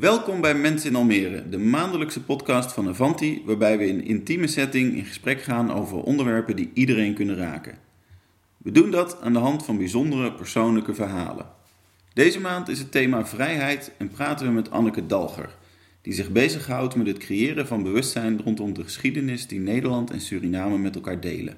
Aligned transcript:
Welkom 0.00 0.40
bij 0.40 0.54
Mensen 0.54 0.90
in 0.90 0.96
Almere, 0.96 1.48
de 1.48 1.58
maandelijkse 1.58 2.22
podcast 2.22 2.72
van 2.72 2.88
Avanti, 2.88 3.42
waarbij 3.44 3.78
we 3.78 3.86
in 3.86 4.04
intieme 4.04 4.46
setting 4.46 4.94
in 4.94 5.04
gesprek 5.04 5.42
gaan 5.42 5.72
over 5.72 6.02
onderwerpen 6.02 6.56
die 6.56 6.70
iedereen 6.74 7.14
kunnen 7.14 7.36
raken. 7.36 7.78
We 8.56 8.70
doen 8.70 8.90
dat 8.90 9.20
aan 9.20 9.32
de 9.32 9.38
hand 9.38 9.64
van 9.64 9.78
bijzondere 9.78 10.32
persoonlijke 10.32 10.94
verhalen. 10.94 11.46
Deze 12.12 12.40
maand 12.40 12.68
is 12.68 12.78
het 12.78 12.92
thema 12.92 13.26
vrijheid 13.26 13.92
en 13.98 14.08
praten 14.08 14.46
we 14.46 14.52
met 14.52 14.70
Anneke 14.70 15.06
Dalger, 15.06 15.56
die 16.02 16.12
zich 16.12 16.30
bezighoudt 16.30 16.94
met 16.94 17.06
het 17.06 17.18
creëren 17.18 17.66
van 17.66 17.82
bewustzijn 17.82 18.42
rondom 18.42 18.74
de 18.74 18.82
geschiedenis 18.82 19.46
die 19.46 19.60
Nederland 19.60 20.10
en 20.10 20.20
Suriname 20.20 20.78
met 20.78 20.94
elkaar 20.94 21.20
delen. 21.20 21.56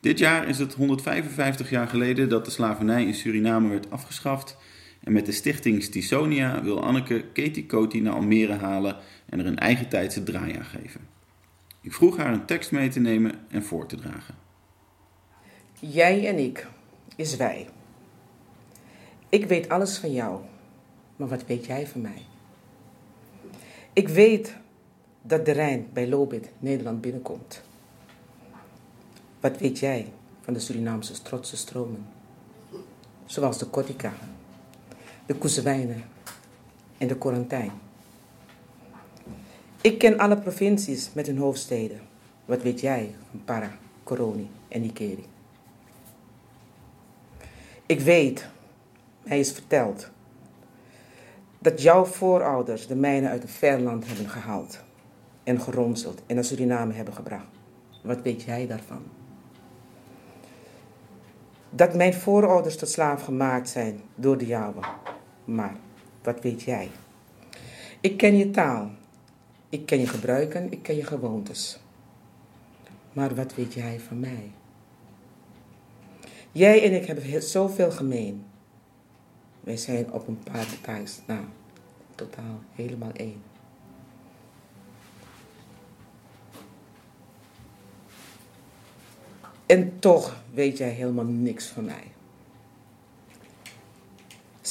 Dit 0.00 0.18
jaar 0.18 0.48
is 0.48 0.58
het 0.58 0.74
155 0.74 1.70
jaar 1.70 1.88
geleden 1.88 2.28
dat 2.28 2.44
de 2.44 2.50
slavernij 2.50 3.04
in 3.04 3.14
Suriname 3.14 3.68
werd 3.68 3.90
afgeschaft 3.90 4.56
en 5.00 5.12
met 5.12 5.26
de 5.26 5.32
stichting 5.32 5.82
Stisonia 5.82 6.62
wil 6.62 6.82
Anneke 6.82 7.24
Katie 7.32 7.66
Coty 7.66 7.98
naar 7.98 8.14
Almere 8.14 8.52
halen 8.52 8.96
en 9.26 9.38
er 9.38 9.46
een 9.46 9.58
eigen 9.58 9.88
tijdse 9.88 10.22
draai 10.22 10.56
aan 10.56 10.64
geven. 10.64 11.00
Ik 11.80 11.92
vroeg 11.92 12.16
haar 12.16 12.32
een 12.32 12.46
tekst 12.46 12.70
mee 12.70 12.88
te 12.88 13.00
nemen 13.00 13.32
en 13.48 13.62
voor 13.62 13.86
te 13.86 13.96
dragen. 13.96 14.34
Jij 15.78 16.26
en 16.26 16.38
ik 16.38 16.66
is 17.16 17.36
wij. 17.36 17.68
Ik 19.28 19.46
weet 19.46 19.68
alles 19.68 19.98
van 19.98 20.12
jou, 20.12 20.40
maar 21.16 21.28
wat 21.28 21.46
weet 21.46 21.66
jij 21.66 21.86
van 21.86 22.00
mij? 22.00 22.22
Ik 23.92 24.08
weet 24.08 24.56
dat 25.22 25.44
de 25.44 25.52
Rijn 25.52 25.86
bij 25.92 26.08
Lobit 26.08 26.50
Nederland 26.58 27.00
binnenkomt. 27.00 27.62
Wat 29.40 29.58
weet 29.58 29.78
jij 29.78 30.12
van 30.40 30.54
de 30.54 30.60
Surinaamse 30.60 31.22
trotse 31.22 31.56
stromen? 31.56 32.06
Zoals 33.24 33.58
de 33.58 33.66
Kotika, 33.66 34.12
de 35.30 35.36
Koezewijnen 35.36 36.04
en 36.98 37.08
de 37.08 37.16
Korantijn. 37.16 37.70
Ik 39.80 39.98
ken 39.98 40.18
alle 40.18 40.38
provincies 40.38 41.10
met 41.12 41.26
hun 41.26 41.38
hoofdsteden. 41.38 42.00
Wat 42.44 42.62
weet 42.62 42.80
jij 42.80 43.14
van 43.30 43.44
Para, 43.44 43.70
Coroni 44.02 44.50
en 44.68 44.80
Nikeri? 44.80 45.24
Ik 47.86 48.00
weet, 48.00 48.48
mij 49.22 49.38
is 49.38 49.52
verteld, 49.52 50.10
dat 51.58 51.82
jouw 51.82 52.04
voorouders 52.04 52.86
de 52.86 52.96
mijnen 52.96 53.30
uit 53.30 53.42
een 53.42 53.48
ver 53.48 53.80
land 53.80 54.06
hebben 54.06 54.28
gehaald 54.28 54.80
en 55.44 55.60
geronseld 55.60 56.22
en 56.26 56.34
naar 56.34 56.44
Suriname 56.44 56.92
hebben 56.92 57.14
gebracht. 57.14 57.58
Wat 58.02 58.22
weet 58.22 58.42
jij 58.42 58.66
daarvan? 58.66 59.02
Dat 61.70 61.94
mijn 61.94 62.14
voorouders 62.14 62.76
tot 62.76 62.88
slaaf 62.88 63.22
gemaakt 63.22 63.68
zijn 63.68 64.00
door 64.14 64.38
de 64.38 64.46
jouwe. 64.46 64.80
Maar 65.50 65.76
wat 66.22 66.40
weet 66.40 66.62
jij? 66.62 66.90
Ik 68.00 68.16
ken 68.16 68.36
je 68.36 68.50
taal. 68.50 68.90
Ik 69.68 69.86
ken 69.86 70.00
je 70.00 70.06
gebruiken, 70.06 70.72
ik 70.72 70.82
ken 70.82 70.96
je 70.96 71.04
gewoontes. 71.04 71.80
Maar 73.12 73.34
wat 73.34 73.54
weet 73.54 73.74
jij 73.74 74.00
van 74.00 74.20
mij? 74.20 74.52
Jij 76.52 76.84
en 76.84 76.92
ik 76.92 77.06
hebben 77.06 77.42
zoveel 77.42 77.90
gemeen. 77.90 78.44
Wij 79.60 79.76
zijn 79.76 80.12
op 80.12 80.28
een 80.28 80.38
paar 80.38 80.66
details 80.70 81.20
na 81.26 81.44
totaal 82.14 82.60
helemaal 82.74 83.12
één. 83.12 83.42
En 89.66 89.98
toch 89.98 90.42
weet 90.54 90.78
jij 90.78 90.90
helemaal 90.90 91.24
niks 91.24 91.66
van 91.66 91.84
mij. 91.84 92.09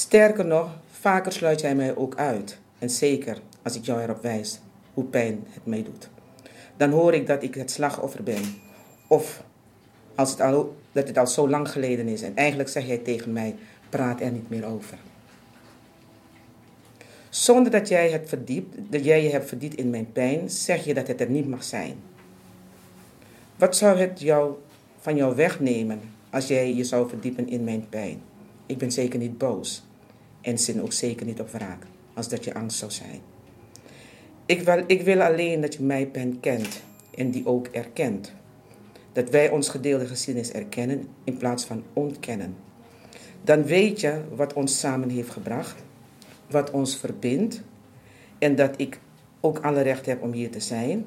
Sterker 0.00 0.44
nog, 0.44 0.68
vaker 0.90 1.32
sluit 1.32 1.60
jij 1.60 1.74
mij 1.74 1.96
ook 1.96 2.16
uit. 2.16 2.58
En 2.78 2.90
zeker 2.90 3.38
als 3.62 3.76
ik 3.76 3.84
jou 3.84 4.00
erop 4.00 4.22
wijs 4.22 4.60
hoe 4.94 5.04
pijn 5.04 5.44
het 5.48 5.66
mij 5.66 5.82
doet. 5.82 6.08
Dan 6.76 6.90
hoor 6.90 7.14
ik 7.14 7.26
dat 7.26 7.42
ik 7.42 7.54
het 7.54 7.70
slachtoffer 7.70 8.22
ben. 8.22 8.42
Of 9.06 9.42
als 10.14 10.30
het 10.30 10.40
al, 10.40 10.76
dat 10.92 11.08
het 11.08 11.18
al 11.18 11.26
zo 11.26 11.48
lang 11.48 11.70
geleden 11.70 12.08
is. 12.08 12.22
En 12.22 12.36
eigenlijk 12.36 12.68
zeg 12.68 12.86
jij 12.86 12.98
tegen 12.98 13.32
mij, 13.32 13.56
praat 13.88 14.20
er 14.20 14.30
niet 14.30 14.50
meer 14.50 14.66
over. 14.66 14.98
Zonder 17.28 17.72
dat 17.72 17.88
jij, 17.88 18.10
het 18.10 18.28
verdiept, 18.28 18.76
dat 18.90 19.04
jij 19.04 19.22
je 19.22 19.30
hebt 19.30 19.48
verdiept 19.48 19.74
in 19.74 19.90
mijn 19.90 20.12
pijn, 20.12 20.50
zeg 20.50 20.84
je 20.84 20.94
dat 20.94 21.06
het 21.06 21.20
er 21.20 21.30
niet 21.30 21.48
mag 21.48 21.64
zijn. 21.64 21.96
Wat 23.56 23.76
zou 23.76 23.98
het 23.98 24.20
jou, 24.20 24.54
van 25.00 25.16
jou 25.16 25.34
wegnemen 25.34 26.00
als 26.30 26.46
jij 26.46 26.74
je 26.74 26.84
zou 26.84 27.08
verdiepen 27.08 27.48
in 27.48 27.64
mijn 27.64 27.88
pijn? 27.88 28.22
Ik 28.66 28.78
ben 28.78 28.92
zeker 28.92 29.18
niet 29.18 29.38
boos 29.38 29.88
en 30.40 30.58
zin 30.58 30.82
ook 30.82 30.92
zeker 30.92 31.26
niet 31.26 31.40
op 31.40 31.50
wraak, 31.50 31.82
als 32.14 32.28
dat 32.28 32.44
je 32.44 32.54
angst 32.54 32.78
zou 32.78 32.90
zijn. 32.90 33.20
Ik 34.46 34.62
wil, 34.62 34.84
ik 34.86 35.02
wil 35.02 35.22
alleen 35.22 35.60
dat 35.60 35.74
je 35.74 35.82
mijn 35.82 36.10
pijn 36.10 36.40
kent 36.40 36.82
en 37.14 37.30
die 37.30 37.46
ook 37.46 37.66
erkent. 37.66 38.32
Dat 39.12 39.30
wij 39.30 39.50
ons 39.50 39.68
gedeelde 39.68 40.06
geschiedenis 40.06 40.52
erkennen 40.52 41.08
in 41.24 41.36
plaats 41.36 41.64
van 41.64 41.82
ontkennen. 41.92 42.56
Dan 43.42 43.64
weet 43.64 44.00
je 44.00 44.20
wat 44.34 44.52
ons 44.52 44.78
samen 44.78 45.08
heeft 45.08 45.30
gebracht, 45.30 45.82
wat 46.50 46.70
ons 46.70 46.96
verbindt 46.96 47.62
en 48.38 48.56
dat 48.56 48.74
ik 48.76 49.00
ook 49.40 49.58
alle 49.58 49.80
recht 49.80 50.06
heb 50.06 50.22
om 50.22 50.32
hier 50.32 50.50
te 50.50 50.60
zijn. 50.60 51.04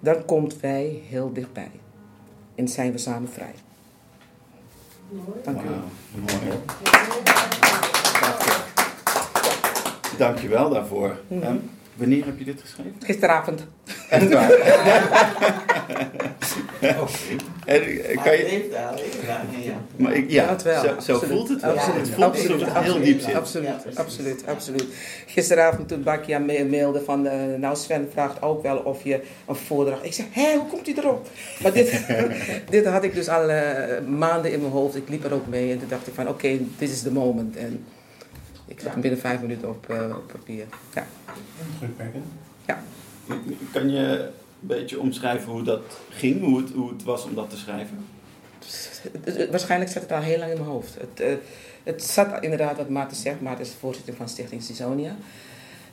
Dan 0.00 0.24
komt 0.24 0.60
wij 0.60 1.02
heel 1.08 1.32
dichtbij 1.32 1.70
en 2.54 2.68
zijn 2.68 2.92
we 2.92 2.98
samen 2.98 3.28
vrij. 3.28 3.54
Mooi. 5.10 5.38
Dank 5.42 5.60
u 5.62 5.68
wel. 5.68 5.82
Mooi. 8.20 8.34
Dank 10.18 10.38
je 10.38 10.48
wel 10.48 10.70
daarvoor. 10.70 11.18
Mm 11.28 11.42
-hmm. 11.42 11.70
wanneer 11.94 12.24
heb 12.24 12.38
je 12.38 12.44
dit 12.44 12.60
geschreven? 12.60 12.94
Gisteravond. 13.04 13.66
Echt 14.08 14.32
waar? 14.32 14.50
En, 17.66 17.82
kan 18.22 18.36
je... 18.36 19.72
Maar 19.96 20.14
ik, 20.14 20.30
ja, 20.30 20.48
het 20.48 20.62
wel. 20.62 20.82
Zo, 20.82 21.00
zo 21.00 21.18
voelt 21.18 21.48
het 21.48 21.60
wel. 21.60 21.70
Absoluut. 21.70 22.00
Het 22.00 22.10
voelt 22.10 22.24
absoluut, 22.26 22.60
het 22.60 22.84
heel 22.84 23.00
diep 23.00 23.20
zit. 23.20 23.34
Absoluut, 23.34 23.96
absoluut, 23.96 24.46
absoluut. 24.46 24.86
Gisteravond 25.26 25.88
toen 25.88 26.02
Bakia 26.02 26.38
mailde 26.38 27.00
van, 27.00 27.26
uh, 27.26 27.32
nou 27.58 27.76
Sven 27.76 28.08
vraagt 28.12 28.42
ook 28.42 28.62
wel 28.62 28.76
of 28.76 29.04
je 29.04 29.20
een 29.46 29.54
voordracht... 29.54 30.04
Ik 30.04 30.12
zeg, 30.12 30.26
hé, 30.30 30.54
hoe 30.54 30.66
komt 30.66 30.86
hij 30.86 30.94
erop? 30.98 31.28
Maar 31.62 31.72
dit, 31.72 32.06
dit 32.70 32.86
had 32.86 33.04
ik 33.04 33.14
dus 33.14 33.28
al 33.28 33.50
uh, 33.50 33.58
maanden 34.08 34.52
in 34.52 34.60
mijn 34.60 34.72
hoofd. 34.72 34.96
Ik 34.96 35.08
liep 35.08 35.24
er 35.24 35.34
ook 35.34 35.46
mee 35.46 35.72
en 35.72 35.78
toen 35.78 35.88
dacht 35.88 36.06
ik 36.06 36.14
van, 36.14 36.28
oké, 36.28 36.46
okay, 36.46 36.66
dit 36.78 36.90
is 36.90 37.02
the 37.02 37.12
moment. 37.12 37.56
En 37.56 37.84
ik 38.66 38.80
zag 38.80 38.92
hem 38.92 39.00
binnen 39.00 39.20
vijf 39.20 39.40
minuten 39.40 39.68
op, 39.68 39.86
uh, 39.90 40.16
op 40.16 40.26
papier. 40.32 40.66
Ja. 40.94 41.06
Drukwekkend. 41.78 42.24
Ja. 42.66 42.82
Kan 43.72 43.90
je 43.90 44.30
een 44.60 44.66
beetje 44.66 45.00
omschrijven 45.00 45.52
hoe 45.52 45.62
dat 45.62 46.00
ging, 46.08 46.40
hoe 46.44 46.58
het, 46.58 46.70
hoe 46.70 46.90
het 46.92 47.02
was 47.02 47.24
om 47.24 47.34
dat 47.34 47.50
te 47.50 47.56
schrijven? 47.56 48.06
Waarschijnlijk 49.50 49.90
zat 49.90 50.02
het 50.02 50.12
al 50.12 50.20
heel 50.20 50.38
lang 50.38 50.50
in 50.50 50.58
mijn 50.58 50.70
hoofd. 50.70 50.94
Het, 50.94 51.20
uh, 51.20 51.36
het 51.82 52.02
zat 52.02 52.42
inderdaad, 52.42 52.76
wat 52.76 52.88
Maarten 52.88 53.16
zegt, 53.16 53.40
Maarten 53.40 53.64
is 53.64 53.70
de 53.70 53.76
voorzitter 53.76 54.14
van 54.14 54.28
Stichting 54.28 54.62
Sisonia. 54.62 55.16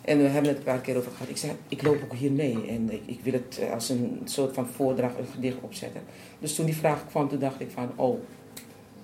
En 0.01 0.17
we 0.17 0.23
hebben 0.23 0.49
het 0.49 0.57
een 0.57 0.63
paar 0.63 0.81
keer 0.81 0.97
over 0.97 1.11
gehad. 1.11 1.29
Ik 1.29 1.37
zei, 1.37 1.51
ik 1.67 1.81
loop 1.81 2.03
ook 2.03 2.13
hier 2.13 2.31
mee 2.31 2.67
en 2.67 2.91
ik, 2.91 3.01
ik 3.05 3.19
wil 3.23 3.33
het 3.33 3.59
als 3.73 3.89
een 3.89 4.21
soort 4.25 4.53
van 4.53 4.67
voordracht, 4.67 5.17
een 5.17 5.25
gedicht 5.33 5.57
opzetten. 5.61 6.01
Dus 6.39 6.55
toen 6.55 6.65
die 6.65 6.75
vraag 6.75 7.07
kwam, 7.07 7.29
toen 7.29 7.39
dacht 7.39 7.61
ik 7.61 7.71
van, 7.71 7.91
oh, 7.95 8.19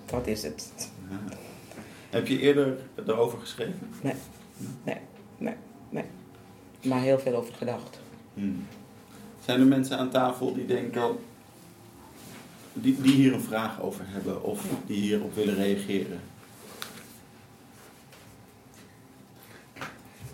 wat 0.09 0.27
is 0.27 0.43
het? 0.43 0.89
Ja. 1.09 1.37
Heb 2.09 2.27
je 2.27 2.39
eerder 2.39 2.77
erover 2.95 3.39
geschreven? 3.39 3.89
Nee, 4.01 4.13
nee, 4.83 4.97
nee, 5.37 5.55
nee. 5.89 6.05
Maar 6.83 7.01
heel 7.01 7.19
veel 7.19 7.35
over 7.35 7.53
gedacht. 7.53 7.99
Hmm. 8.33 8.65
Zijn 9.45 9.59
er 9.59 9.65
mensen 9.65 9.97
aan 9.97 10.09
tafel 10.09 10.53
die 10.53 10.65
denken, 10.65 11.17
die, 12.73 13.01
die 13.01 13.15
hier 13.15 13.33
een 13.33 13.41
vraag 13.41 13.81
over 13.81 14.05
hebben 14.07 14.43
of 14.43 14.65
die 14.85 14.99
hierop 14.99 15.35
willen 15.35 15.55
reageren? 15.55 16.19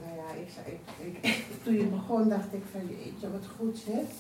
Nou 0.03 0.16
ja, 0.16 0.41
ik, 0.41 0.50
zei, 0.53 0.79
ik, 0.97 1.17
ik, 1.22 1.46
toen 1.64 1.73
je 1.73 1.85
begon 1.85 2.29
dacht 2.29 2.53
ik 2.53 2.64
van 2.72 2.82
jeetje 2.88 3.32
wat 3.32 3.47
goed 3.58 3.78
zit. 3.78 4.11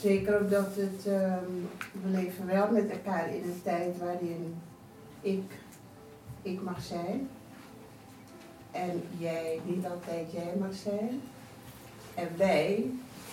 Zeker 0.00 0.40
omdat 0.40 0.76
het, 0.76 1.06
um, 1.06 1.68
we 2.02 2.08
leven 2.10 2.46
wel 2.46 2.70
met 2.70 2.90
elkaar 2.90 3.34
in 3.34 3.42
een 3.42 3.60
tijd 3.62 3.98
waarin 3.98 4.54
ik, 5.20 5.42
ik 6.42 6.62
mag 6.62 6.82
zijn. 6.82 7.28
En 8.70 9.02
jij 9.18 9.60
niet 9.64 9.86
altijd 9.86 10.32
jij 10.32 10.54
mag 10.58 10.74
zijn. 10.74 11.20
En 12.14 12.28
wij 12.36 12.90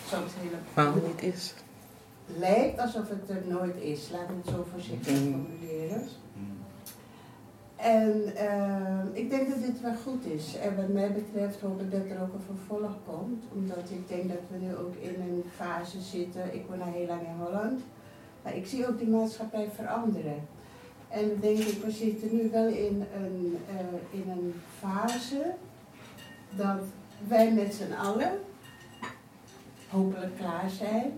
soms 0.08 0.32
helemaal 0.38 1.08
niet 1.08 1.22
is. 1.22 1.54
Lijkt 2.38 2.80
alsof 2.80 3.10
het 3.10 3.30
er 3.30 3.44
nooit 3.48 3.76
is, 3.76 4.10
laat 4.12 4.30
me 4.30 4.36
het 4.44 4.54
zo 4.54 4.66
voorzichtig 4.72 5.18
formuleren. 5.18 6.08
Hmm. 6.34 6.58
En 7.76 8.24
uh, 8.36 9.22
ik 9.22 9.30
denk 9.30 9.50
dat 9.50 9.62
dit 9.62 9.82
wel 9.82 9.96
goed 9.96 10.26
is. 10.26 10.56
En 10.56 10.76
wat 10.76 10.88
mij 10.88 11.12
betreft 11.12 11.62
hoop 11.62 11.82
ik 11.82 11.92
dat 11.92 12.02
er 12.10 12.22
ook 12.22 12.34
een 12.34 12.56
vervolg 12.56 12.92
komt. 13.06 13.44
Omdat 13.54 13.90
ik 13.90 14.08
denk 14.08 14.30
dat 14.30 14.42
we 14.52 14.58
nu 14.58 14.76
ook 14.76 14.96
in 14.96 15.22
een 15.22 15.44
fase 15.56 16.02
zitten. 16.02 16.54
Ik 16.54 16.66
woon 16.70 16.82
al 16.82 16.92
heel 16.92 17.08
lang 17.08 17.22
in 17.22 17.46
Holland. 17.46 17.82
Maar 18.44 18.56
ik 18.56 18.68
zie 18.68 18.88
ook 18.88 18.98
die 18.98 19.08
maatschappij 19.08 19.70
veranderen. 19.76 20.48
En 21.10 21.38
denk 21.42 21.58
ik, 21.60 21.84
we 21.84 21.92
zitten 21.92 22.36
nu 22.36 22.50
wel 22.50 22.68
in 22.68 23.04
een, 23.16 23.58
uh, 23.72 24.22
in 24.22 24.30
een 24.30 24.54
fase 24.80 25.54
dat 26.56 26.82
wij 27.28 27.52
met 27.54 27.74
z'n 27.74 27.94
allen 27.94 28.32
hopelijk 29.90 30.38
klaar 30.38 30.70
zijn 30.70 31.12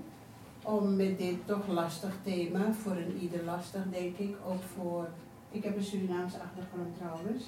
om 0.64 0.96
met 0.96 1.18
dit 1.18 1.36
toch 1.46 1.68
lastig 1.68 2.14
thema, 2.24 2.74
voor 2.74 2.92
een 2.92 3.18
ieder 3.22 3.44
lastig 3.44 3.82
denk 3.92 4.18
ik, 4.18 4.36
ook 4.48 4.62
voor, 4.76 5.08
ik 5.52 5.64
heb 5.64 5.76
een 5.78 5.84
Surinaamse 5.84 6.38
achtergrond 6.40 6.98
trouwens, 6.98 7.44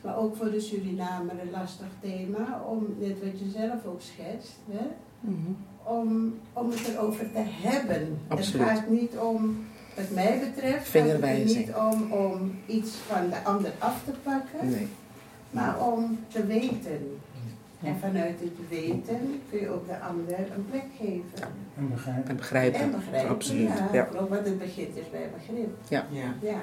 maar 0.00 0.16
ook 0.16 0.36
voor 0.36 0.50
de 0.50 0.60
Surinamer 0.60 1.40
een 1.40 1.50
lastig 1.50 1.88
thema, 2.00 2.62
om 2.66 2.86
net 2.98 3.22
wat 3.24 3.38
je 3.38 3.50
zelf 3.50 3.84
ook 3.86 4.00
schetst, 4.00 4.56
hè, 4.70 4.86
Mhm. 5.20 5.52
om, 5.82 6.34
om 6.52 6.70
het 6.70 6.88
erover 6.88 7.32
te 7.32 7.44
hebben. 7.46 8.18
Absoluut. 8.28 8.68
Het 8.68 8.78
gaat 8.78 8.88
niet 8.88 9.16
om, 9.18 9.66
wat 9.96 10.10
mij 10.10 10.38
betreft, 10.54 10.88
gaat 10.88 11.02
het 11.08 11.22
er 11.22 11.34
niet 11.44 11.70
om, 11.92 12.12
om 12.12 12.54
iets 12.66 12.90
van 13.06 13.28
de 13.30 13.42
ander 13.44 13.72
af 13.78 13.96
te 14.04 14.12
pakken, 14.22 14.70
Nee. 14.70 14.88
maar 15.50 15.80
om 15.80 16.18
te 16.28 16.46
weten. 16.46 17.18
En 17.82 17.96
vanuit 18.00 18.34
het 18.40 18.68
weten 18.68 19.42
kun 19.50 19.60
je 19.60 19.68
ook 19.68 19.86
de 19.88 19.98
ander 19.98 20.38
een 20.38 20.66
plek 20.70 20.84
geven. 20.98 21.48
En 21.76 21.88
begrijp. 21.90 22.28
En 22.28 22.36
begrijpen. 22.36 22.80
En 22.80 22.90
begrijpen. 22.90 23.30
Absoluut. 23.30 23.68
Ja, 23.68 23.88
Ja. 23.92 24.08
Want 24.28 24.44
het 24.44 24.58
begint 24.58 24.96
is 24.96 25.10
bij 25.10 25.30
begrip. 25.38 25.68
Ja. 25.88 26.06
Ja. 26.40 26.60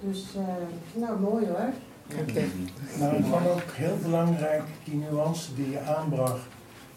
Dus, 0.00 0.24
eh, 0.36 1.00
nou 1.00 1.20
mooi 1.20 1.46
hoor. 1.46 1.70
Je. 2.26 2.46
Nou, 2.98 3.16
ik 3.16 3.24
vond 3.24 3.46
ook 3.48 3.62
heel 3.72 3.96
belangrijk 4.02 4.62
die 4.84 4.94
nuance 5.10 5.54
die 5.54 5.70
je 5.70 5.80
aanbracht 5.80 6.40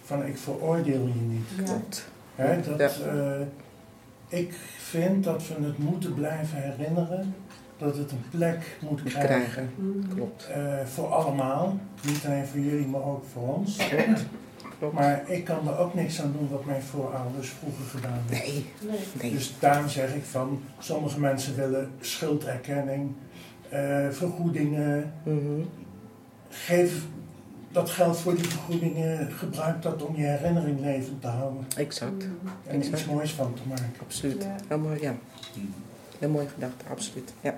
van 0.04 0.26
ik 0.26 0.38
veroordeel 0.38 1.08
je 1.08 1.22
niet. 1.22 1.48
Ja. 1.58 1.64
Klopt. 1.64 2.06
Hè, 2.36 2.62
dat, 2.78 2.96
Ja. 2.96 3.06
eh, 3.06 3.46
ik 4.40 4.54
vind 4.94 5.24
dat 5.24 5.48
we 5.48 5.66
het 5.66 5.78
moeten 5.78 6.14
blijven 6.14 6.58
herinneren 6.62 7.34
dat 7.78 7.98
het 7.98 8.12
een 8.12 8.24
plek 8.30 8.78
moet 8.82 8.90
Moet 8.92 9.04
krijgen. 9.04 9.28
krijgen. 9.30 9.70
Mhm. 9.76 10.16
Klopt. 10.16 10.48
Eh, 10.54 10.86
voor 10.86 11.08
allemaal, 11.08 11.78
niet 12.08 12.26
alleen 12.26 12.46
voor 12.46 12.60
jullie, 12.60 12.86
maar 12.88 13.04
ook 13.04 13.24
voor 13.34 13.54
ons. 13.56 13.78
Klopt. 14.80 14.94
Maar 14.94 15.24
ik 15.28 15.44
kan 15.44 15.68
er 15.68 15.78
ook 15.78 15.94
niks 15.94 16.22
aan 16.22 16.32
doen 16.38 16.50
wat 16.50 16.66
mijn 16.66 16.82
voorouders 16.82 17.50
vroeger 17.50 17.86
gedaan 17.86 18.22
hebben. 18.30 18.64
Nee. 19.22 19.32
Dus 19.32 19.54
daarom 19.60 19.90
zeg 19.90 20.14
ik 20.16 20.24
van, 20.24 20.62
sommige 20.80 21.20
mensen 21.20 21.56
willen 21.56 21.92
schulderkenning, 22.00 23.12
eh, 23.70 24.10
vergoedingen. 24.10 25.14
Mhm. 25.24 25.62
Geef 26.50 27.06
dat 27.74 27.90
geld 27.90 28.18
voor 28.18 28.36
die 28.36 28.48
vergoedingen, 28.50 29.32
gebruik 29.32 29.82
dat 29.82 30.04
om 30.04 30.16
je 30.16 30.24
herinnering 30.26 30.80
levend 30.80 31.22
te 31.22 31.28
houden. 31.28 31.66
Exact. 31.78 32.12
Mhm. 32.12 32.28
En 32.68 32.86
iets 32.86 33.06
moois 33.06 33.32
van 33.34 33.54
te 33.54 33.62
maken. 33.68 33.92
Absoluut. 34.02 34.44
Ja. 34.44 34.56
Heel 34.68 34.78
mooi, 34.78 35.02
ja. 35.02 35.16
Heel 36.20 36.30
mooie 36.30 36.48
gedachte, 36.48 36.86
absoluut. 36.90 37.34
Ja. 37.42 37.58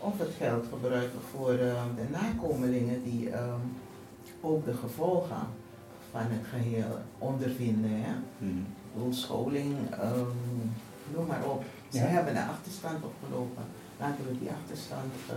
Of 0.00 0.18
het 0.18 0.30
geld 0.38 0.66
gebruiken 0.72 1.20
voor 1.34 1.50
eh, 1.50 1.82
de 1.96 2.04
nakomelingen 2.10 3.02
die 3.04 3.30
ehm, 3.30 3.60
ook 4.40 4.64
de 4.64 4.74
gevolgen 4.74 5.46
van 6.10 6.20
het 6.20 6.46
geheel 6.50 6.98
ondervinden. 7.18 7.90
Hè? 7.92 8.12
Bedoel, 8.94 9.12
scholing, 9.12 9.76
ehm, 9.90 10.18
noem 11.14 11.26
maar 11.26 11.44
op. 11.44 11.64
Ze 11.88 11.98
Ja. 11.98 12.04
hebben 12.04 12.36
een 12.36 12.48
achterstand 12.48 13.04
opgelopen. 13.04 13.62
Laten 14.00 14.24
we 14.24 14.38
die 14.38 14.48
achterstand 14.50 15.12
eh, 15.28 15.34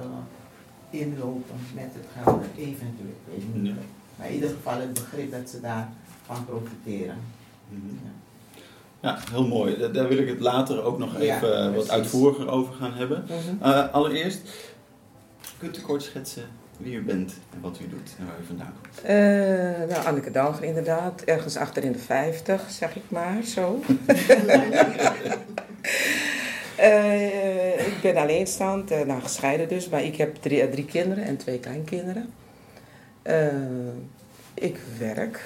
inlopen 0.91 1.55
met 1.73 1.83
het 1.93 2.05
geld 2.23 2.43
eventueel. 2.57 3.15
Ik 3.25 3.33
weet 3.33 3.55
niet. 3.55 3.65
Ja. 3.67 3.73
Maar 4.15 4.27
in 4.27 4.33
ieder 4.33 4.49
geval 4.49 4.79
het 4.79 4.93
begrip 4.93 5.31
dat 5.31 5.49
ze 5.49 5.59
daarvan 5.61 6.45
profiteren. 6.45 7.17
Mhm. 7.69 7.85
Ja. 8.03 8.09
Ja, 9.09 9.19
heel 9.31 9.47
mooi. 9.47 9.77
Da- 9.77 9.87
Daar 9.87 10.07
wil 10.07 10.17
ik 10.17 10.27
het 10.27 10.39
later 10.39 10.83
ook 10.83 10.97
nog 10.97 11.19
even 11.19 11.57
eh, 11.67 11.75
wat 11.75 11.89
uitvoeriger 11.89 12.49
over 12.49 12.73
gaan 12.73 12.93
hebben. 12.93 13.23
Mhm. 13.25 13.63
Eh, 13.71 13.93
allereerst, 13.93 14.41
kunt 15.57 15.77
u 15.77 15.81
kort 15.81 16.03
schetsen 16.03 16.43
wie 16.77 16.93
u 16.95 17.01
bent 17.03 17.33
en 17.53 17.61
wat 17.61 17.79
u 17.81 17.87
doet 17.89 18.15
en 18.19 18.25
waar 18.25 18.35
u 18.41 18.45
vandaan 18.45 18.73
komt? 18.81 19.01
Eh, 19.01 19.95
nou, 19.95 20.05
Anneke 20.05 20.31
Dalger 20.31 20.63
inderdaad. 20.63 21.21
Ergens 21.21 21.57
achter 21.57 21.83
in 21.83 21.91
de 21.91 21.99
50, 21.99 22.61
zeg 22.71 22.95
ik 22.95 23.03
maar, 23.09 23.43
zo. 23.43 23.79
Ik 28.01 28.13
ben 28.13 28.21
alleenstaand, 28.21 28.91
eh, 28.91 29.01
nou 29.01 29.21
gescheiden 29.21 29.67
dus, 29.67 29.89
maar 29.89 30.03
ik 30.03 30.15
heb 30.15 30.35
drie, 30.35 30.61
eh, 30.61 30.71
drie 30.71 30.85
kinderen 30.85 31.23
en 31.23 31.37
twee 31.37 31.59
kleinkinderen. 31.59 32.29
Eh, 33.21 33.47
ik 34.53 34.77
werk 34.97 35.41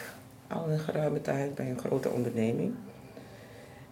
al 0.48 0.70
een 0.70 0.80
geruime 0.80 1.22
tijd 1.22 1.56
bij 1.56 1.70
een 1.70 1.80
grote 1.80 2.10
onderneming. 2.10 2.74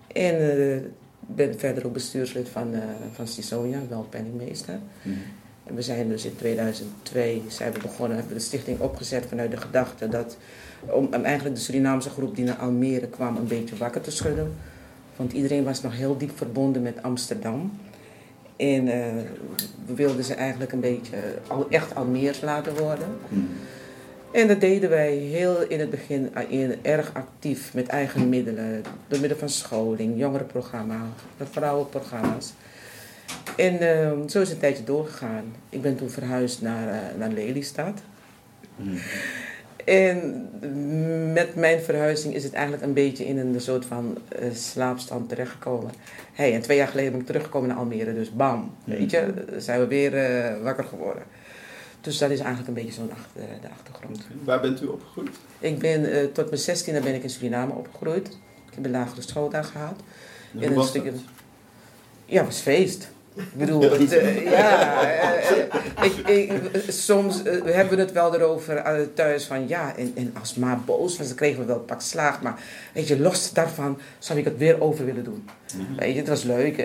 En 0.08 0.36
eh, 0.36 0.78
ben 1.20 1.60
verder 1.60 1.86
ook 1.86 1.94
bestuurslid 1.94 2.50
van, 2.50 2.74
eh 2.74 2.80
van 3.12 3.28
Cisonia, 3.28 3.80
wel 3.90 4.06
penningmeester. 4.10 4.80
Mhm. 5.02 5.18
En 5.64 5.76
we 5.76 5.82
zijn 5.82 6.10
dus 6.10 6.26
in 6.26 6.36
2002 6.36 7.44
zijn 7.48 7.74
we 7.74 7.80
begonnen, 7.80 8.18
hebben 8.18 8.34
we 8.34 8.40
de 8.40 8.46
stichting 8.46 8.80
opgezet 8.80 9.26
vanuit 9.26 9.52
de 9.52 9.58
gedachte 9.58 10.10
dat 10.10 10.38
om, 10.80 11.06
om 11.06 11.24
eigenlijk 11.24 11.56
de 11.56 11.62
Surinaamse 11.62 12.10
groep 12.10 12.36
die 12.36 12.46
naar 12.46 12.58
Almere 12.58 13.08
kwam 13.08 13.38
een 13.38 13.48
beetje 13.48 13.78
wakker 13.78 14.02
te 14.02 14.12
schudden. 14.12 14.54
Want 15.16 15.34
iedereen 15.34 15.64
was 15.64 15.82
nog 15.82 15.96
heel 15.96 16.18
diep 16.18 16.38
verbonden 16.38 16.82
met 16.82 17.04
Amsterdam. 17.04 17.72
En 18.56 18.88
eh, 18.88 19.24
we 19.86 19.94
wilden 19.94 20.24
ze 20.24 20.34
eigenlijk 20.34 20.72
een 20.72 20.80
beetje 20.80 21.18
al, 21.48 21.68
echt 21.70 21.96
Almeers 21.96 22.42
laten 22.42 22.78
worden. 22.78 23.08
Mhm. 23.28 23.42
En 24.32 24.48
dat 24.48 24.62
deden 24.62 24.90
wij 24.90 25.16
heel 25.16 25.62
in 25.62 25.80
het 25.80 25.90
begin 25.90 26.32
in, 26.50 26.76
erg 26.82 27.14
actief 27.14 27.74
met 27.74 27.88
eigen 27.88 28.30
middelen. 28.30 28.84
Door 29.08 29.20
middel 29.20 29.38
van 29.38 29.50
scholing, 29.50 30.20
jongerenprogramma, 30.20 31.02
vrouwenprogramma's. 31.52 32.54
En 33.58 33.80
eh, 33.80 34.12
zo 34.28 34.42
is 34.42 34.48
het 34.48 34.52
een 34.52 34.60
tijdje 34.60 34.84
doorgegaan. 34.84 35.54
Ik 35.70 35.82
ben 35.82 35.96
toen 35.96 36.10
verhuisd 36.10 36.62
naar, 36.62 36.88
eh, 36.88 37.18
naar 37.18 37.30
Lelystad. 37.30 38.02
Mhm. 38.76 38.96
En 39.86 40.50
met 41.34 41.56
mijn 41.56 41.82
verhuizing 41.82 42.34
is 42.34 42.44
het 42.44 42.54
eigenlijk 42.54 42.84
een 42.84 42.94
beetje 42.94 43.26
in 43.26 43.38
een 43.38 43.62
soort 43.62 43.86
van 43.86 44.18
eh, 44.30 44.54
slaapstand 44.54 45.30
terechtgekomen. 45.30 45.92
Hey, 46.34 46.54
en 46.54 46.62
twee 46.62 46.78
jaar 46.78 46.88
geleden 46.88 47.12
ben 47.12 47.22
ik 47.22 47.26
teruggekomen 47.26 47.70
naar 47.70 47.78
Almere, 47.78 48.14
dus 48.14 48.34
bam, 48.34 48.76
weet 48.84 49.12
je, 49.12 49.34
zijn 49.58 49.80
we 49.80 49.88
weer 49.88 50.18
eh, 50.18 50.62
wakker 50.62 50.84
geworden. 50.84 51.24
Dus 52.02 52.18
dat 52.18 52.30
is 52.30 52.40
eigenlijk 52.40 52.68
een 52.68 52.74
beetje 52.74 52.92
zo'n 52.92 53.12
achter, 53.12 53.42
de 53.62 53.68
achtergrond. 53.70 54.28
Waar 54.44 54.62
bent 54.62 54.82
u 54.82 54.86
opgegroeid? 54.86 55.30
Ik 55.60 55.80
ben 55.80 56.12
eh, 56.12 56.26
tot 56.26 56.46
mijn 56.46 56.62
zestiende 56.62 57.00
ben 57.00 57.16
ik 57.16 57.24
in 57.24 57.30
Suriname 57.30 57.74
opgegroeid. 57.74 58.28
Ik 58.68 58.76
heb 58.76 58.86
een 58.86 58.92
lagere 58.92 59.22
school 59.22 59.50
daar 59.50 59.64
gehad. 59.64 59.96
En 60.54 60.60
hoe 60.60 60.68
een 60.68 60.74
was 60.74 60.88
stukje-? 60.88 61.12
Ja, 62.26 62.38
het 62.38 62.46
was 62.46 62.60
feest. 62.60 63.12
Ik 63.36 63.54
bedoel, 63.54 63.82
het, 63.82 64.12
eh, 64.12 64.52
ja, 64.52 65.02
eh, 65.04 65.60
eh, 65.60 66.04
ik, 66.04 66.28
ik, 66.28 66.52
soms 66.88 67.44
eh, 67.44 67.62
we 67.62 67.72
hebben 67.72 68.00
het 68.00 68.12
wel 68.12 68.36
erover 68.36 68.84
thuis 69.14 69.46
van 69.46 69.68
ja, 69.68 69.96
en, 69.96 70.12
en 70.16 70.34
als 70.40 70.56
ma 70.56 70.80
boos 70.86 71.18
was, 71.18 71.28
dan 71.28 71.36
kregen 71.36 71.60
we 71.60 71.66
wel 71.66 71.76
een 71.76 71.86
pak 71.86 72.02
slaag. 72.02 72.42
Maar 72.42 72.60
weet 72.94 73.08
je, 73.08 73.20
los 73.20 73.54
daarvan 73.54 73.98
zou 74.20 74.40
ik 74.40 74.46
het 74.46 74.58
weer 74.58 74.82
over 74.82 75.06
willen 75.06 75.24
doen. 75.24 75.50
Mhm. 75.78 75.96
Weet 76.00 76.14
je, 76.14 76.20
het 76.20 76.28
was 76.28 76.44
leuk. 76.44 76.78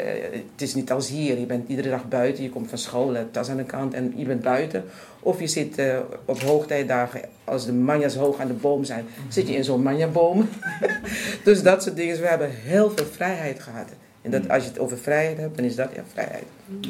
Het 0.53 0.63
is 0.63 0.75
niet 0.75 0.93
als 0.93 1.09
hier. 1.09 1.39
Je 1.39 1.47
bent 1.47 1.69
iedere 1.69 1.91
dag 1.91 2.09
buiten. 2.09 2.43
Je 2.43 2.51
komt 2.51 2.69
van 2.69 2.79
school, 2.79 3.17
tas 3.31 3.49
aan 3.49 3.57
de 3.57 3.65
kant 3.65 3.95
en 3.95 4.13
je 4.17 4.25
bent 4.25 4.43
buiten. 4.43 4.85
Of 5.21 5.41
je 5.41 5.47
zit 5.47 5.83
op 6.25 6.41
hoogtijdagen, 6.41 7.21
als 7.45 7.67
de 7.67 7.73
manjas 7.73 8.15
hoog 8.15 8.41
aan 8.41 8.47
de 8.47 8.53
boom 8.53 8.85
zijn, 8.85 9.07
zit 9.29 9.49
je 9.49 9.55
in 9.55 9.65
zo'n 9.65 9.83
manjaboom. 9.83 10.49
dus 11.45 11.63
dat 11.63 11.83
soort 11.83 11.97
dingen. 11.97 12.21
We 12.21 12.27
hebben 12.27 12.51
heel 12.51 12.91
veel 12.91 13.07
vrijheid 13.07 13.61
gehad. 13.61 13.89
En 14.31 14.41
dat, 14.41 14.51
als 14.51 14.63
je 14.63 14.69
het 14.69 14.79
over 14.79 14.99
vrijheid 14.99 15.39
hebt, 15.39 15.57
dan 15.57 15.65
is 15.65 15.75
dat 15.75 15.91
ja, 15.95 16.03
vrijheid. 16.13 16.45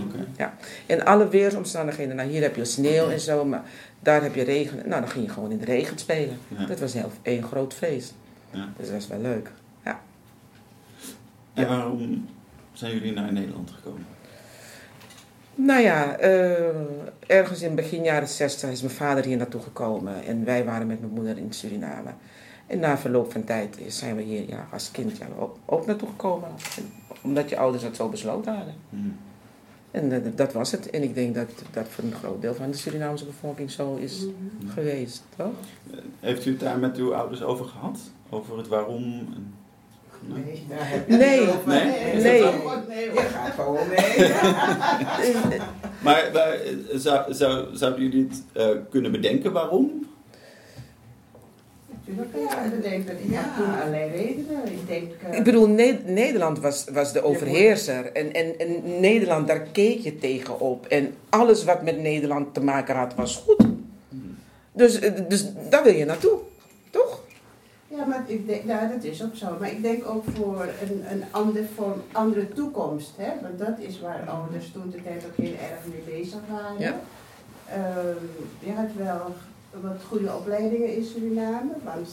Oké. 0.06 0.50
In 0.86 1.04
alle 1.04 1.28
weersomstandigheden. 1.28 2.16
Nou, 2.16 2.28
hier 2.28 2.42
heb 2.42 2.56
je 2.56 2.64
sneeuw 2.64 3.08
en 3.08 3.20
zo, 3.20 3.44
maar 3.44 3.62
daar 4.00 4.22
heb 4.22 4.34
je 4.34 4.42
regen. 4.42 4.88
Nou, 4.88 5.00
dan 5.00 5.10
ging 5.10 5.24
je 5.24 5.30
gewoon 5.30 5.50
in 5.50 5.58
de 5.58 5.64
regen 5.64 5.98
spelen. 5.98 6.38
Ja. 6.48 6.66
Dat 6.66 6.80
was 6.80 6.92
heel, 6.92 7.12
één 7.22 7.42
groot 7.42 7.74
feest. 7.74 8.14
Ja. 8.50 8.68
Dus 8.76 8.86
dat 8.86 8.94
was 8.94 9.08
wel 9.08 9.20
leuk. 9.20 9.50
En 11.58 11.68
waarom 11.68 12.28
zijn 12.72 12.94
jullie 12.94 13.12
naar 13.12 13.32
Nederland 13.32 13.70
gekomen? 13.70 14.06
Nou 15.54 15.80
ja, 15.80 16.16
eh, 16.16 16.60
ergens 17.26 17.62
in 17.62 17.74
begin 17.74 18.02
jaren 18.02 18.28
60 18.28 18.70
is 18.70 18.82
mijn 18.82 18.94
vader 18.94 19.24
hier 19.24 19.36
naartoe 19.36 19.60
gekomen. 19.60 20.24
En 20.24 20.44
wij 20.44 20.64
waren 20.64 20.86
met 20.86 21.00
mijn 21.00 21.12
moeder 21.12 21.38
in 21.38 21.52
Suriname. 21.52 22.10
En 22.66 22.78
na 22.78 22.98
verloop 22.98 23.32
van 23.32 23.44
tijd 23.44 23.78
zijn 23.86 24.16
we 24.16 24.22
hier 24.22 24.48
ja, 24.48 24.68
als 24.72 24.90
kind 24.90 25.16
ja, 25.16 25.26
ook, 25.38 25.58
ook 25.66 25.86
naartoe 25.86 26.08
gekomen. 26.08 26.48
Omdat 27.22 27.48
je 27.48 27.58
ouders 27.58 27.82
dat 27.82 27.96
zo 27.96 28.08
besloten 28.08 28.54
hadden. 28.56 28.74
Mhm. 28.88 29.08
En 29.90 30.12
eh, 30.12 30.20
dat 30.34 30.52
was 30.52 30.70
het. 30.72 30.90
En 30.90 31.02
ik 31.02 31.14
denk 31.14 31.34
dat 31.34 31.48
dat 31.72 31.88
voor 31.88 32.04
een 32.04 32.12
groot 32.12 32.40
deel 32.42 32.54
van 32.54 32.70
de 32.70 32.76
Surinaamse 32.76 33.24
bevolking 33.24 33.70
zo 33.70 33.94
is 33.96 34.20
Mhm. 34.24 34.72
geweest, 34.72 35.22
toch? 35.36 35.52
Heeft 36.20 36.46
u 36.46 36.50
het 36.50 36.60
daar 36.60 36.78
met 36.78 36.96
uw 36.96 37.14
ouders 37.14 37.42
over 37.42 37.64
gehad? 37.66 37.98
Over 38.30 38.58
het 38.58 38.68
waarom? 38.68 39.02
en- 39.34 39.54
Nee, 40.26 40.64
daar 40.68 40.88
heb 40.90 41.08
je 41.08 41.16
Nee. 41.16 41.46
Nee? 41.46 41.56
Nee. 41.66 42.14
Nee, 42.22 43.04
Je 43.04 43.10
hoor. 43.14 43.20
gaat 43.22 43.52
gewoon 43.54 43.88
mee. 43.88 44.30
Maar, 46.02 46.30
maar 46.32 46.50
eh, 46.52 46.76
zou, 46.94 47.34
zou, 47.34 47.76
zouden 47.76 48.02
jullie 48.02 48.28
het 48.28 48.42
eh, 48.52 48.68
kunnen 48.90 49.10
bedenken 49.12 49.52
waarom? 49.52 50.06
Natuurlijk 52.16 52.50
je 52.50 52.70
dat 52.70 52.80
bedenken. 52.82 53.18
Ik 53.24 53.30
Ja. 53.30 53.40
had 53.40 53.56
toen 53.64 53.74
allerlei 53.80 54.10
redenen. 54.10 54.64
Ik 54.72 54.86
denk... 54.86 55.12
eh, 55.30 55.38
Ik 55.38 55.44
bedoel, 55.44 55.68
Ne- 55.68 55.98
Nederland 56.04 56.58
was, 56.60 56.84
was 56.92 57.12
de 57.12 57.22
overheerser. 57.22 58.12
En, 58.12 58.32
en, 58.32 58.58
en 58.58 59.00
Nederland, 59.00 59.46
daar 59.48 59.60
keek 59.60 59.98
je 59.98 60.18
tegenop. 60.18 60.86
En 60.86 61.14
alles 61.28 61.64
wat 61.64 61.82
met 61.82 62.00
Nederland 62.00 62.54
te 62.54 62.60
maken 62.62 62.96
had, 62.96 63.14
was 63.14 63.36
goed. 63.36 63.66
Dus, 64.72 64.98
eh, 64.98 65.12
dus 65.28 65.46
daar 65.70 65.82
wil 65.82 65.94
je 65.94 66.04
naartoe, 66.04 66.38
toch? 66.90 67.20
Ja, 67.88 68.04
maar 68.04 68.24
ik 68.26 68.46
denk, 68.46 68.62
ja, 68.64 68.86
dat 68.94 69.04
is 69.04 69.22
ook 69.24 69.34
zo. 69.34 69.46
Maar 69.60 69.70
ik 69.70 69.82
denk 69.82 70.08
ook 70.08 70.24
voor 70.36 70.68
een, 70.82 71.02
een 71.10 71.22
ander 71.30 71.64
vorm, 71.74 72.02
andere 72.12 72.48
toekomst. 72.48 73.12
Hè? 73.16 73.30
Want 73.42 73.58
dat 73.58 73.78
is 73.88 74.00
waar 74.00 74.28
ouders 74.28 74.70
toen 74.72 74.90
de 74.90 75.02
tijd 75.02 75.24
ook 75.26 75.44
heel 75.44 75.52
erg 75.52 75.80
mee 75.86 76.18
bezig 76.20 76.38
waren. 76.50 76.78
Ja. 76.78 77.00
Ehm, 77.70 78.24
je 78.58 78.72
had 78.72 78.88
wel 78.96 79.34
wat 79.82 80.02
goede 80.08 80.34
opleidingen 80.34 80.94
in 80.96 81.04
Suriname. 81.04 81.72
Want 81.84 82.08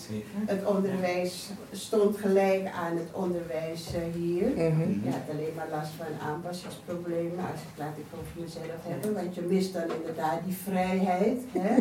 het 0.45 0.65
onderwijs 0.65 1.49
stond 1.71 2.17
gelijk 2.17 2.67
aan 2.67 2.97
het 2.97 3.07
onderwijs 3.11 3.93
eh, 3.93 4.01
hier. 4.21 4.47
Mhm. 4.47 4.89
Je 5.03 5.09
had 5.09 5.29
alleen 5.31 5.53
maar 5.55 5.67
last 5.71 5.91
van 5.97 6.27
aanpassingsproblemen, 6.27 7.39
als 7.51 7.61
ik 7.61 7.77
laat 7.77 7.97
ik 7.97 8.05
over 8.19 8.41
mezelf 8.43 8.81
hebben, 8.81 9.13
want 9.13 9.35
je 9.35 9.41
mist 9.41 9.73
dan 9.73 9.83
inderdaad 9.99 10.39
die 10.45 10.55
vrijheid. 10.63 11.41
Hè? 11.51 11.75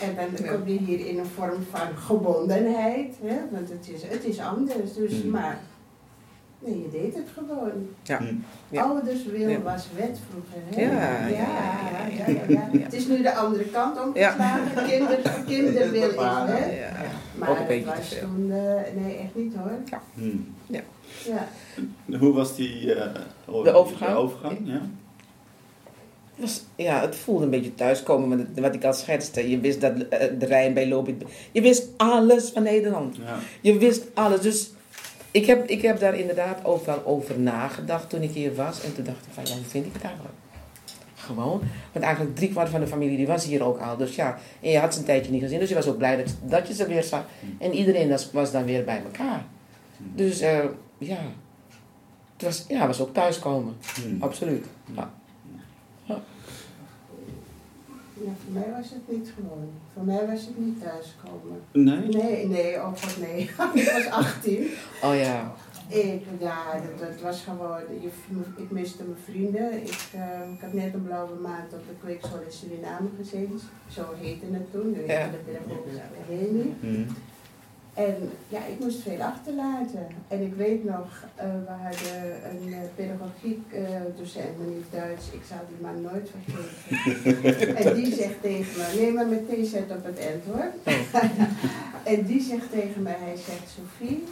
En 0.00 0.14
dan 0.16 0.46
kom 0.46 0.68
je 0.68 0.78
hier 0.78 1.06
in 1.06 1.18
een 1.18 1.26
vorm 1.26 1.62
van 1.70 1.96
gebondenheid, 1.96 3.14
hè? 3.22 3.36
want 3.50 3.68
het 3.70 3.88
is, 3.88 4.02
het 4.02 4.24
is 4.24 4.38
anders. 4.40 4.94
Dus, 4.94 5.22
Mm. 5.22 5.30
maar 5.30 5.60
nee, 6.58 6.78
je 6.82 6.88
deed 6.90 7.14
het 7.14 7.26
gewoon. 7.34 7.70
Ja. 8.02 8.20
Ja. 8.70 8.82
Ouders 8.82 9.24
wil 9.24 9.48
Ja. 9.48 9.60
was 9.60 9.86
wet 9.96 10.18
vroeger. 10.30 10.62
Hè? 10.74 10.80
Ja, 10.82 11.26
ja, 11.28 11.28
ja, 11.28 12.08
ja, 12.18 12.32
ja, 12.32 12.44
ja, 12.48 12.68
ja. 12.72 12.78
Het 12.82 12.92
is 12.94 13.06
nu 13.06 13.22
de 13.22 13.34
andere 13.34 13.64
kant 13.64 14.04
omgeslagen. 14.04 14.84
Kinder, 14.86 15.18
kinderwil 15.46 16.08
is, 16.10 16.14
hè? 16.16 16.80
Ja. 16.80 16.92
Maar 17.38 17.48
Ook 17.48 17.54
een 17.54 17.60
het 17.60 17.68
beetje 17.68 17.90
te 17.90 17.96
was 17.96 18.08
veel. 18.08 18.20
toen, 18.20 18.52
eh, 18.52 19.02
nee, 19.04 19.16
echt 19.16 19.34
niet 19.34 19.54
hoor. 19.54 20.00
Hmm. 20.14 20.46
Ja. 20.66 20.80
Hoe 22.18 22.32
was 22.32 22.56
die 22.56 22.94
eh, 22.94 23.14
De 23.64 23.72
overgang? 23.72 24.10
de 24.12 24.16
overgang? 24.16 24.58
Ja. 24.64 24.80
Het 26.34 26.46
was, 26.46 26.64
ja, 26.76 27.00
het 27.00 27.16
voelde 27.16 27.44
een 27.44 27.50
beetje 27.50 27.74
thuiskomen, 27.74 28.38
het- 28.38 28.60
wat 28.60 28.74
ik 28.74 28.84
al 28.84 28.92
schetste. 28.92 29.50
Je 29.50 29.60
wist 29.60 29.80
dat 29.80 29.92
eh, 30.08 30.28
de 30.38 30.46
Rijn 30.46 30.74
bij 30.74 30.88
Lobit... 30.88 31.22
Je 31.52 31.60
wist 31.60 31.88
alles 31.96 32.50
van 32.50 32.62
Nederland. 32.62 33.16
Ja. 33.16 33.36
Je 33.60 33.78
wist 33.78 34.04
alles. 34.14 34.40
Dus 34.40 34.70
ik 35.30 35.46
heb, 35.46 35.68
ik 35.68 35.82
heb 35.82 36.00
daar 36.00 36.18
inderdaad 36.18 36.64
ook 36.64 36.86
wel 36.86 37.06
over 37.06 37.38
nagedacht 37.38 38.10
toen 38.10 38.22
ik 38.22 38.30
hier 38.30 38.54
was. 38.54 38.82
En 38.82 38.94
toen 38.94 39.04
dacht 39.04 39.26
ik 39.26 39.32
van, 39.32 39.44
ja, 39.46 39.54
hoe 39.54 39.64
vind 39.64 39.86
ik 39.86 39.92
het 39.92 40.02
eigenlijk? 40.02 40.34
Gewoon. 41.14 41.62
Want 41.92 42.04
eigenlijk 42.04 42.36
driekwart 42.36 42.68
van 42.68 42.80
de 42.80 42.86
familie 42.86 43.16
die 43.16 43.26
was 43.26 43.44
hier 43.44 43.64
ook 43.64 43.78
al. 43.78 43.96
Dus 43.96 44.14
ja, 44.14 44.38
en 44.60 44.70
je 44.70 44.78
had 44.78 44.92
ze 44.92 45.00
een 45.00 45.06
tijdje 45.06 45.32
niet 45.32 45.42
gezien. 45.42 45.58
Dus 45.58 45.68
je 45.68 45.74
was 45.74 45.86
ook 45.86 45.98
blij 45.98 46.16
dat, 46.16 46.34
dat 46.42 46.68
je 46.68 46.74
ze 46.74 46.86
weer 46.86 47.02
zag. 47.02 47.24
En 47.58 47.72
iedereen 47.72 48.08
was, 48.08 48.30
was 48.30 48.52
dan 48.52 48.64
weer 48.64 48.84
bij 48.84 49.02
elkaar. 49.04 49.44
Dus 49.98 50.40
eh, 50.40 50.64
ja, 50.98 51.18
het 52.32 52.42
was, 52.42 52.64
ja, 52.68 52.86
was 52.86 53.00
ook 53.00 53.14
thuiskomen. 53.14 53.76
Hmm. 53.94 54.22
Absoluut. 54.22 54.66
Ja. 54.94 55.10
Ja, 58.24 58.30
voor 58.44 58.52
mij 58.52 58.70
was 58.76 58.90
het 58.90 59.16
niet 59.16 59.32
gewoon. 59.34 59.68
Voor 59.94 60.04
mij 60.04 60.26
was 60.26 60.40
het 60.46 60.58
niet 60.58 60.80
thuiskomen. 60.82 61.60
Nee? 61.72 62.22
Nee, 62.22 62.46
nee, 62.46 62.76
oh 62.76 62.86
god 62.86 63.18
nee. 63.20 63.40
ik 63.84 63.90
was 63.92 64.06
18. 64.10 64.66
Oh 65.02 65.14
ja. 65.14 65.54
Ik, 65.88 66.22
ja, 66.40 66.72
dat, 66.72 67.08
dat 67.08 67.20
was 67.20 67.42
gewoon, 67.42 67.80
je, 68.00 68.08
ik 68.56 68.70
miste 68.70 69.02
mijn 69.02 69.18
vrienden. 69.24 69.72
Ik, 69.82 70.08
eh, 70.14 70.52
ik 70.54 70.60
had 70.60 70.72
net 70.72 70.94
een 70.94 71.02
blauwe 71.02 71.40
maand 71.40 71.72
op 71.72 71.80
de 71.88 71.94
kweekschool 72.00 72.40
in 72.40 72.52
Suriname 72.52 73.08
gezeten. 73.18 73.60
Zo 73.90 74.02
heette 74.20 74.46
het 74.50 74.72
toen, 74.72 74.92
de 74.92 75.04
Ja. 75.06 75.28
de 75.28 75.36
pedagogische 75.36 76.00
academie. 76.22 76.74
Hmm. 76.80 77.06
En 77.98 78.30
ja, 78.48 78.58
ik 78.58 78.78
moest 78.80 79.02
veel 79.02 79.22
achterlaten. 79.22 80.06
En 80.28 80.42
ik 80.42 80.54
weet 80.54 80.84
nog, 80.84 81.06
eh, 81.34 81.46
we 81.46 81.72
hadden 81.82 82.50
een 82.50 82.68
uh, 82.68 82.76
pedagogiek 82.94 83.72
eh, 83.72 83.82
docent, 84.16 84.58
meneer 84.58 84.82
Duits. 84.90 85.26
Ik 85.30 85.42
zal 85.48 85.58
die 85.68 85.86
man 85.86 86.02
nooit 86.02 86.30
vergeten. 86.34 87.76
en 87.84 87.94
die 87.94 88.14
zegt 88.14 88.40
tegen 88.40 88.72
me, 88.76 89.00
neem 89.00 89.14
maar 89.14 89.26
meteen 89.26 89.66
zet 89.66 89.90
op 89.90 90.04
het 90.04 90.18
end 90.18 90.44
hoor. 90.44 90.94
en 92.12 92.24
die 92.24 92.42
zegt 92.42 92.70
tegen 92.70 93.02
mij, 93.02 93.16
hij 93.18 93.36
zegt, 93.36 93.68
Sophie, 93.76 94.24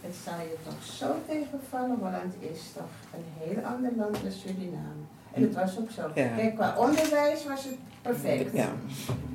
het 0.00 0.14
zal 0.24 0.38
je 0.38 0.56
toch 0.64 0.84
zo 0.84 1.06
tegenvallen. 1.26 1.96
Holland 1.98 2.34
is 2.38 2.60
toch 2.74 2.94
een 3.14 3.26
heel 3.38 3.62
ander 3.62 3.90
land 3.96 4.22
dan 4.22 4.32
Suriname. 4.32 5.04
En 5.32 5.42
dat 5.42 5.52
was 5.52 5.78
ook 5.78 5.90
zo. 5.90 6.02
Ja. 6.14 6.28
Kijk, 6.36 6.54
qua 6.54 6.74
onderwijs 6.78 7.46
was 7.46 7.64
het 7.64 7.76
perfect. 8.04 8.56
Ja. 8.56 8.68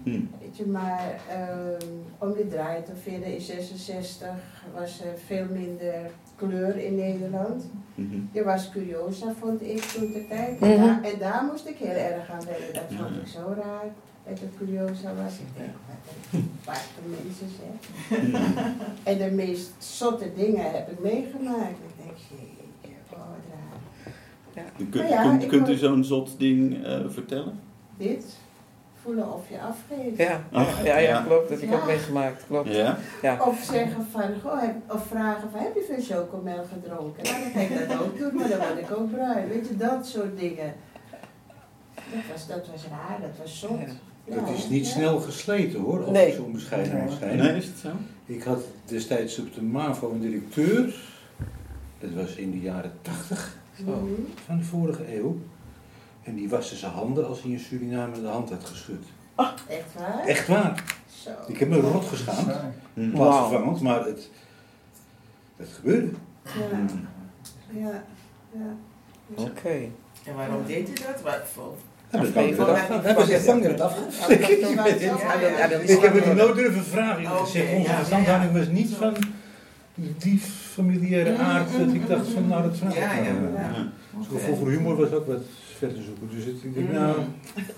Hmm. 0.03 0.29
Weet 0.41 0.57
je, 0.57 0.65
maar 0.65 1.19
ehm, 1.29 1.91
om 2.17 2.38
je 2.38 2.47
draait 2.47 2.85
te 2.85 2.95
vinden 3.03 3.33
in 3.33 3.41
66 3.41 4.27
was 4.73 5.01
er 5.01 5.17
veel 5.25 5.45
minder 5.51 5.95
kleur 6.35 6.77
in 6.77 6.95
Nederland. 6.95 7.69
Mhm. 7.95 8.19
Je 8.31 8.43
was 8.43 8.69
curiosa, 8.71 9.33
vond 9.39 9.61
ik 9.61 9.81
toen 9.81 10.11
de 10.11 10.25
tijd. 10.27 10.59
Mhm. 10.59 10.71
en, 10.71 10.77
daar, 10.77 11.03
en 11.03 11.19
daar 11.19 11.43
moest 11.51 11.67
ik 11.67 11.75
heel 11.77 11.95
erg 11.95 12.29
aan 12.29 12.45
wennen. 12.45 12.73
Dat 12.73 12.83
vond 12.88 13.15
Ja. 13.15 13.21
ik 13.21 13.27
zo 13.27 13.53
raar. 13.63 13.85
Dat 14.27 14.39
het 14.39 14.49
curiosa 14.57 15.13
was. 15.23 15.33
Ik 15.33 15.47
denk, 15.57 15.71
wat 16.65 16.83
een 17.03 17.09
mensen 17.09 17.47
zeg. 17.59 18.71
en 19.03 19.17
de 19.17 19.31
meest 19.35 19.71
zotte 19.77 20.31
dingen 20.35 20.71
heb 20.71 20.91
ik 20.91 20.99
meegemaakt. 20.99 21.69
Ik 21.88 22.03
denk, 22.03 22.17
jeetje, 22.29 22.95
oh, 23.09 23.19
wat 23.19 23.45
raar. 23.53 24.71
Kunt, 24.77 24.95
Maar 24.95 25.09
ja, 25.09 25.21
kunt, 25.21 25.45
kunt 25.45 25.69
u 25.69 25.75
zo'n 25.75 26.03
zot 26.03 26.35
ding 26.39 26.85
eh, 26.85 26.99
vertellen? 27.07 27.59
Dit, 27.97 28.25
voelen 29.03 29.34
of 29.34 29.50
je 29.50 29.60
afgeeft. 29.62 30.18
Ja, 30.18 30.44
Ach, 30.51 30.84
ja, 30.84 30.98
ja, 30.98 31.10
ja. 31.10 31.22
klopt. 31.27 31.50
Dat 31.50 31.60
heb 31.62 31.70
ik 31.70 31.75
ook 31.75 31.82
Ja. 31.82 31.86
meegemaakt. 31.86 32.44
Klopt. 32.48 32.74
Ja? 32.75 32.98
Ja. 33.22 33.38
Of 33.48 33.60
zeggen 33.63 34.06
van, 34.12 34.24
goh, 34.44 34.62
heb, 34.62 34.75
of 34.94 35.08
vragen 35.08 35.50
van, 35.51 35.60
heb 35.60 35.75
je 35.75 35.86
veel 35.94 36.15
chocomel 36.18 36.63
gedronken? 36.74 37.24
Nou, 37.24 37.41
dan 37.44 37.51
ga 37.51 37.60
ik 37.60 37.88
dat 37.89 38.00
ook 38.01 38.18
doen, 38.18 38.36
maar 38.36 38.50
dan 38.50 38.58
word 38.58 38.77
ik 38.79 38.91
ook 38.98 39.12
bruin. 39.12 39.48
Weet 39.48 39.68
je, 39.68 39.77
dat 39.77 40.08
soort 40.08 40.39
dingen. 40.39 40.74
Dat 41.96 42.24
was, 42.32 42.48
dat 42.48 42.68
was 42.72 42.84
raar, 42.89 43.22
dat 43.22 43.38
was 43.41 43.60
zot. 43.60 43.79
Het 44.29 44.58
is 44.58 44.70
niet 44.70 44.86
ja. 44.88 44.91
snel 44.94 45.20
gesleten 45.20 45.79
hoor, 45.79 46.03
als 46.03 46.12
Nee. 46.12 46.27
ik 46.27 46.34
zo 46.36 46.44
bescheiden 46.44 47.03
mag 47.06 47.18
zijn. 47.20 47.38
Nee, 47.38 47.56
is 47.58 47.65
het 47.65 47.77
zo? 47.77 47.89
Ik 48.25 48.44
had 48.44 48.63
destijds 48.86 49.39
op 49.39 49.53
de 49.53 49.62
MAVO 49.62 50.12
een 50.12 50.20
directeur, 50.20 50.96
dat 52.00 52.10
was 52.15 52.36
in 52.36 52.51
de 52.51 52.60
jaren 52.60 52.91
80 53.01 53.58
Mhm. 53.86 53.91
van 54.46 54.58
de 54.58 54.63
vorige 54.63 55.15
eeuw. 55.18 55.38
En 56.29 56.36
die 56.36 56.50
waste 56.50 56.75
zijn 56.75 56.91
handen 56.91 57.27
als 57.27 57.41
hij 57.41 57.51
in 57.51 57.59
Suriname 57.59 58.21
de 58.21 58.27
hand 58.27 58.50
had 58.50 58.65
geschud. 58.65 59.05
Echt 59.67 59.93
waar? 59.98 60.24
Echt 60.25 60.48
waar. 60.48 60.83
Zo. 61.24 61.29
Ik 61.48 61.57
heb 61.59 61.69
me 61.69 61.79
rot 61.79 62.05
geschaamd, 62.05 62.51
Hmm. 62.93 63.12
plaatsvervangend, 63.12 63.81
maar 63.81 64.05
het, 64.05 64.29
het 65.57 65.69
gebeurde. 65.75 66.09
Ja, 66.43 66.51
Hmm. 66.71 67.07
ja, 67.69 68.03
ja. 68.51 68.75
Oké. 69.43 69.69
En 70.25 70.36
waarom 70.36 70.65
deed 70.65 70.89
u 70.89 70.93
dat? 70.93 71.21
Wat 71.24 71.39
voor? 71.53 71.75
Heb 72.09 72.24
ik 72.24 72.36
Afgeven. 72.36 72.65
bang 72.65 72.77
dat 72.77 72.77
het 72.81 72.91
af- 72.91 73.07
heb 73.07 73.19
ik 73.19 73.29
echt 73.29 73.69
het 73.71 73.79
af- 73.79 75.21
Hij 75.24 75.39
wil- 75.39 75.57
hij 75.57 75.69
wil 75.69 75.79
niet 75.79 75.89
Ik 75.89 76.01
heb 76.01 76.13
het 76.13 76.36
nooit 76.36 76.55
durven 76.55 76.83
vragen. 76.83 77.21
Ik 77.24 77.45
zeg, 77.45 77.74
onze 77.74 77.93
verstandhouding 77.93 78.51
was 78.53 78.67
niet 78.67 78.89
van 78.93 79.13
die 80.17 80.39
familiaire 80.74 81.38
aard 81.38 81.71
dat 81.77 81.93
ik 81.93 82.07
dacht 82.07 82.27
van 82.27 82.48
nou 82.48 82.63
dat 82.63 82.77
vraag 82.77 82.93
ik 82.93 83.00
Ja, 83.00 83.13
ja. 83.13 83.88
Zo'n 84.29 84.55
voor 84.57 84.69
humor 84.69 84.95
was 84.95 85.12
ook 85.12 85.27
wat 85.27 85.41
ver 85.79 85.93
te 85.93 86.01
zoeken. 86.03 86.29
Dus 86.36 86.45
het- 86.45 86.63
ik 86.63 86.74
denk, 86.74 86.88
Mm. 86.88 86.93
nou, 86.93 87.19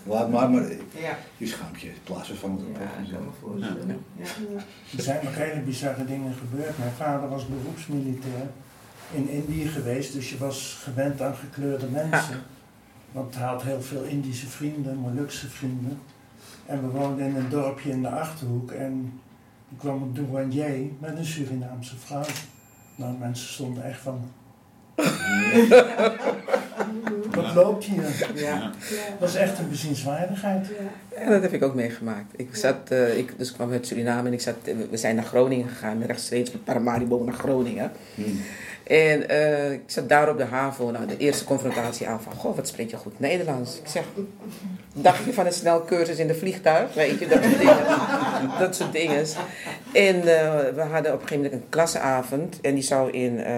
laat 0.03 0.29
maar, 0.31 0.50
maar 0.50 0.62
Ja, 1.01 1.17
je 1.38 1.48
schaamt 1.48 1.81
je 1.81 1.91
plaatsvervangend 2.03 2.62
op. 2.62 2.77
ja, 3.10 3.17
voorstellen. 3.41 3.88
Ja. 4.17 4.24
Ja. 4.53 4.62
Er 4.98 5.03
zijn 5.03 5.20
nog 5.24 5.36
hele 5.36 5.62
bizarre 5.62 6.05
dingen 6.05 6.34
gebeurd. 6.34 6.77
Mijn 6.77 6.91
vader 6.91 7.29
was 7.29 7.46
beroepsmilitair 7.48 8.48
in 9.13 9.29
Indië 9.29 9.67
geweest, 9.67 10.13
dus 10.13 10.29
je 10.29 10.38
was 10.38 10.79
gewend 10.84 11.22
aan 11.22 11.36
gekleurde 11.36 11.88
mensen. 11.88 12.39
Want 13.12 13.36
hij 13.36 13.48
had 13.48 13.63
heel 13.63 13.81
veel 13.81 14.03
Indische 14.03 14.48
vrienden, 14.48 14.96
Molukse 14.98 15.50
vrienden. 15.50 16.00
En 16.65 16.81
we 16.81 16.88
woonden 16.88 17.25
in 17.25 17.36
een 17.36 17.50
dorpje 17.50 17.89
in 17.89 18.01
de 18.01 18.10
Achterhoek 18.10 18.72
en 18.72 19.20
ik 19.72 19.77
kwam 19.77 20.01
op 20.01 20.15
douanier 20.15 20.89
met 21.00 21.17
een 21.17 21.25
Surinaamse 21.25 21.98
vrouw. 21.98 22.24
Nou, 22.96 23.17
mensen 23.17 23.48
stonden 23.48 23.84
echt 23.84 24.00
van, 24.01 24.31
loopt 27.53 27.84
hier? 27.84 28.03
Ja. 28.36 28.72
Dat 29.20 29.29
is 29.29 29.36
echt 29.36 29.60
een 29.60 29.70
bezienswaardigheid. 29.70 30.67
Ja. 30.67 31.22
Ja, 31.24 31.29
dat 31.29 31.41
heb 31.41 31.53
ik 31.53 31.63
ook 31.63 31.75
meegemaakt. 31.75 32.34
Ik 32.36 32.55
zat, 32.55 32.89
eh, 32.89 33.17
ik, 33.17 33.38
dus 33.38 33.50
ik 33.50 33.53
kwam 33.53 33.72
uit 33.72 33.88
Suriname 33.88 34.27
en 34.27 34.34
ik 34.34 34.41
zat, 34.41 34.55
we 34.89 34.98
zijn 34.98 35.15
naar 35.15 35.24
Groningen 35.24 35.67
gegaan, 35.67 36.03
rechtstreeks 36.03 36.51
met 36.51 36.63
Paramaribo 36.63 37.24
naar 37.24 37.34
Groningen. 37.34 37.91
Hmm. 38.15 38.39
En 38.91 39.29
eh, 39.29 39.72
ik 39.72 39.81
zat 39.86 40.10
daar 40.10 40.29
op 40.29 40.38
de 40.38 40.43
haven, 40.43 40.93
nou, 40.93 41.05
de 41.05 41.17
eerste 41.17 41.43
confrontatie 41.43 42.08
aan 42.08 42.22
van, 42.22 42.34
goh, 42.34 42.55
wat 42.55 42.67
spreek 42.67 42.89
je 42.89 42.98
goed 42.98 43.20
Nederlands? 43.20 43.77
Ik 43.77 43.88
zeg, 43.88 44.03
dacht 44.93 45.24
je 45.24 45.34
van 45.34 45.46
een 45.46 45.53
snelcursus 45.53 46.17
in 46.17 46.27
de 46.27 46.36
vliegtuig? 46.36 46.93
Weet 46.93 47.20
je, 47.20 47.27
dat 47.27 47.43
soort 47.43 47.58
dingen. 47.58 47.77
dat 48.60 48.75
soort 48.75 48.91
dingen. 48.91 49.25
En 49.93 50.15
eh, 50.15 50.74
we 50.74 50.81
hadden 50.81 51.13
op 51.13 51.22
een 51.22 51.27
gegeven 51.27 51.36
moment 51.36 51.53
een 51.53 51.70
klasseavond 51.70 52.62
en 52.62 52.74
die 52.74 52.84
zou 52.84 53.12
in 53.12 53.39
eh, 53.39 53.55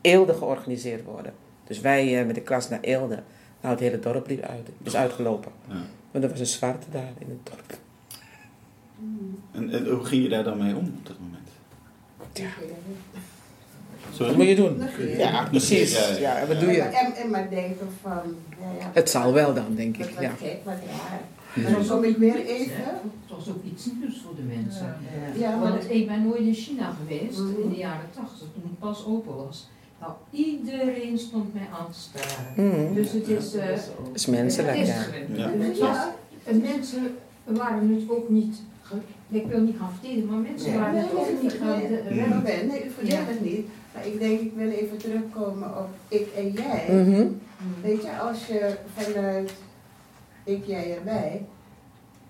Eelde 0.00 0.34
georganiseerd 0.34 1.04
worden. 1.04 1.32
Dus 1.66 1.80
wij 1.80 2.20
eh, 2.20 2.26
met 2.26 2.34
de 2.34 2.40
klas 2.40 2.68
naar 2.68 2.80
Eelde. 2.80 3.22
Nou, 3.60 3.74
het 3.74 3.80
hele 3.80 3.98
dorp 3.98 4.26
liep 4.28 4.42
uit. 4.42 4.68
Dus 4.78 4.96
uitgelopen. 4.96 5.52
Ja. 5.68 5.74
Want 6.10 6.24
er 6.24 6.30
was 6.30 6.40
een 6.40 6.46
zwarte 6.46 6.86
daar 6.90 7.12
in 7.18 7.26
het 7.28 7.52
dorp. 7.54 7.78
En, 9.52 9.70
en 9.70 9.86
hoe 9.86 10.04
ging 10.04 10.22
je 10.22 10.28
daar 10.28 10.44
dan 10.44 10.58
mee 10.58 10.76
om 10.76 10.84
op 10.98 11.06
dat 11.06 11.16
moment? 11.18 11.48
Ja. 12.32 12.48
Sorry? 14.12 14.26
Wat 14.28 14.36
moet 14.36 14.46
je 14.48 14.54
doen? 14.56 14.76
Negeren. 14.78 15.18
Ja, 15.18 15.44
precies. 15.48 15.92
Ja, 15.98 16.08
ja. 16.08 16.18
Ja, 16.18 16.36
en 16.38 16.48
wat 16.48 16.60
doe 16.60 16.70
je? 16.72 16.80
En, 16.82 17.14
en 17.14 17.30
maar 17.30 17.50
denken 17.50 17.88
van, 18.02 18.20
ja, 18.60 18.66
ja. 18.80 18.90
Het 18.92 19.10
zal 19.10 19.32
wel 19.32 19.54
dan, 19.54 19.74
denk 19.74 19.96
ik. 19.96 20.10
wat 20.10 20.22
Ja. 20.22 20.30
gek. 20.30 20.56
Maar 20.64 20.80
dan 21.72 21.86
kom 21.86 22.04
ik 22.04 22.16
weer 22.16 22.44
even. 22.46 22.84
Het 22.84 23.36
was 23.36 23.48
ook 23.48 23.64
iets 23.64 23.86
nieuws 24.00 24.20
voor 24.24 24.36
de 24.36 24.42
mensen. 24.42 24.96
Ja, 25.38 25.58
Want 25.58 25.70
want 25.72 25.90
ik 25.90 26.06
ben 26.06 26.22
nooit 26.26 26.40
in 26.40 26.54
China 26.54 26.92
geweest 27.06 27.38
Mhm. 27.38 27.60
in 27.62 27.68
de 27.68 27.76
jaren 27.76 28.06
80, 28.14 28.38
toen 28.38 28.62
ik 28.72 28.78
pas 28.78 29.04
open 29.06 29.36
was. 29.36 29.68
Nou, 30.00 30.12
iedereen 30.30 31.18
stond 31.18 31.54
mij 31.54 31.66
aan 31.78 31.92
te 31.92 31.98
staren. 31.98 32.54
Hmm. 32.54 32.94
Dus 32.94 33.12
het 33.12 33.28
is. 33.28 33.54
eh, 33.54 33.66
Dat 33.68 33.80
is 34.12 34.26
menselijk, 34.26 34.76
het 34.76 34.88
is- 34.88 34.94
ja. 35.34 35.50
Ja. 35.74 36.14
Het 36.42 36.62
mensen 36.62 37.16
waren 37.44 37.86
nu 37.86 38.04
ook 38.10 38.28
niet. 38.28 38.56
Ik 39.28 39.46
wil 39.46 39.60
niet 39.60 39.76
gaan 39.78 39.90
verdedigen, 40.00 40.28
maar 40.30 40.38
mensen 40.38 40.70
Nee. 40.70 40.78
waren 40.78 40.94
Nee, 40.94 41.02
het 41.02 41.12
nee, 41.12 41.22
ook 41.22 41.42
niet 41.42 41.60
nee, 41.60 41.60
gaan. 41.60 41.78
nee, 42.42 42.54
eh, 42.62 42.68
nee, 42.68 42.84
u 42.84 42.90
vergeet 42.90 43.26
het 43.26 43.40
niet. 43.40 43.66
Maar 43.94 44.06
ik 44.06 44.18
denk, 44.18 44.40
ik 44.40 44.52
wil 44.56 44.68
even 44.70 44.96
terugkomen 44.96 45.78
op 45.78 45.88
ik 46.08 46.28
en 46.36 46.50
jij. 46.52 46.84
Mhm. 47.04 47.26
Weet 47.82 48.02
je, 48.02 48.18
als 48.18 48.46
je 48.46 48.76
vanuit 48.96 49.52
ik, 50.44 50.64
jij 50.64 50.96
en 50.96 51.04
wij, 51.04 51.46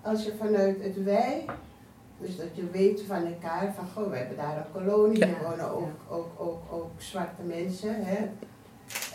als 0.01 0.23
je 0.23 0.33
vanuit 0.39 0.77
het 0.81 1.03
wij, 1.03 1.45
dus 2.19 2.37
dat 2.37 2.47
je 2.53 2.63
weet 2.71 3.01
van 3.07 3.25
elkaar, 3.25 3.73
van 3.75 3.87
goh, 3.95 4.09
we 4.11 4.17
hebben 4.17 4.37
daar 4.37 4.57
een 4.57 4.71
kolonie, 4.83 5.17
Ja. 5.17 5.25
er 5.27 5.43
wonen 5.49 5.71
ook, 5.71 5.89
ook, 6.09 6.27
ook, 6.37 6.61
ook 6.71 6.89
zwarte 6.97 7.41
mensen, 7.45 7.95
hè. 8.05 8.17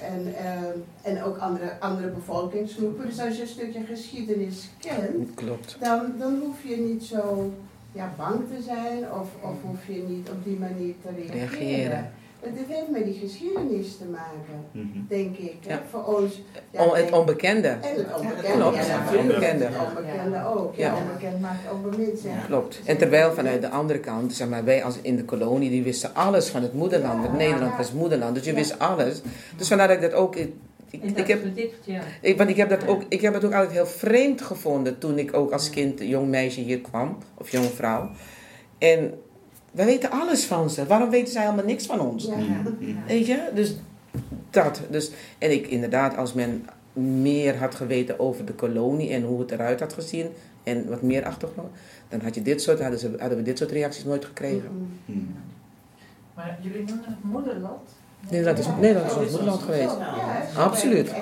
En, 0.01 0.35
ehm, 0.35 0.79
en 1.03 1.23
ook 1.23 1.39
andere, 1.39 1.81
andere 1.81 2.09
bevolkingsgroepen. 2.09 3.07
Dus 3.07 3.21
als 3.21 3.37
je 3.37 3.43
een 3.43 3.49
stukje 3.49 3.85
geschiedenis 3.85 4.71
kent, 4.79 5.35
Klopt. 5.35 5.77
dan, 5.81 6.13
dan 6.19 6.39
hoef 6.41 6.63
je 6.65 6.77
niet 6.77 7.05
zo 7.05 7.53
ja, 7.93 8.13
bang 8.17 8.41
te 8.57 8.63
zijn 8.63 9.13
of, 9.13 9.29
of 9.43 9.63
hoef 9.63 9.87
je 9.87 10.03
niet 10.09 10.31
op 10.31 10.45
die 10.45 10.59
manier 10.59 10.95
te 11.03 11.09
reageren. 11.17 11.49
Reageren. 11.59 12.13
Het 12.43 12.53
heeft 12.69 12.89
met 12.91 13.05
die 13.05 13.19
geschiedenis 13.23 13.97
te 13.97 14.05
maken, 14.05 14.65
Mhm. 14.73 14.99
denk 15.09 15.37
ik. 15.37 15.55
Ja. 15.67 15.83
Voor 15.91 16.05
ons. 16.17 16.43
ja, 16.71 16.85
Om, 16.85 16.95
het 16.95 17.13
onbekende. 17.13 17.69
en 17.69 17.79
het 17.83 18.15
onbekende. 18.21 18.53
Klopt, 18.53 18.77
ja, 18.77 18.83
het 19.03 19.19
onbekende. 19.21 19.65
Het 19.65 19.89
onbekende 19.97 20.45
ook. 20.47 20.75
Ja, 20.75 20.87
Ja. 20.87 20.97
onbekend 20.97 21.41
maakt 21.41 21.71
ook 21.73 21.91
bemind. 21.91 22.23
Ja. 22.23 22.31
Klopt. 22.47 22.81
En 22.85 22.97
terwijl 22.97 23.33
vanuit 23.33 23.61
de 23.61 23.69
andere 23.69 23.99
kant, 24.01 24.33
zeg 24.33 24.49
maar, 24.49 24.65
wij 24.65 24.85
als 24.85 24.99
in 25.03 25.17
de 25.17 25.25
kolonie, 25.25 25.71
die 25.71 25.83
wisten 25.83 26.15
alles 26.15 26.49
van 26.49 26.63
het 26.63 26.73
moederland. 26.75 27.23
Want 27.27 27.37
Nederland 27.39 27.77
was 27.77 27.93
moederland, 27.93 28.35
dus 28.35 28.45
je 28.45 28.53
wist 28.53 28.79
alles. 28.79 29.21
Dus 29.57 29.69
vandaar 29.69 29.89
dat 29.89 29.97
ik 29.97 30.03
dat 30.03 30.13
ook. 30.13 30.37
Ik, 30.37 31.27
heb, 31.27 31.43
gedicht, 31.43 31.75
ja. 31.85 32.01
ik, 32.21 32.37
want 32.37 32.51
ik 32.51 32.57
heb 32.57 32.69
dat 32.69 32.87
ook, 32.87 33.03
ik 33.09 33.21
heb 33.21 33.35
het 33.35 33.45
ook 33.45 33.53
altijd 33.53 33.73
heel 33.73 33.87
vreemd 33.87 34.43
gevonden 34.43 34.99
toen 34.99 35.19
ik 35.19 35.35
ook 35.37 35.53
als 35.53 35.71
kind, 35.71 36.01
jong 36.01 36.29
meisje 36.29 36.61
hier 36.61 36.81
kwam, 36.81 37.17
of 37.39 37.51
jong 37.51 37.65
vrouw. 37.65 38.11
En 38.79 39.15
wij 39.73 39.85
weten 39.85 40.11
alles 40.11 40.45
van 40.45 40.71
ze. 40.71 40.87
Waarom 40.87 41.11
weten 41.11 41.33
zij 41.33 41.43
helemaal 41.43 41.65
niks 41.65 41.87
van 41.87 42.01
ons? 42.01 42.25
Ja. 42.25 42.37
Mhm. 42.37 42.71
Weet 43.07 43.27
je? 43.27 43.51
Dus 43.55 43.77
dat. 44.51 44.81
Dus, 44.91 45.11
en 45.39 45.53
ik 45.53 45.67
inderdaad, 45.67 46.17
als 46.17 46.33
men 46.33 46.67
meer 46.93 47.57
had 47.59 47.75
geweten 47.75 48.19
over 48.19 48.45
de 48.45 48.53
kolonie 48.53 49.11
en 49.11 49.23
hoe 49.23 49.41
het 49.41 49.51
eruit 49.51 49.81
had 49.81 49.93
gezien 49.93 50.27
en 50.63 50.89
wat 50.89 51.03
meer 51.03 51.25
achtergrond, 51.25 51.69
dan 52.09 52.21
had 52.21 52.35
je 52.35 52.43
dit 52.43 52.63
soort, 52.63 52.81
hadden, 52.81 52.99
ze, 52.99 53.15
hadden 53.19 53.39
we 53.39 53.45
dit 53.45 53.59
soort 53.59 53.71
reacties 53.71 54.05
nooit 54.05 54.25
gekregen. 54.25 54.89
Mhm. 55.05 55.19
Mhm. 55.19 55.27
Maar 56.35 56.59
jullie 56.61 56.85
noemen 56.85 57.05
het 57.05 57.25
moederland? 57.25 57.89
Nederland 58.31 58.59
is, 58.59 58.65
Ja. 58.65 58.77
Nederland 58.77 59.11
is 59.11 59.17
ons 59.17 59.31
moederland 59.31 59.63
geweest. 59.63 59.97
Absoluut. 60.57 61.13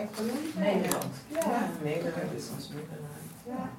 Nederland. 0.59 1.05
Ja. 1.29 1.69
Nederland 1.83 2.33
is 2.37 2.49
ons 2.57 2.71
moederland. 2.73 3.11
Ja. 3.47 3.71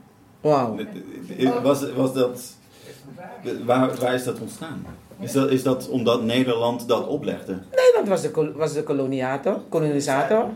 Wauw. 0.42 1.62
Was, 1.62 1.92
was 1.94 2.14
dat, 2.14 2.56
waar, 3.66 3.96
waar 3.96 4.14
is 4.14 4.24
dat 4.24 4.40
ontstaan? 4.40 4.86
Is 5.20 5.32
dat, 5.32 5.50
is 5.50 5.64
dat 5.64 5.90
omdat 5.90 6.24
Nederland 6.24 6.88
dat 6.88 7.08
oplegde? 7.08 7.60
Nederland 7.76 8.08
was 8.08 8.22
de, 8.22 8.52
was 8.56 8.74
de 8.74 8.84
koloniator, 8.84 9.62
kolonisator. 9.70 10.50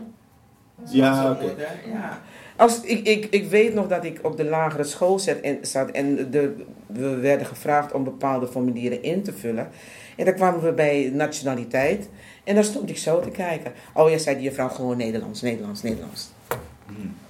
Ja, 0.84 1.30
oké. 1.30 1.54
Ja. 1.92 2.20
Als, 2.56 2.80
ik, 2.80 3.06
ik, 3.06 3.26
ik 3.30 3.48
weet 3.48 3.74
nog 3.74 3.88
dat 3.88 4.04
ik 4.04 4.18
op 4.22 4.36
de 4.36 4.44
lagere 4.44 4.84
school 4.84 5.18
zat 5.18 5.36
en, 5.36 5.58
zat 5.62 5.90
en 5.90 6.30
de, 6.30 6.64
we 6.86 7.16
werden 7.16 7.46
gevraagd 7.46 7.92
om 7.92 8.04
bepaalde 8.04 8.46
formulieren 8.46 9.02
in 9.02 9.22
te 9.22 9.32
vullen. 9.32 9.68
En 10.16 10.24
dan 10.24 10.34
kwamen 10.34 10.62
we 10.62 10.72
bij 10.72 11.10
nationaliteit 11.14 12.08
en 12.44 12.54
daar 12.54 12.64
stond 12.64 12.90
ik 12.90 12.98
zo 12.98 13.20
te 13.20 13.30
kijken. 13.30 13.72
Oh 13.94 14.10
ja, 14.10 14.18
zei 14.18 14.36
die 14.36 14.44
juffrouw 14.44 14.68
gewoon 14.68 14.96
Nederlands, 14.96 15.42
Nederlands, 15.42 15.82
Nederlands. 15.82 16.30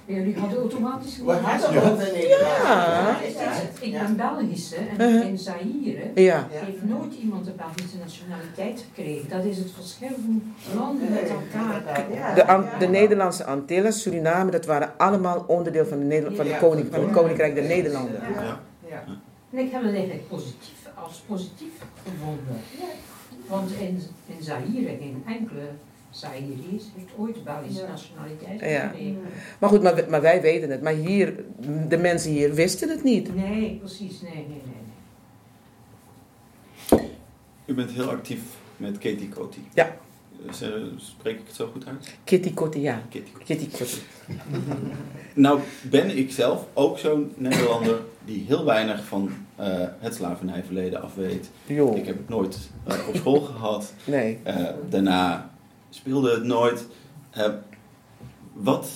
Mhm. 0.07 0.15
Jullie 0.19 0.37
hadden 0.39 0.59
automatisch 0.59 1.19
We 1.19 1.33
hadden 1.33 1.73
Ja. 1.73 1.91
ook. 1.91 2.01
Ja. 2.01 3.17
Ik 3.81 3.93
Ja. 3.93 4.03
ben 4.05 4.17
Belgische 4.17 4.77
en 4.77 5.11
Uh-huh. 5.11 5.29
in 5.29 5.39
Zaire 5.39 5.69
Ja, 6.15 6.23
Ja. 6.23 6.47
heeft 6.51 6.83
nooit 6.85 7.15
iemand 7.15 7.45
de 7.45 7.51
Belgische 7.51 7.99
nationaliteit 7.99 8.85
gekregen. 8.95 9.29
Dat 9.29 9.45
is 9.45 9.59
het 9.59 9.71
verschil 9.71 10.09
van 10.25 10.43
landen 10.77 11.11
met 11.13 11.29
elkaar. 11.29 11.83
Ja. 12.15 12.35
de, 12.35 12.47
An- 12.47 12.69
de 12.79 12.87
Nederlandse 12.87 13.45
Antillen, 13.45 13.93
Suriname, 13.93 14.51
dat 14.51 14.67
waren 14.67 14.91
allemaal 14.97 15.45
onderdeel 15.47 15.87
van 15.87 15.99
de, 15.99 16.05
Neder- 16.05 16.35
van 16.35 16.45
de 16.45 16.51
Ja. 16.51 16.59
koning, 16.59 16.87
van 16.91 17.01
het 17.03 17.11
Koninkrijk 17.13 17.55
der 17.55 17.65
Nederlanden. 17.65 18.21
Ja. 18.39 18.59
Ja. 18.89 19.05
En 19.51 19.59
ik 19.59 19.73
heb 19.73 19.83
het 19.83 19.93
eigenlijk 19.95 20.29
positief, 20.29 20.75
als 20.95 21.23
positief 21.27 21.73
gevonden. 22.05 22.57
Want 23.49 23.71
in, 23.73 24.03
in 24.27 24.43
Zaire, 24.43 24.67
geen 24.73 25.23
enkele 25.27 25.61
Zaïriërs 26.17 26.85
heeft 26.97 27.09
ooit 27.17 27.37
Ja. 27.45 27.87
nationaliteit 27.89 28.61
Ja. 28.61 28.89
gekregen. 28.89 29.19
Maar 29.59 29.71
goed, 29.71 29.83
maar, 29.83 30.05
maar 30.09 30.21
wij 30.21 30.41
weten 30.41 30.71
het. 30.71 30.83
Maar 30.83 30.93
hier, 30.93 31.35
de 31.89 31.97
mensen 31.97 32.31
hier 32.31 32.55
wisten 32.55 32.89
het 32.89 33.03
niet. 33.05 33.35
Nee, 33.35 33.77
precies, 33.79 34.21
nee, 34.23 34.33
nee, 34.35 34.63
nee. 34.65 34.85
U 37.67 37.75
bent 37.75 37.91
heel 37.91 38.11
actief 38.11 38.41
met 38.77 38.99
Katie 38.99 39.29
Coty. 39.29 39.59
Ja. 39.75 39.97
Dus, 40.47 40.61
eh, 40.63 40.69
spreek 40.97 41.39
ik 41.39 41.47
het 41.47 41.57
zo 41.57 41.69
goed 41.73 41.87
uit? 41.87 42.15
Kitty 42.25 42.55
Kotti, 42.55 42.81
ja. 42.81 43.03
Kitty 43.45 43.69
Kotti. 43.71 43.99
Nou 45.35 45.61
ben 45.91 46.19
ik 46.19 46.33
zelf 46.33 46.67
ook 46.73 46.99
zo'n 46.99 47.33
Nederlander 47.37 48.01
die 48.25 48.45
heel 48.47 48.65
weinig 48.65 49.05
van 49.05 49.31
eh, 49.57 49.67
het 49.99 50.15
slavernijverleden 50.15 51.03
af 51.03 51.15
weet. 51.15 51.51
Ik 51.67 52.07
heb 52.07 52.17
het 52.17 52.29
nooit 52.29 52.59
eh, 52.85 53.09
op 53.09 53.17
school 53.17 53.41
gehad. 53.41 53.95
nee. 54.05 54.39
Eh, 54.43 54.65
daarna 54.89 55.51
speelde 55.97 56.31
het 56.31 56.45
nooit. 56.45 56.87
Eh, 57.31 57.49
wat 58.53 58.89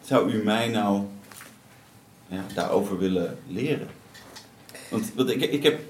zou 0.00 0.32
u 0.32 0.44
mij 0.44 0.68
nou 0.68 1.02
ja, 2.28 2.44
daarover 2.54 2.98
willen 2.98 3.38
leren? 3.48 3.88
Want, 4.90 5.12
want 5.14 5.30
ik, 5.30 5.40
ik 5.42 5.62
heb 5.62 5.80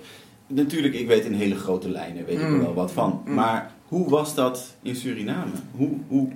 natuurlijk, 0.47 0.95
ik 0.95 1.07
weet 1.07 1.25
in 1.25 1.33
hele 1.33 1.55
grote 1.57 1.89
lijnen, 1.91 2.25
weet 2.25 2.37
ik 2.39 2.43
er 2.43 2.51
Mm. 2.51 2.61
wel 2.61 2.75
wat 2.75 2.93
van. 2.93 3.23
Mm. 3.25 3.35
Maar 3.35 3.71
hoe 3.89 4.11
was 4.11 4.35
dat 4.35 4.75
in 4.83 4.97
Suriname? 4.97 5.53
Hoe, 5.77 5.91
hoe, 6.09 6.29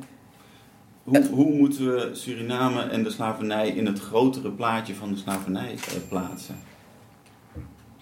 hoe, 1.02 1.26
hoe 1.26 1.52
moeten 1.54 1.94
we 1.94 2.10
Suriname 2.12 2.82
en 2.82 3.02
de 3.02 3.10
slavernij 3.10 3.68
in 3.68 3.86
het 3.86 3.98
grotere 4.00 4.50
plaatje 4.50 4.94
van 4.94 5.12
de 5.12 5.16
slavernij 5.18 5.72
eh, 5.72 5.94
plaatsen? 6.08 6.56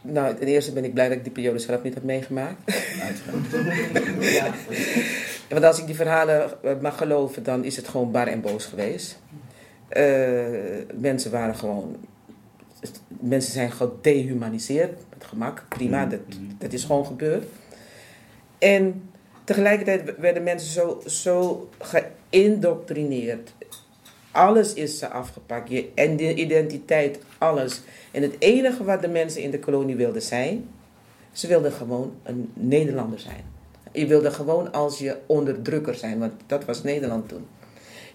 Nou, 0.05 0.37
ten 0.37 0.47
eerste 0.47 0.73
ben 0.73 0.85
ik 0.85 0.95
blij 0.95 1.09
dat 1.09 1.17
ik 1.17 1.23
die 1.25 1.33
periode 1.33 1.59
zelf 1.59 1.83
niet 1.83 1.95
heb 1.95 2.03
meegemaakt. 2.03 2.73
Uiteraard. 3.03 4.23
Ja. 4.33 4.55
Want 5.53 5.65
als 5.65 5.79
ik 5.79 5.87
die 5.87 5.95
verhalen 5.95 6.63
eh, 6.63 6.73
mag 6.81 6.97
geloven, 6.97 7.43
dan 7.43 7.65
is 7.65 7.77
het 7.77 7.89
gewoon 7.89 8.11
bar 8.11 8.27
en 8.27 8.41
boos 8.41 8.65
geweest. 8.65 9.19
Eh, 9.89 10.05
mensen 10.95 11.31
waren 11.31 11.55
gewoon... 11.57 11.97
Mensen 13.09 13.53
zijn 13.53 13.73
gedehumaniseerd, 13.73 14.93
met 15.11 15.25
gemak. 15.25 15.65
Prima, 15.69 16.07
dat, 16.07 16.21
Mhm. 16.29 16.39
dat 16.59 16.73
is 16.73 16.85
gewoon 16.85 17.07
gebeurd. 17.07 17.45
En 18.59 19.11
tegelijkertijd 19.45 20.17
werden 20.19 20.43
mensen 20.43 20.71
zo, 20.71 21.03
zo 21.07 21.69
geïndoctrineerd. 21.79 23.55
Alles 24.31 24.75
is 24.75 24.99
ze 24.99 25.09
afgepakt. 25.09 25.69
Je, 25.71 25.89
en 25.95 26.17
de 26.17 26.35
identiteit, 26.35 27.19
alles. 27.39 27.83
En 28.11 28.23
het 28.23 28.35
enige 28.39 28.85
wat 28.85 29.01
de 29.03 29.09
mensen 29.09 29.43
in 29.43 29.51
de 29.51 29.59
kolonie 29.59 29.97
wilden 29.97 30.23
zijn, 30.23 30.69
ze 31.33 31.47
wilden 31.47 31.73
gewoon 31.73 32.13
een 32.23 32.51
Nederlander 32.55 33.19
zijn. 33.21 33.45
Je 33.93 34.07
wilde 34.07 34.31
gewoon 34.31 34.73
als 34.73 34.99
je 34.99 35.17
onderdrukker 35.27 35.95
zijn, 35.95 36.19
want 36.19 36.33
dat 36.47 36.65
was 36.65 36.83
Nederland 36.83 37.29
toen. 37.29 37.47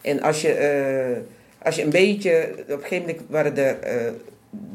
En 0.01 0.21
als 0.21 0.41
je, 0.41 0.53
eh, 0.53 1.17
als 1.65 1.75
je 1.75 1.83
een 1.83 1.89
beetje, 1.89 2.49
op 2.61 2.69
een 2.69 2.79
gegeven 2.81 3.05
moment 3.05 3.21
waren 3.29 3.55
de, 3.55 3.61
eh, 3.61 4.11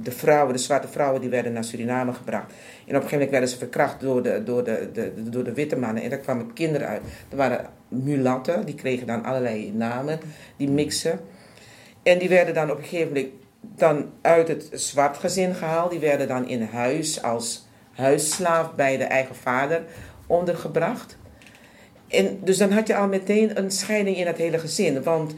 de 0.03 0.11
vrouwen, 0.13 0.53
de 0.53 0.61
zwarte 0.61 0.89
vrouwen, 0.89 1.21
die 1.21 1.31
werden 1.31 1.53
naar 1.53 1.65
Suriname 1.65 2.13
gebracht. 2.13 2.53
En 2.87 2.97
op 2.97 3.03
een 3.03 3.09
gegeven 3.09 3.13
moment 3.13 3.31
werden 3.31 3.49
ze 3.49 3.59
verkracht 3.59 4.01
door 4.01 4.23
de, 4.23 4.43
door 4.45 4.65
de, 4.65 4.89
de, 4.93 5.13
door 5.31 5.45
de 5.45 5.53
witte 5.53 5.77
mannen. 5.77 6.03
En 6.03 6.11
daar 6.11 6.19
kwamen 6.19 6.53
kinderen 6.53 6.89
uit. 6.89 7.01
Er 7.29 7.37
waren 7.37 7.67
mulatten, 7.89 8.67
die 8.67 8.75
kregen 8.75 9.07
dan 9.07 9.25
allerlei 9.25 9.73
namen, 9.73 10.21
die 10.57 10.71
mixen. 10.71 11.21
En 12.03 12.19
die 12.19 12.29
werden 12.29 12.55
dan 12.55 12.71
op 12.71 12.79
een 12.79 12.85
gegeven 12.85 13.13
moment 13.13 13.29
dan 13.61 14.11
uit 14.21 14.49
het 14.49 14.69
zwart 14.73 15.17
gezin 15.17 15.55
gehaald. 15.55 15.91
Die 15.91 16.01
werden 16.01 16.29
dan 16.29 16.49
in 16.49 16.63
huis 16.63 17.23
als 17.23 17.67
huisslaaf 17.93 18.75
bij 18.75 18.97
de 18.97 19.05
eigen 19.05 19.35
vader 19.35 19.83
ondergebracht. 20.27 21.17
En 22.09 22.39
dus 22.45 22.59
dan 22.59 22.71
had 22.71 22.87
je 22.87 22.97
al 22.97 23.09
meteen 23.09 23.59
een 23.59 23.71
scheiding 23.71 24.17
in 24.17 24.27
het 24.27 24.37
hele 24.37 24.59
gezin. 24.59 25.03
Want 25.03 25.35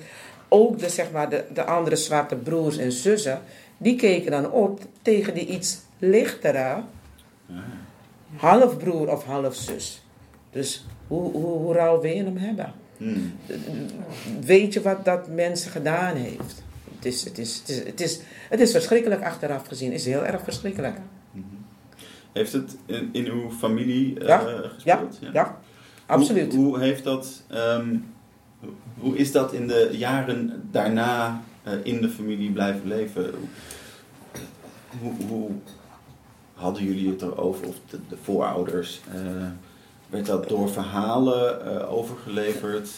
ook 0.49 0.79
de, 0.79 0.89
zeg 0.89 1.11
maar, 1.11 1.31
de, 1.31 1.45
de 1.55 1.65
andere 1.65 1.97
zwarte 1.97 2.37
broers 2.37 2.77
en 2.77 2.93
zussen, 2.93 3.41
die 3.77 3.97
keken 3.97 4.31
dan 4.31 4.51
op 4.51 4.81
tegen 5.03 5.35
die 5.35 5.47
iets 5.47 5.79
lichtere 5.99 6.83
halfbroer 8.37 9.13
of 9.13 9.25
halfzus. 9.25 10.03
Dus 10.51 10.87
hoe, 11.07 11.33
hoe, 11.33 11.59
hoe 11.59 11.75
rauw 11.75 12.01
wil 12.01 12.13
je 12.13 12.25
hem 12.25 12.37
hebben? 12.37 12.73
Hmm. 12.97 13.35
Weet 14.45 14.73
je 14.73 14.83
wat 14.83 15.05
dat 15.05 15.29
mensen 15.29 15.71
gedaan 15.71 16.17
heeft? 16.17 16.63
het 17.05 17.13
is, 17.13 17.25
het 17.25 17.39
is, 17.39 17.59
het 17.59 17.69
is, 17.69 17.85
het 17.85 18.01
is, 18.01 18.21
het 18.49 18.61
is 18.61 18.71
verschrikkelijk 18.71 19.23
achteraf 19.23 19.67
gezien. 19.67 19.91
Het 19.91 20.01
is 20.01 20.07
heel 20.07 20.25
erg 20.25 20.43
verschrikkelijk. 20.45 20.97
Heeft 22.35 22.53
het 22.53 22.77
in, 22.87 23.09
in 23.13 23.27
uw 23.27 23.51
familie 23.51 24.21
eh, 24.21 24.27
Ja, 24.27 24.43
gespeeld? 24.75 25.19
Ja, 25.33 25.59
absoluut. 26.07 26.55
Hoe, 26.55 26.65
hoe 26.65 26.79
heeft 26.79 27.05
dat, 27.05 27.43
ehm, 27.49 27.97
hoe- 28.99 29.17
is 29.17 29.33
dat 29.33 29.53
in 29.53 29.67
de 29.67 29.89
jaren 29.93 30.69
daarna 30.71 31.43
eh, 31.63 31.73
in 31.83 32.01
de 32.01 32.09
familie 32.09 32.51
blijven 32.53 32.87
leven? 32.89 33.31
Hoe, 35.01 35.13
hoe 35.29 35.51
hadden 36.55 36.85
jullie 36.85 37.11
het 37.11 37.23
erover, 37.23 37.67
of 37.69 37.77
de, 37.91 37.99
de 38.09 38.17
voorouders? 38.23 39.01
eh, 39.15 39.21
werd 40.09 40.27
dat 40.27 40.49
door 40.49 40.69
verhalen 40.71 41.89
overgeleverd? 41.89 42.89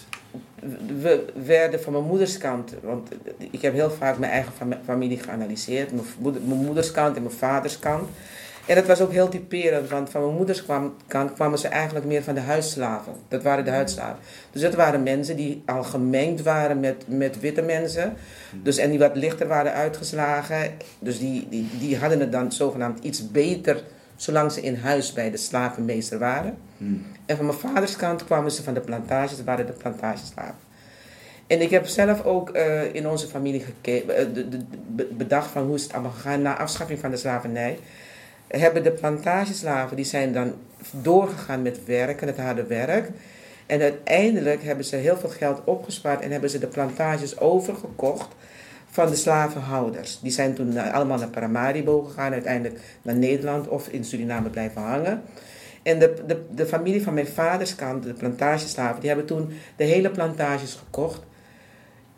we 1.00 1.24
werden 1.44 1.82
van 1.82 1.92
mijn 1.92 2.04
moeders 2.04 2.38
kant, 2.38 2.74
want 2.82 3.08
ik 3.50 3.62
heb 3.62 3.72
heel 3.72 3.90
vaak 3.90 4.18
mijn 4.18 4.32
eigen 4.32 4.52
fam- 4.52 4.78
familie 4.84 5.18
geanalyseerd, 5.18 5.92
mijn, 5.92 6.06
moeder, 6.18 6.42
mijn 6.42 6.64
moeders 6.64 6.90
kant 6.90 7.16
en 7.16 7.22
mijn 7.22 7.34
vaders 7.34 7.78
kant. 7.78 8.08
En 8.66 8.74
dat 8.74 8.86
was 8.86 9.00
ook 9.00 9.12
heel 9.12 9.28
typerend, 9.28 9.90
want 9.90 10.10
van 10.10 10.22
mijn 10.22 10.34
moeders 10.34 10.64
kwam, 10.64 10.94
kant 11.06 11.32
kwamen 11.32 11.58
ze 11.58 11.68
eigenlijk 11.68 12.06
meer 12.06 12.22
van 12.22 12.34
de 12.34 12.40
huisslaven. 12.40 13.12
Dat 13.28 13.42
waren 13.42 13.64
de 13.64 13.70
huisslaven. 13.70 14.18
Dus 14.50 14.62
dat 14.62 14.74
waren 14.74 15.02
mensen 15.02 15.36
die 15.36 15.62
al 15.66 15.82
gemengd 15.82 16.42
waren 16.42 16.80
met, 16.80 17.04
met 17.06 17.40
witte 17.40 17.62
mensen. 17.62 18.12
Dus, 18.62 18.76
en 18.76 18.90
die 18.90 18.98
wat 18.98 19.16
lichter 19.16 19.46
waren 19.46 19.72
uitgeslagen. 19.72 20.70
Dus 20.98 21.18
die, 21.18 21.46
die, 21.50 21.68
die 21.78 21.96
hadden 21.96 22.20
het 22.20 22.32
dan 22.32 22.52
zogenaamd 22.52 23.04
iets 23.04 23.30
beter, 23.30 23.82
zolang 24.16 24.52
ze 24.52 24.60
in 24.60 24.76
huis 24.76 25.12
bij 25.12 25.30
de 25.30 25.36
slavenmeester 25.36 26.18
waren. 26.18 26.56
Hmm. 26.76 27.06
En 27.26 27.36
van 27.36 27.46
mijn 27.46 27.58
vaders 27.58 27.96
kant 27.96 28.24
kwamen 28.24 28.50
ze 28.50 28.62
van 28.62 28.74
de 28.74 28.80
plantages, 28.80 29.36
dat 29.36 29.46
waren 29.46 29.66
de 29.66 29.72
plantageslaven. 29.72 30.64
En 31.46 31.60
ik 31.60 31.70
heb 31.70 31.86
zelf 31.86 32.24
ook 32.24 32.50
eh, 32.50 32.94
in 32.94 33.08
onze 33.08 33.26
familie 33.26 33.60
gekeken, 33.60 34.16
eh, 34.16 34.26
de- 34.34 35.06
bedacht 35.12 35.50
van 35.50 35.64
hoe 35.66 35.74
is 35.74 35.82
het 35.82 35.92
allemaal 35.92 36.10
gegaan 36.10 36.42
na 36.42 36.58
afschaffing 36.58 36.98
van 37.00 37.10
de 37.10 37.16
slavernij. 37.16 37.78
Hebben 38.48 38.82
de 38.82 38.90
plantageslaven, 38.92 39.96
die 39.96 40.04
zijn 40.04 40.32
dan 40.32 40.54
doorgegaan 40.90 41.62
met 41.62 41.84
werken, 41.84 42.26
het 42.26 42.36
harde 42.36 42.66
werk. 42.66 43.10
En 43.66 43.80
uiteindelijk 43.80 44.62
hebben 44.62 44.84
ze 44.84 44.96
heel 44.96 45.16
veel 45.16 45.28
geld 45.28 45.64
opgespaard 45.64 46.20
en 46.20 46.30
hebben 46.30 46.50
ze 46.50 46.58
de 46.58 46.66
plantages 46.66 47.38
overgekocht 47.38 48.28
van 48.90 49.10
de 49.10 49.16
slavenhouders. 49.16 50.20
Die 50.20 50.32
zijn 50.32 50.54
toen 50.54 50.78
allemaal 50.78 51.18
naar 51.18 51.28
Paramaribo 51.28 52.02
gegaan, 52.02 52.32
uiteindelijk 52.32 52.80
naar 53.02 53.16
Nederland 53.16 53.68
of 53.68 53.88
in 53.88 54.04
Suriname 54.04 54.50
blijven 54.50 54.82
hangen. 54.82 55.22
En 55.82 55.98
de, 55.98 56.14
de, 56.26 56.42
de 56.54 56.66
familie 56.66 57.02
van 57.02 57.14
mijn 57.14 57.26
vaders 57.26 57.74
kant, 57.74 58.02
de 58.02 58.12
plantageslaven, 58.12 59.00
die 59.00 59.08
hebben 59.08 59.26
toen 59.26 59.52
de 59.76 59.84
hele 59.84 60.10
plantages 60.10 60.74
gekocht. 60.74 61.20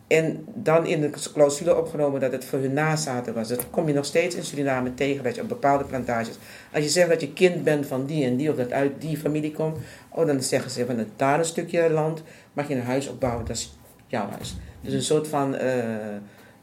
En 0.08 0.44
dan 0.54 0.86
in 0.86 1.00
de 1.00 1.10
clausule 1.32 1.76
opgenomen 1.76 2.20
dat 2.20 2.32
het 2.32 2.44
voor 2.44 2.58
hun 2.58 2.72
nazaten 2.72 3.34
was. 3.34 3.48
Dat 3.48 3.70
kom 3.70 3.88
je 3.88 3.94
nog 3.94 4.04
steeds 4.04 4.34
in 4.34 4.44
Suriname 4.44 4.94
tegen, 4.94 5.24
dat 5.24 5.34
je 5.34 5.42
op 5.42 5.48
bepaalde 5.48 5.84
plantages. 5.84 6.34
Als 6.72 6.84
je 6.84 6.90
zegt 6.90 7.08
dat 7.08 7.20
je 7.20 7.32
kind 7.32 7.64
bent 7.64 7.86
van 7.86 8.06
die 8.06 8.24
en 8.24 8.36
die, 8.36 8.50
of 8.50 8.56
dat 8.56 8.72
uit 8.72 9.00
die 9.00 9.16
familie 9.16 9.52
komt, 9.52 9.76
oh, 10.08 10.26
dan 10.26 10.42
zeggen 10.42 10.70
ze 10.70 10.86
van 10.86 11.06
daar 11.16 11.38
een 11.38 11.44
stukje 11.44 11.90
land 11.90 12.22
mag 12.52 12.68
je 12.68 12.74
een 12.74 12.82
huis 12.82 13.08
opbouwen, 13.08 13.46
dat 13.46 13.56
is 13.56 13.78
jouw 14.06 14.28
huis. 14.30 14.56
Dus 14.80 14.92
een 14.92 15.02
soort 15.02 15.28
van, 15.28 15.56
eh, 15.56 15.74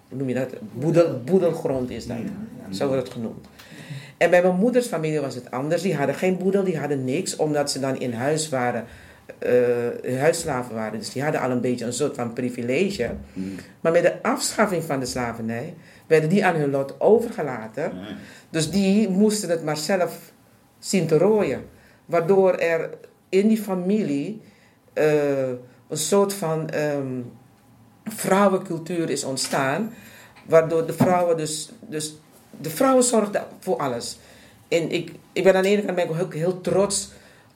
hoe 0.10 0.18
noem 0.18 0.28
je 0.28 0.34
dat? 0.34 0.50
Boedel, 0.74 1.22
boedelgrond 1.26 1.90
is 1.90 2.08
dat. 2.08 2.18
Zo 2.70 2.88
wordt 2.88 3.04
het 3.04 3.12
genoemd. 3.12 3.48
En 4.18 4.30
bij 4.30 4.42
mijn 4.42 4.56
moeders 4.56 4.88
familie 4.88 5.20
was 5.20 5.36
het 5.36 5.52
anders. 5.52 5.82
Die 5.82 5.96
hadden 5.96 6.16
geen 6.16 6.38
boedel, 6.38 6.64
die 6.64 6.78
hadden 6.78 7.04
niks, 7.04 7.36
omdat 7.36 7.72
ze 7.72 7.80
dan 7.80 8.00
in 8.00 8.14
huis 8.14 8.50
waren, 8.50 8.86
eh 9.40 10.20
huisslaven 10.20 10.76
waren. 10.76 11.00
Dus 11.00 11.12
die 11.12 11.24
hadden 11.24 11.42
al 11.42 11.52
een 11.52 11.62
beetje 11.62 11.86
een 11.86 11.94
soort 11.94 12.16
van 12.16 12.34
privilege. 12.34 13.12
Hmm. 13.34 13.56
Maar 13.82 13.92
met 13.92 14.04
de 14.04 14.24
afschaffing 14.24 14.84
van 14.84 15.00
de 15.00 15.06
slavernij 15.06 15.74
werden 16.08 16.30
die 16.30 16.46
aan 16.46 16.56
hun 16.56 16.70
lot 16.70 17.02
overgelaten. 17.02 17.92
Dus 18.50 18.72
die 18.72 19.10
moesten 19.10 19.50
het 19.50 19.64
maar 19.64 19.78
zelf 19.78 20.32
zien 20.80 21.08
te 21.08 21.18
rooien. 21.18 21.66
Waardoor 22.06 22.54
er 22.54 22.90
in 23.30 23.48
die 23.48 23.62
familie 23.62 24.42
eh, 24.94 25.50
een 25.88 25.98
soort 25.98 26.34
van 26.34 26.70
ehm, 26.70 27.22
vrouwencultuur 28.04 29.10
is 29.10 29.24
ontstaan. 29.24 29.94
Waardoor 30.46 30.86
de 30.86 30.94
vrouwen 30.94 31.38
dus, 31.38 31.72
dus 31.80 32.16
de 32.62 32.70
vrouwen 32.70 33.04
zorgden 33.04 33.44
voor 33.60 33.78
alles. 33.78 34.20
En 34.68 34.92
ik, 34.92 35.12
ik 35.34 35.44
ben 35.44 35.56
aan 35.56 35.64
de 35.64 35.70
ene 35.70 35.82
kant 35.82 35.96
ben 35.96 36.10
ik 36.10 36.22
ook 36.22 36.34
heel 36.34 36.62
trots 36.62 37.12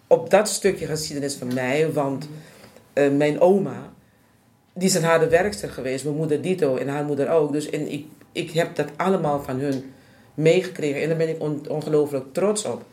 op 0.10 0.30
dat 0.30 0.50
stukje 0.50 0.86
geschiedenis 0.86 1.36
van 1.36 1.54
mij. 1.54 1.94
Want 1.94 2.30
eh, 2.94 3.12
mijn 3.12 3.40
oma, 3.40 3.92
die 4.74 4.88
is 4.88 4.96
een 4.96 5.04
harde 5.04 5.28
werkster 5.28 5.70
geweest. 5.70 6.04
Mijn 6.04 6.16
moeder 6.16 6.42
Dito 6.42 6.76
en 6.76 6.88
haar 6.88 7.04
moeder 7.04 7.30
ook. 7.30 7.52
Dus 7.52 7.70
en 7.70 7.92
ik, 7.92 8.06
ik 8.32 8.52
heb 8.52 8.76
dat 8.76 8.88
allemaal 8.96 9.44
van 9.44 9.60
hun 9.60 9.92
meegekregen. 10.34 11.02
En 11.02 11.08
daar 11.08 11.18
ben 11.18 11.30
ik 11.30 11.42
on- 11.42 11.70
ongelooflijk 11.70 12.26
trots 12.34 12.66
op. 12.66 12.86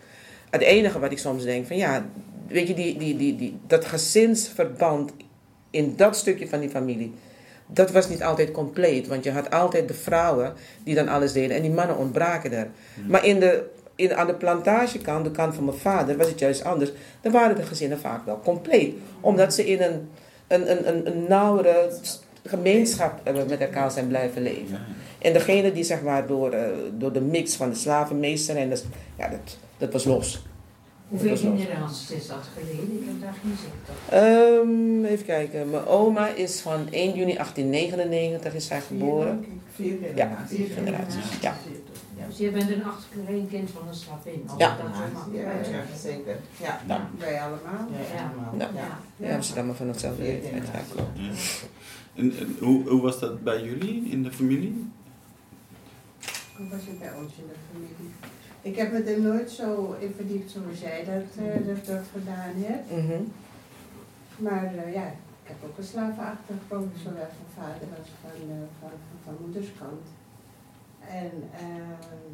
Het 0.51 0.63
enige 0.63 0.99
wat 0.99 1.13
ik 1.13 1.19
soms 1.19 1.45
denk 1.45 1.67
van 1.67 1.77
ja, 1.77 2.07
weet 2.49 2.69
je, 2.69 2.75
die, 2.75 2.99
die, 2.99 3.17
die, 3.17 3.37
die, 3.37 3.59
dat 3.67 3.85
gezinsverband 3.85 5.13
in 5.71 5.95
dat 5.97 6.17
stukje 6.17 6.49
van 6.49 6.61
die 6.61 6.71
familie. 6.71 7.13
Dat 7.67 7.91
was 7.91 8.09
niet 8.09 8.23
altijd 8.23 8.51
compleet, 8.51 9.07
want 9.07 9.25
je 9.25 9.31
had 9.31 9.51
altijd 9.51 9.89
de 9.89 9.95
vrouwen 9.95 10.55
die 10.85 10.95
dan 10.95 11.09
alles 11.09 11.33
deden 11.33 11.57
en 11.57 11.63
die 11.63 11.71
mannen 11.71 11.97
ontbraken 11.97 12.53
er. 12.53 12.69
Maar 13.07 13.25
in 13.25 13.41
de, 13.41 13.65
in, 13.97 14.15
aan 14.15 14.27
de 14.27 14.35
plantagekant, 14.35 15.25
de 15.25 15.31
kant 15.31 15.55
van 15.55 15.65
mijn 15.65 15.77
vader, 15.77 16.17
was 16.17 16.29
het 16.29 16.39
juist 16.39 16.65
anders. 16.65 16.91
Dan 17.21 17.33
waren 17.33 17.57
de 17.57 17.63
gezinnen 17.63 17.99
vaak 17.99 18.25
wel 18.27 18.41
compleet, 18.45 18.95
omdat 19.21 19.55
ze 19.55 19.67
in 19.67 19.83
een, 19.83 20.09
een, 20.47 20.71
een, 20.71 20.89
een, 20.89 21.07
een 21.07 21.25
nauwere 21.29 21.91
gemeenschap 22.45 23.21
eh, 23.23 23.35
met 23.49 23.61
elkaar 23.61 23.91
zijn 23.91 24.09
blijven 24.09 24.43
leven. 24.43 24.69
Ja. 24.71 24.81
En 25.19 25.33
degene 25.33 25.73
die 25.73 25.85
zeg 25.85 26.03
maar 26.03 26.27
door, 26.27 26.51
eh, 26.53 26.69
door 26.93 27.13
de 27.13 27.21
mix 27.21 27.55
van 27.55 27.71
de 27.71 27.77
slavenmeester 27.77 28.57
en 28.57 28.71
dat, 28.71 28.85
ja, 29.19 29.29
dat, 29.29 29.57
dat 29.79 29.93
was 29.93 30.05
los. 30.05 30.43
Hoeveel 31.09 31.37
generaties 31.37 32.11
is 32.11 32.27
dat 32.27 32.39
geleden? 32.55 32.99
Ik 33.01 33.07
heb 33.07 33.21
daar 33.21 33.35
geen 33.43 33.57
zicht 33.57 33.89
op. 33.89 34.13
Ehm, 34.13 35.05
even 35.05 35.25
kijken, 35.27 35.71
mijn 35.71 35.87
oma 35.87 36.29
is 36.29 36.61
van 36.61 36.89
1 36.91 37.15
juni 37.15 37.35
1899 37.35 38.55
is 38.55 38.67
zij 38.67 38.81
geboren. 38.81 39.45
Vier 39.75 39.93
Ja, 40.15 40.27
generaties. 40.27 40.57
vier 40.57 40.69
generaties. 40.75 41.25
Ja. 41.41 41.55
Dus 42.27 42.39
je 42.39 42.51
bent 42.51 42.71
een 42.71 42.85
achterkleinkind 42.85 43.71
van 43.71 43.89
een 43.89 43.95
slavin. 43.95 44.43
als 44.49 44.59
Ja. 44.59 44.77
dat 44.77 44.97
zo 44.97 45.03
mag 45.13 45.29
Ja, 45.33 45.53
ja, 45.53 45.97
zeker. 45.97 46.37
Ja, 46.61 46.81
Ja. 46.89 47.09
Wij 47.19 47.41
allemaal. 47.41 47.87
ja, 48.15 48.33
allemaal. 48.33 48.55
Ja. 48.59 48.71
Ja. 49.19 49.29
Ja, 49.29 49.41
ze 49.41 49.53
zijn 49.53 49.67
maar 49.67 49.75
van 49.75 49.89
hetzelfde 49.89 50.23
leeftijd. 50.23 50.55
Ja, 50.55 50.61
generaties. 50.61 50.93
klopt. 50.93 51.19
Ja. 51.19 51.31
En, 52.23 52.37
en 52.39 52.57
hoe, 52.61 52.89
hoe 52.89 53.03
was 53.03 53.19
dat 53.21 53.43
bij 53.45 53.63
jullie 53.63 54.05
in 54.11 54.23
de 54.23 54.33
familie? 54.33 54.91
Hoe 56.57 56.69
was 56.69 56.81
het 56.87 56.99
bij 56.99 57.13
ons 57.15 57.33
in 57.37 57.47
de 57.49 57.59
familie? 57.73 58.13
Ik 58.63 58.77
heb 58.77 58.93
me 58.93 58.99
er 59.03 59.21
nooit 59.21 59.51
zo 59.51 59.97
in 60.01 60.13
verdiept 60.17 60.51
zoals 60.51 60.81
jij 60.81 61.05
dat, 61.05 61.45
eh, 61.45 61.67
dat, 61.67 61.87
dat 61.87 62.05
gedaan 62.13 62.53
hebt. 62.57 62.91
Mhm. 62.91 63.23
Maar 64.37 64.65
eh, 64.75 64.95
ja, 64.95 65.07
ik 65.43 65.49
heb 65.53 65.57
ook 65.65 65.79
een 65.79 65.85
slavenachtergrond, 65.85 66.93
zowel 67.03 67.29
van 67.39 67.63
vader 67.65 67.89
als 67.99 68.09
van, 68.23 68.31
eh, 68.51 68.57
van, 68.81 68.91
van, 68.91 69.19
van 69.25 69.35
moederskant. 69.41 70.03
En 71.09 71.33
ehm, 71.59 72.33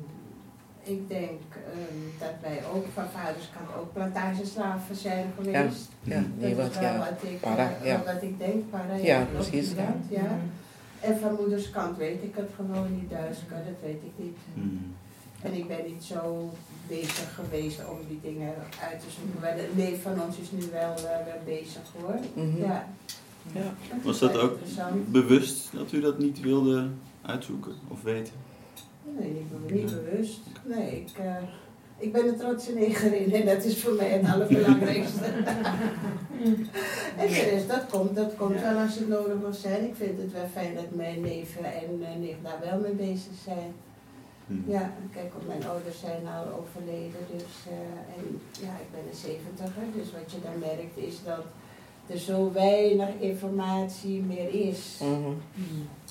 ik 0.83 1.09
denk 1.09 1.41
ehm, 1.55 1.99
dat 2.19 2.35
wij 2.41 2.61
ook 2.75 2.87
van 2.95 3.05
vaderskant 3.11 3.69
ook 3.79 3.93
plantageslaven 3.93 4.97
zijn 4.97 5.33
geweest. 5.37 5.89
Ja, 6.03 6.23
nee, 6.39 6.55
dat 6.55 6.65
wat, 6.65 6.75
is 6.75 6.81
wel 6.81 6.93
ja. 6.93 6.99
wat 6.99 7.31
ik, 7.31 7.41
Para, 7.41 7.73
eh, 7.81 7.87
ja. 7.87 8.03
wat 8.05 8.23
ik 8.23 8.39
denk, 8.39 8.71
para, 8.71 8.95
Ja, 8.95 9.25
klopt 9.25 9.51
precies, 9.51 9.69
inderdaad, 9.69 9.97
ja. 10.09 10.23
Mhm. 10.23 10.61
En 11.01 11.19
van 11.19 11.35
moederskant 11.41 11.97
weet 11.97 12.23
ik 12.23 12.37
het 12.37 12.51
gewoon 12.57 12.95
niet, 12.95 13.11
Duitsker, 13.11 13.57
dat 13.57 13.81
weet 13.83 14.03
ik 14.05 14.13
niet. 14.25 14.37
Hmm. 14.55 14.95
En 15.43 15.55
ik 15.55 15.69
ben 15.69 15.85
niet 15.87 16.05
zo 16.05 16.51
bezig 16.89 17.35
geweest 17.35 17.81
om 17.91 17.99
die 18.09 18.21
dingen 18.23 18.55
uit 18.91 19.01
te 19.01 19.07
zoeken. 19.11 19.41
Maar 19.41 19.57
de 19.57 19.69
neef 19.75 20.03
van 20.03 20.23
ons 20.23 20.37
is 20.37 20.51
nu 20.51 20.71
wel, 20.73 20.95
eh, 20.95 21.03
wel 21.03 21.41
bezig 21.45 21.83
hoor. 22.01 22.19
Mhm. 22.35 22.59
Ja. 22.59 22.89
Ja. 23.53 23.75
Was 24.03 24.19
dat 24.19 24.37
ook 24.37 24.59
bewust 25.07 25.69
dat 25.73 25.93
u 25.93 26.01
dat 26.01 26.19
niet 26.19 26.41
wilde 26.41 26.89
uitzoeken 27.23 27.73
of 27.89 28.03
weten? 28.03 28.33
Nee, 29.05 29.31
niet, 29.31 29.67
be- 29.67 29.75
niet 29.75 29.95
bewust. 29.95 30.41
Nee, 30.65 30.91
ik, 31.01 31.19
eh, 31.19 31.37
ik 31.99 32.13
ben 32.13 32.29
een 32.29 32.37
trotse 32.37 32.73
negerin 32.73 33.33
en 33.33 33.47
dat 33.47 33.65
is 33.65 33.83
voor 33.83 33.93
mij 33.95 34.09
het 34.09 34.33
allerbelangrijkste. 34.33 35.25
en 37.21 37.27
de 37.29 37.49
rest, 37.51 37.69
dat 37.69 37.87
komt, 37.91 38.17
dat 38.17 38.37
komt 38.37 38.61
wel 38.61 38.79
als 38.79 38.95
het 38.95 39.09
nodig 39.09 39.39
wil 39.41 39.53
zijn. 39.53 39.85
Ik 39.85 39.95
vind 39.95 40.19
het 40.23 40.33
wel 40.33 40.47
fijn 40.53 40.75
dat 40.75 40.91
mijn 40.95 41.21
neven 41.21 41.65
en 41.65 42.03
eh, 42.03 42.17
nicht 42.19 42.43
daar 42.43 42.61
wel 42.71 42.81
mee 42.81 42.93
bezig 42.95 43.33
zijn. 43.45 43.73
Hmm. 44.47 44.65
Ja, 44.67 44.93
kijk, 45.13 45.33
mijn 45.47 45.65
ouders 45.67 46.01
zijn 46.01 46.27
al 46.27 46.47
overleden, 46.61 47.23
dus 47.37 47.55
eh, 47.69 48.17
en 48.17 48.41
ja, 48.61 48.73
ik 48.85 48.91
ben 48.95 49.05
een 49.11 49.17
zeventiger, 49.29 49.87
dus 49.97 50.13
wat 50.13 50.33
je 50.33 50.39
dan 50.43 50.59
merkt 50.59 50.97
is 50.97 51.17
dat 51.25 51.45
er 52.07 52.19
zo 52.19 52.51
weinig 52.53 53.09
informatie 53.19 54.23
meer 54.23 54.69
is. 54.69 54.99
Mhm. 55.01 55.31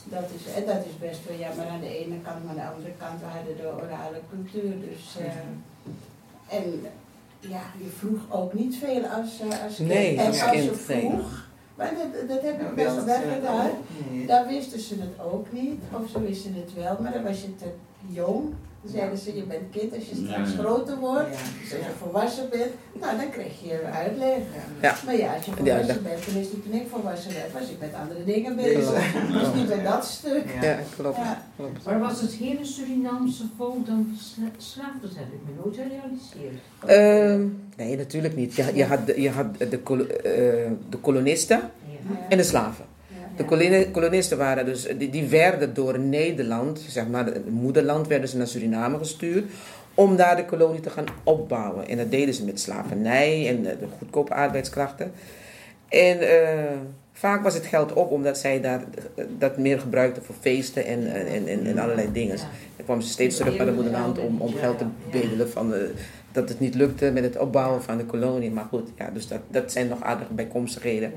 Dat 0.03 0.23
is, 0.35 0.53
en 0.53 0.65
dat 0.65 0.85
is 0.85 0.97
best 0.99 1.19
wel 1.27 1.37
jammer 1.37 1.65
aan 1.67 1.79
de 1.79 1.97
ene 2.05 2.15
kant, 2.23 2.45
maar 2.45 2.49
aan 2.49 2.55
de 2.69 2.75
andere 2.75 2.93
kant 2.97 3.19
we 3.19 3.25
hadden 3.25 3.55
de 3.57 3.67
orale 3.83 4.19
cultuur, 4.29 4.73
dus 4.89 5.15
eh, 5.19 6.57
en 6.57 6.85
ja, 7.39 7.61
je 7.77 7.89
vroeg 7.97 8.19
ook 8.29 8.53
niet 8.53 8.75
veel 8.75 9.03
als, 9.05 9.39
eh, 9.39 9.63
als 9.63 9.75
kind. 9.75 9.87
Nee, 9.89 10.17
en 10.17 10.27
als 10.27 10.41
als 10.41 10.51
kind, 10.51 10.63
je 10.63 10.73
vroeg, 10.73 11.45
Maar 11.75 11.93
dat, 11.95 12.29
dat 12.29 12.41
heb 12.41 12.61
ik 12.61 12.75
best 12.75 12.95
wel 12.95 13.03
ze 13.03 13.09
het 13.11 13.33
gedaan. 13.33 13.67
ook 13.67 14.11
niet? 14.11 14.27
Dan 14.27 14.47
wisten 14.47 14.79
ze 14.79 14.95
het 14.99 15.25
ook 15.31 15.51
niet, 15.51 15.81
of 16.01 16.09
ze 16.09 16.21
wisten 16.21 16.53
het 16.53 16.73
wel, 16.73 16.97
maar 17.01 17.13
dan 17.13 17.23
was 17.23 17.41
je 17.41 17.55
te 17.55 17.71
jong. 18.07 18.53
Dan 18.83 18.91
zeiden 18.91 19.17
ze, 19.17 19.35
je 19.35 19.43
bent 19.43 19.61
kind, 19.71 19.93
als 19.95 20.05
je 20.09 20.15
straks 20.15 20.51
groter 20.57 20.97
wordt, 20.97 21.29
dus 21.61 21.71
als 21.77 21.85
je 21.85 21.91
volwassen 21.99 22.49
bent, 22.49 22.71
nou 23.01 23.17
dan 23.17 23.29
krijg 23.29 23.61
je 23.63 23.81
uitleg. 23.93 24.37
Ja. 24.81 24.95
Maar 25.05 25.17
ja, 25.17 25.33
als 25.35 25.45
je 25.45 25.51
volwassen 25.51 26.03
bent, 26.03 26.23
tenminste 26.25 26.61
toen 26.63 26.73
ik 26.73 26.87
volwassen 26.89 27.33
werd, 27.33 27.51
was 27.53 27.69
ik 27.69 27.79
met 27.79 27.93
andere 28.01 28.23
dingen 28.23 28.55
bezig. 28.55 29.13
Dus 29.31 29.53
niet 29.55 29.67
met 29.67 29.83
dat 29.83 30.05
stuk. 30.05 30.43
Ja, 30.61 30.79
klopt. 30.97 31.17
Maar 31.85 31.99
was 31.99 32.21
het 32.21 32.31
hele 32.31 32.65
Surinaamse 32.65 33.43
volk 33.57 33.85
dan 33.85 34.15
sla- 34.19 34.51
slaaf? 34.57 34.93
Dat 35.01 35.11
heb 35.15 35.25
ik 35.33 35.39
me 35.45 35.61
nooit 35.63 35.75
gerealiseerd. 35.75 36.59
Ehm, 36.85 37.47
nee, 37.77 37.97
natuurlijk 37.97 38.35
niet. 38.35 38.55
Je, 38.55 38.71
je 38.75 38.85
had, 38.85 39.05
de, 39.05 39.21
je 39.21 39.29
had 39.29 39.57
de, 39.57 39.67
eh, 39.77 40.71
de 40.89 40.97
kolonisten 41.01 41.57
Ja. 41.57 42.25
en 42.29 42.37
de 42.37 42.43
slaven. 42.43 42.85
De 43.41 43.47
koloni- 43.47 43.91
kolonisten 43.91 44.37
waren 44.37 44.65
dus, 44.65 44.87
die, 44.97 45.09
die 45.09 45.27
werden 45.27 45.73
door 45.73 45.99
Nederland, 45.99 46.85
zeg 46.87 47.07
maar, 47.07 47.25
het 47.25 47.49
moederland, 47.49 48.07
werden 48.07 48.29
ze 48.29 48.37
naar 48.37 48.47
Suriname 48.47 48.97
gestuurd 48.97 49.45
om 49.93 50.15
daar 50.15 50.35
de 50.35 50.45
kolonie 50.45 50.79
te 50.79 50.89
gaan 50.89 51.05
opbouwen. 51.23 51.87
En 51.87 51.97
dat 51.97 52.11
deden 52.11 52.33
ze 52.33 52.45
met 52.45 52.59
slavernij 52.59 53.47
en 53.47 53.63
de 53.63 53.77
goedkope 53.97 54.33
arbeidskrachten. 54.33 55.11
En 55.89 56.19
eh, 56.19 56.77
vaak 57.13 57.43
was 57.43 57.53
het 57.53 57.65
geld 57.65 57.93
op 57.93 58.11
omdat 58.11 58.37
zij 58.37 58.61
daar, 58.61 58.83
eh, 59.15 59.25
dat 59.37 59.57
meer 59.57 59.79
gebruikten 59.79 60.23
voor 60.23 60.35
feesten 60.39 60.85
en, 60.85 61.25
en, 61.25 61.65
en, 61.65 61.79
allerlei 61.79 62.11
dingen. 62.11 62.37
Dan 62.75 62.85
kwamen 62.85 63.03
ze 63.03 63.09
steeds 63.09 63.37
terug 63.37 63.57
naar 63.57 63.65
de 63.65 63.71
moederland 63.71 64.19
om, 64.19 64.41
om 64.41 64.53
geld 64.53 64.77
te 64.77 64.85
bedelen 65.11 65.49
van 65.49 65.73
eh, 65.73 65.79
dat 66.31 66.49
het 66.49 66.59
niet 66.59 66.75
lukte 66.75 67.11
met 67.11 67.23
het 67.23 67.37
opbouwen 67.37 67.83
van 67.83 67.97
de 67.97 68.05
kolonie. 68.05 68.51
Maar 68.51 68.67
goed, 68.69 68.89
ja, 68.97 69.09
dus 69.09 69.27
dat, 69.27 69.39
dat 69.47 69.71
zijn 69.71 69.87
nog 69.87 70.03
aardige 70.03 70.33
bijkomstigheden. 70.33 71.11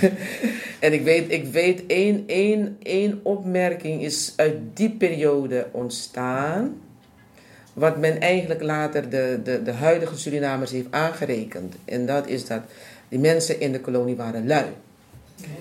Ja. 0.00 0.08
En 0.78 0.92
ik 0.92 1.02
weet, 1.02 1.32
ik 1.32 1.46
weet 1.46 1.86
één, 1.86 2.24
één, 2.26 2.76
één 2.82 3.20
opmerking 3.22 4.02
is 4.02 4.32
uit 4.36 4.56
die 4.74 4.90
periode 4.90 5.66
ontstaan. 5.70 6.80
Wat 7.72 7.98
men 7.98 8.20
eigenlijk 8.20 8.62
later 8.62 9.10
de, 9.10 9.40
de, 9.44 9.62
de 9.62 9.72
huidige 9.72 10.18
Surinamers 10.18 10.70
heeft 10.70 10.86
aangerekend. 10.90 11.74
En 11.84 12.06
dat 12.06 12.26
is 12.26 12.46
dat 12.46 12.60
die 13.08 13.18
mensen 13.18 13.60
in 13.60 13.72
de 13.72 13.80
kolonie 13.80 14.16
waren 14.16 14.46
lui. 14.46 14.66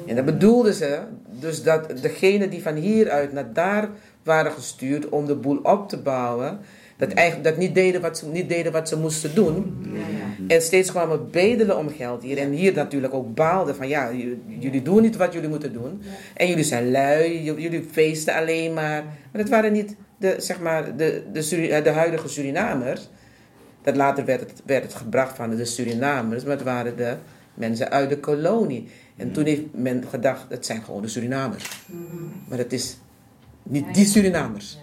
En 0.06 0.16
dat 0.16 0.26
bedoelden 0.26 0.74
ze 0.74 1.00
dus 1.40 1.64
dat 1.64 2.02
degenen 2.02 2.50
die 2.50 2.62
van 2.62 2.76
hieruit 2.76 3.34
naar 3.34 3.54
daar 3.54 3.90
waren 4.24 4.52
gestuurd 4.52 5.10
om 5.10 5.26
de 5.26 5.36
boel 5.36 5.60
op 5.64 5.90
te 5.90 5.98
bouwen, 5.98 6.60
dat, 7.08 7.18
eigenlijk, 7.18 7.48
dat 7.50 7.58
niet, 7.58 7.76
deden 7.76 8.02
wat 8.02 8.18
ze, 8.18 8.28
niet 8.28 8.50
deden 8.50 8.72
wat 8.72 8.88
ze 8.90 8.98
moesten 8.98 9.36
doen. 9.36 9.86
Ja, 9.94 10.00
ja. 10.00 10.56
En 10.56 10.62
steeds 10.62 10.92
kwamen 10.92 11.32
bedelen 11.32 11.78
om 11.78 11.90
geld 11.90 12.24
hier. 12.24 12.38
En 12.38 12.52
hier 12.52 12.74
natuurlijk 12.74 13.14
ook 13.14 13.36
baalden 13.36 13.76
van 13.76 13.88
ja, 13.88 14.12
jullie 14.60 14.82
doen 14.82 15.02
niet 15.02 15.16
wat 15.16 15.34
jullie 15.34 15.50
moeten 15.50 15.74
doen. 15.74 16.02
En 16.34 16.48
jullie 16.48 16.64
zijn 16.64 16.92
lui, 16.92 17.44
jullie 17.44 17.88
feesten 17.92 18.36
alleen 18.36 18.74
maar. 18.74 19.04
Maar 19.04 19.42
dat 19.42 19.50
waren 19.50 19.72
niet 19.72 19.96
de, 20.18 20.36
zeg 20.38 20.60
maar, 20.60 20.98
de, 20.98 21.24
de, 21.34 21.42
Suri- 21.42 21.70
eh, 21.70 21.84
de 21.84 21.90
huidige 21.90 22.28
Surinamers. 22.28 23.10
Dat 23.82 23.96
later 23.96 24.26
werd 24.26 24.40
het, 24.40 24.62
werd 24.66 24.84
het 24.84 24.94
gebracht 24.94 25.36
van 25.36 25.56
de 25.56 25.66
Surinamers, 25.66 26.44
maar 26.44 26.56
het 26.56 26.64
waren 26.64 26.98
de 26.98 27.16
mensen 27.54 27.92
uit 27.92 28.10
de 28.10 28.18
kolonie. 28.20 28.88
En 29.18 29.32
toen 29.32 29.46
heeft 29.46 29.62
men 29.72 30.04
gedacht, 30.10 30.46
het 30.50 30.66
zijn 30.66 30.84
gewoon 30.84 31.02
de 31.02 31.08
Surinamers. 31.08 31.82
Maar 32.48 32.58
het 32.58 32.74
is 32.74 32.98
niet 33.64 33.94
die 33.94 34.06
Surinamers. 34.06 34.78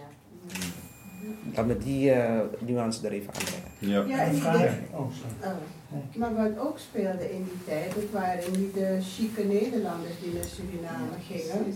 Ja. 1.52 1.56
Laat 1.56 1.66
me 1.66 1.78
die 1.78 2.10
eh 2.12 2.40
nuance 2.58 3.06
er 3.06 3.12
even 3.12 3.32
aanbrengen. 3.34 3.68
Ja. 3.78 4.04
Ja, 4.16 4.24
en 4.24 4.32
denk, 4.32 4.70
Oh, 4.92 5.00
oh. 5.00 6.16
Maar 6.16 6.34
wat 6.34 6.58
ook 6.66 6.78
speelde 6.78 7.32
in 7.32 7.44
die 7.44 7.64
tijd, 7.66 7.94
het 7.94 8.10
waren 8.12 8.52
niet 8.60 8.74
de 8.74 8.98
chique 9.00 9.44
Nederlanders 9.44 10.14
die 10.22 10.32
naar 10.34 10.44
Suriname 10.44 11.16
gingen. 11.28 11.74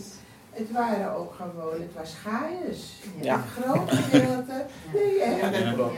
Het 0.50 0.72
waren 0.72 1.16
ook 1.16 1.34
gewoon, 1.34 1.80
het 1.80 1.94
was 1.94 2.14
Gaius. 2.14 3.00
Ja. 3.20 3.34
Een 3.34 3.62
groot 3.62 3.90
gedeelte. 3.90 4.64
Nee, 4.94 5.18
Ja, 5.18 5.50
dat. 5.76 5.92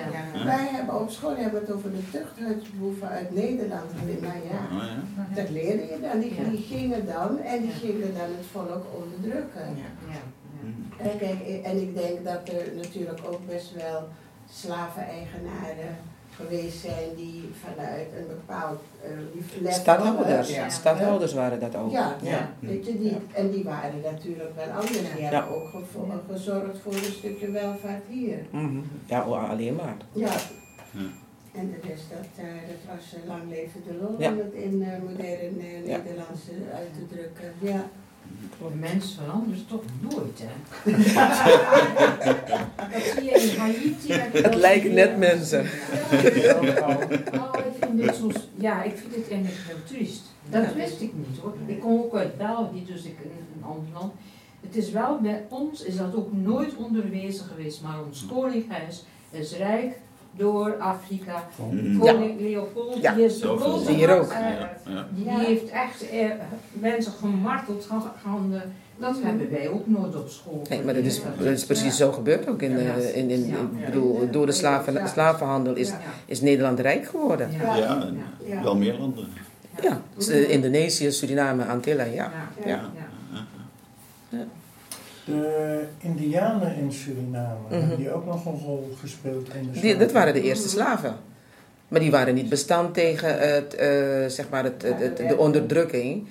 Wij 0.45 0.67
hebben 0.71 1.01
op 1.01 1.11
school 1.11 1.37
hebben 1.37 1.61
het 1.61 1.73
over 1.73 1.91
de 1.91 2.11
tuchthuisboeven 2.11 3.09
uit 3.09 3.35
Nederland. 3.35 3.91
Nou 4.21 4.23
ja, 4.51 4.77
Oh, 4.77 4.83
ja. 5.17 5.35
dat 5.35 5.51
leerde 5.51 5.83
je 5.83 5.99
dan. 6.01 6.21
Die, 6.21 6.35
Ja. 6.35 6.49
die 6.51 6.63
gingen 6.63 7.07
dan 7.07 7.39
en 7.41 7.61
die 7.61 7.71
gingen 7.71 8.15
dan 8.15 8.29
het 8.37 8.47
volk 8.53 8.85
onderdrukken. 9.03 9.69
En, 10.99 11.19
kijk, 11.19 11.63
en 11.65 11.81
ik 11.81 11.95
denk 11.97 12.25
dat 12.25 12.49
er 12.49 12.75
natuurlijk 12.77 13.21
ook 13.31 13.47
best 13.47 13.73
wel 13.75 14.03
slaveneigenaren 14.51 15.97
geweest 16.37 16.81
zijn 16.81 17.15
die 17.17 17.51
vanuit 17.65 18.07
een 18.19 18.27
bepaald 18.27 18.81
uh. 19.63 19.73
Stadhouders. 19.73 20.55
Ja. 20.55 20.69
Stadhouders 20.69 21.33
waren 21.35 21.61
dat 21.61 21.77
ook. 21.77 21.91
Ja, 21.91 22.17
Ja. 22.23 22.51
Weet 22.59 22.87
je, 22.87 22.99
die, 22.99 23.17
en 23.33 23.51
die 23.51 23.65
waren 23.65 24.01
natuurlijk 24.03 24.55
wel 24.57 24.69
anders. 24.71 24.93
Die 25.13 25.23
Ja. 25.23 25.31
hebben 25.31 25.55
ook 25.57 25.69
gevo- 25.69 26.21
gezorgd 26.33 26.79
voor 26.79 26.93
een 26.93 27.13
stukje 27.19 27.51
welvaart 27.51 28.03
hier. 28.09 28.39
Mhm. 28.51 28.79
Ja, 29.07 29.21
alleen 29.21 29.75
maar. 29.75 29.97
Ja. 30.13 30.27
Ja. 30.27 31.01
En 31.53 31.71
de 31.71 31.89
rest, 31.89 32.05
dat, 32.11 32.45
eh, 32.45 32.45
dat 32.69 32.95
was 32.97 33.15
eh, 33.23 33.29
lang 33.29 33.43
leven 33.49 33.83
de 33.87 33.95
lol, 33.95 34.15
Ja. 34.21 34.31
om 34.31 34.39
het 34.39 34.53
in 34.53 34.83
eh, 34.83 34.99
moderne 35.09 35.69
Ja. 35.85 35.97
Nederlands 35.97 36.41
eh, 36.49 36.77
uit 36.79 36.89
te 36.95 37.07
drukken. 37.15 37.53
Ja. 37.59 37.85
De 38.59 38.75
mens 38.75 39.15
verandert 39.15 39.69
toch 39.69 39.83
nooit, 40.01 40.43
hè? 40.43 40.55
dat 42.93 43.03
zie 43.03 43.25
je 43.25 43.31
in 43.31 43.59
Haiti. 43.59 44.13
Het 44.13 44.45
dat 44.45 44.55
lijken 44.55 44.95
net 44.95 45.19
mensen. 45.19 45.65
Ja, 46.35 46.55
oh, 46.55 47.01
ik 47.67 47.75
vind 47.81 47.97
dit 47.97 48.15
zo, 48.15 48.31
ja, 48.55 48.83
ik 48.83 48.97
vind 48.97 49.15
dit 49.15 49.31
eigenlijk 49.31 49.63
heel 49.67 49.85
triest. 49.85 50.23
Dat 50.51 50.75
wist 50.75 51.01
ik 51.01 51.13
niet 51.15 51.39
hoor. 51.41 51.55
Ik 51.67 51.81
kom 51.81 51.99
ook 51.99 52.15
uit 52.15 52.37
België, 52.37 52.85
dus 52.85 53.05
ik 53.05 53.19
in 53.23 53.31
een 53.57 53.65
ander 53.65 53.93
land. 53.93 54.13
Het 54.61 54.77
is 54.77 54.91
wel, 54.91 55.21
bij 55.21 55.47
ons 55.49 55.83
is 55.83 55.97
dat 55.97 56.15
ook 56.15 56.33
nooit 56.33 56.77
onderwezen 56.77 57.45
geweest, 57.45 57.83
maar 57.83 58.05
ons 58.05 58.27
koninkhuis 58.27 59.05
is 59.31 59.57
rijk 59.57 59.99
door 60.37 60.77
Afrika. 60.79 61.45
Mhm. 61.71 61.99
Koning 61.99 62.41
Leopold, 62.41 62.97
Ja. 63.03 63.13
die 63.15 63.25
is 63.25 63.41
de 63.41 63.85
Hier 63.87 64.19
ook. 64.19 64.31
eh, 64.31 64.39
Ja, 64.41 64.71
ja. 64.87 65.07
die 65.11 65.25
Ja. 65.25 65.39
heeft 65.39 65.69
echt 65.71 66.11
eh, 66.11 66.31
mensen 66.73 67.13
gemarteld. 67.13 67.87
Gaan, 68.23 68.51
eh, 68.55 68.61
dat 68.99 69.17
hebben 69.23 69.51
wij 69.51 69.69
ook 69.69 69.87
nooit 69.87 70.17
op 70.17 70.29
school. 70.29 70.63
Nee, 70.69 70.83
maar 70.83 70.95
dat 70.95 71.05
is, 71.05 71.19
geleerd. 71.19 71.39
dat 71.39 71.47
is 71.47 71.65
precies 71.65 71.97
zo 71.97 72.13
gebeurd 72.13 72.49
ook. 72.49 72.63
In, 72.63 72.77
eh, 72.79 73.17
in, 73.17 73.31
in, 73.31 73.45
ik 73.79 73.85
bedoel, 73.85 74.31
door 74.31 74.47
de 74.47 74.53
slaven, 74.53 75.09
slavenhandel 75.09 75.75
is, 75.75 75.89
Ja. 75.89 75.99
is 76.27 76.41
Nederland 76.41 76.81
rijk 76.81 77.07
geworden. 77.07 77.51
Ja. 77.53 77.77
Ja, 77.77 78.03
en 78.07 78.19
Ja. 78.47 78.63
wel 78.63 78.77
meer 78.77 78.99
landen. 78.99 79.27
Ja, 79.83 80.01
dus, 80.17 80.29
eh, 80.29 80.51
Indonesië, 80.51 81.13
Suriname, 81.13 81.65
Antillen, 81.65 82.13
ja. 82.13 82.33
Ja. 82.67 82.81
Ja. 84.29 84.39
De 85.27 85.83
Indianen 85.99 86.77
in 86.77 86.93
Suriname, 86.93 87.57
Mhm. 87.69 87.79
hebben 87.79 87.97
die 87.97 88.11
ook 88.13 88.25
nog 88.27 88.47
een 88.47 88.59
rol 88.65 88.91
gespeeld 89.01 89.49
in 89.55 89.71
de 89.73 89.81
Die, 89.81 89.97
dat 89.97 90.13
waren 90.13 90.35
de 90.35 90.43
eerste 90.43 90.69
slaven. 90.69 91.17
Maar 91.89 92.01
die 92.01 92.11
waren 92.11 92.35
niet 92.35 92.49
bestand 92.49 92.95
tegen 92.95 93.39
het, 93.55 93.75
eh, 93.75 93.89
zeg 94.27 94.49
maar 94.51 94.65
het, 94.65 94.83
het, 94.83 94.99
het- 95.01 95.29
de 95.29 95.37
onderdrukking. 95.37 96.27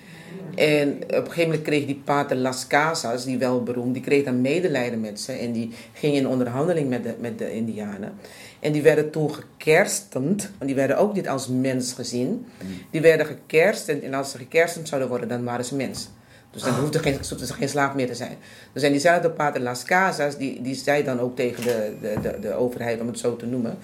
En 0.55 0.93
op 0.93 1.09
een 1.11 1.15
gegeven 1.25 1.43
moment 1.43 1.61
kreeg 1.61 1.85
die 1.85 2.01
pater 2.03 2.37
Las 2.37 2.67
Casas, 2.67 3.25
die 3.25 3.37
wel 3.37 3.63
beroemd, 3.63 3.93
die 3.93 4.03
kreeg 4.03 4.23
dan 4.23 4.41
medelijden 4.41 5.01
met 5.01 5.19
ze. 5.19 5.31
En 5.31 5.51
die 5.51 5.71
ging 5.93 6.15
in 6.15 6.27
onderhandeling 6.27 6.89
met 6.89 7.03
de, 7.03 7.13
met 7.19 7.37
de 7.37 7.53
Indianen. 7.53 8.13
En 8.59 8.71
die 8.71 8.81
werden 8.81 9.09
toen 9.11 9.29
gekerstend, 9.33 10.41
want 10.57 10.65
die 10.65 10.75
werden 10.75 10.97
ook 10.97 11.13
niet 11.13 11.29
als 11.29 11.47
mens 11.47 11.93
gezien. 11.93 12.45
Die 12.91 13.01
werden 13.01 13.25
gekerstend 13.25 14.03
en 14.03 14.13
als 14.13 14.31
ze 14.31 14.37
gekerstend 14.37 14.87
zouden 14.87 15.09
worden, 15.09 15.27
dan 15.27 15.43
waren 15.43 15.65
ze 15.65 15.75
mens. 15.75 16.09
Dus 16.55 16.63
dan 16.63 16.73
hoefde 16.73 16.99
geen, 16.99 17.13
hoefde 17.13 17.45
ze 17.45 17.53
geen 17.53 17.69
slaaf 17.69 17.93
meer 17.93 18.07
te 18.07 18.15
zijn. 18.15 18.37
Dus 18.73 18.83
en 18.83 18.91
diezelfde 18.91 19.29
pater 19.29 19.61
Las 19.61 19.83
Casas, 19.83 20.37
die, 20.37 20.61
die 20.61 20.75
zei 20.75 21.03
dan 21.03 21.19
ook 21.19 21.35
tegen 21.35 21.63
de, 21.63 21.93
de, 22.01 22.15
de, 22.21 22.39
de 22.39 22.53
overheid, 22.53 23.01
om 23.01 23.07
het 23.07 23.19
zo 23.19 23.35
te 23.35 23.45
noemen, 23.45 23.77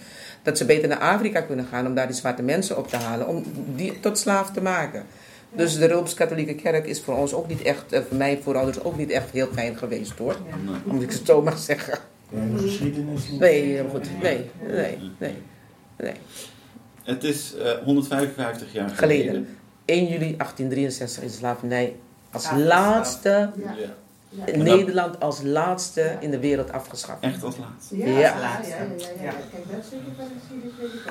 dat 0.44 0.58
ze 0.58 0.66
beter 0.66 0.90
naar 0.90 1.00
Afrika 1.00 1.42
kunnen 1.42 1.66
gaan 1.66 1.88
om 1.88 1.96
daar 1.96 2.08
die 2.08 2.16
zwarte 2.16 2.42
mensen 2.42 2.78
op 2.78 2.88
te 2.88 2.96
halen, 2.96 3.28
om 3.28 3.44
die 3.76 4.00
tot 4.00 4.18
slaaf 4.18 4.52
te 4.52 4.62
maken. 4.62 5.06
Dus 5.56 5.78
de 5.78 5.88
Rooms-Katholieke 5.88 6.56
Kerk 6.56 6.86
is 6.86 7.02
voor 7.02 7.18
ons 7.18 7.34
ook 7.34 7.48
niet 7.48 7.62
echt, 7.62 7.92
eh, 7.92 8.02
voor 8.08 8.18
mij 8.18 8.40
voorouders 8.44 8.84
ook 8.84 8.98
niet 8.98 9.10
echt 9.10 9.32
heel 9.32 9.48
fijn 9.54 9.78
geweest 9.78 10.18
hoor. 10.18 10.36
Nee. 10.66 10.76
Om 10.86 11.02
ik 11.02 11.12
het 11.12 11.22
zo 11.26 11.42
mag 11.42 11.58
zeggen. 11.58 11.98
De 12.30 12.38
hele 12.38 12.60
geschiedenis 12.60 13.30
niet. 13.30 13.40
Nee, 13.40 13.84
goed. 13.90 14.08
Nee, 14.22 14.50
nee, 14.68 14.98
nee. 15.18 15.36
nee. 15.98 16.14
Het 17.04 17.24
is 17.24 17.56
eh, 17.56 17.72
155 17.84 18.74
jaar 18.74 18.90
geleden. 18.90 19.26
Geleden. 19.26 19.58
1 19.86 20.04
juli 20.04 20.38
1863 20.38 21.24
is 21.24 21.36
slavernij 21.36 21.96
als 22.32 22.50
laatste, 22.56 23.50
Ja. 23.56 24.56
Nederland 24.56 25.20
als 25.20 25.42
laatste 25.44 26.16
in 26.20 26.32
de 26.32 26.40
wereld 26.40 26.72
afgeschaft. 26.72 27.24
Echt 27.24 27.44
als 27.44 27.56
laatste. 27.58 27.98
Ja, 27.98 28.18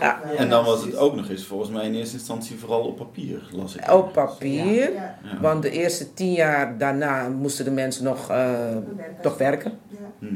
Ja. 0.01 0.23
En 0.37 0.49
dan 0.49 0.65
was 0.65 0.85
het 0.85 0.97
ook 0.97 1.15
nog 1.17 1.29
eens 1.29 1.45
volgens 1.47 1.71
mij 1.71 1.85
in 1.87 1.95
eerste 1.95 2.17
instantie 2.17 2.59
vooral 2.59 2.81
op 2.83 2.97
papier, 2.97 3.49
las 3.53 3.75
ik. 3.77 3.91
Op 3.91 4.13
papier, 4.13 4.93
Ja, 4.93 5.19
Ja. 5.23 5.41
want 5.41 5.63
de 5.63 5.71
eerste 5.71 6.15
tien 6.15 6.33
jaar 6.33 6.79
daarna 6.79 7.29
moesten 7.29 7.65
de 7.65 7.71
mensen 7.71 8.05
nog 8.05 8.31
eh, 8.31 8.77
toch 9.23 9.37
werken. 9.39 9.79
ja. 9.89 9.97
Hm. 10.19 10.35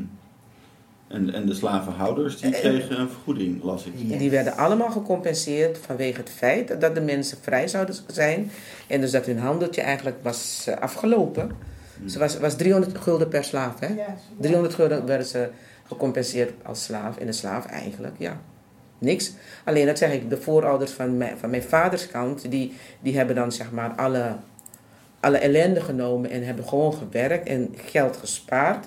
En, 1.08 1.34
en 1.34 1.46
de 1.46 1.54
slavenhouders 1.54 2.40
die 2.40 2.50
kregen 2.50 3.00
een 3.00 3.08
vergoeding, 3.08 3.62
las 3.62 3.84
ik. 3.84 4.12
En 4.12 4.18
Die 4.18 4.30
werden 4.30 4.56
allemaal 4.56 4.90
gecompenseerd 4.90 5.78
vanwege 5.78 6.20
het 6.20 6.30
feit 6.30 6.80
dat 6.80 6.94
de 6.94 7.00
mensen 7.00 7.38
vrij 7.40 7.68
zouden 7.68 7.94
zijn. 8.06 8.50
En 8.86 9.00
dus 9.00 9.10
dat 9.10 9.26
hun 9.26 9.38
handeltje 9.38 9.80
eigenlijk 9.80 10.16
was 10.22 10.64
eh, 10.68 10.76
afgelopen. 10.76 11.50
Ze 12.06 12.18
was, 12.18 12.38
was 12.38 12.56
300 12.56 12.98
gulden 12.98 13.28
per 13.28 13.44
slaaf. 13.44 13.80
Hè? 13.80 13.86
Ja, 13.86 14.16
300 14.40 14.74
gulden 14.74 15.06
werden 15.06 15.26
ze 15.26 15.48
gecompenseerd 15.86 16.52
als 16.62 16.84
slaaf. 16.84 17.16
En 17.16 17.26
een 17.26 17.34
slaaf 17.34 17.66
eigenlijk, 17.66 18.14
ja. 18.18 18.40
Niks. 18.98 19.32
Alleen 19.64 19.86
dat 19.86 19.98
zeg 19.98 20.12
ik, 20.12 20.30
de 20.30 20.36
voorouders 20.36 20.92
van 20.92 21.16
mijn, 21.16 21.38
van 21.38 21.50
mijn 21.50 21.62
vaders 21.62 22.06
kant, 22.06 22.50
die, 22.50 22.72
die 23.00 23.16
hebben 23.16 23.34
dan 23.34 23.52
zeg 23.52 23.70
maar 23.70 23.90
alle, 23.90 24.36
alle 25.20 25.38
ellende 25.38 25.80
genomen 25.80 26.30
en 26.30 26.44
hebben 26.44 26.68
gewoon 26.68 26.94
gewerkt 26.94 27.48
en 27.48 27.74
geld 27.76 28.16
gespaard. 28.16 28.86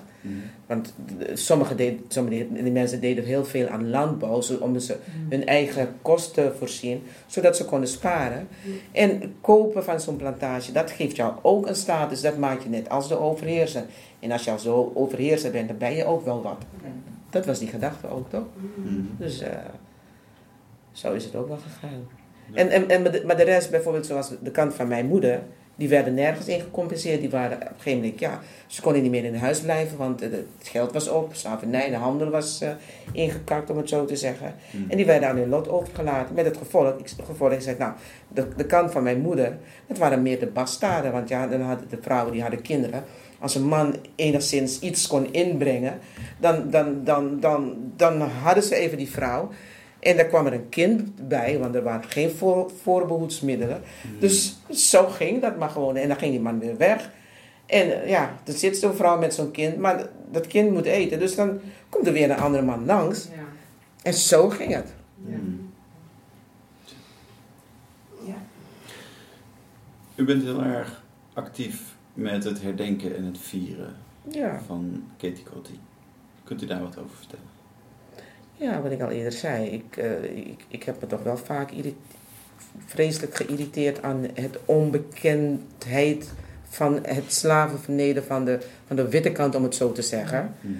Want 0.66 0.94
de- 1.18 1.36
sommige, 1.36 1.74
deed, 1.74 2.00
sommige 2.08 2.46
die 2.62 2.72
mensen 2.72 3.00
deden 3.00 3.24
heel 3.24 3.44
veel 3.44 3.68
aan 3.68 3.90
landbouw, 3.90 4.40
zo- 4.40 4.56
om 4.60 4.78
ze 4.78 4.96
hun 5.28 5.46
eigen 5.46 5.88
kosten 6.02 6.56
voorzien, 6.56 7.02
zodat 7.26 7.56
ze 7.56 7.64
konden 7.64 7.88
sparen. 7.88 8.48
En 8.92 9.34
kopen 9.40 9.84
van 9.84 10.00
zo'n 10.00 10.16
plantage, 10.16 10.72
dat 10.72 10.90
geeft 10.90 11.16
jou 11.16 11.32
ook 11.42 11.66
een 11.66 11.74
status, 11.74 12.20
dat 12.20 12.38
maakt 12.38 12.62
je 12.62 12.68
net 12.68 12.88
als 12.88 13.08
de 13.08 13.18
overheerser. 13.18 13.84
En 14.20 14.30
als 14.30 14.44
je 14.44 14.50
al 14.50 14.58
zo 14.58 14.92
overheerser 14.94 15.50
bent, 15.50 15.68
dan 15.68 15.78
ben 15.78 15.94
je 15.94 16.04
ook 16.04 16.24
wel 16.24 16.42
wat. 16.42 16.64
Dat 17.30 17.46
was 17.46 17.58
die 17.58 17.68
gedachte 17.68 18.08
ook, 18.10 18.30
toch? 18.30 18.46
Mhm. 18.74 19.00
Dus 19.18 19.40
eh, 19.40 19.50
zo 20.92 21.12
is 21.12 21.24
het 21.24 21.34
ook 21.36 21.48
wel 21.48 21.56
gegaan. 21.58 22.06
En, 22.52 22.68
en, 22.70 22.88
en, 22.88 23.02
maar 23.02 23.12
de- 23.12 23.22
maar 23.26 23.36
de 23.36 23.42
rest, 23.42 23.70
bijvoorbeeld 23.70 24.06
zoals 24.06 24.30
de 24.42 24.50
kant 24.50 24.74
van 24.74 24.88
mijn 24.88 25.06
moeder, 25.06 25.42
die 25.78 25.88
werden 25.88 26.14
nergens 26.14 26.46
in 26.46 26.60
gecompenseerd. 26.60 27.20
Die 27.20 27.30
waren 27.30 27.56
op 27.56 27.62
een 27.62 27.68
gegeven 27.76 28.00
moment, 28.00 28.20
ja, 28.20 28.40
ze 28.66 28.82
konden 28.82 29.02
niet 29.02 29.10
meer 29.10 29.24
in 29.24 29.34
huis 29.34 29.60
blijven, 29.60 29.98
want 29.98 30.22
eh, 30.22 30.30
het 30.30 30.68
geld 30.68 30.92
was 30.92 31.08
op, 31.08 31.34
slavernij, 31.34 31.90
de 31.90 31.96
handel 31.96 32.30
was 32.30 32.60
eh, 32.60 32.70
ingekakt, 33.12 33.70
om 33.70 33.76
het 33.76 33.88
zo 33.88 34.04
te 34.04 34.16
zeggen. 34.16 34.54
Mhm. 34.70 34.90
En 34.90 34.96
die 34.96 35.06
werden 35.06 35.28
aan 35.28 35.36
hun 35.36 35.48
lot 35.48 35.68
overgelaten. 35.68 36.34
Met 36.34 36.44
het 36.44 36.56
gevolg, 36.56 36.98
ik, 36.98 37.10
gevolg, 37.24 37.52
ik 37.52 37.60
zeg, 37.60 37.78
nou, 37.78 37.92
de, 38.28 38.48
de 38.56 38.66
kant 38.66 38.92
van 38.92 39.02
mijn 39.02 39.20
moeder, 39.20 39.58
dat 39.86 39.98
waren 39.98 40.22
meer 40.22 40.38
de 40.38 40.46
bastaarden. 40.46 41.12
Want 41.12 41.28
ja, 41.28 41.46
dan 41.46 41.60
hadden 41.60 41.88
de 41.88 41.98
vrouwen, 42.00 42.32
die 42.32 42.42
hadden 42.42 42.62
kinderen. 42.62 43.04
Als 43.38 43.54
een 43.54 43.66
man 43.66 43.96
enigszins 44.14 44.80
iets 44.80 45.06
kon 45.06 45.32
inbrengen, 45.32 45.98
dan, 46.38 46.70
dan, 46.70 47.04
dan, 47.04 47.40
dan, 47.40 47.76
dan 47.96 48.20
hadden 48.20 48.62
ze 48.62 48.74
even 48.74 48.98
die 48.98 49.10
vrouw. 49.10 49.50
En 50.00 50.16
daar 50.16 50.26
kwam 50.26 50.46
er 50.46 50.52
een 50.52 50.68
kind 50.68 51.28
bij, 51.28 51.58
want 51.58 51.74
er 51.74 51.82
waren 51.82 52.10
geen 52.10 52.30
voor, 52.30 52.70
voorbehoedsmiddelen. 52.82 53.82
Dus 54.20 54.56
zo 54.70 55.06
ging 55.08 55.40
dat 55.42 55.56
maar 55.58 55.70
gewoon. 55.70 55.96
En 55.96 56.08
dan 56.08 56.16
ging 56.16 56.30
die 56.30 56.40
man 56.40 56.58
weer 56.58 56.76
weg. 56.76 57.10
En 57.66 58.02
eh, 58.02 58.08
ja, 58.08 58.38
dan 58.44 58.54
zit 58.54 58.76
zo'n 58.76 58.94
vrouw 58.94 59.18
met 59.18 59.34
zo'n 59.34 59.50
kind, 59.50 59.76
maar 59.76 60.08
dat 60.30 60.46
kind 60.46 60.70
moet 60.72 60.84
eten. 60.84 61.18
Dus 61.18 61.34
dan 61.34 61.60
komt 61.88 62.06
er 62.06 62.12
weer 62.12 62.30
een 62.30 62.38
andere 62.38 62.62
man 62.62 62.84
langs. 62.86 63.24
Ja. 63.24 63.42
En 64.02 64.14
zo 64.14 64.48
ging 64.48 64.74
het. 64.74 64.94
Ja. 68.24 68.34
U 70.14 70.24
bent 70.24 70.42
heel 70.42 70.62
erg 70.62 71.02
actief 71.32 71.80
met 72.14 72.44
het 72.44 72.62
herdenken 72.62 73.16
en 73.16 73.24
het 73.24 73.38
vieren 73.38 73.96
Ja. 74.30 74.60
van 74.66 75.04
Katie. 75.16 75.44
Kunt 76.44 76.62
u 76.62 76.66
daar 76.66 76.80
wat 76.82 76.98
over 76.98 77.16
vertellen? 77.16 77.47
Ja, 78.58 78.82
wat 78.82 78.92
ik 78.92 79.00
al 79.00 79.10
eerder 79.10 79.32
zei, 79.32 79.66
ik, 79.66 79.96
eh, 79.96 80.22
ik, 80.24 80.64
ik 80.68 80.82
heb 80.82 81.00
me 81.00 81.06
toch 81.06 81.22
wel 81.22 81.36
vaak 81.36 81.70
vreselijk 82.86 83.34
geïrriteerd 83.34 84.02
aan 84.02 84.26
het 84.34 84.58
onbekendheid 84.64 86.32
van 86.68 86.98
het 87.02 87.32
slavenverneden 87.32 88.24
van 88.24 88.44
de, 88.44 88.58
van 88.86 88.96
de 88.96 89.08
witte 89.08 89.32
kant, 89.32 89.54
om 89.54 89.62
het 89.62 89.74
zo 89.74 89.92
te 89.92 90.02
zeggen. 90.02 90.54
Mhm. 90.60 90.74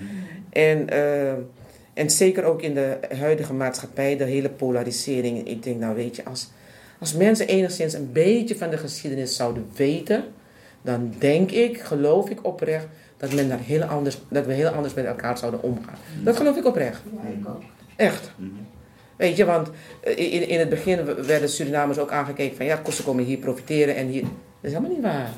En, 0.50 0.88
eh, 0.88 1.32
en 1.94 2.10
zeker 2.10 2.44
ook 2.44 2.62
in 2.62 2.74
de 2.74 2.98
huidige 3.18 3.52
maatschappij, 3.52 4.16
de 4.16 4.24
hele 4.24 4.50
polarisering. 4.50 5.48
Ik 5.48 5.62
denk, 5.62 5.80
nou 5.80 5.94
weet 5.94 6.16
je, 6.16 6.24
als, 6.24 6.50
als 6.98 7.14
mensen 7.14 7.46
enigszins 7.46 7.92
een 7.92 8.12
beetje 8.12 8.56
van 8.56 8.70
de 8.70 8.78
geschiedenis 8.78 9.36
zouden 9.36 9.66
weten, 9.76 10.24
dan 10.82 11.14
denk 11.18 11.50
ik, 11.50 11.80
geloof 11.80 12.30
ik 12.30 12.46
oprecht, 12.46 12.86
dat, 13.18 13.32
men 13.32 13.48
daar 13.48 13.58
heel 13.58 13.82
anders, 13.82 14.18
dat 14.28 14.46
we 14.46 14.52
heel 14.52 14.68
anders 14.68 14.94
met 14.94 15.04
elkaar 15.04 15.38
zouden 15.38 15.62
omgaan. 15.62 15.98
Dat 16.22 16.36
geloof 16.36 16.56
ik 16.56 16.66
oprecht. 16.66 17.02
Ja, 17.22 17.28
ik 17.28 17.48
ook. 17.48 17.62
Echt. 17.96 18.32
Mhm. 18.36 18.48
Weet 19.16 19.36
je, 19.36 19.44
want 19.44 19.70
eh, 20.00 20.32
in, 20.34 20.48
in 20.48 20.58
het 20.58 20.68
begin 20.68 21.04
werden 21.26 21.48
Surinamers 21.48 21.98
ook 21.98 22.10
aangekeken 22.10 22.56
van 22.56 22.66
ja, 22.66 22.80
ze 22.90 23.02
komen 23.02 23.24
hier 23.24 23.38
profiteren 23.38 23.96
en 23.96 24.06
hier. 24.06 24.22
Dat 24.22 24.30
is 24.60 24.72
helemaal 24.72 24.90
niet 24.90 25.02
waar. 25.02 25.30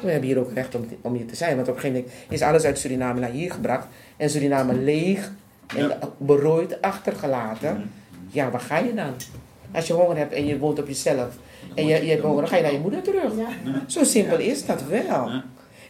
We 0.00 0.10
hebben 0.10 0.28
hier 0.28 0.38
ook 0.38 0.52
recht 0.54 0.74
om, 0.74 0.88
om 1.00 1.14
hier 1.14 1.26
te 1.26 1.36
zijn. 1.36 1.56
Want 1.56 1.68
op 1.68 1.74
een 1.74 1.80
gegeven 1.80 2.02
moment 2.02 2.18
is 2.28 2.42
alles 2.42 2.64
uit 2.64 2.78
Suriname 2.78 3.20
naar 3.20 3.30
hier 3.30 3.52
gebracht. 3.52 3.86
En 4.16 4.30
Suriname 4.30 4.74
leeg 4.74 5.32
en 5.76 5.88
Ja. 5.88 5.98
berooid 6.18 6.82
achtergelaten. 6.82 7.72
Mhm. 7.74 7.86
Ja, 8.28 8.50
waar 8.50 8.60
ga 8.60 8.78
je 8.78 8.94
dan? 8.94 9.14
Als 9.72 9.86
je 9.86 9.92
honger 9.92 10.16
hebt 10.16 10.32
en 10.32 10.46
je 10.46 10.58
woont 10.58 10.78
op 10.78 10.86
jezelf. 10.86 11.36
En 11.74 11.86
je, 11.86 12.04
je 12.04 12.10
hebt 12.10 12.22
honger, 12.22 12.40
dan 12.40 12.48
ga 12.48 12.56
je 12.56 12.62
naar 12.62 12.72
je 12.72 12.78
moeder 12.78 13.02
terug. 13.02 13.32
Ja. 13.36 13.48
Zo 13.86 14.04
simpel 14.04 14.38
is 14.38 14.66
dat 14.66 14.82
wel. 14.88 15.30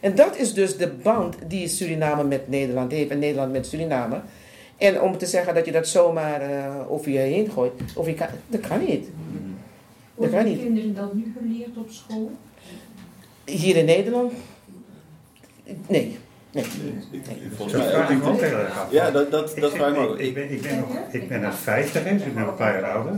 En 0.01 0.15
dat 0.15 0.37
is 0.37 0.53
dus 0.53 0.77
de 0.77 0.87
band 0.87 1.35
die 1.47 1.67
Suriname 1.67 2.23
met 2.23 2.47
Nederland 2.47 2.91
heeft 2.91 3.09
en 3.09 3.19
Nederland 3.19 3.51
met 3.51 3.67
Suriname. 3.67 4.21
En 4.77 5.01
om 5.01 5.17
te 5.17 5.25
zeggen 5.25 5.53
dat 5.55 5.65
je 5.65 5.71
dat 5.71 5.87
zomaar 5.87 6.41
eh, 6.41 6.91
over 6.91 7.11
je 7.11 7.17
heen 7.17 7.51
gooit, 7.51 7.71
of 7.95 8.05
je 8.05 8.13
kan, 8.13 8.27
dat 8.47 8.59
kan 8.59 8.79
niet. 8.85 9.07
Worden 10.15 10.35
kan 10.35 10.45
niet. 10.45 10.59
kinderen 10.59 10.93
dat 10.93 11.13
nu 11.13 11.33
geleerd 11.39 11.77
op 11.77 11.89
school? 11.89 12.31
Hier 13.45 13.75
in 13.75 13.85
Nederland? 13.85 14.33
Nee. 15.87 16.17
Nee. 16.51 16.65
Volgens 17.55 17.83
mij 17.83 17.95
ook 17.97 18.09
niet. 18.09 18.51
Ja, 18.89 19.11
dat, 19.11 19.31
dat, 19.31 19.51
Ik 19.55 19.61
dat 19.61 19.71
vraag 19.71 19.89
ik 19.89 19.97
me 19.97 20.07
ook. 20.07 20.19
ik, 20.19 20.33
ben, 20.33 20.51
ik, 20.51 20.61
ben 20.61 20.79
nog, 20.79 20.97
ik 21.11 21.27
ben 21.27 21.43
er 21.43 21.53
50, 21.53 22.03
hè, 22.03 22.13
dus 22.17 22.25
ik 22.25 22.35
ben 22.35 22.43
een 22.47 22.55
paar 22.55 22.81
jaar 22.81 22.91
ouder. 22.91 23.13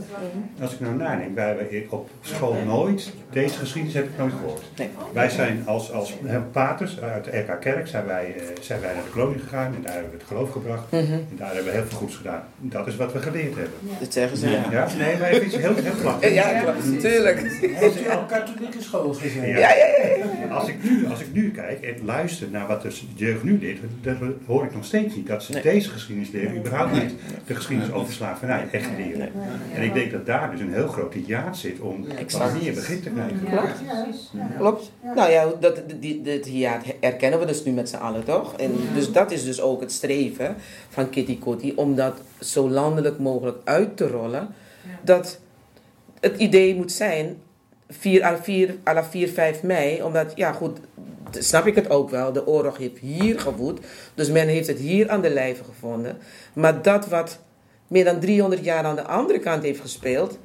Als 0.62 0.74
ik 0.74 0.80
nou 0.80 0.96
nadenk, 0.96 1.36
wij 1.36 1.46
hebben 1.46 1.86
op 1.90 2.10
school 2.22 2.56
nooit, 2.66 3.12
deze 3.32 3.58
geschiedenis 3.58 3.96
heb 3.96 4.06
ik 4.06 4.18
nooit 4.18 4.34
gehoord. 4.34 4.62
Nee. 4.78 4.90
Wij 5.14 5.30
zijn 5.30 5.64
als, 5.66 5.92
als 5.92 6.14
paters 6.52 7.00
uit 7.02 7.26
de 7.26 7.38
RK 7.40 7.62
Kerk 7.62 7.88
zijn 7.88 8.06
wij, 8.06 8.36
eh, 8.38 8.44
zijn 8.62 8.82
wij 8.82 8.94
naar 8.94 9.04
de 9.04 9.10
kolonie 9.10 9.40
gegaan 9.40 9.76
en 9.76 9.82
daar 9.82 9.94
hebben 9.94 10.12
we 10.12 10.18
het 10.18 10.28
geloof 10.28 10.52
gebracht. 10.52 10.92
Mhm. 10.92 11.12
En 11.12 11.28
daar 11.38 11.54
hebben 11.54 11.66
we 11.66 11.72
heel 11.72 11.88
veel 11.88 11.98
goeds 11.98 12.16
gedaan. 12.16 12.44
Dat 12.58 12.88
is 12.88 12.96
wat 12.96 13.14
we 13.14 13.20
geleerd 13.20 13.56
hebben. 13.56 13.80
Dat 14.00 14.14
zeggen 14.14 14.38
ze. 14.38 14.50
Ja, 14.50 14.66
Ja? 14.72 14.88
Nee, 14.98 15.18
maar 15.18 15.30
vind 15.30 15.52
het 15.52 15.62
heel, 15.62 15.76
heel 15.76 15.92
knap. 16.02 16.24
ja, 16.42 16.62
klopt. 16.62 17.00
tuurlijk. 17.00 17.40
Heeft 17.62 18.00
u 18.00 18.08
op 18.08 18.28
katholieke 18.28 18.82
school 18.82 19.14
gezeten? 19.14 19.48
Ja. 19.48 19.58
Ja, 19.58 19.76
ja, 19.76 19.86
ja. 19.86 20.54
Als 20.54 20.68
ik, 20.68 20.84
nu, 20.84 21.08
als 21.10 21.20
ik 21.20 21.34
nu 21.34 21.52
kijk 21.52 21.82
en 21.82 22.06
luister 22.06 22.48
naar 22.52 22.68
wat 22.68 22.82
de 22.82 22.92
jeugd 23.24 23.44
nu 23.44 23.60
leert, 23.60 23.80
dan 24.02 24.36
hoor 24.46 24.64
ik 24.66 24.74
nog 24.74 24.86
steeds 24.86 25.16
niet 25.16 25.28
dat 25.28 25.44
ze 25.44 25.52
Nee. 25.52 25.62
deze 25.62 25.90
geschiedenis 25.90 26.32
leren, 26.32 26.58
überhaupt 26.58 26.92
niet 26.92 27.14
de 27.48 27.56
geschiedenis 27.56 27.94
over 27.94 28.14
slavernij 28.14 28.68
echt 28.72 28.90
leren. 28.98 29.32
En 29.74 29.84
ik 29.84 29.94
denk 29.94 30.12
dat 30.12 30.26
daar 30.26 30.52
dus 30.52 30.60
een 30.60 30.74
heel 30.74 30.88
groot 30.88 31.14
hiaat 31.14 31.58
zit 31.58 31.80
om 31.80 32.06
wat 32.32 32.62
meer 32.62 32.74
begrip 32.74 33.04
te 33.04 33.10
krijgen. 33.10 33.40
Klopt. 33.50 33.80
Ja, 33.86 34.06
ja. 34.34 34.56
Klopt. 34.58 34.92
Nou 35.16 35.32
ja, 35.32 35.52
dat, 35.60 35.82
die, 36.00 36.22
dit 36.22 36.46
hiaat 36.46 36.84
erkennen 37.00 37.40
we 37.40 37.46
dus 37.46 37.64
nu 37.64 37.72
met 37.72 37.90
z'n 37.90 37.96
allen, 37.96 38.24
toch? 38.24 38.54
En 38.58 38.72
dus 38.94 39.12
dat 39.12 39.32
is 39.32 39.44
dus 39.44 39.62
ook 39.62 39.82
het 39.82 39.92
streven 39.92 40.56
van 40.90 41.10
Kitty 41.10 41.40
Kotti, 41.40 41.74
om 41.76 41.96
dat 41.96 42.22
zo 42.40 42.70
landelijk 42.70 43.20
mogelijk 43.20 43.58
uit 43.64 43.98
te 43.98 44.08
rollen. 44.08 44.48
Dat 45.02 45.40
het 46.20 46.38
idee 46.38 46.76
moet 46.76 46.92
zijn, 46.92 47.38
4 47.90 48.24
à 48.24 48.38
4, 48.42 48.76
à 48.88 48.94
la 48.94 49.04
4, 49.04 49.28
5 49.30 49.64
mei, 49.64 50.04
omdat, 50.04 50.32
ja 50.36 50.52
goed, 50.52 50.80
snap 51.40 51.66
ik 51.66 51.76
het 51.76 51.90
ook 51.90 52.10
wel, 52.10 52.34
de 52.34 52.48
oorlog 52.48 52.78
heeft 52.78 52.98
hier 52.98 53.40
gewoed, 53.40 53.80
dus 54.14 54.30
men 54.30 54.48
heeft 54.48 54.68
het 54.68 54.80
hier 54.80 55.10
aan 55.10 55.22
de 55.22 55.30
lijve 55.30 55.64
gevonden. 55.64 56.18
Maar 56.54 56.82
dat 56.82 57.08
wat 57.08 57.40
meer 57.88 58.04
dan 58.06 58.20
300 58.20 58.64
jaar 58.64 58.84
aan 58.84 58.96
de 58.96 59.04
andere 59.08 59.40
kant 59.40 59.64
heeft 59.64 59.80
gespeeld, 59.80 60.38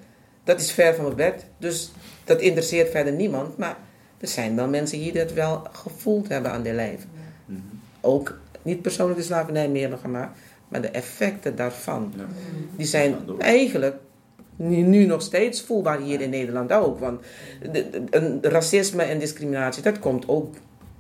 dat 0.45 0.61
is 0.61 0.73
ver 0.73 0.95
van 0.95 1.05
mijn 1.05 1.17
bed. 1.17 1.47
Dus 1.59 1.93
dat 2.25 2.41
interesseert 2.41 2.91
verder 2.91 3.13
niemand, 3.13 3.57
maar 3.57 3.77
er 4.21 4.29
zijn 4.29 4.57
wel 4.57 4.69
mensen 4.69 4.99
hier 4.99 5.13
die 5.13 5.21
het 5.21 5.33
wel 5.35 5.63
gevoeld 5.73 6.29
hebben 6.29 6.51
aan 6.51 6.63
de. 6.63 6.97
Mhm. 7.47 7.59
Ook 8.01 8.39
niet 8.63 8.83
persoonlijk 8.83 9.19
de 9.19 9.25
slavernij 9.25 9.69
meer 9.69 9.89
nog 9.89 10.01
gemaakt, 10.01 10.39
maar 10.69 10.81
de 10.81 10.89
effecten 10.89 11.57
daarvan. 11.57 12.13
Ja. 12.17 12.25
Die 12.77 12.87
zijn 12.87 13.17
eigenlijk 13.39 13.97
nu, 14.57 15.05
nog 15.05 15.23
steeds 15.23 15.63
voelbaar 15.63 16.01
hier 16.01 16.21
in 16.21 16.31
Nederland 16.31 16.73
ook. 16.73 16.99
Want 16.99 17.21
de, 17.63 17.71
de- 17.71 18.03
een 18.11 18.39
racisme 18.43 19.03
en 19.03 19.19
discriminatie, 19.19 19.83
dat 19.83 19.99
komt 19.99 20.29
ook 20.29 20.55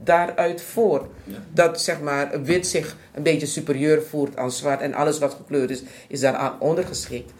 daaruit 0.05 0.63
voor. 0.63 1.09
Ja. 1.25 1.37
Dat 1.53 1.81
zeg 1.81 2.01
maar 2.01 2.43
wit 2.43 2.67
zich 2.67 2.97
een 3.15 3.23
beetje 3.23 3.47
superieur 3.47 4.03
voert 4.03 4.37
aan 4.37 4.51
zwart 4.51 4.81
en 4.81 4.95
alles 4.95 5.19
wat 5.19 5.35
gekleurd 5.35 5.71
is, 5.71 5.83
is 6.09 6.21
daaraan 6.21 6.61
ondergeschikt. 6.61 7.33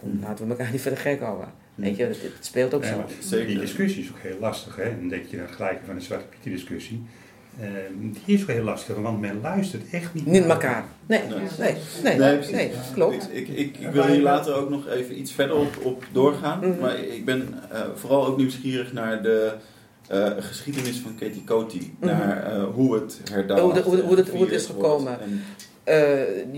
Kom, 0.00 0.18
laten 0.22 0.44
we 0.44 0.50
elkaar 0.50 0.72
niet 0.72 0.80
voor 0.80 0.90
de 0.90 0.96
gek 0.96 1.20
houden. 1.20 1.48
Weet 1.74 1.96
je, 1.96 2.04
het, 2.04 2.22
het 2.22 2.32
speelt 2.40 2.74
ook 2.74 2.84
Ja, 2.84 2.88
zo. 2.88 3.04
Zeker. 3.20 3.46
Die 3.46 3.58
discussie 3.58 4.02
is 4.02 4.10
ook 4.10 4.18
heel 4.18 4.38
lastig. 4.40 4.76
Hè? 4.76 4.96
Dan 4.98 5.08
denk 5.08 5.26
je 5.26 5.36
dan 5.36 5.48
gelijk 5.48 5.78
van 5.86 5.94
de 5.94 6.00
Zwarte 6.00 6.26
Piet 6.26 6.52
discussie. 6.52 7.02
Ehm, 7.60 8.12
die 8.24 8.34
is 8.34 8.42
ook 8.42 8.48
heel 8.48 8.62
lastig, 8.64 8.96
want 8.96 9.20
men 9.20 9.40
luistert 9.40 9.82
echt 9.90 10.14
niet 10.14 10.26
Niet 10.26 10.40
naar 10.40 10.50
elkaar. 10.50 10.84
Nee, 11.06 11.20
Nee. 11.58 11.74
nee, 12.02 12.18
nee, 12.18 12.50
Nee, 12.50 12.70
klopt. 12.94 13.28
Ik, 13.32 13.48
ik, 13.48 13.56
ik, 13.56 13.76
ik 13.78 13.88
wil 13.90 14.06
hier 14.06 14.22
later 14.22 14.54
ook 14.54 14.70
nog 14.70 14.88
even 14.88 15.18
iets 15.18 15.32
verder 15.32 15.56
op, 15.56 15.76
op 15.82 16.04
doorgaan. 16.12 16.58
Mhm. 16.68 16.80
Maar 16.80 16.98
ik 16.98 17.24
ben 17.24 17.54
eh, 17.70 17.80
vooral 17.94 18.26
ook 18.26 18.36
nieuwsgierig 18.36 18.92
naar 18.92 19.22
de 19.22 19.52
eh, 20.08 20.30
geschiedenis 20.38 20.98
van 20.98 21.14
Katie 21.14 21.44
Coty. 21.44 21.90
Mhm. 22.00 22.06
Naar 22.06 22.52
eh, 22.52 22.64
hoe 22.74 22.94
het 22.94 23.20
herdaald 23.30 23.60
Hoe 23.60 23.72
de- 23.72 23.82
hoe 23.82 24.16
het- 24.16 24.28
hoe 24.30 24.40
het 24.44 24.50
is 24.52 24.66
gekomen. 24.66 25.18
En 25.20 25.42
eh, 25.84 25.94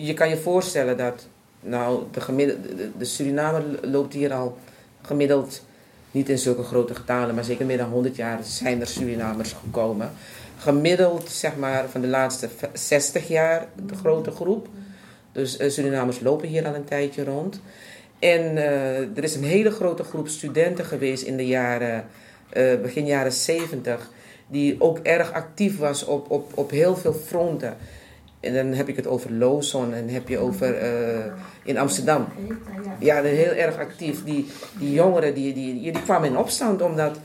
je 0.07 0.15
kan 0.15 0.29
je 0.29 0.37
voorstellen 0.37 0.97
dat, 0.97 1.27
nou, 1.61 2.03
de, 2.13 2.21
gemiddelde, 2.21 2.75
de, 2.75 2.89
de 2.99 3.05
Surinamer 3.05 3.63
loopt 3.83 4.15
hier 4.15 4.33
al 4.33 4.59
gemiddeld, 5.03 5.65
niet 6.11 6.29
in 6.29 6.39
zulke 6.39 6.63
grote 6.63 6.95
getalen, 6.95 7.35
maar 7.35 7.45
zeker 7.45 7.67
meer 7.67 7.77
dan 7.79 7.91
100 7.91 8.17
jaar 8.17 8.39
zijn 8.43 8.81
er 8.81 8.87
Surinamers 8.87 9.53
gekomen. 9.53 10.11
Gemiddeld, 10.59 11.29
zeg 11.31 11.57
maar, 11.57 11.89
van 11.89 12.01
de 12.01 12.07
laatste 12.07 12.49
v- 12.57 12.65
60 12.73 13.29
jaar 13.29 13.67
de 13.87 13.95
grote 13.95 14.31
groep. 14.31 14.69
Dus 15.33 15.59
Surinamers 15.75 16.21
lopen 16.21 16.49
hier 16.49 16.67
al 16.67 16.75
een 16.75 16.85
tijdje 16.85 17.25
rond. 17.25 17.61
En 18.19 18.57
er 19.17 19.23
is 19.25 19.35
een 19.35 19.45
hele 19.45 19.71
grote 19.71 20.03
groep 20.05 20.29
studenten 20.29 20.85
geweest 20.85 21.23
in 21.23 21.37
de 21.37 21.47
jaren, 21.47 22.05
eh, 22.51 22.81
begin 22.83 23.07
jaren 23.07 23.33
70, 23.33 24.11
die 24.47 24.81
ook 24.81 24.99
erg 24.99 25.33
actief 25.33 25.79
was 25.79 26.05
op, 26.05 26.31
op, 26.31 26.53
op 26.55 26.71
heel 26.71 26.97
veel 26.97 27.13
fronten. 27.13 27.77
En 28.41 28.55
dan 28.55 28.67
heb 28.67 28.89
ik 28.89 28.97
het 28.97 29.07
over 29.07 29.33
Lozon 29.33 29.95
en 29.95 30.09
heb 30.09 30.29
je 30.29 30.39
over 30.39 30.75
eh, 30.75 31.33
in 31.65 31.79
Amsterdam. 31.79 32.27
Ja, 32.99 33.23
heel 33.23 33.53
erg 33.53 33.79
actief. 33.79 34.25
Die, 34.25 34.47
die 34.79 34.93
jongeren 34.93 35.35
die, 35.35 35.55
die, 35.55 35.93
die, 35.93 36.03
kwamen 36.03 36.29
in 36.29 36.37
opstand 36.37 36.83
omdat 36.83 37.19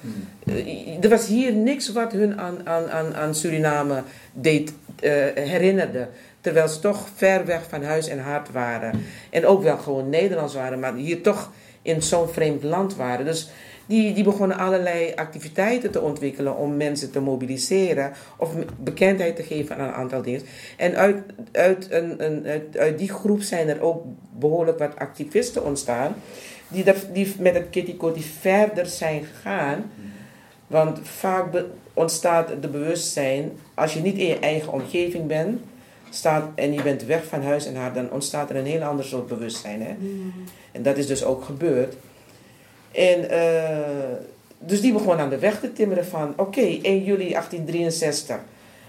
eh, 0.46 1.04
er 1.04 1.10
was 1.10 1.28
hier 1.28 1.54
niks 1.54 1.92
wat 1.92 2.12
hun 2.12 2.40
aan, 2.40 2.68
aan, 2.68 3.16
aan, 3.16 3.36
Suriname 3.36 4.04
deed 4.32 4.74
eh, 5.00 5.12
herinnerde. 5.36 6.08
Terwijl 6.42 6.68
ze 6.68 6.80
toch 6.80 7.08
ver 7.16 7.46
weg 7.46 7.62
van 7.70 7.84
huis 7.84 8.08
en 8.08 8.20
hart 8.20 8.52
waren. 8.52 9.04
En 9.30 9.46
ook 9.46 9.64
wel 9.64 9.78
gewoon 9.78 10.10
Nederlands 10.10 10.54
waren, 10.54 10.80
maar 10.80 10.96
hier 10.96 11.22
toch 11.22 11.52
in 11.82 12.02
zo'n 12.02 12.30
vreemd 12.30 12.64
land 12.64 12.96
waren. 12.96 13.26
Dus 13.26 13.50
die, 13.86 14.14
die 14.14 14.24
begonnen 14.24 14.58
allerlei 14.58 15.14
activiteiten 15.16 15.92
te 15.92 16.02
ontwikkelen 16.02 16.58
om 16.58 16.78
mensen 16.78 17.12
te 17.12 17.20
mobiliseren 17.20 18.12
of 18.38 18.54
bekendheid 18.80 19.36
te 19.36 19.44
geven 19.44 19.78
aan 19.78 19.88
een 19.88 19.94
aantal 19.94 20.22
dingen. 20.22 20.42
En 20.78 20.96
uit, 20.96 21.18
uit, 21.52 21.88
een, 21.92 22.24
een, 22.26 22.46
uit, 22.46 22.78
uit 22.78 22.98
die 22.98 23.10
groep 23.10 23.42
zijn 23.42 23.68
er 23.68 23.82
ook 23.82 24.04
behoorlijk 24.40 24.80
wat 24.80 24.96
activisten 24.96 25.66
ontstaan, 25.66 26.16
die, 26.68 26.84
dat, 26.84 27.08
die 27.14 27.36
met 27.40 27.54
het 27.54 27.70
Kitty 27.70 27.98
Kotti 27.98 28.24
verder 28.24 28.86
zijn 28.86 29.24
gegaan. 29.24 29.92
Want 30.68 31.00
vaak 31.04 31.52
be- 31.52 31.70
ontstaat 31.94 32.50
de 32.62 32.68
bewustzijn, 32.68 33.52
als 33.74 33.94
je 33.94 34.02
niet 34.02 34.18
in 34.18 34.28
je 34.28 34.40
eigen 34.40 34.72
omgeving 34.72 35.28
bent 35.28 35.62
staat, 36.10 36.50
en 36.56 36.74
je 36.74 36.82
bent 36.82 37.06
weg 37.06 37.26
van 37.26 37.42
huis 37.42 37.66
en 37.66 37.76
haar, 37.76 37.94
dan 37.94 38.12
ontstaat 38.12 38.50
er 38.50 38.56
een 38.56 38.66
heel 38.66 38.82
ander 38.82 39.06
soort 39.06 39.28
bewustzijn. 39.28 39.82
Hè? 39.82 39.96
En 40.72 40.84
dat 40.84 40.98
is 40.98 41.08
dus 41.08 41.24
ook 41.24 41.44
gebeurd. 41.44 41.96
En 42.94 43.30
eh, 43.30 44.18
dus 44.60 44.82
die 44.82 44.94
begon 44.94 45.20
aan 45.20 45.30
de 45.30 45.40
weg 45.40 45.60
te 45.60 45.74
timmeren 45.74 46.06
van, 46.06 46.34
oké, 46.38 46.62
1 46.62 47.04
juli 47.04 47.30
1863. 47.30 48.38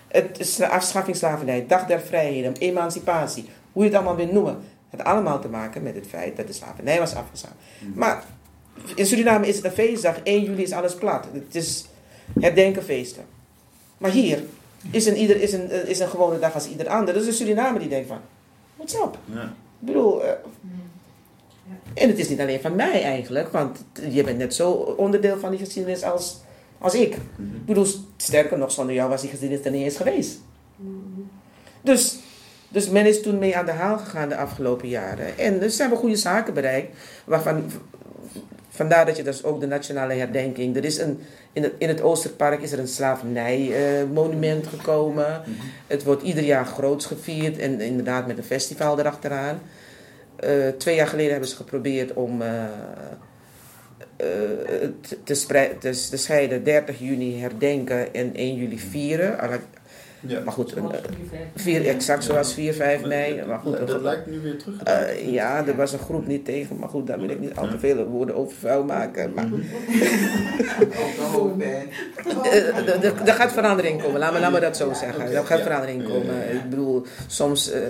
Het 0.09 0.39
is 0.39 0.57
de 0.57 0.69
afschaffing 0.69 1.17
slavernij, 1.17 1.67
dag 1.67 1.87
der 1.87 2.01
vrijheden, 2.01 2.57
emancipatie, 2.59 3.49
hoe 3.73 3.83
je 3.83 3.89
het 3.89 3.99
allemaal 3.99 4.17
wil 4.17 4.33
noemen. 4.33 4.59
Het 4.91 5.01
had 5.01 5.13
allemaal 5.13 5.41
te 5.41 5.49
maken 5.49 5.83
met 5.83 5.95
het 5.95 6.07
feit 6.07 6.37
dat 6.37 6.47
de 6.47 6.53
slavernij 6.53 6.99
was 6.99 7.15
afgeschaft. 7.15 7.55
Maar 7.95 8.25
in 8.95 9.07
Suriname 9.07 9.47
is 9.47 9.57
het 9.57 9.65
een 9.65 9.71
feestdag, 9.71 10.21
1 10.23 10.45
juli 10.45 10.63
is 10.63 10.73
alles 10.73 10.95
plat. 10.95 11.27
Het 11.33 11.55
is 11.55 11.87
herdenken 12.41 12.83
feesten. 12.83 13.25
Maar 13.99 14.11
hier 14.11 14.43
is 14.91 15.07
een, 15.07 15.17
ieder, 15.17 15.41
is 15.41 15.53
een, 15.53 15.71
eh, 15.71 15.89
is 15.89 15.99
een 15.99 16.09
gewone 16.09 16.39
dag 16.39 16.55
als 16.55 16.69
ieder 16.69 16.89
ander. 16.89 17.15
Dus 17.15 17.27
een 17.27 17.33
Surinamer 17.33 17.81
die 17.81 17.89
denkt 17.89 18.09
van, 18.09 18.19
what's 18.77 18.95
up? 18.95 19.19
Ja. 19.25 19.43
Ik 19.81 19.87
bedoel, 19.87 20.25
eh, 20.25 20.33
en 21.95 22.09
het 22.09 22.19
is 22.19 22.29
niet 22.29 22.41
alleen 22.41 22.61
van 22.61 22.75
mij 22.75 23.03
eigenlijk, 23.03 23.49
want 23.49 23.85
je 24.11 24.25
bent 24.25 24.39
net 24.39 24.55
zo 24.55 24.71
onderdeel 24.73 25.39
van 25.39 25.51
die 25.51 25.59
geschiedenis 25.59 26.03
als, 26.03 26.41
als 26.79 26.95
ik. 26.95 27.15
Ik 27.15 27.67
bedoel, 27.67 27.87
sterker 28.17 28.59
nog, 28.59 28.73
zonder 28.73 28.95
jou 28.95 29.09
was 29.11 29.21
die 29.21 29.31
geschiedenis 29.31 29.65
er 29.65 29.71
niet 29.71 29.85
eens 29.85 29.97
geweest. 29.97 30.39
Dus, 31.81 32.17
dus 32.69 32.89
men 32.89 33.07
is 33.07 33.23
toen 33.23 33.39
mee 33.39 33.57
aan 33.57 33.67
de 33.67 33.73
haal 33.73 33.99
gegaan 33.99 34.29
de 34.29 34.37
afgelopen 34.37 34.89
jaren. 34.89 35.39
En 35.39 35.59
dus 35.59 35.79
hebben 35.79 35.99
goede 35.99 36.17
zaken 36.17 36.55
bereikt, 36.55 36.97
waarvan 37.25 37.71
vandaar 38.69 39.07
dat 39.07 39.17
je 39.17 39.23
dus 39.23 39.45
ook 39.45 39.61
de 39.61 39.67
nationale 39.67 40.15
herdenking. 40.15 40.77
Er 40.77 40.85
is 40.85 40.99
een, 40.99 41.19
in, 41.53 41.63
het, 41.63 41.73
in 41.79 41.89
het 41.89 42.01
Oosterpark 42.01 42.63
is 42.63 42.73
er 42.73 42.79
een 42.79 42.89
slavernij-monument 42.89 44.67
gekomen. 44.67 45.43
Het 45.87 46.05
wordt 46.05 46.23
ieder 46.23 46.45
jaar 46.45 46.67
groots 46.67 47.07
gevierd 47.07 47.59
en 47.59 47.81
inderdaad 47.81 48.27
met 48.27 48.39
een 48.39 48.45
festival 48.45 48.99
erachteraan. 48.99 49.61
Eh, 50.37 50.69
twee 50.79 50.95
jaar 50.95 51.07
geleden 51.07 51.31
hebben 51.31 51.49
ze 51.49 51.57
geprobeerd 51.57 52.13
om 52.13 52.43
eh, 52.43 52.65
eh, 54.17 54.89
te, 55.25 55.35
scheiden 56.17 56.65
30 56.65 56.99
juni 56.99 57.41
herdenken 57.41 58.15
en 58.15 58.31
1 58.35 58.55
juli 58.55 58.79
vieren. 58.79 59.39
Alle- 59.39 59.59
Ja. 60.27 60.41
Maar 60.41 60.53
goed, 60.53 60.75
exact 61.87 62.25
zoals 62.25 62.53
4, 62.55 62.73
5 62.75 63.05
mei. 63.05 63.43
Maar 63.47 63.59
goed, 63.59 63.79
dat, 63.79 63.89
dat- 63.89 64.01
lijkt 64.03 64.27
nu 64.27 64.41
weer 64.41 64.59
terug. 64.59 64.83
eh, 64.83 65.33
ja, 65.33 65.67
er 65.67 65.77
was 65.77 65.93
een 65.93 65.99
groep 65.99 66.27
niet 66.27 66.45
tegen, 66.45 66.77
maar 66.79 66.89
goed, 66.89 67.07
daar 67.07 67.21
wil 67.21 67.29
ik 67.29 67.41
niet 67.41 67.57
al 67.57 67.69
te 67.69 67.79
veel 67.79 68.05
woorden 68.05 68.35
over 68.37 68.57
vuil 68.57 68.85
maken. 68.85 69.33
Maar 69.35 69.49
eh, 72.43 73.25
er- 73.29 73.35
gaat 73.35 73.53
verandering 73.53 74.03
komen, 74.03 74.19
laat 74.21 74.33
me, 74.33 74.41
laat 74.41 74.53
me 74.53 74.61
dat 74.61 74.77
zo 74.77 74.93
zeggen. 74.93 75.33
Er 75.37 75.45
gaat 75.47 75.61
verandering 75.61 76.05
komen. 76.09 76.53
Ik 76.55 76.71
bedoel, 76.71 77.03
soms, 77.27 77.71
eh, 77.71 77.81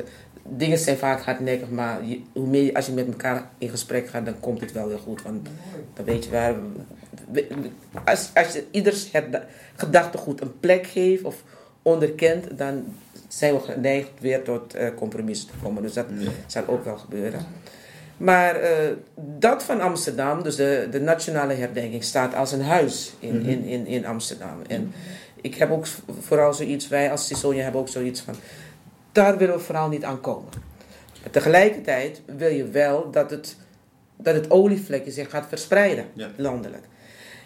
dingen 0.49 0.79
zijn 0.79 0.97
vaak 0.97 1.23
hardnekkig, 1.23 1.69
maar 1.71 2.05
je- 2.05 2.23
hoe 2.33 2.47
meer, 2.47 2.75
als 2.75 2.87
je 2.87 2.93
met 2.93 3.07
elkaar 3.07 3.51
in 3.59 3.69
gesprek 3.69 4.09
gaat, 4.09 4.25
dan 4.25 4.41
komt 4.41 4.61
het 4.61 4.73
wel 4.73 4.89
weer 4.89 4.99
goed. 4.99 5.23
Want 5.23 5.49
dan 5.95 6.05
weet 6.05 6.25
je 6.25 6.31
waar. 6.31 6.55
Als, 8.05 8.31
als 8.35 8.53
je 8.53 8.65
ieders 8.71 9.13
herda- 9.13 9.47
gedachtegoed 9.77 10.41
een 10.41 10.61
plek 10.61 10.87
geeft 10.87 11.23
of 11.25 11.43
onderkent, 11.83 12.59
dan 12.59 12.85
zijn 13.29 13.55
we 13.55 13.61
geneigd 13.61 14.11
weer 14.21 14.43
tot 14.43 14.75
eh 14.75 14.89
compromissen 14.97 15.49
te 15.49 15.55
komen. 15.63 15.83
Dus 15.83 15.93
dat 15.93 16.07
Ja. 16.19 16.31
zal 16.47 16.63
ook 16.67 16.85
wel 16.85 16.97
gebeuren. 16.97 17.41
Maar 18.17 18.57
eh, 18.57 18.71
dat 19.39 19.63
van 19.63 19.81
Amsterdam, 19.81 20.43
dus 20.43 20.57
de, 20.57 20.89
de 20.91 21.01
nationale 21.01 21.53
herdenking, 21.55 22.05
staat 22.05 22.35
als 22.35 22.53
een 22.53 22.63
huis 22.63 23.15
in, 23.19 23.39
Mhm. 23.41 23.49
in, 23.49 23.65
in, 23.65 23.87
in 23.87 24.07
Amsterdam. 24.07 24.57
En 24.69 24.93
ik 25.41 25.55
heb 25.55 25.71
ook 25.71 25.87
vooral 26.21 26.55
zoiets, 26.55 26.89
wij 26.89 27.11
als 27.11 27.27
Cisonia 27.27 27.63
hebben 27.63 27.81
ook 27.81 27.89
zoiets 27.89 28.21
van, 28.21 28.35
daar 29.15 29.37
willen 29.39 29.55
we 29.55 29.61
vooral 29.61 29.89
niet 29.89 30.05
aan 30.05 30.21
komen. 30.21 30.49
Maar 31.23 31.31
tegelijkertijd 31.31 32.21
wil 32.37 32.49
je 32.51 32.69
wel 32.69 33.11
dat 33.11 33.31
het, 33.31 33.57
dat 34.17 34.35
het 34.35 34.51
olievlekje 34.51 35.11
zich 35.11 35.31
gaat 35.31 35.47
verspreiden, 35.49 36.05
Ja. 36.13 36.29
landelijk. 36.37 36.85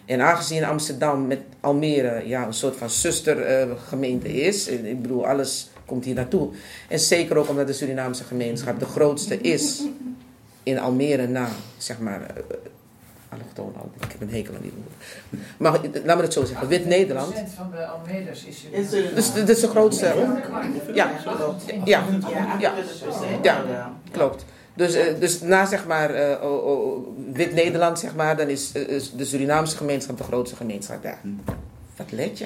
En 0.05 0.21
aangezien 0.21 0.63
Amsterdam 0.63 1.27
met 1.27 1.39
Almere 1.59 2.27
ja, 2.27 2.45
een 2.45 2.53
soort 2.53 2.75
van 2.75 2.89
zustergemeente 2.89 4.33
is, 4.41 4.67
en 4.67 4.85
ik 4.85 5.01
bedoel, 5.01 5.27
alles 5.27 5.69
komt 5.85 6.05
hier 6.05 6.15
naartoe. 6.15 6.49
En 6.87 6.99
zeker 6.99 7.37
ook 7.37 7.49
omdat 7.49 7.67
de 7.67 7.73
Surinaamse 7.73 8.23
gemeenschap 8.23 8.79
de 8.79 8.85
grootste 8.85 9.37
is 9.37 9.83
in 10.63 10.79
Almere 10.79 11.27
na, 11.27 11.49
zeg 11.77 11.99
maar, 11.99 12.33
eh, 13.29 13.39
allochtoon, 13.39 13.73
ik 13.99 14.11
heb 14.11 14.21
een 14.21 14.29
hekel 14.29 14.55
aan 14.55 14.61
die 14.61 14.73
woorden. 14.75 15.47
Maar 15.57 16.03
laat 16.05 16.17
me 16.17 16.23
het 16.23 16.33
zo 16.33 16.45
zeggen, 16.45 16.67
Wit-Nederland. 16.67 17.33
van 17.55 17.71
de 17.71 17.85
Almedas 17.85 18.45
is 18.45 18.93
er 18.93 19.15
Dus 19.15 19.33
dit 19.33 19.49
is 19.49 19.59
de 19.59 19.67
grootste, 19.67 20.05
ja, 20.93 21.11
klopt. 21.35 21.63
ja, 21.83 22.03
Ja, 22.29 22.55
ja, 22.59 22.73
28%. 22.73 23.41
Ja. 23.41 23.93
klopt. 24.11 24.45
Dus, 24.79 24.93
eh, 24.93 25.19
dus 25.19 25.41
na 25.41 25.65
zeg 25.65 25.87
maar 25.87 26.09
eh, 26.09 26.43
oh, 26.43 26.65
oh, 26.65 27.07
Wit-Nederland, 27.33 27.99
zeg 27.99 28.15
maar, 28.15 28.37
dan 28.37 28.47
is, 28.47 28.71
eh, 28.71 28.87
is 28.87 29.11
de 29.11 29.25
Surinaamse 29.25 29.77
gemeenschap 29.77 30.17
de 30.17 30.23
grootste 30.23 30.55
gemeenschap 30.55 31.03
daar. 31.03 31.19
Hm. 31.21 31.27
Wat 31.95 32.11
let 32.11 32.37
je? 32.37 32.45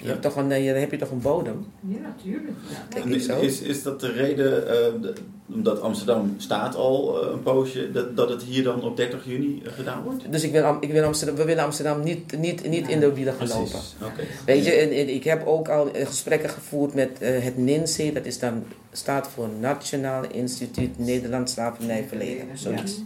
Je 0.00 0.06
Ja. 0.06 0.10
hebt 0.12 0.22
toch 0.22 0.36
een, 0.36 0.52
eh, 0.52 0.66
dan 0.66 0.80
heb 0.80 0.90
je 0.90 0.96
toch 0.96 1.10
een 1.10 1.20
bodem? 1.20 1.66
Ja, 1.80 1.98
natuurlijk. 2.00 3.42
Is, 3.42 3.60
is 3.60 3.82
dat 3.82 4.00
de 4.00 4.12
reden, 4.12 4.68
eh, 4.68 4.76
de- 5.02 5.12
omdat 5.54 5.80
Amsterdam 5.80 6.34
staat 6.38 6.74
al 6.74 7.22
eh, 7.24 7.30
een 7.32 7.42
poosje, 7.42 7.90
dat, 7.90 8.16
dat 8.16 8.28
het 8.28 8.42
hier 8.42 8.62
dan 8.64 8.82
op 8.82 8.96
30 8.96 9.24
juni 9.24 9.62
gedaan 9.64 10.02
wordt? 10.02 10.32
Dus 10.32 10.42
ik 10.42 10.52
wil, 10.52 10.62
Am- 10.64 10.76
ik 10.80 10.92
wil 10.92 11.04
Amsterdam, 11.04 11.36
we 11.36 11.44
willen 11.44 11.64
Amsterdam 11.64 12.02
niet, 12.02 12.38
niet, 12.38 12.68
niet 12.68 12.88
in 12.88 13.00
de 13.00 13.12
wielen 13.14 13.34
gaan 13.34 13.48
lopen. 13.48 13.78
Oké. 14.02 14.22
Weet 14.46 14.64
je, 14.64 14.70
en, 14.72 14.90
en 14.90 15.08
ik 15.14 15.24
heb 15.24 15.46
ook 15.46 15.68
al 15.68 15.90
gesprekken 15.94 16.50
gevoerd 16.50 16.94
met 16.94 17.18
eh, 17.20 17.42
het 17.42 17.56
NINSE, 17.56 18.12
dat 18.12 18.24
is 18.24 18.38
dan, 18.38 18.64
staat 18.92 19.28
voor 19.28 19.48
Nationaal 19.60 20.22
Instituut 20.32 20.98
Nederlands 20.98 21.52
Slavernijverleden. 21.52 22.44
Zoiets. 22.54 23.00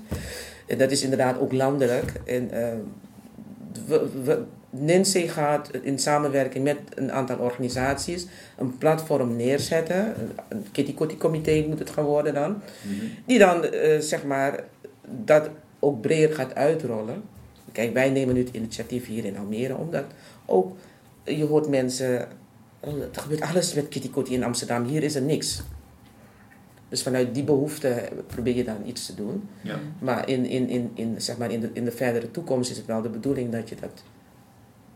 En 0.66 0.78
dat 0.78 0.90
is 0.90 1.02
inderdaad 1.02 1.38
ook 1.38 1.52
landelijk. 1.52 2.12
En 2.24 2.50
we, 3.86 4.06
we, 4.24 4.42
NINSE 4.78 5.28
gaat 5.28 5.70
in 5.82 5.98
samenwerking 5.98 6.64
met 6.64 6.78
een 6.94 7.12
aantal 7.12 7.38
organisaties 7.38 8.26
een 8.56 8.78
platform 8.78 9.36
neerzetten. 9.36 10.14
Een, 10.48 10.66
Kitty 10.72 10.94
Kotti 10.94 11.16
comité 11.16 11.64
moet 11.68 11.78
het 11.78 11.90
gaan 11.90 12.04
worden 12.04 12.34
dan. 12.34 12.50
Mhm. 12.50 13.04
Die 13.26 13.38
dan, 13.38 13.64
eh, 13.64 13.98
zeg 14.00 14.24
maar, 14.24 14.64
dat 15.24 15.50
ook 15.78 16.00
breder 16.00 16.36
gaat 16.36 16.54
uitrollen. 16.54 17.22
Kijk, 17.72 17.92
wij 17.92 18.10
nemen 18.10 18.34
nu 18.34 18.40
het 18.40 18.54
initiatief 18.54 19.06
hier 19.06 19.24
in 19.24 19.38
Almere, 19.38 19.76
omdat 19.76 20.04
ook, 20.46 20.76
eh, 21.24 21.38
je 21.38 21.44
hoort 21.44 21.68
mensen, 21.68 22.28
oh, 22.80 23.02
er 23.02 23.20
gebeurt 23.20 23.40
alles 23.40 23.74
met 23.74 23.88
Kitty 23.88 24.10
Kotti 24.10 24.34
in 24.34 24.44
Amsterdam, 24.44 24.84
hier 24.84 25.02
is 25.02 25.14
er 25.14 25.22
niks. 25.22 25.62
Dus 26.88 27.02
vanuit 27.02 27.34
die 27.34 27.44
behoefte 27.44 28.08
probeer 28.26 28.56
je 28.56 28.64
dan 28.64 28.86
iets 28.86 29.06
te 29.06 29.14
doen. 29.14 29.48
Ja. 29.60 29.78
Maar 29.98 30.28
in, 30.28 30.46
in, 30.46 30.68
in, 30.68 30.90
in, 30.94 31.14
zeg 31.18 31.36
maar 31.36 31.50
in, 31.50 31.60
de, 31.60 31.70
in 31.72 31.84
de 31.84 31.90
verdere 31.90 32.30
toekomst 32.30 32.70
is 32.70 32.76
het 32.76 32.86
wel 32.86 33.02
de 33.02 33.08
bedoeling 33.08 33.52
dat 33.52 33.68
je, 33.68 33.74
dat, 33.80 34.02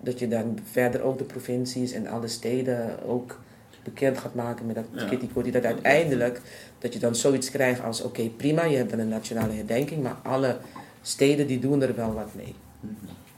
dat 0.01 0.18
je 0.18 0.28
dan 0.28 0.59
verder 0.70 1.03
ook 1.03 1.18
de 1.18 1.24
provincies 1.24 1.92
en 1.92 2.07
alle 2.07 2.28
steden 2.28 3.03
ook 3.03 3.38
bekend 3.82 4.18
gaat 4.18 4.34
maken 4.34 4.66
met 4.66 4.74
dat 4.74 4.84
Ja. 4.92 5.05
Kitty 5.05 5.51
dat 5.51 5.64
uiteindelijk 5.64 6.40
dat 6.78 6.92
je 6.92 6.99
dan 6.99 7.14
zoiets 7.14 7.51
krijgt 7.51 7.82
als 7.82 8.03
oké 8.03 8.28
prima, 8.28 8.64
je 8.64 8.76
hebt 8.76 8.90
dan 8.90 8.99
een 8.99 9.09
nationale 9.09 9.53
herdenking, 9.53 10.03
maar 10.03 10.16
alle 10.22 10.57
steden 11.03 11.46
die 11.46 11.59
doen 11.59 11.82
er 11.82 11.94
wel 11.94 12.14
wat 12.14 12.34
mee. 12.34 12.55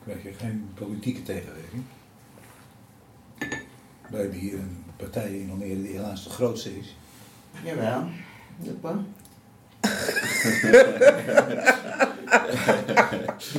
Krijg 0.05 0.23
je 0.23 0.33
geen 0.33 0.69
politieke 0.75 1.23
tegenwerking? 1.23 1.83
We 4.11 4.17
hebben 4.17 4.39
hier 4.39 4.55
een 4.55 4.85
partij 4.97 5.33
in 5.33 5.51
Almere 5.51 5.83
die 5.83 5.93
helaas 5.93 6.25
de 6.25 6.31
grootste 6.31 6.79
is. 6.79 6.97
Jawel. 7.65 8.05
Super. 8.65 8.95
Moet 8.95 9.20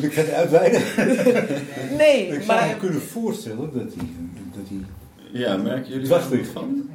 ik 0.03 0.13
verder 0.13 0.33
uitweiden? 0.33 0.81
Nee, 1.97 2.27
Ik 2.27 2.43
zou 2.43 2.59
me 2.59 2.65
maar 2.65 2.75
kunnen 2.79 3.01
voorstellen 3.01 3.69
dat 3.73 3.91
die, 3.91 4.15
dat 4.55 4.67
die 4.67 4.85
Ja, 5.31 5.57
merken 5.57 5.91
jullie 5.91 6.07
daar 6.07 6.21
van? 6.53 6.89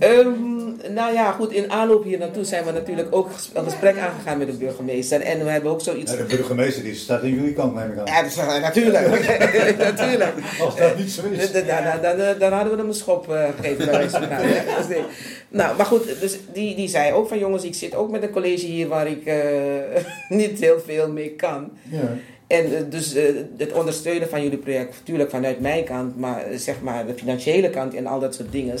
Ehm, 0.00 0.94
nou 0.94 1.12
ja, 1.12 1.32
goed, 1.32 1.52
in 1.52 1.70
aanloop 1.70 2.04
hier 2.04 2.18
naartoe 2.18 2.44
zijn 2.44 2.64
we 2.64 2.70
natuurlijk 2.70 3.08
ook 3.10 3.30
een 3.54 3.64
gesprek 3.64 3.98
aangegaan 3.98 4.38
met 4.38 4.46
de 4.46 4.52
burgemeester. 4.52 5.20
En 5.20 5.44
we 5.44 5.50
hebben 5.50 5.70
ook 5.70 5.80
zoiets. 5.80 6.12
Ja, 6.12 6.16
de 6.16 6.24
burgemeester 6.24 6.82
die 6.82 6.94
staat 6.94 7.22
in 7.22 7.34
jullie 7.34 7.52
kant, 7.52 7.74
neem 7.74 7.92
ik 7.92 7.98
aan. 7.98 8.06
Ja, 8.06 8.22
dat 8.22 8.36
eh, 8.36 8.60
natuurlijk. 8.60 9.08
natuurlijk. 9.92 10.32
Als 10.60 10.76
dat 10.76 10.96
niet 10.96 11.10
zo 11.10 11.22
is. 11.30 11.52
Dan, 11.52 11.66
dan, 11.66 12.02
dan, 12.02 12.18
dan, 12.18 12.38
dan 12.38 12.52
hadden 12.52 12.72
we 12.72 12.78
hem 12.78 12.88
een 12.88 12.94
schop 12.94 13.32
eh, 13.32 13.44
gegeven 13.56 13.84
bij 13.84 13.94
wijze 13.94 14.10
van 14.10 14.22
spreken, 14.22 14.46
hè. 14.46 14.88
Nee. 14.88 15.02
Nou, 15.48 15.76
maar 15.76 15.86
goed, 15.86 16.20
dus 16.20 16.38
die, 16.52 16.76
die 16.76 16.88
zei 16.88 17.12
ook 17.12 17.28
van 17.28 17.38
jongens, 17.38 17.64
ik 17.64 17.74
zit 17.74 17.94
ook 17.94 18.10
met 18.10 18.22
een 18.22 18.30
college 18.30 18.66
hier 18.66 18.88
waar 18.88 19.06
ik 19.06 19.24
eh, 19.24 20.04
niet 20.38 20.60
heel 20.60 20.80
veel 20.86 21.10
mee 21.10 21.30
kan. 21.30 21.70
Ja. 21.90 22.16
En 22.50 22.76
eh, 22.76 22.82
dus 22.88 23.14
eh, 23.14 23.24
het 23.56 23.72
ondersteunen 23.72 24.28
van 24.28 24.42
jullie 24.42 24.58
project, 24.58 24.94
natuurlijk 24.98 25.30
vanuit 25.30 25.60
mijn 25.60 25.84
kant, 25.84 26.18
maar 26.18 26.42
eh, 26.42 26.58
zeg 26.58 26.80
maar 26.80 27.06
de 27.06 27.14
financiële 27.14 27.70
kant 27.70 27.94
en 27.94 28.06
al 28.06 28.20
dat 28.20 28.34
soort 28.34 28.52
dingen, 28.52 28.78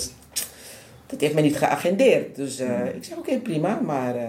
dat 1.10 1.20
heeft 1.20 1.34
mij 1.34 1.42
niet 1.42 1.56
geagendeerd. 1.56 2.36
Dus 2.36 2.58
eh, 2.58 2.94
ik 2.94 3.04
zeg 3.04 3.18
oké, 3.18 3.38
prima, 3.38 3.80
maar, 3.84 4.16
eh, 4.16 4.22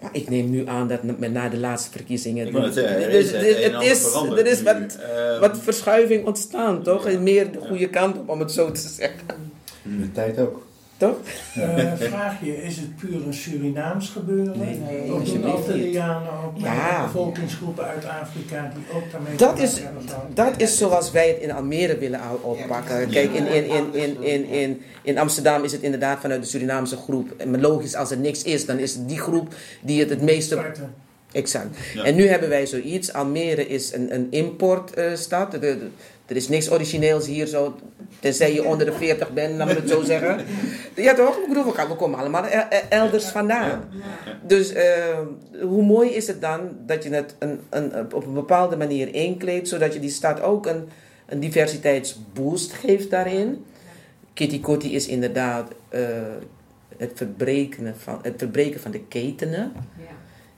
maar 0.00 0.10
ik 0.12 0.28
neem 0.28 0.50
nu 0.50 0.66
aan 0.66 0.88
dat 0.88 1.02
met 1.02 1.32
na 1.32 1.48
de 1.48 1.58
laatste 1.58 1.90
verkiezingen. 1.90 2.46
Ik 2.46 2.52
zeggen, 2.72 3.02
er 3.02 3.10
is 3.10 3.30
dus 3.30 3.40
het 3.64 3.72
er 4.38 4.46
is 4.46 4.62
wat, 4.62 4.76
Ehm, 4.76 5.40
wat 5.40 5.58
verschuiving 5.58 6.26
ontstaan, 6.26 6.82
toch? 6.82 7.06
En 7.06 7.22
meer 7.22 7.52
de 7.52 7.58
goede 7.58 7.88
kant 7.88 8.18
op, 8.18 8.28
om 8.28 8.40
het 8.40 8.52
zo 8.52 8.72
te 8.72 8.80
zeggen. 8.80 9.52
De 9.82 10.12
tijd 10.12 10.38
ook. 10.38 10.66
Toch? 11.00 11.16
Eh, 11.54 11.92
vraag 11.98 12.44
je, 12.44 12.62
is 12.62 12.76
het 12.76 12.96
puur 12.96 13.26
een 13.26 13.34
Surinaams 13.34 14.08
gebeuren? 14.08 14.58
Nee, 14.58 14.78
nee, 14.78 15.12
Of 15.12 15.24
doen 15.24 15.44
Antillianen 15.44 16.30
ook 16.44 16.52
Ja. 16.58 17.04
bevolkingsgroepen 17.04 17.84
uit 17.84 18.04
Afrika 18.04 18.72
die 18.74 18.96
ook 18.96 19.10
daarmee 19.12 19.36
Dat 19.36 19.58
is, 19.58 19.80
dat 20.34 20.60
is 20.60 20.78
zoals 20.78 21.10
wij 21.10 21.28
het 21.28 21.38
in 21.38 21.50
Almere 21.52 21.98
willen 21.98 22.20
oppakken. 22.42 23.08
Kijk, 23.08 23.32
in, 23.32 23.46
in, 23.46 23.64
in, 23.70 23.94
in, 23.94 24.22
in, 24.22 24.44
in, 24.48 24.82
in 25.02 25.18
Amsterdam 25.18 25.64
is 25.64 25.72
het 25.72 25.82
inderdaad 25.82 26.20
vanuit 26.20 26.42
de 26.42 26.48
Surinaamse 26.48 26.96
groep. 26.96 27.34
En 27.36 27.60
logisch, 27.60 27.94
als 27.94 28.10
er 28.10 28.18
niks 28.18 28.42
is, 28.42 28.66
dan 28.66 28.78
is 28.78 28.94
het 28.94 29.08
die 29.08 29.18
groep 29.18 29.54
die 29.82 30.00
het 30.00 30.10
het 30.10 30.22
meeste. 30.22 30.58
Exact. 31.32 31.76
Ja. 31.94 32.04
En 32.04 32.14
nu 32.14 32.26
hebben 32.28 32.48
wij 32.48 32.66
zoiets. 32.66 33.12
Almere 33.12 33.66
is 33.68 33.92
een, 33.92 34.14
een 34.14 34.26
importstad. 34.30 35.54
Er- 35.54 35.78
er- 36.30 36.36
is 36.36 36.48
niks 36.48 36.70
origineels 36.70 37.26
hier 37.26 37.46
zo. 37.46 37.76
Tenzij 38.20 38.54
je 38.54 38.64
onder 38.64 38.86
de 38.86 38.92
40 38.92 39.32
bent, 39.32 39.56
laten 39.56 39.74
we 39.74 39.80
het 39.80 39.90
zo 39.90 40.02
zeggen. 40.02 40.44
Ja 40.96 41.14
toch? 41.14 41.36
Ik 41.36 41.48
bedoel, 41.48 41.64
we 41.64 41.94
komen 41.96 42.18
allemaal 42.18 42.44
e- 42.44 42.66
e- 42.70 42.82
elders 42.88 43.24
vandaan. 43.24 43.84
Dus 44.46 44.72
eh, 44.72 45.18
hoe 45.62 45.82
mooi 45.82 46.10
is 46.10 46.26
het 46.26 46.40
dan 46.40 46.60
dat 46.86 47.02
je 47.02 47.10
het 47.10 47.34
een, 47.38 47.60
een, 47.70 48.14
op 48.14 48.26
een 48.26 48.34
bepaalde 48.34 48.76
manier 48.76 49.14
inkleedt, 49.14 49.68
zodat 49.68 49.94
je 49.94 50.00
die 50.00 50.10
stad 50.10 50.40
ook 50.40 50.66
een, 50.66 50.88
een 51.26 51.40
diversiteitsboost 51.40 52.72
geeft 52.72 53.10
daarin. 53.10 53.64
Kitty 54.34 54.60
Kotti 54.60 54.94
is 54.94 55.06
inderdaad 55.06 55.70
eh, 55.88 56.00
het, 56.96 57.12
verbreken 57.14 57.94
van, 57.98 58.18
het 58.22 58.34
verbreken 58.36 58.80
van 58.80 58.90
de 58.90 59.00
ketenen. 59.04 59.72
Ja. 59.98 60.04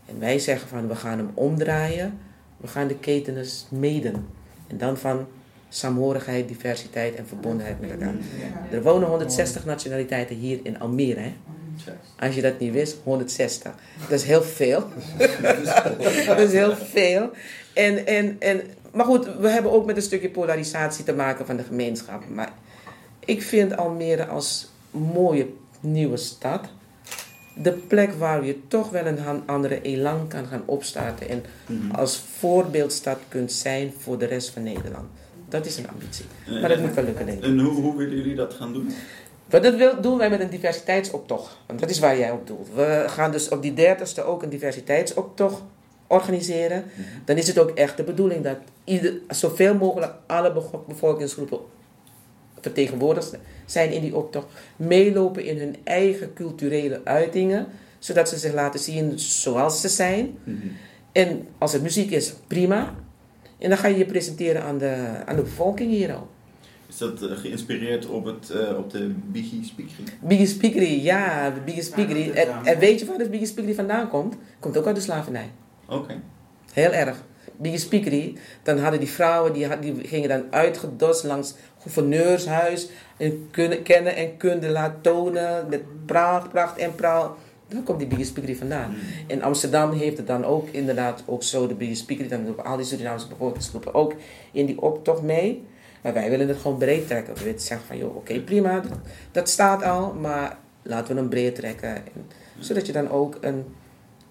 En 0.06 0.18
wij 0.20 0.38
zeggen 0.38 0.68
van 0.68 0.88
we 0.88 0.94
gaan 0.94 1.18
hem 1.18 1.30
omdraaien, 1.34 2.18
we 2.56 2.66
gaan 2.66 2.86
de 2.88 2.98
ketenen 2.98 3.46
smeden. 3.46 4.26
En 4.66 4.78
dan 4.78 4.96
van 4.96 5.26
saamhorigheid, 5.72 6.48
diversiteit 6.48 7.14
en 7.14 7.26
verbondenheid 7.26 7.80
met 7.80 7.90
elkaar. 7.90 8.14
Er 8.70 8.82
wonen 8.82 9.08
160 9.08 9.64
nationaliteiten 9.64 10.36
hier 10.36 10.60
in 10.62 10.80
Almere. 10.80 11.20
Hè? 11.20 11.32
Als 12.18 12.34
je 12.34 12.42
dat 12.42 12.58
niet 12.58 12.72
wist, 12.72 12.96
160. 13.04 13.72
Dat 14.00 14.10
is 14.10 14.24
heel 14.24 14.42
veel. 14.42 14.84
dat 16.26 16.38
is 16.38 16.52
heel 16.52 16.76
veel. 16.76 17.30
En, 17.74 18.06
en, 18.06 18.36
en, 18.38 18.60
maar 18.92 19.04
goed, 19.06 19.36
we 19.40 19.48
hebben 19.48 19.72
ook 19.72 19.86
met 19.86 19.96
een 19.96 20.02
stukje 20.02 20.30
polarisatie 20.30 21.04
te 21.04 21.12
maken 21.14 21.46
van 21.46 21.56
de 21.56 21.62
gemeenschap. 21.62 22.28
Maar 22.28 22.52
ik 23.24 23.42
vind 23.42 23.76
Almere 23.76 24.26
als 24.26 24.68
mooie 24.90 25.46
nieuwe 25.80 26.16
stad. 26.16 26.68
De 27.62 27.72
plek 27.72 28.12
waar 28.12 28.44
je 28.44 28.58
toch 28.68 28.90
wel 28.90 29.06
een 29.06 29.18
andere 29.46 29.82
elan 29.82 30.28
kan 30.28 30.46
gaan 30.46 30.62
opstarten. 30.66 31.28
En 31.28 31.42
Mhm. 31.66 31.90
als 31.90 32.22
voorbeeldstad 32.38 33.18
kunt 33.28 33.52
zijn 33.52 33.92
voor 33.98 34.18
de 34.18 34.26
rest 34.26 34.50
van 34.50 34.62
Nederland. 34.62 35.08
Dat 35.52 35.66
is 35.66 35.76
een 35.76 35.88
ambitie. 35.88 36.24
Eh, 36.46 36.60
Maar 36.60 36.68
dat 36.68 36.80
moet 36.80 36.94
wel 36.94 37.04
lukken, 37.04 37.26
denk 37.26 37.38
ik. 37.38 37.44
En 37.44 37.58
hoe, 37.58 37.80
hoe 37.82 37.96
willen 37.96 38.16
jullie 38.16 38.34
dat 38.34 38.54
gaan 38.54 38.72
doen? 38.72 38.90
Dat 39.48 39.74
wil, 39.74 40.00
doen 40.00 40.18
wij 40.18 40.30
met 40.30 40.40
een 40.40 40.50
diversiteitsoptocht. 40.50 41.56
Want 41.66 41.80
dat 41.80 41.90
is 41.90 41.98
waar 41.98 42.18
jij 42.18 42.30
op 42.30 42.46
doelt. 42.46 42.68
We 42.74 43.04
gaan 43.06 43.30
dus 43.32 43.48
op 43.48 43.62
die 43.62 43.74
dertigste 43.74 44.22
ook 44.22 44.42
een 44.42 44.48
diversiteitsoptocht 44.48 45.62
organiseren. 46.06 46.84
Dan 47.24 47.36
is 47.36 47.46
het 47.46 47.58
ook 47.58 47.70
echt 47.70 47.96
de 47.96 48.02
bedoeling 48.02 48.44
dat 48.44 48.56
ieder, 48.84 49.14
zoveel 49.28 49.74
mogelijk 49.74 50.12
alle 50.26 50.52
bevo- 50.52 50.84
bevolkingsgroepen 50.88 51.58
vertegenwoordigd 52.60 53.38
zijn 53.66 53.92
in 53.92 54.00
die 54.00 54.16
optocht. 54.16 54.46
Meelopen 54.76 55.44
in 55.44 55.58
hun 55.58 55.76
eigen 55.84 56.32
culturele 56.32 57.00
uitingen. 57.04 57.66
Zodat 57.98 58.28
ze 58.28 58.38
zich 58.38 58.52
laten 58.54 58.80
zien 58.80 59.18
zoals 59.18 59.80
ze 59.80 59.88
zijn. 59.88 60.38
Mhm. 60.44 60.56
En 61.12 61.46
als 61.58 61.72
het 61.72 61.82
muziek 61.82 62.10
is, 62.10 62.32
prima. 62.46 62.94
En 63.62 63.68
dan 63.68 63.78
ga 63.78 63.88
je 63.88 63.96
je 63.98 64.04
presenteren 64.04 64.62
aan 64.62 64.78
de, 64.78 65.06
aan 65.26 65.36
de 65.36 65.42
bevolking 65.42 65.90
hier 65.90 66.14
ook. 66.16 66.28
Is 66.88 66.98
dat 66.98 67.22
eh, 67.22 67.36
geïnspireerd 67.36 68.06
op, 68.06 68.24
het, 68.24 68.50
eh, 68.50 68.78
op 68.78 68.90
de 68.90 69.12
Biggie 69.26 69.64
Speakery? 69.64 70.04
Biggie 70.20 70.46
Speakery, 70.46 71.02
ja, 71.04 71.50
de 71.50 71.60
Biggie 71.60 71.82
Speakery. 71.82 72.30
En, 72.64 72.78
weet 72.78 73.00
je 73.00 73.06
waar 73.06 73.18
de 73.18 73.28
Biggie 73.28 73.46
Speakery 73.46 73.74
vandaan 73.74 74.08
komt? 74.08 74.36
Komt 74.60 74.76
ook 74.78 74.86
uit 74.86 74.96
de 74.96 75.02
slavernij. 75.02 75.50
Oké. 75.88 76.20
Heel 76.72 76.90
erg. 76.92 77.22
Biggie 77.56 77.78
Speakery, 77.80 78.34
dan 78.62 78.78
hadden 78.78 79.00
die 79.00 79.08
vrouwen, 79.08 79.52
die, 79.52 79.66
had- 79.66 79.82
die 79.82 79.94
gingen 80.02 80.28
dan 80.28 80.42
uitgedost 80.50 81.24
langs 81.24 81.54
gouverneurshuis. 81.78 82.88
En 83.16 83.48
kunnen, 83.50 83.82
kennen 83.82 84.16
en 84.16 84.36
kunde 84.36 84.68
laten 84.68 85.00
tonen 85.00 85.66
met 85.68 86.06
pracht, 86.06 86.48
pracht 86.48 86.76
en 86.78 86.94
praal. 86.94 87.36
Dan 87.72 87.82
komt 87.82 87.98
die 87.98 88.08
Biggie 88.08 88.26
Speakery 88.26 88.56
vandaan. 88.56 88.94
In 89.26 89.42
Amsterdam 89.42 89.92
heeft 89.92 90.16
het 90.16 90.26
dan 90.26 90.44
ook 90.44 90.68
inderdaad 90.68 91.22
ook 91.26 91.42
zo 91.42 91.66
de 91.66 91.74
Biggie 91.74 91.96
Speakery. 91.96 92.28
Dan 92.28 92.44
doen 92.44 92.64
al 92.64 92.76
die 92.76 92.86
Surinaamse 92.86 93.28
bevolkingsgroepen 93.28 93.94
ook 93.94 94.14
in 94.52 94.66
die 94.66 94.80
optocht 94.80 95.22
mee. 95.22 95.64
Maar 96.02 96.12
wij 96.12 96.30
willen 96.30 96.48
het 96.48 96.58
gewoon 96.58 96.78
breed 96.78 97.06
trekken. 97.06 97.34
We 97.34 97.44
willen 97.44 97.60
zeggen 97.60 97.86
van, 97.86 97.96
joh, 97.98 98.16
oké, 98.16 98.40
prima, 98.40 98.80
dat, 98.80 98.98
dat 99.32 99.48
staat 99.48 99.82
al, 99.82 100.12
maar 100.12 100.56
laten 100.82 101.14
we 101.14 101.20
hem 101.20 101.28
breed 101.28 101.54
trekken. 101.54 101.94
En, 101.94 102.26
zodat 102.58 102.86
je 102.86 102.92
dan 102.92 103.10
ook 103.10 103.38
een, 103.40 103.64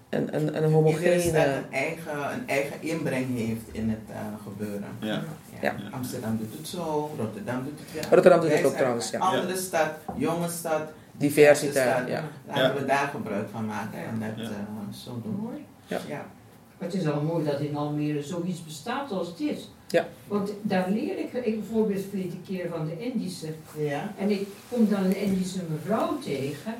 een, 0.08 0.36
een, 0.36 0.64
een 0.64 0.72
homogene... 0.72 1.46
een 1.46 1.72
eigen, 1.72 2.32
een 2.32 2.48
eigen 2.48 2.76
inbreng 2.80 3.36
heeft 3.36 3.64
in 3.72 3.88
het 3.88 4.10
eh, 4.10 4.16
gebeuren. 4.44 4.88
Ja. 5.00 5.22
Ja. 5.60 5.74
Amsterdam 5.90 6.38
doet 6.38 6.58
het 6.58 6.68
zo, 6.68 7.10
Rotterdam 7.18 7.64
doet 7.64 7.78
het 7.78 7.92
weer. 7.92 8.06
Rotterdam 8.10 8.40
doet 8.40 8.52
het 8.52 8.64
ook 8.64 8.76
trouwens, 8.76 9.10
ja. 9.10 9.18
Andere 9.18 9.56
stad, 9.56 9.90
jonge 10.16 10.48
stad, 10.48 10.82
Diversiteit, 11.22 12.08
ja. 12.08 12.24
Laten 12.46 12.62
Ja. 12.62 12.74
we 12.74 12.84
daar 12.84 13.08
gebruik 13.14 13.48
van 13.50 13.66
maken 13.66 13.98
en 13.98 14.20
dat 14.20 14.46
Ja. 14.46 14.50
eh, 14.50 14.94
zo 15.04 15.20
doen. 15.24 15.36
Mooi. 15.42 15.64
Ja. 15.86 15.98
ja. 16.08 16.26
Het 16.78 16.94
is 16.94 17.06
al 17.06 17.20
mooi 17.22 17.44
dat 17.44 17.60
in 17.60 17.76
Almere 17.76 18.22
zoiets 18.22 18.64
bestaat 18.64 19.10
als 19.10 19.36
dit. 19.36 19.68
Ja. 19.88 20.06
Want 20.28 20.52
daar 20.62 20.90
leer 20.90 21.18
ik, 21.18 21.32
ik 21.32 21.60
bijvoorbeeld 21.60 22.04
verleden 22.10 22.40
keer 22.46 22.68
van 22.68 22.86
de 22.86 22.98
Indische. 23.12 23.48
Ja. 23.78 24.12
En 24.18 24.30
ik 24.30 24.46
kom 24.68 24.88
dan 24.88 25.04
een 25.04 25.16
Indische 25.16 25.60
mevrouw 25.70 26.18
tegen. 26.18 26.74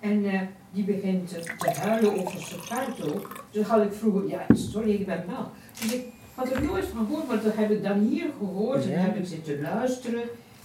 En 0.00 0.24
eh, 0.24 0.40
die 0.70 0.84
begint 0.84 1.28
te, 1.28 1.40
te 1.58 1.70
huilen 1.80 2.18
over 2.20 2.40
zijn 2.68 3.14
ook. 3.14 3.44
Dus 3.50 3.66
had 3.66 3.82
ik 3.82 3.92
vroeger, 3.92 4.28
ja 4.28 4.44
sorry, 4.54 4.90
ik 4.90 5.06
ben 5.06 5.24
wel. 5.26 5.50
Dus 5.80 5.92
ik 5.92 6.04
had 6.34 6.50
er 6.50 6.62
nooit 6.62 6.84
van 6.84 7.06
gehoord, 7.06 7.28
maar 7.28 7.42
dat 7.42 7.56
heb 7.56 7.70
ik 7.70 7.82
dan 7.82 7.98
hier 7.98 8.26
gehoord. 8.38 8.84
En 8.84 8.90
Ja. 8.90 8.98
heb 8.98 9.16
ik 9.16 9.26
zitten 9.26 9.60
luisteren. 9.60 10.22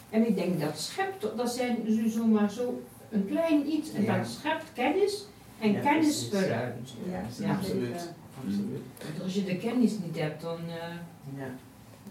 En 0.09 0.27
ik 0.27 0.35
denk, 0.35 0.59
dat 0.61 0.79
schept, 0.79 1.19
toch- 1.19 1.35
dat 1.35 1.51
zijn 1.53 1.77
zo- 1.87 2.19
zomaar 2.19 2.51
zo 2.51 2.81
een 3.11 3.27
klein 3.29 3.67
iets. 3.71 3.93
En 3.93 4.03
Ja. 4.03 4.17
dat 4.17 4.27
schept 4.27 4.63
kennis. 4.73 5.25
En 5.59 5.71
Ja, 5.71 5.79
kennis 5.79 6.27
verruimt. 6.31 6.89
Ja, 7.11 7.45
Ja. 7.45 7.51
absoluut. 7.53 8.09
absoluut. 8.45 8.81
Want 9.11 9.23
als 9.23 9.33
je 9.33 9.43
de 9.43 9.57
kennis 9.57 9.91
niet 10.05 10.19
hebt, 10.19 10.41
dan... 10.41 10.57
eh, 10.67 10.95
Ja. 11.37 11.47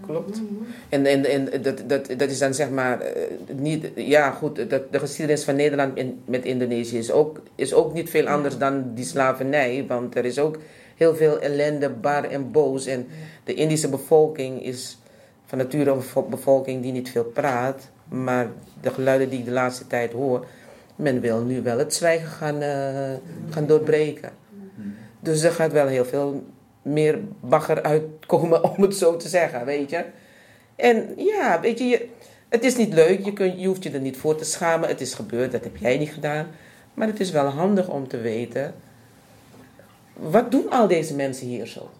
Klopt. 0.06 0.40
En, 0.88 1.06
en, 1.06 1.24
en 1.24 1.62
dat, 1.62 1.82
dat, 1.86 2.06
dat 2.18 2.30
is 2.30 2.38
dan 2.38 2.54
zeg 2.54 2.70
maar 2.70 3.00
eh, 3.00 3.22
niet, 3.56 3.90
ja 3.94 4.30
goed, 4.30 4.70
dat, 4.70 4.92
de 4.92 4.98
geschiedenis 4.98 5.44
van 5.44 5.56
Nederland 5.56 5.96
in, 5.96 6.20
met 6.24 6.44
Indonesië 6.44 6.98
is 6.98 7.10
ook, 7.12 7.40
is 7.54 7.74
ook 7.74 7.92
niet 7.92 8.10
veel 8.10 8.26
anders 8.26 8.58
dan 8.58 8.94
die 8.94 9.04
slavernij, 9.04 9.84
want 9.88 10.16
er 10.16 10.24
is 10.24 10.38
ook 10.38 10.58
heel 10.96 11.14
veel 11.16 11.38
ellende, 11.40 11.90
bar 11.90 12.24
en 12.24 12.50
boos. 12.50 12.86
En 12.86 13.06
de 13.44 13.54
Indische 13.54 13.88
bevolking 13.88 14.62
is 14.62 14.98
van 15.46 15.58
nature 15.58 15.90
een 15.90 15.96
bevo- 15.96 16.26
bevolking 16.30 16.82
die 16.82 16.92
niet 16.92 17.10
veel 17.10 17.24
praat, 17.24 17.88
Maar 18.08 18.50
de 18.80 18.90
geluiden 18.90 19.28
die 19.30 19.38
ik 19.38 19.44
de 19.44 19.50
laatste 19.50 19.86
tijd 19.86 20.12
hoor, 20.12 20.46
men 20.96 21.20
wil 21.20 21.40
nu 21.42 21.62
wel 21.62 21.78
het 21.78 21.94
zwijgen 21.94 22.28
gaan, 22.28 22.60
eh, 22.60 23.14
gaan 23.50 23.66
doorbreken. 23.66 24.30
Dus 25.20 25.42
er 25.42 25.52
gaat 25.52 25.72
wel 25.72 25.86
heel 25.86 26.04
veel 26.04 26.44
meer 26.82 27.18
bagger 27.40 27.82
uitkomen, 27.82 28.64
om 28.70 28.82
het 28.82 28.96
zo 28.96 29.16
te 29.16 29.28
zeggen, 29.28 29.64
weet 29.64 29.90
je. 29.90 30.04
En 30.76 31.12
ja, 31.16 31.60
weet 31.60 31.78
je, 31.78 32.08
het 32.48 32.64
is 32.64 32.76
niet 32.76 32.92
leuk, 32.92 33.24
je, 33.24 33.60
je 33.60 33.66
hoeft 33.66 33.82
je 33.82 33.90
er 33.90 34.00
niet 34.00 34.16
voor 34.16 34.36
te 34.36 34.44
schamen. 34.44 34.88
Het 34.88 35.00
is 35.00 35.14
gebeurd, 35.14 35.52
dat 35.52 35.64
heb 35.64 35.76
jij 35.76 35.98
niet 35.98 36.12
gedaan. 36.12 36.46
Maar 36.94 37.06
het 37.06 37.20
is 37.20 37.30
wel 37.30 37.46
handig 37.46 37.88
om 37.88 38.08
te 38.08 38.16
weten, 38.16 38.74
wat 40.12 40.50
doen 40.50 40.70
al 40.70 40.88
deze 40.88 41.14
mensen 41.14 41.46
hier 41.46 41.66
zo? 41.66 41.90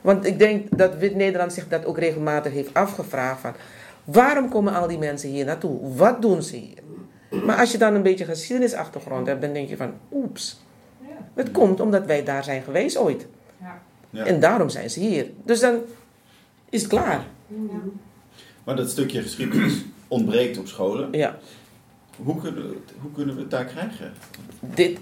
Want 0.00 0.26
ik 0.26 0.38
denk 0.38 0.78
dat 0.78 0.96
Wit-Nederland 0.96 1.52
zich 1.52 1.68
dat 1.68 1.84
ook 1.84 1.98
regelmatig 1.98 2.52
heeft 2.52 2.74
afgevraagd 2.74 3.40
van... 3.40 3.52
Waarom 4.04 4.48
komen 4.48 4.74
al 4.74 4.88
die 4.88 4.98
mensen 4.98 5.28
hier 5.28 5.44
naartoe? 5.44 5.94
Wat 5.94 6.22
doen 6.22 6.42
ze 6.42 6.56
hier? 6.56 6.78
Maar 7.30 7.58
als 7.58 7.72
je 7.72 7.78
dan 7.78 7.94
een 7.94 8.02
beetje 8.02 8.24
geschiedenisachtergrond 8.24 9.26
hebt, 9.26 9.40
dan 9.42 9.52
denk 9.52 9.68
je 9.68 9.76
van... 9.76 9.92
Oeps, 10.12 10.60
het 11.34 11.50
komt 11.50 11.80
omdat 11.80 12.06
wij 12.06 12.24
daar 12.24 12.44
zijn 12.44 12.62
geweest 12.62 12.96
ooit. 12.96 13.26
Ja. 14.10 14.24
En 14.24 14.40
daarom 14.40 14.68
zijn 14.68 14.90
ze 14.90 15.00
hier. 15.00 15.26
Dus 15.44 15.60
dan 15.60 15.78
is 16.70 16.80
het 16.82 16.90
klaar. 16.90 17.24
Maar 18.64 18.76
dat 18.76 18.90
stukje 18.90 19.22
geschiedenis 19.22 19.84
ontbreekt 20.08 20.58
op 20.58 20.66
scholen. 20.66 21.08
Ja. 21.12 21.38
Hoe 22.16 22.40
kunnen, 22.40 22.68
we, 22.68 22.74
het- 22.74 22.94
hoe 23.00 23.12
kunnen 23.12 23.34
we 23.34 23.40
het 23.40 23.50
daar 23.50 23.64
krijgen? 23.64 24.12
Dit, 24.60 24.98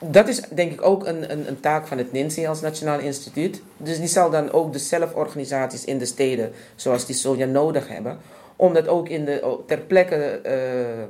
dat 0.00 0.28
is 0.28 0.40
denk 0.40 0.72
ik 0.72 0.82
ook 0.82 1.06
een, 1.06 1.32
een, 1.32 1.48
een 1.48 1.60
taak 1.60 1.86
van 1.86 1.98
het 1.98 2.12
NINSI 2.12 2.46
als 2.46 2.60
Nationaal 2.60 2.98
Instituut. 2.98 3.62
Dus 3.76 3.98
die 3.98 4.06
zal 4.08 4.30
dan 4.30 4.50
ook 4.52 4.72
de 4.72 4.78
zelforganisaties 4.78 5.84
in 5.84 5.98
de 5.98 6.04
steden, 6.06 6.52
zoals 6.74 7.06
die 7.06 7.14
Soja, 7.14 7.46
nodig 7.46 7.88
hebben. 7.88 8.18
Om 8.56 8.74
dat 8.74 8.88
ook 8.88 9.08
in 9.08 9.24
de, 9.24 9.58
ter 9.66 9.78
plekke 9.78 10.14
eh, 10.16 11.04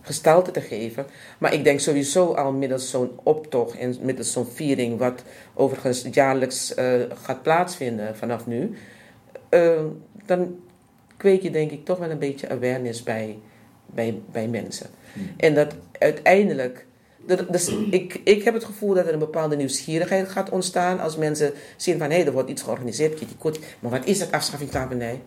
gestalte 0.00 0.50
te 0.50 0.60
geven. 0.60 1.06
Maar 1.38 1.54
ik 1.54 1.64
denk 1.64 1.80
sowieso 1.80 2.32
al 2.34 2.52
middels 2.52 2.90
zo'n 2.90 3.10
optocht 3.22 3.78
en 3.78 3.96
middels 4.00 4.32
zo'n 4.32 4.46
viering, 4.46 4.98
wat 4.98 5.22
overigens 5.54 6.06
jaarlijks 6.10 6.74
eh, 6.74 6.94
gaat 7.22 7.42
plaatsvinden 7.42 8.16
vanaf 8.16 8.46
nu. 8.46 8.76
eh, 9.48 9.84
dan 10.26 10.56
kweek 11.16 11.42
je 11.42 11.50
denk 11.50 11.70
ik 11.70 11.84
toch 11.84 11.98
wel 11.98 12.10
een 12.10 12.18
beetje 12.18 12.48
awareness 12.48 13.02
bij, 13.02 13.38
bij, 13.86 14.20
bij 14.32 14.48
mensen. 14.48 14.86
En 15.36 15.54
dat 15.54 15.74
uiteindelijk. 15.98 16.86
Dus 17.50 17.68
ik, 17.90 18.20
ik 18.24 18.42
heb 18.42 18.54
het 18.54 18.64
gevoel 18.64 18.94
dat 18.94 19.06
er 19.06 19.12
een 19.12 19.18
bepaalde 19.18 19.56
nieuwsgierigheid 19.56 20.28
gaat 20.28 20.50
ontstaan 20.50 21.00
als 21.00 21.16
mensen 21.16 21.52
zien 21.76 21.98
van 21.98 22.10
hé, 22.10 22.22
er 22.22 22.32
wordt 22.32 22.50
iets 22.50 22.62
georganiseerd, 22.62 23.14
kitty 23.14 23.34
maar 23.80 23.90
wat 23.90 24.04
is 24.04 24.18
dat 24.18 24.32
afschaffingsslavernij? 24.32 25.20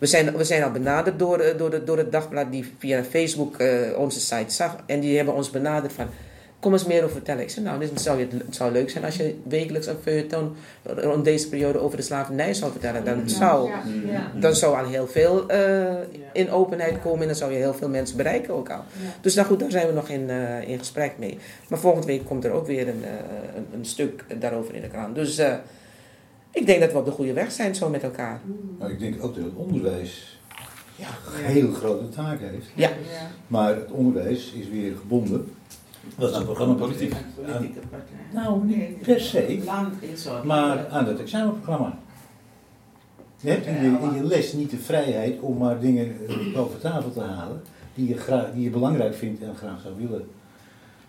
We 0.00 0.06
zijn, 0.06 0.36
we 0.36 0.44
zijn 0.44 0.62
al 0.62 0.70
benaderd 0.70 1.18
door, 1.18 1.38
eh, 1.38 1.58
door, 1.58 1.70
de, 1.70 1.84
door 1.84 1.98
het 1.98 2.12
dagblad 2.12 2.50
die 2.50 2.74
via 2.78 3.04
Facebook 3.04 3.56
eh, 3.56 3.98
onze 3.98 4.20
site 4.20 4.54
zag. 4.54 4.76
En 4.86 5.00
die 5.00 5.16
hebben 5.16 5.34
ons 5.34 5.50
benaderd 5.50 5.92
van, 5.92 6.06
kom 6.60 6.72
eens 6.72 6.84
meer 6.84 7.02
over 7.02 7.14
vertellen. 7.14 7.42
Ik 7.42 7.50
zei, 7.50 7.64
nou, 7.64 7.78
dit 7.78 8.00
zou, 8.00 8.20
het 8.20 8.54
zou 8.56 8.72
leuk 8.72 8.90
zijn 8.90 9.04
als 9.04 9.16
je 9.16 9.38
wekelijks 9.48 9.86
een 9.86 9.96
feuilleton 10.02 10.56
rond 10.82 11.24
deze 11.24 11.48
periode 11.48 11.78
over 11.78 11.96
de 11.96 12.02
slavernij 12.02 12.54
zou 12.54 12.70
vertellen. 12.70 13.04
Dan 13.04 13.28
zou. 13.28 13.70
Ja. 14.06 14.32
dan 14.40 14.54
zou 14.54 14.78
al 14.78 14.86
heel 14.86 15.06
veel 15.06 15.48
eh, 15.48 15.94
in 16.32 16.50
openheid 16.50 17.00
komen 17.02 17.20
en 17.20 17.26
dan 17.26 17.36
zou 17.36 17.52
je 17.52 17.58
heel 17.58 17.74
veel 17.74 17.88
mensen 17.88 18.16
bereiken 18.16 18.54
ook 18.54 18.70
al. 18.70 18.82
Dus 19.20 19.34
nou 19.34 19.46
goed, 19.46 19.60
daar 19.60 19.70
zijn 19.70 19.86
we 19.86 19.92
nog 19.92 20.08
in, 20.08 20.30
eh, 20.30 20.68
in 20.68 20.78
gesprek 20.78 21.12
mee. 21.18 21.38
Maar 21.68 21.78
volgende 21.78 22.06
week 22.06 22.24
komt 22.24 22.44
er 22.44 22.52
ook 22.52 22.66
weer 22.66 22.88
een, 22.88 23.04
eh, 23.04 23.56
een, 23.56 23.66
een 23.74 23.84
stuk 23.84 24.24
daarover 24.38 24.74
in 24.74 24.82
de 24.82 24.88
krant. 24.88 25.14
Dus 25.14 25.38
eh, 25.38 25.54
ik 26.50 26.66
denk 26.66 26.80
dat 26.80 26.92
we 26.92 26.98
op 26.98 27.04
de 27.04 27.10
goede 27.10 27.32
weg 27.32 27.52
zijn 27.52 27.74
zo 27.74 27.88
met 27.88 28.02
elkaar. 28.02 28.40
Maar 28.78 28.90
ik 28.90 28.98
denk 28.98 29.24
ook 29.24 29.34
dat 29.34 29.44
het 29.44 29.54
onderwijs 29.54 30.38
ja, 30.96 31.08
een 31.38 31.44
hele 31.44 31.72
grote 31.72 32.08
taak 32.08 32.40
heeft. 32.40 32.66
Ja. 32.74 32.90
Maar 33.46 33.74
het 33.76 33.90
onderwijs 33.90 34.52
is 34.52 34.68
weer 34.68 34.96
gebonden. 34.96 35.52
Dat 36.16 36.30
is 36.30 36.36
een 36.36 36.44
programma 36.44 36.74
Politieke 36.74 37.16
aan- 37.16 37.70
partij. 37.90 38.16
Nou, 38.32 38.64
niet 38.64 39.00
per 39.00 39.20
se, 39.20 39.62
maar 40.44 40.88
aan 40.88 41.04
dat 41.04 41.18
examenprogramma. 41.20 41.98
Je 43.40 43.50
hebt 43.50 43.66
in 43.66 43.74
je, 43.74 43.98
in 44.00 44.14
je 44.14 44.24
les 44.24 44.52
niet 44.52 44.70
de 44.70 44.76
vrijheid 44.76 45.40
om 45.40 45.56
maar 45.58 45.80
dingen 45.80 46.16
eh, 46.28 46.54
boven 46.54 46.80
tafel 46.80 47.12
te 47.12 47.20
halen 47.20 47.62
die 47.94 48.08
je, 48.08 48.16
graag, 48.16 48.52
die 48.52 48.62
je 48.62 48.70
belangrijk 48.70 49.14
vindt 49.14 49.42
en 49.42 49.56
graag 49.56 49.80
zou 49.80 49.94
willen 49.96 50.28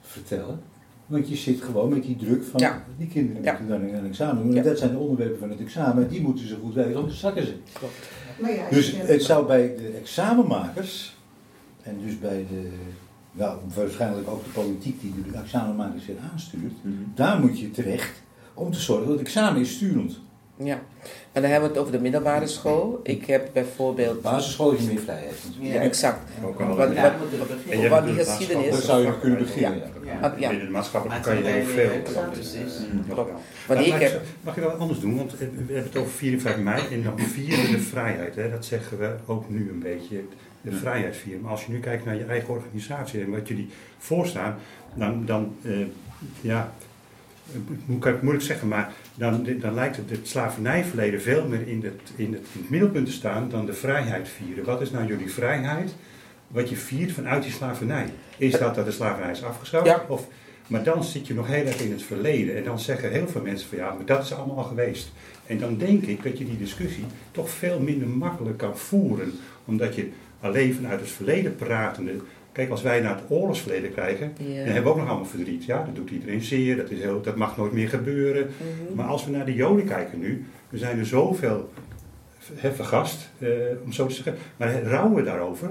vertellen. 0.01 0.61
Want 1.11 1.29
je 1.29 1.35
zit 1.35 1.61
gewoon 1.61 1.89
met 1.89 2.03
die 2.03 2.15
druk 2.15 2.43
van 2.43 2.59
Ja. 2.59 2.83
die 2.97 3.07
kinderen 3.07 3.43
Ja. 3.43 3.57
moeten 3.59 3.79
dan 3.79 3.89
een 3.99 4.05
examen 4.07 4.43
doen. 4.43 4.51
Ja. 4.51 4.57
En 4.57 4.63
dat 4.63 4.77
zijn 4.77 4.91
de 4.91 4.97
onderwerpen 4.97 5.39
van 5.39 5.49
het 5.49 5.59
examen, 5.59 6.07
die 6.09 6.21
moeten 6.21 6.47
ze 6.47 6.57
goed 6.63 6.73
weten, 6.73 6.95
anders 6.95 7.19
zakken 7.19 7.45
ze. 7.45 7.53
Maar 8.41 8.53
ja, 8.53 8.69
Dus 8.69 8.93
het 8.97 9.23
zou 9.23 9.47
bij 9.47 9.75
de 9.77 9.87
examenmakers, 9.87 11.15
en 11.83 11.97
dus 12.05 12.19
bij 12.19 12.45
de, 12.49 12.69
nou, 13.31 13.59
waarschijnlijk 13.75 14.27
ook 14.29 14.43
de 14.43 14.49
politiek 14.49 15.01
die 15.01 15.13
de 15.31 15.37
examenmakers 15.37 16.05
weer 16.05 16.15
aanstuurt, 16.33 16.73
daar 17.15 17.39
moet 17.39 17.59
je 17.59 17.71
terecht 17.71 18.21
om 18.53 18.71
te 18.71 18.79
zorgen 18.79 19.07
dat 19.07 19.17
het 19.17 19.27
examen 19.27 19.61
is 19.61 19.73
sturend. 19.75 20.19
Ja. 20.63 20.79
En 21.31 21.41
dan 21.41 21.51
hebben 21.51 21.69
we 21.69 21.75
het 21.75 21.77
over 21.77 21.91
de 21.91 22.01
middelbare 22.01 22.47
school. 22.47 22.99
Ik 23.03 23.25
heb 23.25 23.49
bijvoorbeeld... 23.53 24.21
Basisschool 24.21 24.71
is 24.71 24.81
je 24.81 24.87
meer 24.87 24.99
vrijheid. 24.99 25.35
Ja, 25.59 25.79
exact. 25.79 26.19
Ook 26.45 26.61
al. 26.61 26.75
Wat, 26.75 26.89
je 26.89 28.01
die 28.05 28.23
geschiedenis... 28.23 28.71
Daar 28.71 28.81
zou 28.81 29.05
je 29.05 29.19
kunnen 29.19 29.39
beginnen. 29.39 29.81
Ja. 30.05 30.35
Ja. 30.37 30.51
Ja. 30.51 30.59
de 30.59 30.69
maatschappelijk 30.69 31.21
kan 31.23 31.37
je 31.37 31.43
heel 31.43 31.65
veel. 31.65 31.89
precies. 32.31 32.79
Mm, 32.91 32.99
ik 32.99 33.15
mag, 33.67 33.99
heb... 33.99 34.11
ik, 34.11 34.19
mag 34.41 34.57
ik 34.57 34.63
wel 34.63 34.71
anders 34.71 34.99
doen? 34.99 35.17
Want 35.17 35.37
we 35.37 35.45
hebben 35.45 35.83
het 35.83 35.97
over 35.97 36.11
4 36.11 36.33
en 36.33 36.41
5 36.41 36.57
mei 36.57 36.83
en 36.91 37.03
dan 37.03 37.19
vieren 37.19 37.71
de 37.71 37.79
vrijheid. 37.79 38.35
Hè? 38.35 38.49
Dat 38.49 38.65
zeggen 38.65 38.99
we 38.99 39.15
ook 39.25 39.49
nu 39.49 39.69
een 39.69 39.79
beetje. 39.79 40.23
De 40.61 40.71
vrijheid 40.71 41.15
vieren. 41.15 41.41
Maar 41.41 41.51
als 41.51 41.65
je 41.65 41.71
nu 41.71 41.79
kijkt 41.79 42.05
naar 42.05 42.15
je 42.15 42.23
eigen 42.23 42.49
organisatie 42.49 43.21
en 43.21 43.29
wat 43.29 43.47
jullie 43.47 43.69
voorstaan, 43.97 44.57
dan, 44.93 45.25
dan 45.25 45.55
eh, 45.61 45.71
ja, 46.41 46.71
kan 47.85 47.95
ik 47.95 48.03
het 48.03 48.21
moeilijk 48.21 48.45
zeggen, 48.45 48.67
maar 48.67 48.93
dan, 49.21 49.47
dan 49.59 49.73
lijkt 49.73 49.97
het, 49.97 50.09
het 50.09 50.27
slavernijverleden 50.27 51.21
veel 51.21 51.47
meer 51.47 51.67
in 51.67 51.83
het, 51.83 52.11
in, 52.15 52.33
het, 52.33 52.47
in 52.53 52.61
het 52.61 52.69
middelpunt 52.69 53.05
te 53.05 53.11
staan 53.11 53.49
dan 53.49 53.65
de 53.65 53.73
vrijheid 53.73 54.29
vieren. 54.29 54.63
Wat 54.63 54.81
is 54.81 54.91
nou 54.91 55.05
jullie 55.05 55.31
vrijheid? 55.31 55.95
Wat 56.47 56.69
je 56.69 56.75
viert 56.75 57.11
vanuit 57.11 57.43
die 57.43 57.51
slavernij? 57.51 58.05
Is 58.37 58.51
dat 58.51 58.75
dat 58.75 58.85
de 58.85 58.91
slavernij 58.91 59.31
is 59.31 59.43
afgeschaft? 59.43 59.85
Ja. 59.85 60.05
Of, 60.07 60.27
maar 60.67 60.83
dan 60.83 61.03
zit 61.03 61.27
je 61.27 61.33
nog 61.33 61.47
heel 61.47 61.65
erg 61.65 61.81
in 61.81 61.91
het 61.91 62.03
verleden. 62.03 62.55
En 62.55 62.63
dan 62.63 62.79
zeggen 62.79 63.11
heel 63.11 63.27
veel 63.27 63.41
mensen 63.41 63.69
van 63.69 63.77
ja, 63.77 63.93
maar 63.93 64.05
dat 64.05 64.23
is 64.23 64.33
allemaal 64.33 64.57
al 64.57 64.63
geweest. 64.63 65.11
En 65.45 65.57
dan 65.57 65.77
denk 65.77 66.03
ik 66.03 66.23
dat 66.23 66.37
je 66.37 66.45
die 66.45 66.57
discussie 66.57 67.05
toch 67.31 67.49
veel 67.49 67.79
minder 67.79 68.07
makkelijk 68.07 68.57
kan 68.57 68.77
voeren. 68.77 69.31
Omdat 69.65 69.95
je 69.95 70.09
alleen 70.39 70.73
vanuit 70.73 70.99
het 70.99 71.09
verleden 71.09 71.55
pratende. 71.55 72.13
Kijk, 72.51 72.69
als 72.69 72.81
wij 72.81 72.99
naar 73.01 73.15
het 73.15 73.23
oorlogsverleden 73.29 73.93
kijken, 73.93 74.33
Ja. 74.37 74.45
dan 74.45 74.55
hebben 74.65 74.83
we 74.83 74.89
ook 74.89 74.97
nog 74.97 75.07
allemaal 75.07 75.25
verdriet. 75.25 75.65
Ja, 75.65 75.83
dat 75.85 75.95
doet 75.95 76.09
iedereen 76.09 76.41
zeer, 76.41 76.77
dat, 76.77 76.89
is 76.89 76.99
heel, 76.99 77.21
dat 77.21 77.35
mag 77.35 77.57
nooit 77.57 77.71
meer 77.71 77.89
gebeuren. 77.89 78.49
Mhm. 78.57 78.95
Maar 78.95 79.05
als 79.07 79.25
we 79.25 79.31
naar 79.31 79.45
de 79.45 79.53
Joden 79.53 79.85
kijken 79.85 80.19
nu, 80.19 80.45
er 80.71 80.77
zijn 80.77 80.99
er 80.99 81.05
zoveel 81.05 81.69
hè, 82.53 82.71
vergast, 82.73 83.29
eh, 83.39 83.47
om 83.85 83.91
zo 83.91 84.05
te 84.05 84.13
zeggen. 84.13 84.35
Maar 84.57 84.71
hè, 84.71 84.81
rouwen 84.89 85.15
we 85.15 85.23
daarover? 85.23 85.69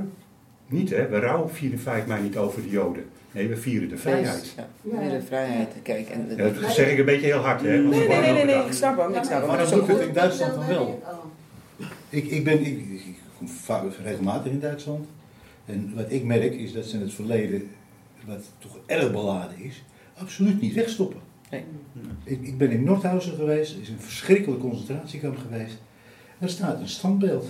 Niet 0.67 0.91
hè, 0.91 1.09
we 1.09 1.19
rouwen 1.19 1.51
4 1.51 1.73
en 1.73 1.79
5 1.79 2.07
mei 2.07 2.23
niet 2.23 2.37
over 2.37 2.63
de 2.63 2.69
Joden. 2.69 3.05
Nee, 3.33 3.49
we 3.49 3.57
vieren 3.57 3.89
de 3.89 3.97
vrijheid. 3.97 4.55
Ja, 4.57 4.69
weer 4.83 5.11
de 5.11 5.23
vrijheid. 5.27 5.69
Kijk, 5.83 6.09
en, 6.09 6.27
Ja, 6.37 6.49
dat 6.61 6.71
zeg 6.73 6.91
ik 6.91 6.99
een 6.99 7.05
beetje 7.05 7.27
heel 7.27 7.39
hard 7.39 7.61
hè. 7.61 7.83
want 7.83 7.95
nee, 7.95 8.09
we 8.09 8.15
nee, 8.15 8.45
nee, 8.45 8.65
ik 8.67 8.73
snap 8.73 8.99
hem. 8.99 9.15
Ik 9.15 9.25
snap 9.25 9.39
hem. 9.39 9.47
Maar 9.49 9.59
Dat 9.59 9.71
doet 9.71 9.87
het 9.87 9.97
goed. 9.97 10.07
in 10.07 10.13
Duitsland 10.13 10.55
dan 10.55 10.67
wel. 10.67 11.03
Oh. 11.05 11.87
Ik, 12.09 12.25
ik 12.31 12.45
ben 12.45 12.61
ik, 12.61 12.67
ik, 12.67 12.91
ik 12.91 13.17
kom 13.39 13.49
vaak 13.49 13.83
regelmatig 14.05 14.53
in 14.53 14.61
Duitsland. 14.61 15.07
En 15.67 15.93
wat 15.95 16.05
ik 16.09 16.25
merk 16.25 16.55
is 16.55 16.73
dat 16.73 16.85
ze 16.85 16.95
in 16.97 17.01
het 17.03 17.13
verleden, 17.13 17.69
wat 18.27 18.45
toch 18.59 18.79
erg 18.87 19.11
beladen 19.13 19.59
is, 19.59 19.83
absoluut 20.19 20.61
niet 20.61 20.75
wegstoppen. 20.75 21.21
Nee. 21.51 21.65
Ik, 22.25 22.41
ik 22.43 22.59
ben 22.59 22.71
in 22.71 22.85
Nordhausen 22.85 23.35
geweest, 23.35 23.75
er 23.75 23.81
is 23.81 23.89
een 23.89 24.01
verschrikkelijk 24.01 24.61
concentratiekamp 24.61 25.39
geweest. 25.39 25.77
Daar 26.39 26.49
staat 26.49 26.81
een 26.81 26.89
standbeeld. 26.89 27.47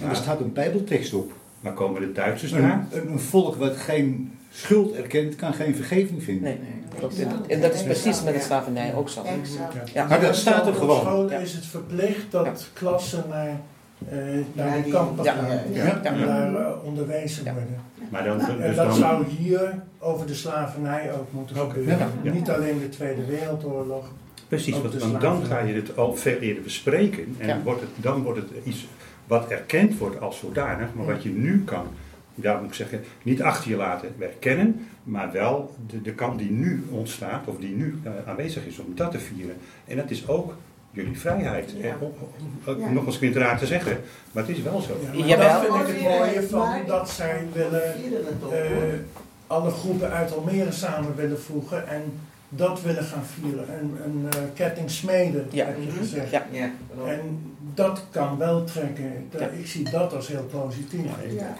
En 0.00 0.08
er 0.08 0.16
staat 0.16 0.40
een 0.40 0.52
bijbeltekst 0.52 1.14
op. 1.14 1.32
Maar 1.60 1.72
komen 1.74 2.00
de 2.00 2.12
Duitsers 2.12 2.52
Een, 2.52 2.60
daar? 2.60 2.86
een, 2.90 3.10
een 3.12 3.20
volk 3.20 3.54
wat 3.56 3.76
geen 3.76 4.32
schuld 4.50 4.92
erkent, 4.94 5.36
kan 5.36 5.54
geen 5.54 5.74
vergeving 5.74 6.22
vinden. 6.22 6.42
Nee, 6.42 6.58
klopt. 6.98 7.18
En 7.20 7.28
dat- 7.28 7.46
En 7.46 7.60
dat 7.60 7.74
is 7.74 7.82
precies 7.82 8.22
met 8.22 8.34
de 8.34 8.40
slavernij 8.40 8.94
ook 8.94 9.08
zo. 9.08 9.22
Ja. 9.94 10.06
Maar 10.06 10.20
dat 10.20 10.36
staat 10.36 10.66
er 10.66 10.72
Op 10.72 10.78
gewoon. 10.78 11.00
school 11.00 11.30
Ja. 11.30 11.38
is 11.38 11.52
het 11.52 11.64
verplicht 11.66 12.30
dat 12.30 12.70
klassen 12.72 13.24
naar, 13.28 13.60
naar 13.98 14.66
Ja, 14.68 14.74
die 14.74 14.82
die- 14.82 14.92
kampen 14.92 15.24
ja. 15.24 15.32
gaan. 15.32 15.72
Ja. 15.72 16.02
En 16.02 16.26
daar 16.26 16.54
eh, 16.54 16.84
onderwezen 16.84 17.44
Ja. 17.44 17.52
worden. 17.52 17.80
Maar 18.10 18.24
dan, 18.24 18.40
En 18.40 18.56
dus 18.56 18.76
dat 18.76 18.86
dan, 18.86 18.94
zou 18.96 19.24
hier 19.26 19.82
over 19.98 20.26
de 20.26 20.34
slavernij 20.34 21.12
ook 21.12 21.32
moeten 21.32 21.56
gebeuren. 21.56 21.98
Ja. 21.98 22.08
Ja. 22.22 22.32
Niet 22.32 22.50
alleen 22.50 22.78
de 22.78 22.88
Tweede 22.88 23.24
Wereldoorlog. 23.24 24.08
Precies, 24.48 24.80
want, 24.80 25.20
dan 25.20 25.44
ga 25.44 25.58
je 25.60 25.74
het 25.74 25.96
al 25.96 26.14
veel 26.16 26.38
eerder 26.38 26.62
bespreken. 26.62 27.34
En 27.38 27.46
Ja. 27.48 27.60
wordt 27.64 27.80
het, 27.80 27.90
dan 27.96 28.22
wordt 28.22 28.38
het 28.38 28.50
iets 28.64 28.86
wat 29.26 29.48
erkend 29.48 29.98
wordt 29.98 30.20
als 30.20 30.38
zodanig, 30.38 30.88
maar 30.94 31.06
wat 31.06 31.22
je 31.22 31.28
nu 31.28 31.62
kan, 31.64 31.86
ja, 32.34 32.58
moet 32.60 32.68
ik 32.68 32.74
zeggen, 32.74 33.00
niet 33.22 33.42
achter 33.42 33.70
je 33.70 33.76
laten 33.76 34.08
erkennen, 34.18 34.86
maar 35.02 35.32
wel 35.32 35.74
de, 35.86 36.02
de 36.02 36.12
kant 36.12 36.38
die 36.38 36.50
nu 36.50 36.84
ontstaat, 36.90 37.46
of 37.46 37.56
die 37.58 37.76
nu 37.76 37.98
eh, 38.02 38.10
aanwezig 38.26 38.66
is, 38.66 38.78
om 38.78 38.92
dat 38.94 39.10
te 39.10 39.18
vieren. 39.18 39.56
En 39.84 39.96
dat 39.96 40.10
is 40.10 40.28
ook 40.28 40.54
jullie 40.96 41.18
vrijheid. 41.18 41.70
Ja. 41.76 41.84
En 41.88 41.94
om- 42.00 42.12
om- 42.20 42.74
om- 42.74 42.80
Ja. 42.80 42.88
Nogmaals, 42.90 43.14
ik 43.14 43.20
vind 43.20 43.34
het 43.34 43.42
raar 43.42 43.58
te 43.58 43.66
zeggen, 43.66 44.00
maar 44.32 44.46
het 44.46 44.56
is 44.56 44.62
wel 44.62 44.80
zo. 44.80 44.92
Ja, 45.12 45.36
dat 45.36 45.60
vind 45.64 45.88
ik 45.88 45.94
het 45.94 46.02
mooie 46.18 46.48
van 46.48 46.72
dat 46.86 47.10
zij 47.10 47.46
willen 47.52 47.94
eh, 48.52 48.98
alle 49.46 49.70
groepen 49.70 50.10
uit 50.10 50.36
Almere 50.36 50.72
samen 50.72 51.16
willen 51.16 51.40
voegen 51.40 51.88
en 51.88 52.02
dat 52.48 52.82
willen 52.82 53.04
gaan 53.04 53.24
vieren. 53.24 53.64
Een, 53.80 53.96
een 54.04 54.26
eh, 54.30 54.38
ketting 54.54 54.90
smeden, 54.90 55.46
Ja. 55.50 55.66
heb 55.66 55.76
je 55.80 55.86
Mhm. 55.88 55.96
gezegd. 55.96 56.30
Ja. 56.30 56.46
Ja. 56.50 56.70
En 57.06 57.20
dat 57.74 58.02
kan 58.10 58.38
wel 58.38 58.64
trekken. 58.64 59.12
Da- 59.30 59.38
Ja. 59.40 59.48
Ik 59.48 59.66
zie 59.66 59.90
dat 59.90 60.14
als 60.14 60.28
heel 60.28 60.44
positief. 60.44 61.00
Ja, 61.36 61.56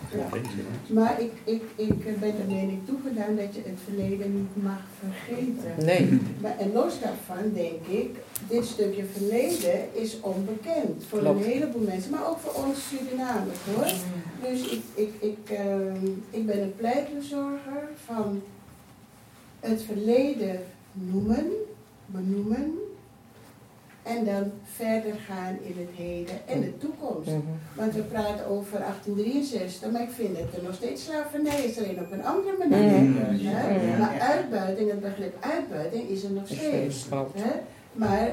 Maar 0.86 1.20
ik, 1.20 1.32
ik, 1.44 1.62
ik 1.76 2.20
ben 2.20 2.20
de 2.36 2.54
mening 2.54 2.78
toegedaan 2.86 3.36
dat 3.36 3.54
je 3.54 3.60
het 3.64 3.78
verleden 3.84 4.34
niet 4.36 4.64
mag 4.64 4.80
vergeten. 5.00 5.84
Nee. 5.84 6.20
Maar, 6.40 6.54
en 6.58 6.72
los 6.72 7.00
daarvan 7.00 7.52
denk 7.54 7.86
ik, 7.98 8.16
dit 8.48 8.64
stukje 8.64 9.04
verleden 9.04 9.88
is 9.92 10.20
onbekend 10.20 11.04
voor 11.08 11.18
Klopt. 11.18 11.44
een 11.44 11.50
heleboel 11.50 11.82
mensen, 11.82 12.10
maar 12.10 12.28
ook 12.28 12.38
voor 12.38 12.64
ons 12.64 12.88
Surinamers 12.88 13.58
hoor. 13.74 13.92
Dus 14.50 14.68
ik, 14.68 14.82
ik, 14.94 15.12
ik, 15.20 15.50
ehm, 15.50 16.06
ik 16.30 16.46
ben 16.46 16.62
een 16.62 16.76
pleitbezorger 16.76 17.88
van 18.04 18.42
het 19.60 19.82
verleden 19.82 20.60
noemen, 20.92 21.52
benoemen 22.06 22.78
en 24.02 24.24
dan 24.24 24.52
verder 24.64 25.14
gaan 25.26 25.58
in 25.62 25.74
het 25.78 25.88
heden 25.96 26.46
en 26.46 26.60
de 26.60 26.78
toekomst. 26.78 27.30
Mhm. 27.30 27.40
Want 27.74 27.94
we 27.94 28.00
praten 28.00 28.46
over 28.46 28.78
1863, 28.78 29.90
maar 29.90 30.02
ik 30.02 30.10
vind 30.10 30.36
dat 30.38 30.54
er 30.56 30.62
nog 30.62 30.74
steeds 30.74 31.04
slavernij 31.04 31.64
is, 31.64 31.78
alleen 31.78 32.00
op 32.00 32.12
een 32.12 32.24
andere 32.24 32.56
manier. 32.58 33.02
Mhm. 33.02 33.46
Hè? 33.46 33.78
Mhm. 33.78 33.98
Maar 34.00 34.20
uitbuiting, 34.20 34.90
het 34.90 35.00
begrip 35.00 35.44
uitbuiting 35.44 36.08
is 36.08 36.22
er 36.22 36.30
nog 36.30 36.46
steeds. 36.46 37.06
Hè? 37.34 37.52
Maar 37.96 38.30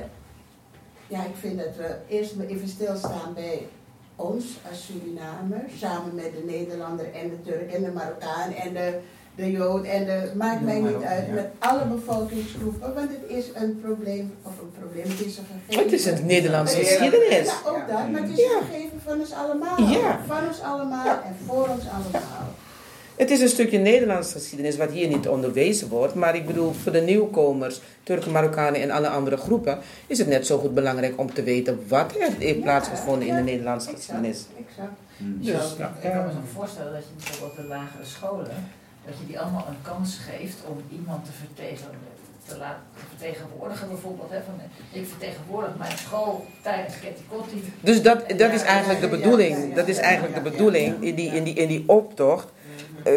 ja, 1.08 1.20
ik 1.24 1.36
vind 1.40 1.58
dat 1.58 1.76
we 1.78 1.96
eerst 2.08 2.36
maar 2.36 2.46
even 2.46 2.68
stilstaan 2.68 3.34
bij 3.34 3.68
ons 4.16 4.46
als 4.70 4.86
Surinamer, 4.86 5.64
samen 5.78 6.16
met 6.16 6.32
de 6.38 6.44
Nederlander 6.46 7.06
en 7.14 7.30
de 7.30 7.52
Turk 7.52 7.72
en 7.72 7.84
de 7.84 7.92
Marokkaan 7.92 8.54
en 8.54 8.74
de, 8.74 9.00
de 9.36 9.52
Jood 9.52 9.86
en 9.86 10.06
de, 10.06 10.32
maakt 10.36 10.62
mij 10.62 10.80
niet 10.80 11.04
uit, 11.04 11.28
ja. 11.28 11.34
met 11.34 11.50
alle 11.60 11.86
bevolkingsgroepen, 11.86 12.94
want 12.94 13.10
het 13.10 13.30
is 13.38 13.46
een 13.54 13.80
probleem, 13.82 14.34
of 14.42 14.60
een 14.60 14.72
probleem, 14.80 15.10
het 15.10 15.20
is 15.26 15.38
een 15.38 15.46
gegeven. 15.46 15.84
Het 15.84 15.94
is 15.94 16.06
een 16.06 16.26
Nederlandse 16.26 16.78
geschiedenis. 16.78 17.48
Ja, 17.48 17.70
ook 17.70 17.88
dat, 17.88 18.10
maar 18.12 18.22
het 18.22 18.38
is 18.38 18.44
een 18.44 18.62
gegeven 18.72 19.02
van 19.06 19.20
ons 19.20 19.32
allemaal. 19.34 19.82
Ja. 19.82 20.20
Van 20.28 20.48
ons 20.48 20.62
allemaal 20.62 21.06
Ja. 21.06 21.24
en 21.26 21.36
voor 21.46 21.68
ons 21.68 21.84
allemaal. 21.96 22.43
Het 23.16 23.32
is 23.32 23.42
een 23.42 23.50
stukje 23.50 23.78
Nederlandse 23.78 24.34
geschiedenis 24.34 24.78
wat 24.78 24.92
hier 24.92 25.08
niet 25.08 25.28
onderwezen 25.28 25.88
wordt. 25.90 26.14
Maar 26.14 26.36
ik 26.36 26.46
bedoel, 26.46 26.72
voor 26.72 26.92
de 26.92 27.02
nieuwkomers, 27.02 27.82
Turken, 28.04 28.32
Marokkanen 28.32 28.82
en 28.82 28.92
alle 28.92 29.10
andere 29.10 29.38
groepen... 29.38 29.80
is 30.08 30.18
het 30.18 30.28
net 30.28 30.46
zo 30.46 30.58
goed 30.58 30.74
belangrijk 30.74 31.20
om 31.20 31.34
te 31.34 31.44
weten 31.44 31.84
wat 31.88 32.16
er 32.16 32.30
heeft 32.40 32.62
plaatsgevonden 32.62 33.28
in 33.28 33.36
de 33.36 33.42
Nederlandse 33.42 33.90
geschiedenis. 33.90 34.46
Exact. 34.68 34.92
Dus, 35.18 35.46
Dus, 35.46 35.76
ja. 35.78 35.94
ik 36.02 36.12
kan 36.12 36.26
me 36.26 36.32
zo 36.32 36.38
voorstellen 36.54 36.94
dat 36.94 37.02
je 37.04 37.26
bijvoorbeeld 37.26 37.56
de 37.56 37.68
lagere 37.68 38.06
scholen, 38.06 38.72
dat 39.06 39.14
je 39.20 39.26
die 39.28 39.40
allemaal 39.40 39.66
een 39.70 39.82
kans 39.82 40.18
geeft 40.30 40.58
om 40.70 40.98
iemand 41.00 41.26
te, 41.26 41.32
vertegen, 41.32 41.88
te 42.48 42.58
laten 42.58 42.82
te 42.98 43.04
vertegenwoordigen. 43.18 43.88
Bijvoorbeeld, 43.88 44.30
hè, 44.30 44.40
van, 44.46 44.54
ik 44.92 45.08
vertegenwoordig 45.08 45.78
mijn 45.78 45.98
school 45.98 46.46
tijdens 46.62 46.94
Ketty 47.00 47.22
Dus 47.80 48.02
dat, 48.02 48.30
dat 48.38 48.52
is 48.52 48.62
eigenlijk 48.62 49.00
de 49.02 49.08
Ja, 49.08 49.12
ja, 49.12 49.18
ja, 49.18 49.24
bedoeling. 49.24 49.70
ja, 49.70 49.76
Dat 49.76 49.88
is 49.88 49.98
eigenlijk 49.98 50.36
de 50.36 50.50
bedoeling 50.50 51.04
in 51.04 51.16
die, 51.16 51.30
in 51.30 51.44
die, 51.44 51.54
in 51.54 51.68
die 51.68 51.84
optocht. 51.88 52.48
Eh, 53.04 53.14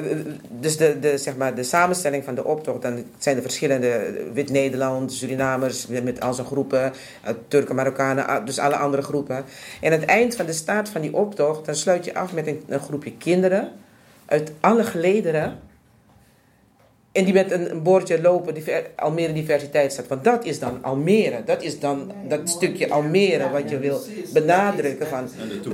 dus 0.49 0.77
de, 0.77 0.99
de, 1.01 1.19
zeg 1.19 1.37
maar, 1.37 1.55
de 1.55 1.63
samenstelling 1.63 2.25
van 2.25 2.35
de 2.35 2.45
optocht, 2.45 2.83
dan 2.83 3.05
zijn 3.19 3.37
er 3.37 3.43
verschillende 3.43 4.25
Wit-Nederland, 4.33 5.13
Surinamers 5.13 5.87
met, 5.87 6.21
al 6.21 6.35
zijn 6.35 6.47
groepen, 6.47 6.93
eh, 7.23 7.33
Turken, 7.49 7.75
Marokkanen, 7.75 8.27
ah, 8.27 8.47
dus 8.47 8.59
alle 8.59 8.77
andere 8.77 9.03
groepen. 9.03 9.45
En 9.81 9.93
aan 9.93 10.01
het 10.01 10.09
eind 10.09 10.37
van 10.37 10.47
de 10.47 10.53
staat 10.53 10.89
van 10.89 11.01
die 11.01 11.15
optocht, 11.15 11.65
dan 11.65 11.75
sluit 11.75 12.05
je 12.05 12.15
af 12.15 12.33
met 12.33 12.47
een, 12.47 12.65
een 12.69 12.81
groepje 12.81 13.17
kinderen 13.17 13.73
uit 14.27 14.53
alle 14.61 14.85
gelederen. 14.85 15.59
En 17.17 17.25
die 17.25 17.35
met 17.35 17.51
een, 17.51 17.71
een 17.71 17.83
bordje 17.83 18.21
lopen, 18.21 18.55
die 18.55 18.65
Almere 18.97 19.33
Diversiteitsstad. 19.33 20.07
Want 20.07 20.25
dat 20.25 20.45
is 20.45 20.59
dan 20.59 20.79
Almere. 20.83 21.45
Dat 21.45 21.63
is 21.63 21.81
dan 21.81 22.13
dat 22.29 22.49
stukje 22.49 22.91
Almere 22.91 23.51
wat 23.51 23.71
je 23.71 23.79
wil 23.79 23.99
precies. 23.99 24.33
benadrukken. 24.33 25.07
Van, 25.07 25.29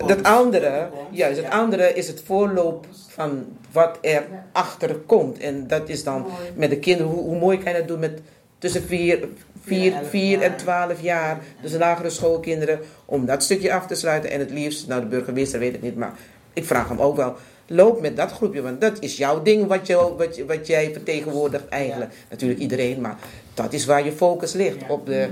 dat 0.06 0.22
andere, 0.22 0.88
juist, 1.10 1.42
het 1.42 1.50
andere 1.50 1.94
is 1.94 2.08
het 2.08 2.22
voorloop 2.24 2.86
van 3.08 3.44
wat 3.72 3.98
er 4.00 4.24
achter 4.52 4.94
komt. 4.94 5.38
En 5.38 5.66
dat 5.66 5.88
is 5.88 6.04
dan 6.04 6.20
Mooi. 6.20 6.32
met 6.54 6.70
de 6.70 6.78
kinderen, 6.78 7.12
hoe, 7.12 7.22
hoe 7.22 7.38
mooi 7.38 7.58
kan 7.58 7.72
je 7.72 7.78
dat 7.78 7.88
doen 7.88 7.98
met 8.00 8.20
tussen 8.58 8.82
4 8.82 9.28
vier, 9.64 9.92
vier 10.08 10.42
en 10.42 10.48
jaar. 10.48 10.56
12 10.56 11.00
jaar, 11.00 11.40
dus 11.62 11.72
lagere 11.72 12.10
schoolkinderen, 12.10 12.80
om 13.04 13.26
dat 13.26 13.42
stukje 13.42 13.72
af 13.72 13.86
te 13.86 13.94
sluiten. 13.94 14.30
En 14.30 14.40
het 14.40 14.50
liefst, 14.50 14.88
nou 14.88 15.00
de 15.00 15.06
burgemeester 15.06 15.58
weet 15.58 15.72
het 15.72 15.82
niet, 15.82 15.96
maar 15.96 16.12
ik 16.52 16.64
vraag 16.64 16.88
hem 16.88 17.00
ook 17.00 17.16
wel. 17.16 17.36
Loop 17.66 18.00
met 18.00 18.16
dat 18.16 18.32
groepje, 18.32 18.62
want 18.62 18.80
dat 18.80 18.98
is 19.00 19.16
jouw 19.16 19.42
ding 19.42 19.66
wat, 19.66 19.86
je, 19.86 20.14
wat, 20.16 20.38
wat 20.46 20.66
jij 20.66 20.92
vertegenwoordigt 20.92 21.68
eigenlijk. 21.68 22.12
Natuurlijk 22.30 22.60
iedereen, 22.60 23.00
maar 23.00 23.16
dat 23.54 23.72
is 23.72 23.84
waar 23.84 24.04
je 24.04 24.12
focus 24.12 24.52
ligt, 24.52 24.88
op 24.88 25.06
de, 25.06 25.28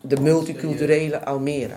de 0.00 0.20
multiculturele 0.20 1.24
Almere. 1.24 1.74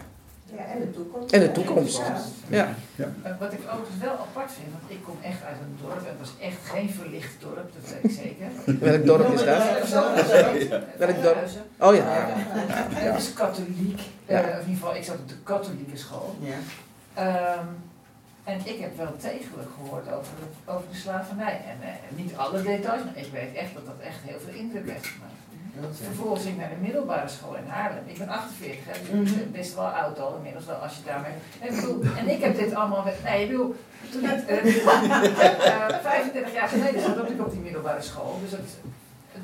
Ja, 0.57 0.63
en 0.65 0.79
de 0.79 0.91
toekomst. 0.91 1.31
En 1.33 1.39
de 1.39 1.51
toekomst. 1.51 2.01
Ja. 2.47 2.75
Ja. 2.95 3.13
Eh, 3.23 3.31
Wat 3.39 3.53
ik 3.53 3.59
overigens 3.65 3.97
wel 4.01 4.11
apart 4.11 4.51
vind, 4.51 4.67
want 4.79 4.83
ik 4.91 5.03
kom 5.03 5.17
echt 5.21 5.43
uit 5.47 5.55
een 5.61 5.77
dorp, 5.81 5.97
en 5.99 6.05
het 6.05 6.19
was 6.19 6.33
echt 6.41 6.57
geen 6.63 6.89
verlicht 6.89 7.35
dorp, 7.39 7.69
dat 7.81 7.93
weet 8.01 8.11
ik 8.11 8.17
zeker. 8.23 8.47
Welk 8.79 9.05
dorp 9.05 9.33
is 9.33 9.43
dat? 9.45 9.63
Welk 10.97 11.21
dorp? 11.23 11.37
Oh 11.79 11.95
ja. 11.95 12.03
Het 12.05 13.17
is 13.21 13.33
katholiek, 13.33 13.99
Ja. 14.25 14.41
eh, 14.41 14.49
in 14.53 14.59
ieder 14.59 14.73
geval, 14.73 14.95
ik 14.95 15.03
zat 15.03 15.15
op 15.15 15.27
de 15.29 15.35
katholieke 15.43 15.97
school. 15.97 16.35
Ja. 16.41 16.55
Ehm, 17.13 17.65
en 18.53 18.59
ik 18.63 18.79
heb 18.79 18.97
wel 18.97 19.15
tegelijk 19.17 19.69
gehoord 19.77 20.07
over, 20.17 20.33
de- 20.39 20.71
over 20.71 20.85
de 20.91 20.97
slavernij. 20.97 21.61
En 21.71 21.87
eh, 21.89 21.93
niet 22.15 22.35
alle 22.35 22.61
details, 22.61 23.03
maar 23.03 23.17
ik 23.17 23.31
weet 23.31 23.53
echt 23.55 23.73
dat 23.73 23.85
dat 23.85 23.99
echt 24.03 24.17
heel 24.21 24.39
veel 24.45 24.53
indruk 24.53 24.89
heeft 24.91 25.05
gemaakt. 25.07 25.33
Vervolgens 26.03 26.41
ging 26.43 26.53
ik 26.55 26.59
naar 26.61 26.69
de 26.69 26.75
middelbare 26.81 27.27
school 27.27 27.55
in 27.55 27.67
Haarlem. 27.67 28.03
Ik 28.05 28.17
ben 28.17 28.29
48, 28.29 28.85
hè, 28.85 29.19
dus 29.21 29.31
ik 29.31 29.37
ben 29.37 29.51
best 29.51 29.75
wel 29.75 29.85
oud 29.85 30.19
al 30.19 30.35
inmiddels 30.35 30.65
wel 30.65 30.75
als 30.75 30.95
je 30.95 31.03
daarmee. 31.05 31.31
En 31.61 31.67
ik, 31.69 31.75
bedoel, 31.75 32.03
en 32.17 32.27
ik 32.29 32.43
heb 32.43 32.57
dit 32.57 32.73
allemaal. 32.75 33.03
met- 33.03 33.23
Nee, 33.23 33.43
ik 33.43 33.49
bedoel, 33.49 33.75
toen 34.11 34.23
ik 34.23 34.29
eh, 34.47 34.57
eh, 35.89 35.99
35 36.01 36.53
jaar 36.53 36.67
geleden 36.67 37.01
zat 37.01 37.29
ik 37.29 37.39
op 37.45 37.51
die 37.51 37.59
middelbare 37.59 38.01
school. 38.01 38.39
Dus 38.41 38.49
dat, 38.49 38.59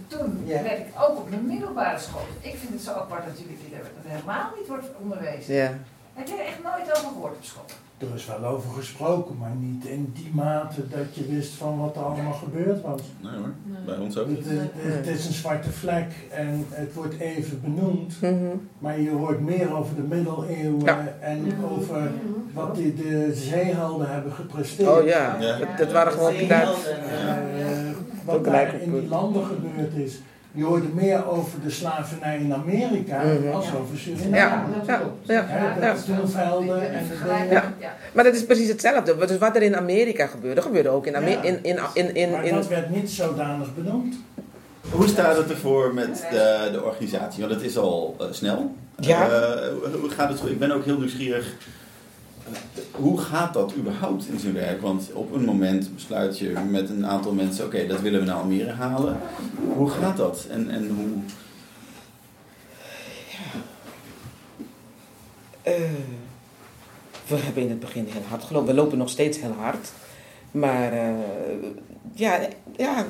toen 0.08 0.46
werd 0.48 0.78
ik 0.80 0.86
ook 1.00 1.18
op 1.18 1.32
de 1.32 1.38
middelbare 1.38 2.00
school. 2.00 2.26
Dus 2.42 2.52
ik 2.52 2.58
vind 2.60 2.74
het 2.74 2.82
zo 2.82 2.92
apart 2.92 3.26
dat 3.26 3.38
er 3.38 4.10
helemaal 4.12 4.50
niet 4.58 4.68
wordt 4.68 4.86
onderwezen. 5.00 5.54
Ja. 5.56 5.74
Heb 6.14 6.28
je 6.28 6.34
er 6.34 6.46
echt 6.46 6.64
nooit 6.64 6.92
over 6.98 7.08
gehoord 7.08 7.36
op 7.36 7.44
school? 7.44 7.66
Er 7.98 8.08
is 8.16 8.26
wel 8.26 8.46
over 8.50 8.70
gesproken, 8.72 9.38
maar 9.38 9.56
niet 9.60 9.86
in 9.86 10.12
die 10.14 10.30
mate 10.34 10.88
dat 10.88 11.16
je 11.16 11.26
wist 11.26 11.54
van 11.54 11.78
wat 11.80 11.96
er 11.96 12.02
allemaal 12.02 12.34
gebeurd 12.34 12.82
was. 12.82 13.02
Nee 13.24 13.32
hoor, 13.36 13.52
bij 13.86 13.98
ons 13.98 14.18
ook 14.18 14.28
Het, 14.28 14.36
niet. 14.38 14.46
het- 14.50 14.96
het 14.96 15.08
is 15.08 15.26
een 15.28 15.34
zwarte 15.34 15.72
vlek 15.72 16.12
en 16.32 16.66
het 16.70 16.94
wordt 16.94 17.20
even 17.20 17.62
benoemd, 17.62 18.22
Mhm. 18.22 18.34
maar 18.80 19.00
je 19.00 19.10
hoort 19.10 19.40
meer 19.40 19.78
over 19.78 19.96
de 19.96 20.02
middeleeuwen 20.02 20.84
Ja. 20.86 21.08
en 21.20 21.44
over 21.72 22.12
wat 22.54 22.76
die, 22.76 22.94
de 22.94 23.32
zeehelden 23.34 24.10
hebben 24.10 24.32
gepresteerd. 24.32 24.90
Oh 24.90 25.06
ja, 25.06 25.38
Ja. 25.40 25.58
dat, 25.58 25.68
dat 25.78 25.92
waren 25.92 26.12
gewoon 26.12 26.34
inderdaad... 26.34 26.68
Eh, 26.86 27.94
wat 28.26 28.44
daar 28.44 28.54
gelijk 28.54 28.74
op 28.74 28.80
in 28.82 29.00
die 29.00 29.10
landen 29.10 29.46
gebeurd 29.46 29.94
is. 29.94 30.20
Je 30.56 30.64
hoorde 30.64 30.88
meer 30.94 31.28
over 31.30 31.62
de 31.64 31.70
slavernij 31.70 32.38
in 32.38 32.54
Amerika 32.54 33.24
Mhm. 33.24 33.54
als 33.54 33.66
over 33.74 33.98
Suriname. 33.98 34.36
Ja, 34.38 34.66
ja, 34.86 35.02
ja, 35.28 35.76
ja. 35.82 35.94
de 35.94 36.00
stoelvelden 36.00 36.94
en 36.94 37.04
de 37.08 37.16
dingen. 37.24 37.74
Ja. 37.80 37.94
Maar 38.14 38.24
dat 38.24 38.34
is 38.36 38.46
precies 38.46 38.68
hetzelfde. 38.68 39.16
Dus 39.28 39.38
wat 39.38 39.56
er 39.56 39.62
in 39.62 39.76
Amerika 39.76 40.28
gebeurde, 40.28 40.62
gebeurde 40.62 40.90
ook 40.90 41.06
in, 41.08 41.16
Ame- 41.16 41.30
Ja. 41.30 41.42
in, 41.42 41.60
in, 41.64 41.80
in, 41.94 42.16
in, 42.16 42.32
Maar 42.32 42.50
dat 42.50 42.68
werd 42.68 42.90
niet 42.90 43.10
zodanig 43.12 43.76
benoemd. 43.76 44.16
Hoe 44.90 45.08
staat 45.08 45.38
het 45.38 45.50
ervoor 45.50 45.94
met 45.94 46.26
de, 46.32 46.70
de 46.72 46.84
organisatie? 46.84 47.42
Want 47.44 47.54
het 47.56 47.64
is 47.64 47.78
al 47.78 48.16
eh, 48.20 48.26
snel. 48.32 48.76
Ja. 49.00 49.30
Eh, 49.30 49.68
hoe- 49.68 50.00
hoe 50.00 50.10
gaat 50.10 50.30
het? 50.30 50.50
Ik 50.50 50.60
ben 50.60 50.72
ook 50.72 50.86
heel 50.86 50.98
nieuwsgierig. 50.98 51.54
Hoe 52.92 53.20
gaat 53.20 53.54
dat 53.54 53.74
überhaupt 53.76 54.28
in 54.28 54.40
zijn 54.40 54.54
werk? 54.54 54.82
Want 54.82 55.10
op 55.14 55.34
een 55.34 55.46
moment 55.46 55.96
besluit 55.96 56.40
je 56.40 56.50
met 56.70 56.90
een 56.90 57.06
aantal 57.06 57.34
mensen: 57.34 57.66
oké, 57.66 57.88
dat 57.88 58.02
willen 58.02 58.20
we 58.20 58.26
naar 58.26 58.36
Almere 58.36 58.72
halen. 58.72 59.20
Hoe 59.76 59.90
gaat 59.90 60.18
dat? 60.18 60.46
En, 60.50 60.70
en 60.70 60.90
hoe. 60.90 61.08
Eh, 65.62 65.74
we 67.28 67.36
hebben 67.36 67.64
in 67.64 67.70
het 67.70 67.80
begin 67.80 68.06
heel 68.10 68.22
hard 68.30 68.44
gelopen. 68.44 68.76
We 68.76 68.82
lopen 68.82 68.98
nog 68.98 69.10
steeds 69.10 69.40
heel 69.40 69.56
hard. 69.60 69.92
Maar 70.52 70.94
eh, 70.94 71.14
ja, 72.14 72.40
ja, 72.78 73.06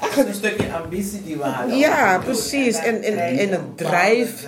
Het 0.00 0.08
is 0.10 0.16
eigenlijk... 0.16 0.28
een 0.28 0.34
stukje 0.34 0.72
ambitie 0.72 1.22
die 1.24 1.36
we 1.36 1.42
hadden. 1.44 1.76
Ja, 1.78 2.18
precies. 2.24 2.76
En- 2.76 3.02
en- 3.02 3.18
en 3.18 3.52
een 3.52 3.60
bepaalde 3.76 3.76
drijf. 3.76 4.42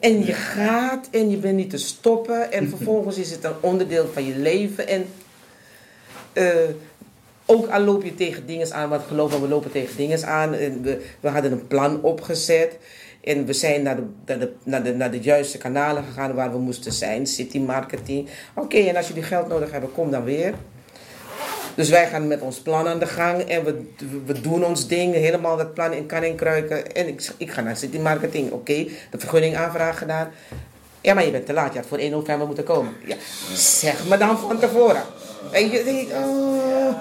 En 0.00 0.24
je 0.26 0.32
gaat 0.32 1.08
en 1.10 1.30
je 1.30 1.36
bent 1.36 1.56
niet 1.56 1.70
te 1.70 1.78
stoppen. 1.78 2.52
En 2.52 2.68
vervolgens 2.76 3.16
is 3.18 3.30
het 3.30 3.44
een 3.44 3.54
onderdeel 3.60 4.08
van 4.12 4.24
je 4.26 4.36
leven. 4.36 4.88
En 4.88 5.06
eh, 6.32 6.46
ook 7.46 7.68
al 7.68 7.80
loop 7.80 8.04
je 8.04 8.14
tegen 8.14 8.46
dingen 8.46 8.72
aan, 8.72 8.88
want 8.88 9.02
geloof 9.08 9.32
me, 9.32 9.40
we 9.40 9.48
lopen 9.48 9.70
tegen 9.70 9.96
dingen 9.96 10.26
aan. 10.26 10.54
En 10.54 10.82
we, 10.82 11.04
we 11.20 11.28
hadden 11.28 11.52
een 11.52 11.66
plan 11.66 12.02
opgezet. 12.02 12.78
En 13.24 13.44
we 13.46 13.52
zijn 13.52 13.82
naar 13.82 13.96
de, 13.96 14.02
naar, 14.26 14.38
de, 14.38 14.52
naar, 14.64 14.82
de, 14.82 14.94
naar 14.94 15.10
de 15.10 15.20
juiste 15.20 15.58
kanalen 15.58 16.04
gegaan 16.04 16.34
waar 16.34 16.52
we 16.52 16.58
moesten 16.58 16.92
zijn. 16.92 17.26
City 17.26 17.58
marketing. 17.58 18.28
Oké, 18.54 18.78
en 18.78 18.96
als 18.96 19.08
jullie 19.08 19.22
geld 19.22 19.48
nodig 19.48 19.70
hebben, 19.70 19.92
kom 19.92 20.10
dan 20.10 20.24
weer. 20.24 20.54
Dus 21.80 21.88
wij 21.88 22.08
gaan 22.08 22.26
met 22.26 22.40
ons 22.40 22.60
plan 22.60 22.88
aan 22.88 22.98
de 22.98 23.06
gang 23.06 23.42
en 23.42 23.64
we, 23.64 23.82
we 24.26 24.40
doen 24.40 24.64
ons 24.64 24.88
ding, 24.88 25.14
helemaal 25.14 25.56
dat 25.56 25.74
plan 25.74 25.92
in 25.92 26.06
kan 26.06 26.22
en 26.22 26.34
kruiken. 26.34 26.94
En 26.94 27.08
ik, 27.08 27.32
ik 27.36 27.50
ga 27.50 27.60
naar 27.60 27.76
City 27.76 27.98
Marketing, 27.98 28.50
oké, 28.50 28.86
de 29.10 29.18
vergunning 29.18 29.56
aanvraag 29.56 29.98
gedaan. 29.98 30.30
Ja, 31.00 31.14
maar 31.14 31.24
je 31.24 31.30
bent 31.30 31.46
te 31.46 31.52
laat, 31.52 31.72
je 31.72 31.78
had 31.78 31.88
voor 31.88 31.98
1 31.98 32.10
november 32.10 32.46
moeten 32.46 32.64
komen. 32.64 32.92
Ja, 33.04 33.16
zeg 33.54 34.08
me 34.08 34.16
dan 34.16 34.38
van 34.38 34.58
tevoren. 34.58 35.02
En 35.52 35.70
je 35.70 35.84
denkt, 35.84 36.12
oh. 36.12 36.94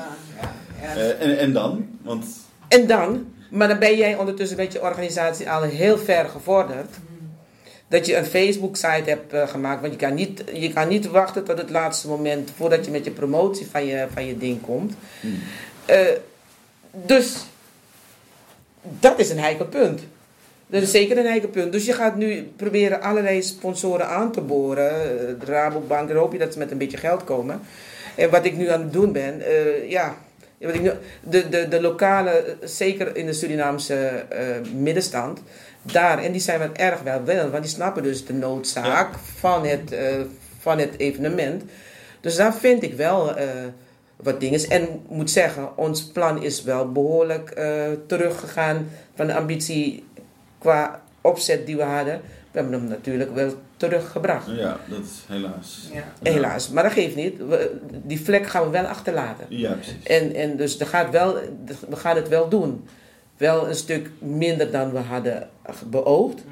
Eh, 0.81 1.21
en, 1.21 1.37
en 1.37 1.53
dan? 1.53 1.87
Want 2.01 2.25
En 2.67 2.87
dan, 2.87 3.33
maar 3.49 3.67
dan 3.67 3.79
ben 3.79 3.97
jij 3.97 4.15
ondertussen 4.15 4.57
met 4.57 4.73
je 4.73 4.81
organisatie 4.81 5.49
al 5.49 5.61
heel 5.61 5.97
ver 5.97 6.29
gevorderd. 6.29 6.95
Dat 7.89 8.05
je 8.05 8.15
een 8.15 8.25
Facebook-site 8.25 9.09
hebt 9.09 9.33
eh, 9.33 9.47
gemaakt. 9.47 9.81
Want 9.81 9.93
je 9.93 9.99
kan, 9.99 10.13
niet, 10.13 10.43
je 10.53 10.73
kan 10.73 10.87
niet 10.87 11.07
wachten 11.07 11.43
tot 11.43 11.57
het 11.57 11.69
laatste 11.69 12.07
moment 12.07 12.51
voordat 12.55 12.85
je 12.85 12.91
met 12.91 13.05
je 13.05 13.11
promotie 13.11 13.67
van 13.71 13.85
je, 13.85 14.07
van 14.13 14.25
je 14.25 14.37
ding 14.37 14.61
komt. 14.61 14.93
Eh, 15.85 15.99
dus 16.91 17.35
dat 18.81 19.19
is 19.19 19.29
een 19.29 19.39
heikel 19.39 19.65
punt. 19.65 20.01
Dat 20.67 20.81
is 20.81 20.91
zeker 20.91 21.17
een 21.17 21.25
heikel 21.25 21.49
punt. 21.49 21.71
Dus 21.71 21.85
je 21.85 21.93
gaat 21.93 22.15
nu 22.15 22.51
proberen 22.55 23.01
allerlei 23.01 23.41
sponsoren 23.41 24.07
aan 24.07 24.31
te 24.31 24.41
boren. 24.41 24.91
Eh, 24.91 25.39
De 25.39 25.45
Rabobank, 25.45 26.07
daar 26.07 26.17
hoop 26.17 26.31
je 26.31 26.39
dat 26.39 26.53
ze 26.53 26.59
met 26.59 26.71
een 26.71 26.77
beetje 26.77 26.97
geld 26.97 27.23
komen. 27.23 27.61
En 28.19 28.29
wat 28.29 28.45
ik 28.45 28.57
nu 28.57 28.69
aan 28.69 28.81
het 28.81 28.93
doen 28.93 29.11
ben, 29.11 29.41
eh, 29.41 29.89
ja. 29.89 30.17
Wat 30.59 30.73
ik 30.73 30.81
nu, 30.81 30.91
de, 31.23 31.49
de, 31.49 31.67
de 31.67 31.81
lokale, 31.81 32.29
eh, 32.29 32.53
zeker 32.63 33.15
in 33.15 33.25
de 33.25 33.33
Surinaamse 33.33 33.95
eh, 34.29 34.45
middenstand, 34.75 35.39
daar, 35.81 36.17
en 36.23 36.31
die 36.31 36.41
zijn 36.41 36.59
wel 36.59 36.73
erg 36.73 37.01
wel 37.01 37.23
wel, 37.23 37.49
want 37.49 37.63
die 37.63 37.71
snappen 37.71 38.03
dus 38.03 38.25
de 38.25 38.33
noodzaak 38.33 39.15
van, 39.35 39.65
het, 39.65 39.91
eh, 39.91 40.15
van 40.59 40.77
het 40.77 40.97
evenement. 40.99 41.63
Dus 42.21 42.35
daar 42.35 42.53
vind 42.53 42.83
ik 42.83 42.93
wel 42.93 43.35
eh, 43.35 43.47
wat 44.15 44.39
dingen. 44.39 44.69
En 44.69 44.81
ik 44.81 44.89
moet 45.09 45.31
zeggen, 45.31 45.77
ons 45.77 46.03
plan 46.11 46.43
is 46.43 46.63
wel 46.63 46.91
behoorlijk 46.91 47.49
eh, 47.49 47.87
teruggegaan 48.07 48.89
van 49.15 49.27
de 49.27 49.35
ambitie 49.35 50.03
qua 50.57 51.01
opzet 51.21 51.65
die 51.65 51.75
we 51.75 51.83
hadden. 51.83 52.21
We 52.51 52.59
hebben 52.59 52.79
hem 52.79 52.89
natuurlijk 52.89 53.33
wel 53.35 53.53
teruggebracht. 53.77 54.47
ja, 54.49 54.77
dat 54.89 54.99
is 54.99 55.23
helaas. 55.27 55.89
Ja. 55.93 56.31
Helaas, 56.31 56.69
maar 56.69 56.83
dat 56.83 56.91
geeft 56.91 57.15
niet. 57.15 57.37
We- 57.47 57.79
die 58.03 58.21
vlek 58.21 58.47
gaan 58.47 58.63
we 58.63 58.69
wel 58.69 58.85
achterlaten. 58.85 59.45
Ja, 59.49 59.73
precies. 59.73 60.03
En, 60.03 60.35
en 60.35 60.57
dus 60.57 60.79
er 60.79 60.85
gaat 60.87 61.09
wel, 61.09 61.33
we 61.89 61.95
gaan 61.95 62.15
het 62.15 62.27
wel 62.27 62.49
doen. 62.49 62.87
Wel 63.39 63.67
een 63.69 63.75
stuk 63.75 64.09
minder 64.19 64.71
dan 64.71 64.91
we 64.91 64.97
hadden 64.97 65.49
beoogd. 65.89 66.43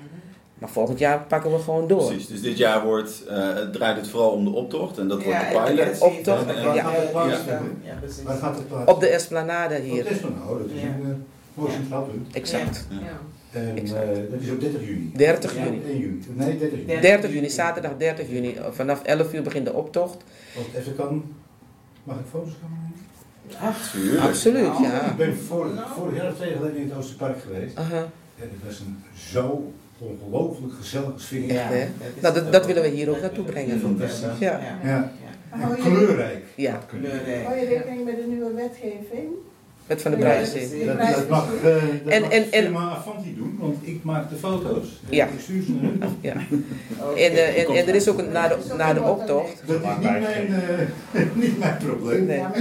Maar 0.59 0.69
volgend 0.69 0.99
jaar 0.99 1.19
pakken 1.27 1.51
we 1.51 1.59
gewoon 1.59 1.87
door. 1.87 2.05
Precies, 2.05 2.27
dus 2.27 2.41
dit 2.41 2.57
jaar 2.57 2.85
wordt, 2.85 3.23
eh, 3.27 3.55
draait 3.71 3.97
het 3.97 4.07
vooral 4.09 4.29
om 4.31 4.43
de 4.43 4.49
optocht 4.49 4.97
en 4.97 5.07
dat 5.07 5.23
wordt 5.23 5.39
de 5.39 5.61
pilot. 5.75 6.01
Optocht, 6.01 6.45
en- 6.47 6.55
ja. 6.63 6.73
Ja, 6.73 6.93
Ja. 7.13 7.61
ja, 7.83 7.93
precies. 7.99 8.23
Waar 8.23 8.35
gaat 8.37 8.55
het 8.55 8.67
plaats? 8.67 8.91
Op 8.91 8.99
de 8.99 9.07
Esplanade 9.07 9.75
Op 9.75 9.81
hier. 9.83 10.03
de 10.03 10.09
Esplanade. 10.09 10.57
Dat 10.57 10.69
is 10.75 10.81
een 10.81 11.01
uh, 11.01 11.07
mooi 11.53 11.71
centraal 11.71 12.03
punt. 12.03 12.35
Exact. 12.35 12.87
Ja. 12.89 12.97
En 13.59 13.77
eh, 13.77 13.83
dat 14.31 14.41
is 14.41 14.49
op 14.51 14.59
30 14.61 14.81
juni. 14.85 15.11
30 15.15 15.55
Ja, 15.55 15.63
juni. 15.63 15.81
1 15.87 15.97
juni. 15.99 16.19
Nee, 16.33 16.57
30 16.57 16.79
juni. 16.85 17.01
30 17.01 17.31
juni, 17.33 17.49
zaterdag 17.49 17.91
30 17.97 18.29
juni. 18.29 18.55
Vanaf 18.71 19.03
11 19.03 19.33
uur 19.33 19.41
begint 19.41 19.65
de 19.65 19.73
optocht. 19.73 20.17
Als 20.57 20.65
het 20.71 20.75
even 20.81 20.95
kan, 20.95 21.23
mag 22.03 22.15
ik 22.15 22.25
foto's 22.31 22.53
gaan 22.61 22.86
Tuurlijk. 23.91 24.21
Absoluut, 24.23 24.61
Nou, 24.63 24.83
ja. 24.83 25.01
Ik 25.09 25.15
ben 25.17 25.37
vorig, 25.37 25.87
vorig 25.95 26.15
jaar 26.15 26.33
twee 26.35 26.51
geleden 26.51 26.77
in 26.77 26.89
het 26.89 26.97
Oosterpark 26.97 27.41
geweest. 27.41 27.77
Aha. 27.77 27.97
En 28.39 28.49
het 28.53 28.65
was 28.65 28.79
een 28.79 29.03
zo 29.31 29.71
ongelooflijk 29.97 30.73
gezellige 30.73 31.19
sfeer. 31.19 31.49
Echt, 31.49 31.69
hè? 31.69 31.87
Nou, 32.21 32.33
dat, 32.33 32.51
dat 32.51 32.65
willen 32.65 32.81
we 32.81 32.87
hier 32.87 33.09
ook 33.09 33.21
naartoe 33.21 33.43
brengen. 33.45 33.79
Fantastisch. 33.79 34.39
Ja. 34.39 34.59
Ja. 34.83 35.11
Hou 35.49 35.75
En 35.75 35.81
kleurrijk. 35.81 36.43
Ja, 36.55 36.79
Kleurrijk. 36.87 37.45
hou 37.45 37.57
je 37.59 37.65
rekening 37.65 38.05
met 38.05 38.15
de 38.15 38.25
nieuwe 38.27 38.53
wetgeving? 38.53 39.27
Met 39.87 40.01
Van 40.01 40.11
de 40.11 40.17
Ja, 40.17 40.23
Bruijzee. 40.23 40.85
Dat, 40.85 40.97
dat 40.97 41.29
mag, 41.29 41.47
eh 41.55 41.63
dat 41.63 42.13
En- 42.13 42.21
mag 42.21 42.31
en- 42.31 42.51
en- 42.51 42.63
firma 42.63 42.89
Avanti 42.89 43.35
doen, 43.35 43.57
want 43.59 43.75
ik 43.81 44.03
maak 44.03 44.29
de 44.29 44.35
foto's. 44.35 44.87
Ja. 45.09 45.25
Ik 45.25 45.31
stuur 45.41 45.63
ze 45.63 45.71
naar 45.71 45.81
hun. 45.81 46.01
Ja. 46.21 46.33
Oké. 47.09 47.19
En, 47.19 47.31
eh, 47.31 47.59
en, 47.69 47.75
en 47.75 47.87
er 47.87 47.95
is 47.95 48.07
ook 48.09 48.17
een, 48.19 48.31
na, 48.31 48.47
de, 48.47 48.55
na 48.77 48.93
de 48.93 49.01
optocht. 49.01 49.61
Dat 49.65 49.75
is 49.81 49.87
niet 49.99 50.01
mijn, 50.01 50.23
eh, 50.23 51.21
niet 51.43 51.59
mijn 51.59 51.77
probleem. 51.77 52.25
Nee. 52.25 52.37
Ja. 52.37 52.51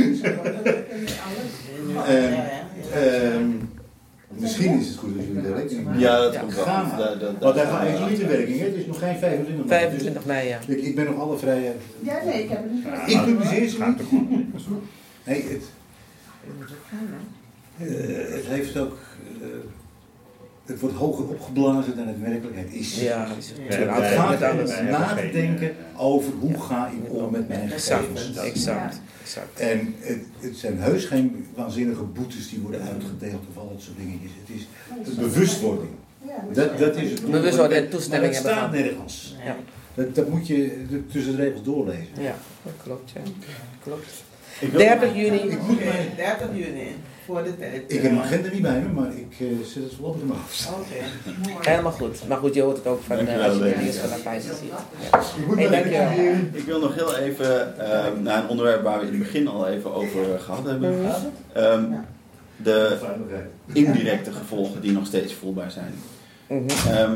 Ja, 1.94 2.06
Ehm, 2.06 2.32
ja, 2.32 2.44
ja. 2.92 3.00
Ehm, 3.00 3.48
misschien 4.28 4.78
is 4.80 4.88
het 4.88 4.96
goed 4.96 5.16
als 5.16 5.26
jullie 5.26 5.54
rekening 5.54 5.86
mee 5.88 5.98
Ja, 5.98 6.20
dat 6.20 6.32
Ja. 6.34 6.40
komt 6.40 6.54
wel. 6.54 6.64
Gaan. 6.64 6.92
Dat- 6.98 7.20
dat- 7.20 7.34
Want 7.40 7.54
daar 7.54 7.66
gaat 7.66 7.80
eigenlijk 7.80 8.10
niet 8.10 8.20
de 8.20 8.26
werking, 8.26 8.58
hè? 8.58 8.64
het 8.64 8.74
is 8.74 8.86
nog 8.86 8.98
geen 8.98 9.16
25 9.18 9.66
mei. 9.66 9.80
25 9.80 10.24
mei, 10.24 10.48
ja. 10.48 10.58
Dus 10.66 10.76
ik, 10.76 10.82
ik 10.84 10.94
ben 10.94 11.04
nog 11.04 11.18
alle 11.20 11.36
vrije. 11.36 11.72
Ja, 12.00 12.18
nee, 12.24 12.42
ik 12.42 12.48
heb 12.50 12.62
het 12.62 12.72
niet 12.72 12.84
Ja. 12.84 13.06
Ik 13.20 13.24
publiceer 13.24 13.68
ze 13.68 13.84
niet. 13.86 14.00
Nee, 15.24 15.42
het, 15.48 15.62
eh, 17.78 18.34
het 18.34 18.44
heeft 18.46 18.76
ook. 18.76 18.98
eh, 19.42 19.46
het 20.66 20.80
wordt 20.80 20.96
hoger 20.96 21.28
opgeblazen 21.28 21.96
dan 21.96 22.06
het 22.06 22.20
werkelijkheid 22.20 22.72
is. 22.72 23.00
Ja, 23.00 23.26
Ja, 23.68 24.00
Het 24.00 24.14
gaat 24.18 24.42
alles. 24.42 24.70
Nee, 24.70 24.90
na 24.90 25.08
te 25.14 25.14
geen, 25.20 25.32
denken 25.32 25.74
over 25.96 26.32
hoe 26.40 26.60
ga 26.60 26.88
ik 26.88 27.12
om 27.12 27.30
met 27.30 27.48
mijn 27.48 27.68
gegevens. 27.68 28.36
exact, 28.36 29.00
exact. 29.22 29.60
En 29.60 29.94
het, 30.00 30.18
het 30.40 30.56
zijn 30.56 30.78
heus 30.78 31.04
geen 31.04 31.46
waanzinnige 31.54 32.02
boetes 32.02 32.48
die 32.50 32.58
worden 32.60 32.80
uitgedeeld 32.82 33.42
of 33.50 33.56
al 33.62 33.68
dat 33.72 33.82
soort 33.82 33.96
dingetjes. 33.96 34.30
Het 34.46 34.56
is 34.56 34.66
de 35.14 35.20
bewustwording. 35.20 35.90
Ja, 36.26 36.44
Dat, 36.52 36.78
dat 36.78 36.96
is 36.96 37.10
het. 37.10 37.30
Bewustwording 37.30 37.76
en 37.76 37.82
Maar 37.82 37.90
toestemming 37.90 38.32
dat 38.34 38.42
hebben 38.42 38.62
staat 38.62 38.70
gehad. 38.74 38.84
nergens. 38.92 39.36
Ja. 39.44 39.56
Dat, 39.94 40.14
dat 40.14 40.28
moet 40.28 40.46
je 40.46 40.84
tussen 41.12 41.36
de 41.36 41.42
regels 41.42 41.62
doorlezen. 41.62 42.06
Ja, 42.20 42.34
dat 42.62 42.72
klopt, 42.82 43.10
ja. 43.10 43.20
Klopt. 43.82 44.24
Ik 44.60 44.70
wil- 44.70 44.78
30 44.80 45.14
juni. 45.14 45.36
Ik 45.36 45.62
moet 45.62 45.84
mijn, 45.84 46.08
30 46.16 46.48
juni, 46.52 46.94
voor 47.24 47.42
de 47.44 47.56
tijd. 47.56 47.82
ik 47.92 48.02
heb 48.02 48.10
mijn 48.12 48.24
agenda 48.24 48.48
niet 48.52 48.62
bij 48.62 48.80
me, 48.80 48.88
maar 49.00 49.10
ik 49.16 49.36
eh, 49.40 49.46
zet 49.66 49.82
het 49.82 49.92
voorlopig 49.94 50.20
in 50.20 50.26
mijn 50.26 50.38
hoofd. 50.40 50.68
Oké. 50.72 51.68
Helemaal 51.70 51.92
goed. 51.92 52.28
Maar 52.28 52.38
goed, 52.38 52.54
je 52.54 52.62
hoort 52.62 52.76
het 52.76 52.86
ook 52.86 53.02
van 53.02 53.18
eh, 53.18 53.44
als 53.44 53.56
je 53.58 53.74
eerst 53.84 53.98
vanaf 53.98 54.22
Pijzen 54.22 54.54
ziet. 54.56 54.68
Ja. 55.10 55.20
Hey, 55.56 55.68
dankjewel. 55.68 56.34
Ik 56.52 56.62
wil 56.64 56.80
nog 56.80 56.94
heel 56.94 57.16
even 57.16 57.78
eh, 57.78 58.04
naar 58.22 58.42
een 58.42 58.48
onderwerp 58.48 58.82
waar 58.82 58.98
we 59.00 59.06
in 59.06 59.12
het 59.12 59.22
begin 59.22 59.48
al 59.48 59.68
even 59.68 59.94
over 59.94 60.34
eh, 60.34 60.40
gehad 60.40 60.64
hebben. 60.64 60.94
Ehm, 61.52 61.84
de 62.56 62.96
indirecte 63.72 64.32
gevolgen 64.32 64.80
die 64.80 64.92
nog 64.92 65.06
steeds 65.06 65.34
voelbaar 65.34 65.70
zijn. 65.70 65.94
Mhm. 66.46 66.88
Ehm, 66.90 67.12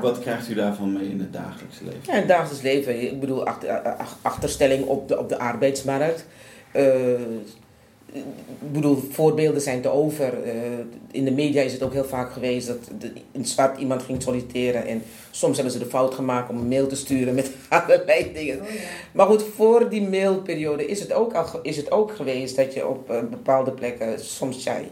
wat 0.00 0.18
krijgt 0.18 0.48
u 0.50 0.54
daarvan 0.54 0.92
mee 0.92 1.08
in 1.10 1.18
het 1.20 1.32
dagelijkse 1.32 1.84
leven? 1.84 2.00
Ja, 2.02 2.12
in 2.12 2.18
het 2.18 2.28
dagelijks 2.28 2.62
leven, 2.62 3.02
ik 3.02 3.20
bedoel, 3.20 3.46
achter, 3.46 3.80
ach- 3.82 4.18
achterstelling 4.22 4.84
op 4.84 5.08
de, 5.08 5.18
op 5.18 5.28
de 5.28 5.38
arbeidsmarkt. 5.38 6.26
Eh, 6.72 7.20
ik 8.12 8.72
bedoel, 8.72 9.02
voorbeelden 9.10 9.60
zijn 9.60 9.80
te 9.80 9.88
over. 9.88 10.42
Eh, 10.42 10.52
in 11.10 11.24
de 11.24 11.30
media 11.30 11.62
is 11.62 11.72
het 11.72 11.82
ook 11.82 11.92
heel 11.92 12.04
vaak 12.04 12.32
geweest 12.32 12.66
dat 12.66 12.90
de, 12.98 13.12
in 13.32 13.44
zwart 13.44 13.78
iemand 13.78 14.02
ging 14.02 14.22
solliciteren. 14.22 14.86
En 14.86 15.02
soms 15.30 15.54
hebben 15.56 15.72
ze 15.72 15.78
de 15.78 15.86
fout 15.86 16.14
gemaakt 16.14 16.50
om 16.50 16.56
een 16.56 16.68
mail 16.68 16.86
te 16.86 16.96
sturen 16.96 17.34
met 17.34 17.50
allerlei 17.68 18.32
dingen. 18.32 18.60
Oh, 18.60 18.68
ja. 18.68 18.80
Maar 19.12 19.26
goed, 19.26 19.44
voor 19.54 19.88
die 19.88 20.08
mailperiode 20.08 20.86
is 20.86 21.00
het 21.00 21.12
ook, 21.12 21.32
al, 21.32 21.60
is 21.62 21.76
het 21.76 21.90
ook 21.90 22.16
geweest 22.16 22.56
dat 22.56 22.74
je 22.74 22.86
op 22.86 23.10
eh, 23.10 23.20
bepaalde 23.20 23.70
plekken 23.70 24.20
soms 24.20 24.62
zei. 24.62 24.88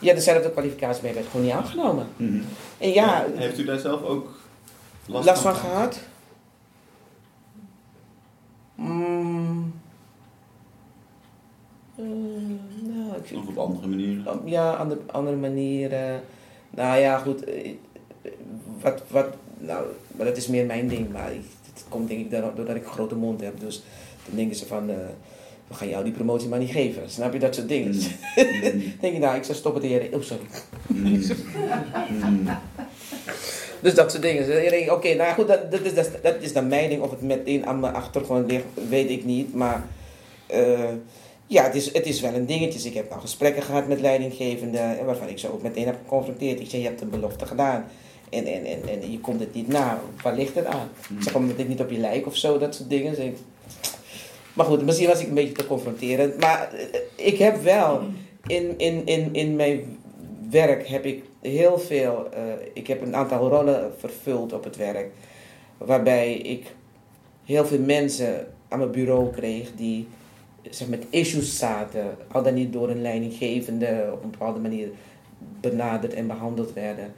Ja, 0.00 0.14
dezelfde 0.14 0.50
kwalificatie, 0.50 1.08
je 1.08 1.14
werd 1.14 1.26
gewoon 1.26 1.46
niet 1.46 1.54
aangenomen. 1.54 2.06
Mhm. 2.16 2.40
En 2.78 2.92
ja, 2.92 3.26
Heeft 3.34 3.58
u 3.58 3.64
daar 3.64 3.78
zelf 3.78 4.02
ook 4.02 4.28
last, 5.06 5.26
last 5.26 5.42
van 5.42 5.54
gehad? 5.54 5.98
Mm. 8.74 9.65
Eh, 11.96 12.04
nou, 12.82 13.16
ik 13.42 13.48
op 13.48 13.58
andere 13.58 13.86
manieren? 13.86 14.40
ja, 14.44 14.72
andere, 14.72 15.00
andere 15.06 15.36
manieren. 15.36 16.20
Nou 16.70 16.98
ja, 17.00 17.18
goed. 17.18 17.44
eh, 17.44 17.70
Wat, 18.82 19.02
wat, 19.08 19.26
nou, 19.58 19.86
maar 20.16 20.26
dat 20.26 20.36
is 20.36 20.46
meer 20.46 20.66
mijn 20.66 20.88
ding. 20.88 21.12
Maar 21.12 21.32
ik- 21.32 21.40
het 21.74 21.84
komt 21.88 22.08
denk 22.08 22.20
ik 22.20 22.30
doordat 22.30 22.76
ik 22.76 22.84
een 22.84 22.90
grote 22.92 23.14
mond 23.14 23.40
heb. 23.40 23.60
Dus 23.60 23.82
dan 24.26 24.36
denken 24.36 24.56
ze 24.56 24.66
van, 24.66 24.90
eh, 24.90 24.96
we 25.68 25.74
gaan 25.74 25.88
jou 25.88 26.04
die 26.04 26.12
promotie 26.12 26.48
maar 26.48 26.58
niet 26.58 26.70
geven. 26.70 27.10
Snap 27.10 27.32
je 27.32 27.38
dat 27.38 27.54
soort 27.54 27.68
dingen? 27.68 27.94
Mm. 27.94 28.00
Denk 29.00 29.14
ik, 29.14 29.18
nou, 29.18 29.36
ik 29.36 29.44
zou 29.44 29.58
stoppen 29.58 29.82
de 29.82 29.88
heren. 29.88 30.14
Oh, 30.14 30.22
sorry. 30.22 30.42
Mm. 30.86 31.20
Mm. 32.22 32.48
Dus 33.82 33.94
dat 33.94 34.10
soort 34.10 34.22
dingen. 34.22 34.46
Dus 34.46 34.88
Oké, 34.90 35.14
nou 35.14 35.34
goed, 35.34 35.48
dat, 35.48 35.70
dat, 35.70 35.80
is, 35.80 35.94
dat, 35.94 36.10
dat 36.22 36.34
is 36.40 36.52
dan 36.52 36.68
mijn 36.68 36.88
ding. 36.88 37.02
Of 37.02 37.10
het 37.10 37.20
meteen 37.22 37.66
aan 37.66 37.80
mijn 37.80 37.94
achtergrond 37.94 38.50
ligt, 38.50 38.64
weet 38.88 39.10
ik 39.10 39.24
niet. 39.24 39.54
Maar 39.54 39.86
eh, 40.46 40.90
ja, 41.46 41.64
het 41.64 41.74
is, 41.74 41.92
het 41.92 42.06
is 42.06 42.20
wel 42.20 42.34
een 42.34 42.46
dingetje. 42.46 42.88
Ik 42.88 42.94
heb 42.94 43.12
al 43.12 43.20
gesprekken 43.20 43.62
gehad 43.62 43.88
met 43.88 44.00
leidinggevenden. 44.00 45.04
Waarvan 45.04 45.28
ik 45.28 45.38
ze 45.38 45.52
ook 45.52 45.62
meteen 45.62 45.86
heb 45.86 45.96
geconfronteerd. 46.02 46.60
Ik 46.60 46.70
zei, 46.70 46.82
je 46.82 46.88
hebt 46.88 47.00
een 47.00 47.10
belofte 47.10 47.46
gedaan. 47.46 47.84
En, 48.30 48.46
en, 48.46 48.64
en, 48.64 48.88
en 48.88 49.12
je 49.12 49.20
komt 49.20 49.40
het 49.40 49.54
niet 49.54 49.68
na. 49.68 50.00
Waar 50.22 50.34
ligt 50.34 50.54
het 50.54 50.64
aan? 50.66 50.88
Ik 51.16 51.22
zeg, 51.22 51.34
omdat 51.34 51.58
ik 51.58 51.68
niet 51.68 51.80
op 51.80 51.90
je 51.90 51.98
lijk 51.98 52.26
of 52.26 52.36
zo, 52.36 52.58
dat 52.58 52.74
soort 52.74 52.90
dingen. 52.90 53.14
Zeg 53.14 53.24
ik. 53.26 53.36
Maar 54.52 54.66
goed, 54.66 54.84
misschien 54.84 55.08
was 55.08 55.20
ik 55.20 55.28
een 55.28 55.34
beetje 55.34 55.52
te 55.52 55.66
confronterend. 55.66 56.40
Maar 56.40 56.72
eh, 56.72 57.00
ik 57.26 57.38
heb 57.38 57.62
wel 57.62 58.00
in, 58.46 58.74
in, 58.78 59.06
in, 59.06 59.34
in 59.34 59.56
mijn 59.56 59.98
werk 60.50 60.88
heb 60.88 61.04
ik 61.04 61.24
heel 61.40 61.78
veel. 61.78 62.28
eh, 62.32 62.42
ik 62.72 62.86
heb 62.86 63.02
een 63.02 63.16
aantal 63.16 63.48
rollen 63.48 63.92
vervuld 63.98 64.52
op 64.52 64.64
het 64.64 64.76
werk. 64.76 65.10
Waarbij 65.78 66.34
ik 66.34 66.74
heel 67.44 67.66
veel 67.66 67.80
mensen 67.80 68.46
aan 68.68 68.78
mijn 68.78 68.90
bureau 68.90 69.30
kreeg 69.30 69.72
die 69.76 70.06
zeg, 70.70 70.88
met 70.88 71.06
issues 71.10 71.58
zaten. 71.58 72.16
Al 72.32 72.42
dan 72.42 72.54
niet 72.54 72.72
door 72.72 72.90
een 72.90 73.02
leidinggevende 73.02 74.10
op 74.12 74.22
een 74.24 74.30
bepaalde 74.30 74.60
manier 74.60 74.88
benaderd 75.60 76.14
en 76.14 76.26
behandeld 76.26 76.72
werden. 76.72 77.12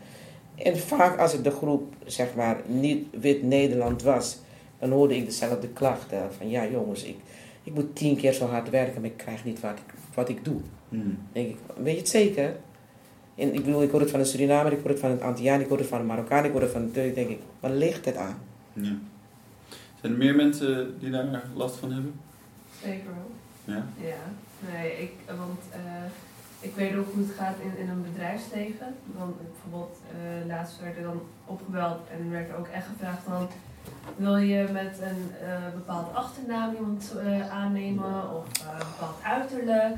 En 0.55 0.79
vaak 0.79 1.19
als 1.19 1.33
het 1.33 1.45
de 1.45 1.51
groep 1.51 1.95
zeg 2.05 2.35
maar 2.35 2.57
niet 2.67 3.07
wit 3.21 3.43
Nederland 3.43 4.03
was, 4.03 4.39
dan 4.79 4.91
hoorde 4.91 5.17
ik 5.17 5.25
dezelfde 5.25 5.69
klachten. 5.69 6.33
Van 6.39 6.51
ja 6.51 6.67
jongens, 6.67 7.05
ik, 7.05 7.17
ik 7.63 7.75
moet 7.75 7.97
tien 7.97 8.17
keer 8.17 8.33
zo 8.33 8.47
hard 8.47 8.71
werken, 8.71 9.01
maar 9.01 9.11
ik 9.11 9.17
krijg 9.17 9.45
niet 9.45 9.61
wat 9.61 9.71
ik, 9.71 9.95
wat 10.15 10.29
ik 10.29 10.45
doe. 10.45 10.61
Hmm. 10.89 11.19
denk 11.33 11.49
ik, 11.49 11.57
weet 11.83 11.95
je 11.95 12.01
het 12.01 12.09
zeker? 12.09 12.57
En 13.35 13.55
ik 13.55 13.65
bedoel, 13.65 13.83
ik 13.83 13.91
hoor 13.91 14.01
het 14.01 14.11
van 14.11 14.21
een 14.21 14.27
Surinamer, 14.27 14.73
ik 14.73 14.81
hoor 14.81 14.91
het 14.91 14.99
van 14.99 15.11
een 15.11 15.23
Antilliaan, 15.23 15.61
ik 15.61 15.69
hoor 15.69 15.79
het 15.79 15.87
van 15.87 16.01
een 16.01 16.07
Marokkaan, 16.07 16.45
ik 16.45 16.53
hoor 16.53 16.61
het 16.61 16.71
van 16.71 16.83
een 16.83 16.93
Turk. 16.93 17.15
denk 17.15 17.29
ik, 17.29 17.39
waar 17.61 17.71
ligt 17.71 18.05
het 18.05 18.17
aan? 18.17 18.39
Ja. 18.73 18.97
Zijn 20.01 20.13
er 20.13 20.19
meer 20.19 20.35
mensen 20.35 20.95
die 20.99 21.11
daar 21.11 21.43
last 21.55 21.77
van 21.77 21.93
hebben? 21.93 22.13
Zeker 22.83 23.05
wel. 23.05 23.38
Ja? 23.73 23.83
Ja, 24.13 24.23
nee, 24.73 25.03
ik, 25.03 25.13
want 25.27 25.61
eh, 25.73 26.07
ik 26.61 26.75
weet 26.75 26.97
ook 26.97 27.13
hoe 27.13 27.23
het 27.27 27.37
gaat 27.39 27.55
in, 27.63 27.79
in 27.83 27.89
een 27.89 28.03
bedrijfsleven. 28.03 28.95
Dan 29.17 29.35
bijvoorbeeld, 29.41 29.97
eh, 30.11 30.47
laatst 30.47 30.81
werd 30.81 30.97
er 30.97 31.03
dan 31.03 31.21
opgebeld 31.45 31.99
en 32.13 32.31
werd 32.31 32.49
er 32.49 32.57
ook 32.57 32.69
echt 32.69 32.87
gevraagd 32.87 33.23
van, 33.25 33.49
wil 34.17 34.37
je 34.37 34.67
met 34.73 34.99
een 35.03 35.33
eh, 35.47 35.73
bepaalde 35.75 36.11
achternaam 36.11 36.75
iemand 36.75 37.13
eh, 37.25 37.51
aannemen 37.51 38.37
of 38.37 38.47
eh, 38.63 38.73
een 38.73 38.87
bepaald 38.97 39.19
uiterlijk? 39.23 39.97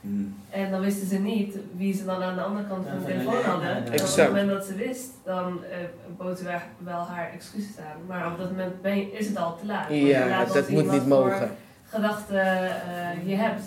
Hmm. 0.00 0.34
En 0.50 0.70
dan 0.70 0.80
wisten 0.80 1.06
ze 1.06 1.18
niet 1.18 1.56
wie 1.76 1.94
ze 1.94 2.04
dan 2.04 2.22
aan 2.22 2.34
de 2.34 2.42
andere 2.42 2.68
kant 2.68 2.86
van 2.88 2.98
de 2.98 3.04
telefoon 3.04 3.42
hadden. 3.42 3.76
En 3.76 3.86
op 3.86 3.92
het 3.92 4.26
moment 4.26 4.48
dat 4.48 4.64
ze 4.64 4.74
wist, 4.74 5.10
dan 5.24 5.64
eh 5.64 5.78
boten 6.16 6.44
wij 6.44 6.60
wel 6.78 7.04
haar 7.04 7.30
excuses 7.32 7.78
aan. 7.78 8.00
Maar 8.06 8.32
op 8.32 8.38
dat 8.38 8.50
moment 8.50 8.82
ben 8.82 8.96
je, 8.96 9.12
is 9.12 9.26
het 9.26 9.36
al 9.36 9.58
te 9.58 9.66
laat. 9.66 9.88
Want 9.88 10.00
Ja, 10.00 10.44
dat 10.44 10.68
moet 10.68 10.90
niet 10.90 11.00
voor 11.00 11.08
mogen. 11.08 11.50
Gedachten 11.90 12.40
eh, 12.42 13.28
je 13.28 13.34
hebt. 13.34 13.62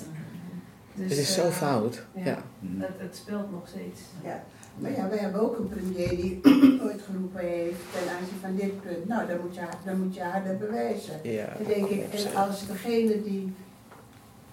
Dus, 0.94 1.10
Het 1.10 1.18
is 1.20 1.34
zo 1.34 1.46
eh, 1.46 1.52
fout. 1.52 2.04
ja. 2.14 2.24
Ja. 2.24 2.38
Het, 2.78 2.90
het 2.98 3.16
speelt 3.16 3.52
nog 3.52 3.68
steeds. 3.68 4.02
Ja, 4.24 4.44
maar 4.78 4.92
ja, 4.92 5.10
we 5.10 5.18
hebben 5.18 5.42
ook 5.42 5.58
een 5.58 5.68
premier 5.70 6.10
die 6.10 6.40
ooit 6.86 7.02
geroepen 7.02 7.42
heeft 7.42 7.80
ten 7.92 8.14
aanzien 8.20 8.40
van 8.42 8.56
dit 8.56 8.82
punt. 8.82 9.08
Nou, 9.08 9.28
dan 9.28 9.38
moet 9.42 9.56
je, 9.56 9.62
dan 9.86 10.02
moet 10.04 10.16
je 10.16 10.24
harder 10.24 10.58
bewijzen. 10.58 11.14
Ja, 11.24 11.46
Dan 11.58 11.68
denk 11.68 11.86
ik, 11.88 12.14
en 12.14 12.36
als 12.36 12.68
degene 12.68 13.24
die 13.24 13.54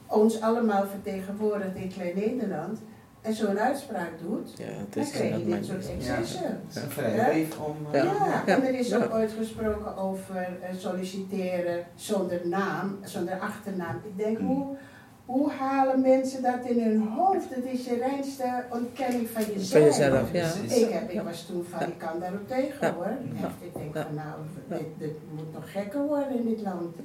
ons 0.07 0.41
allemaal 0.41 0.87
vertegenwoordigt 0.87 1.75
in 1.75 1.89
Klein 1.93 2.14
Nederland 2.14 2.79
en 3.23 3.35
zo'n 3.35 3.59
uitspraak 3.59 4.11
doet, 4.23 4.51
ja, 4.59 4.64
het 4.64 4.93
dan 4.95 5.03
is 5.03 5.11
krijg 5.11 5.25
je 5.27 5.31
dat 5.31 5.41
dit 5.41 5.49
mijn- 5.49 5.64
soort 5.64 5.87
Ja. 5.87 5.93
excessen. 6.14 6.45
Het 6.66 6.77
is 6.77 6.83
een 6.83 6.91
vrijbrief 6.91 7.59
om... 7.59 7.77
Ja, 7.93 7.99
eh, 7.99 8.05
Ja. 8.05 8.47
en 8.47 8.62
er 8.66 8.75
is 8.75 8.95
ook 8.95 9.09
Ja. 9.11 9.14
ooit 9.16 9.33
gesproken 9.39 9.97
over 9.97 10.37
eh, 10.62 10.68
solliciteren 10.79 11.85
zonder 11.95 12.41
naam, 12.45 12.99
zonder 13.05 13.39
achternaam. 13.39 13.97
Ik 14.05 14.16
denk, 14.25 14.39
Mm. 14.39 14.47
hoe, 14.47 14.77
hoe 15.25 15.51
halen 15.51 16.01
mensen 16.01 16.43
dat 16.43 16.64
in 16.64 16.83
hun 16.83 17.09
hoofd? 17.09 17.55
Het 17.55 17.64
is 17.64 17.85
je 17.85 17.97
reinste 17.97 18.64
ontkenning 18.73 19.29
van 19.29 19.43
jezelf. 19.45 19.71
Van 19.71 19.81
jezelf, 19.83 20.33
ja. 20.33 20.75
Ik, 20.77 20.91
heb, 20.93 21.11
ik 21.11 21.21
was 21.23 21.47
toen 21.47 21.64
van, 21.71 21.89
ik 21.89 21.99
kan 21.99 22.21
daarop 22.21 22.49
tegen 22.49 22.87
Ja. 22.87 22.93
hoor. 22.95 23.05
Ja. 23.05 23.45
Echt, 23.47 23.55
ik 23.61 23.75
denk 23.75 23.95
Ja. 23.95 24.03
van 24.03 24.14
nou, 24.14 24.39
Ja. 24.68 24.77
dit, 24.77 24.87
dit 24.99 25.16
moet 25.35 25.53
nog 25.53 25.73
gekker 25.73 26.07
worden 26.07 26.37
in 26.39 26.45
dit 26.47 26.61
land. 26.62 26.97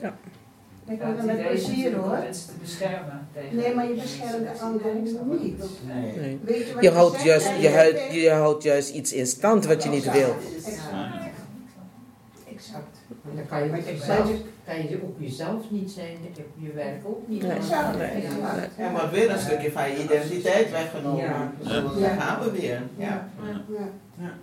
Ja. 0.88 0.94
Ik 0.94 1.00
Ja, 1.00 1.06
wil 1.06 1.18
het 1.18 1.28
er 1.30 1.36
met 1.36 1.48
plezier 1.48 1.96
hoor. 1.96 2.10
mensen 2.10 2.48
te 2.48 2.54
beschermen 2.62 3.28
tegen... 3.34 3.56
Nee, 3.56 3.76
maar 3.76 3.88
je 3.88 3.94
beschermt 3.94 4.48
de 4.58 4.60
anderen 4.62 5.04
niet. 5.04 5.20
Nee. 5.88 6.18
Nee. 6.18 6.40
Weet 6.44 6.68
je 6.68 6.74
wat 6.74 6.84
Je 6.84 6.90
houdt, 6.92 7.22
juist, 7.24 7.50
je, 7.60 7.70
houdt, 7.70 8.14
je 8.14 8.30
houdt 8.32 8.64
juist 8.64 8.90
iets 8.94 9.14
in 9.14 9.28
stand 9.28 9.66
wat 9.66 9.84
je 9.84 9.90
niet 9.90 10.12
wil. 10.12 10.36
Exact. 10.66 10.84
Exact. 12.50 12.98
En 13.30 13.36
dan 13.36 13.46
kan 13.46 13.64
je, 13.64 13.70
met 13.70 13.86
jezelf, 13.86 14.30
kan 14.66 14.90
je 14.90 15.00
ook 15.04 15.20
jezelf 15.20 15.72
niet 15.72 15.92
zijn, 15.92 16.18
op 16.38 16.46
je 16.58 16.72
werk 16.72 17.06
ook 17.08 17.28
niet. 17.28 17.42
Nee. 17.42 17.52
Exact. 17.52 17.98
Nee. 17.98 18.24
Ja, 18.78 18.92
maar 18.92 19.12
weer 19.12 19.30
een 19.32 19.40
stukje 19.40 19.72
van 19.72 19.90
je 19.92 20.04
identiteit 20.04 20.72
weggenomen. 20.72 21.24
Ja. 21.24 21.52
Zo, 21.68 21.74
Ja. 21.74 22.08
Dan 22.08 22.20
gaan 22.22 22.44
we 22.44 22.52
weer. 22.52 22.82
Ja. 22.98 23.30
Ja. 24.18 24.34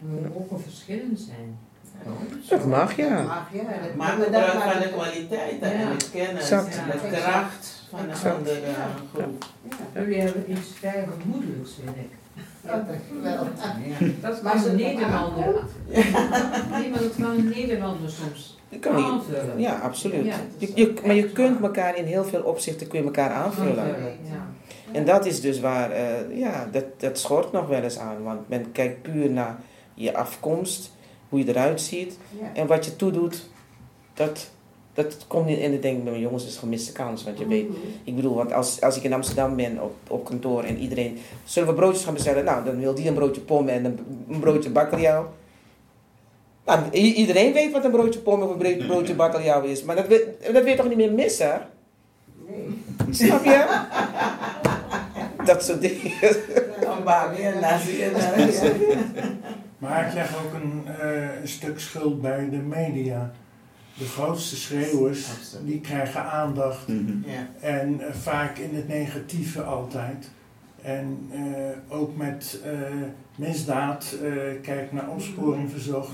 Er 0.00 0.06
moeten 0.06 0.32
ook 0.36 0.50
wel 0.50 0.58
verschillen 0.58 1.16
zijn. 1.16 1.58
Dat 2.48 2.64
mag, 2.64 2.88
Dat 2.88 2.96
ja. 3.06 3.22
mag, 3.22 3.48
ja. 3.52 3.62
Dat- 3.62 3.94
Maar 3.96 4.16
maar 4.16 4.24
gebruik 4.24 4.52
dat- 4.52 4.62
van 4.62 4.80
de 4.82 4.88
kwaliteiten 4.88 5.72
en 5.72 5.78
Ja. 5.80 5.88
de 5.96 6.10
kennis 6.12 6.40
Exact. 6.42 6.76
en 6.76 6.84
de 7.10 7.16
kracht 7.16 7.82
van 7.90 7.98
een 7.98 8.10
Exact. 8.10 8.36
andere 8.36 8.60
groep. 9.14 9.44
Ja. 9.94 10.00
Jullie 10.00 10.20
hebben 10.20 10.50
iets 10.50 10.68
vrij 10.78 11.06
gemoedelijks, 11.20 11.70
vind 11.84 11.96
ik. 11.96 12.10
Ja, 12.64 12.84
dankjewel. 12.88 13.46
Dat 14.20 14.36
ze- 14.62 14.68
een 14.68 14.76
Nederlander. 14.76 15.54
Nee, 16.70 16.90
maar 16.90 17.00
dat 17.00 17.12
kan 17.20 17.30
een 17.30 17.48
Nederlander 17.48 18.10
soms 18.10 18.58
Je 18.68 18.78
kan 18.78 18.96
niet, 18.96 19.04
aanvullen. 19.04 19.60
ja, 19.60 19.78
absoluut. 19.78 20.24
Ja, 20.24 20.34
Je, 20.58 20.70
je, 20.74 20.94
maar 21.06 21.14
je 21.14 21.28
kunt 21.32 21.60
elkaar 21.62 21.96
in 21.96 22.04
heel 22.04 22.24
veel 22.24 22.42
opzichten 22.42 22.86
kun 22.88 22.98
je 22.98 23.04
elkaar 23.04 23.30
aanvullen. 23.30 23.86
Ja. 24.22 24.46
En 24.92 25.04
dat 25.04 25.26
is 25.26 25.40
dus 25.40 25.60
waar, 25.60 25.90
eh, 25.90 26.38
ja, 26.38 26.68
dat, 26.72 26.84
dat 26.96 27.18
schort 27.18 27.52
nog 27.52 27.66
wel 27.68 27.82
eens 27.82 27.98
aan. 27.98 28.22
Want 28.22 28.48
men 28.48 28.72
kijkt 28.72 29.02
puur 29.02 29.30
naar 29.30 29.56
je 29.94 30.14
afkomst, 30.14 30.90
hoe 31.28 31.38
je 31.38 31.48
eruit 31.48 31.80
ziet. 31.80 32.18
Ja. 32.40 32.50
En 32.54 32.66
wat 32.66 32.84
je 32.84 32.96
toedoet, 32.96 33.48
dat, 34.14 34.50
dat 34.94 35.16
komt 35.26 35.46
niet 35.46 35.58
in. 35.58 35.72
Ik 35.72 35.82
denk, 35.82 36.04
mijn 36.04 36.20
jongens, 36.20 36.46
is 36.46 36.56
gemiste 36.56 36.92
kans. 36.92 37.24
Want 37.24 37.38
je 37.38 37.46
weet, 37.46 37.66
ik 38.04 38.16
bedoel, 38.16 38.34
want 38.34 38.52
als, 38.52 38.80
als 38.80 38.96
ik 38.96 39.02
in 39.02 39.12
Amsterdam 39.12 39.56
ben 39.56 39.82
op, 39.82 39.94
op 40.08 40.24
kantoor 40.24 40.62
en 40.62 40.78
iedereen... 40.78 41.18
Zullen 41.44 41.68
we 41.68 41.74
broodjes 41.74 42.04
gaan 42.04 42.14
bestellen? 42.14 42.44
Nou, 42.44 42.64
dan 42.64 42.78
wil 42.80 42.94
die 42.94 43.08
een 43.08 43.14
broodje 43.14 43.40
pom 43.40 43.68
en 43.68 43.84
een, 43.84 43.98
een 44.30 44.40
broodje 44.40 44.70
bakkeljauw. 44.70 45.32
Nou, 46.66 46.90
iedereen 46.90 47.52
weet 47.52 47.72
wat 47.72 47.84
een 47.84 47.90
broodje 47.90 48.20
pom 48.20 48.42
of 48.42 48.50
een 48.50 48.56
bro- 48.58 48.86
broodje 48.86 49.14
bakkeljauw 49.14 49.62
is. 49.62 49.82
Maar 49.82 49.96
dat, 49.96 50.06
wil- 50.06 50.36
dat 50.52 50.62
wil 50.62 50.66
je 50.66 50.76
toch 50.76 50.88
niet 50.88 50.96
meer 50.96 51.12
missen? 51.12 51.60
Nee. 52.48 52.82
Snap 53.10 53.44
je? 53.44 53.64
dat 55.44 55.64
soort 55.64 55.80
dingen. 55.80 56.12
Nazi 57.60 58.02
en 58.02 58.14
eh, 58.14 58.70
Maar 59.78 60.06
ik 60.06 60.14
leg 60.14 60.36
ook 60.44 60.54
een, 60.62 60.82
eh, 61.00 61.40
een 61.40 61.48
stuk 61.48 61.80
schuld 61.80 62.20
bij 62.22 62.48
de 62.50 62.56
media. 62.56 63.32
De 63.98 64.04
grootste 64.04 64.56
schreeuwers, 64.56 65.26
die 65.64 65.80
krijgen 65.80 66.24
aandacht. 66.30 66.88
Mhm. 66.88 67.12
Ja. 67.30 67.48
En 67.60 68.00
eh, 68.00 68.14
vaak 68.14 68.58
in 68.58 68.74
het 68.76 68.88
negatieve 68.88 69.62
altijd. 69.62 70.30
En 70.82 71.18
eh, 71.30 71.98
ook 71.98 72.16
met 72.16 72.60
eh, 72.64 72.70
misdaad, 73.36 74.16
eh, 74.22 74.30
kijk 74.62 74.92
naar 74.92 75.08
opsporing 75.08 75.70
verzocht. 75.70 76.12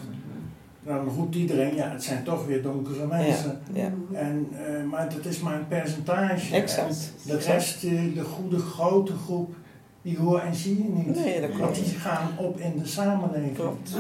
Dan 0.85 1.09
roept 1.09 1.35
iedereen, 1.35 1.75
ja, 1.75 1.91
het 1.91 2.03
zijn 2.05 2.25
toch 2.25 2.47
weer 2.47 2.63
donkere 2.63 3.07
mensen. 3.07 3.61
Ja. 3.73 3.91
En, 4.13 4.49
eh, 4.53 4.85
maar 4.91 5.09
dat 5.15 5.25
is 5.25 5.41
maar 5.41 5.55
een 5.55 5.69
percentage. 5.69 6.55
Exact. 6.55 7.13
En 7.29 7.31
de 7.31 7.39
rest, 7.39 7.81
de 7.81 8.25
goede 8.25 8.59
grote 8.59 9.13
groep, 9.13 9.55
die 10.03 10.19
hoor 10.19 10.39
en 10.41 10.55
zie 10.55 10.77
je 10.77 10.89
niet. 10.89 11.25
Nee, 11.25 11.41
dat 11.41 11.51
Want 11.51 11.61
klopt. 11.61 11.75
die 11.75 11.99
gaan 11.99 12.29
op 12.37 12.59
in 12.61 12.79
de 12.83 12.87
samenleving. 12.89 13.55
Klopt. 13.57 13.91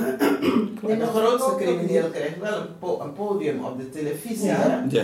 En 0.88 0.98
de 0.98 1.07
grootste 1.07 1.55
crimineel 1.57 2.09
krijgt 2.11 2.38
wel 2.40 2.61
een, 2.61 2.78
po- 2.78 3.00
een 3.00 3.12
podium 3.12 3.64
op 3.64 3.78
de 3.78 3.88
televisie. 3.90 4.46
Ja. 4.46 4.55
hè? 4.57 4.76
Ja. 4.88 5.03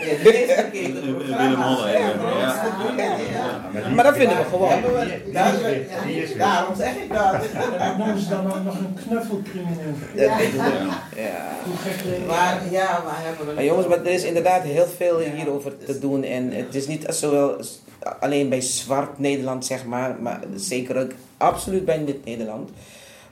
Ja, 0.00 0.64
de 0.72 1.14
programma's. 1.18 1.78
Holle, 1.78 1.90
ja. 1.90 3.16
Ja, 3.82 3.88
Maar 3.94 4.04
dat 4.04 4.16
vinden 4.16 4.36
we 4.36 4.44
gewoon. 4.44 4.70
is 6.06 6.30
is. 6.30 6.36
Daarom 6.36 6.74
zeg 6.76 6.94
ik 6.96 7.12
dat. 7.12 7.34
En 7.78 7.78
dan 7.78 7.98
noemen 7.98 8.18
ze 8.22 8.28
dan 8.28 8.46
ook 8.52 8.64
nog 8.64 8.78
een 8.78 8.94
knuffelcrimineel. 9.06 9.94
Ja. 10.14 10.38
Ja. 11.16 11.56
Maar 12.26 12.60
ja, 12.70 13.02
maar 13.04 13.16
hebben 13.24 13.46
we... 13.46 13.52
Maar 13.54 13.64
jongens, 13.64 13.86
maar 13.86 13.98
er 13.98 14.06
is 14.12 14.24
inderdaad 14.24 14.62
heel 14.62 14.86
veel 14.86 15.18
hierover 15.18 15.78
te 15.78 15.98
doen. 15.98 16.22
En 16.22 16.52
het 16.52 16.74
is 16.74 16.86
niet 16.86 17.04
zowel 17.08 17.56
alleen 18.20 18.48
bij 18.48 18.60
zwart 18.60 19.18
Nederland, 19.18 19.66
zeg 19.66 19.84
maar, 19.84 20.22
maar 20.22 20.40
zeker 20.54 20.96
ook 20.96 21.12
absoluut 21.36 21.84
bij 21.84 22.04
dit 22.04 22.24
Nederland. 22.24 22.70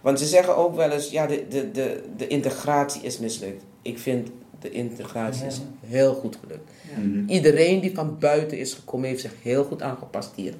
Want 0.00 0.18
ze 0.18 0.26
zeggen 0.26 0.56
ook 0.56 0.76
wel 0.76 0.90
eens, 0.90 1.10
ja, 1.10 1.26
de, 1.26 1.46
de, 1.48 1.70
de, 1.70 2.04
de 2.16 2.26
integratie 2.26 3.02
is 3.02 3.18
mislukt. 3.18 3.64
Ik 3.82 3.98
vind 3.98 4.28
de 4.60 4.70
integratie 4.70 5.46
is 5.46 5.60
heel 5.86 6.14
goed 6.14 6.38
gelukt. 6.40 6.70
Mhm. 6.96 7.28
Iedereen 7.28 7.80
die 7.80 7.94
van 7.94 8.18
buiten 8.18 8.58
is 8.58 8.74
gekomen, 8.74 9.08
heeft 9.08 9.20
zich 9.20 9.32
heel 9.42 9.64
goed 9.64 9.82
aangepast 9.82 10.32
hier. 10.34 10.54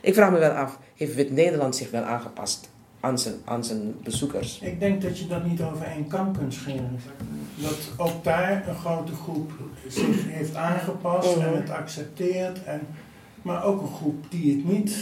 Ik 0.00 0.14
vraag 0.14 0.30
me 0.30 0.38
wel 0.38 0.50
af, 0.50 0.78
heeft 0.96 1.14
Wit-Nederland 1.14 1.76
zich 1.76 1.90
wel 1.90 2.02
aangepast 2.02 2.68
aan 3.00 3.18
zijn, 3.18 3.34
aan 3.44 3.64
zijn 3.64 3.94
bezoekers? 4.02 4.58
Ik 4.60 4.80
denk 4.80 5.02
dat 5.02 5.18
je 5.18 5.26
dat 5.26 5.44
niet 5.44 5.62
over 5.62 5.86
één 5.86 6.06
kam 6.06 6.36
kunt 6.36 6.54
scheren. 6.54 6.98
Dat 7.56 7.90
ook 7.96 8.24
daar 8.24 8.68
een 8.68 8.74
grote 8.74 9.14
groep 9.14 9.52
zich 9.88 10.28
heeft 10.28 10.54
aangepast 10.54 11.36
en 11.36 11.56
het 11.56 11.70
accepteert. 11.70 12.64
En, 12.64 12.80
maar 13.42 13.64
ook 13.64 13.80
een 13.82 13.94
groep 13.94 14.24
die 14.30 14.56
het 14.56 14.64
niet. 14.72 14.96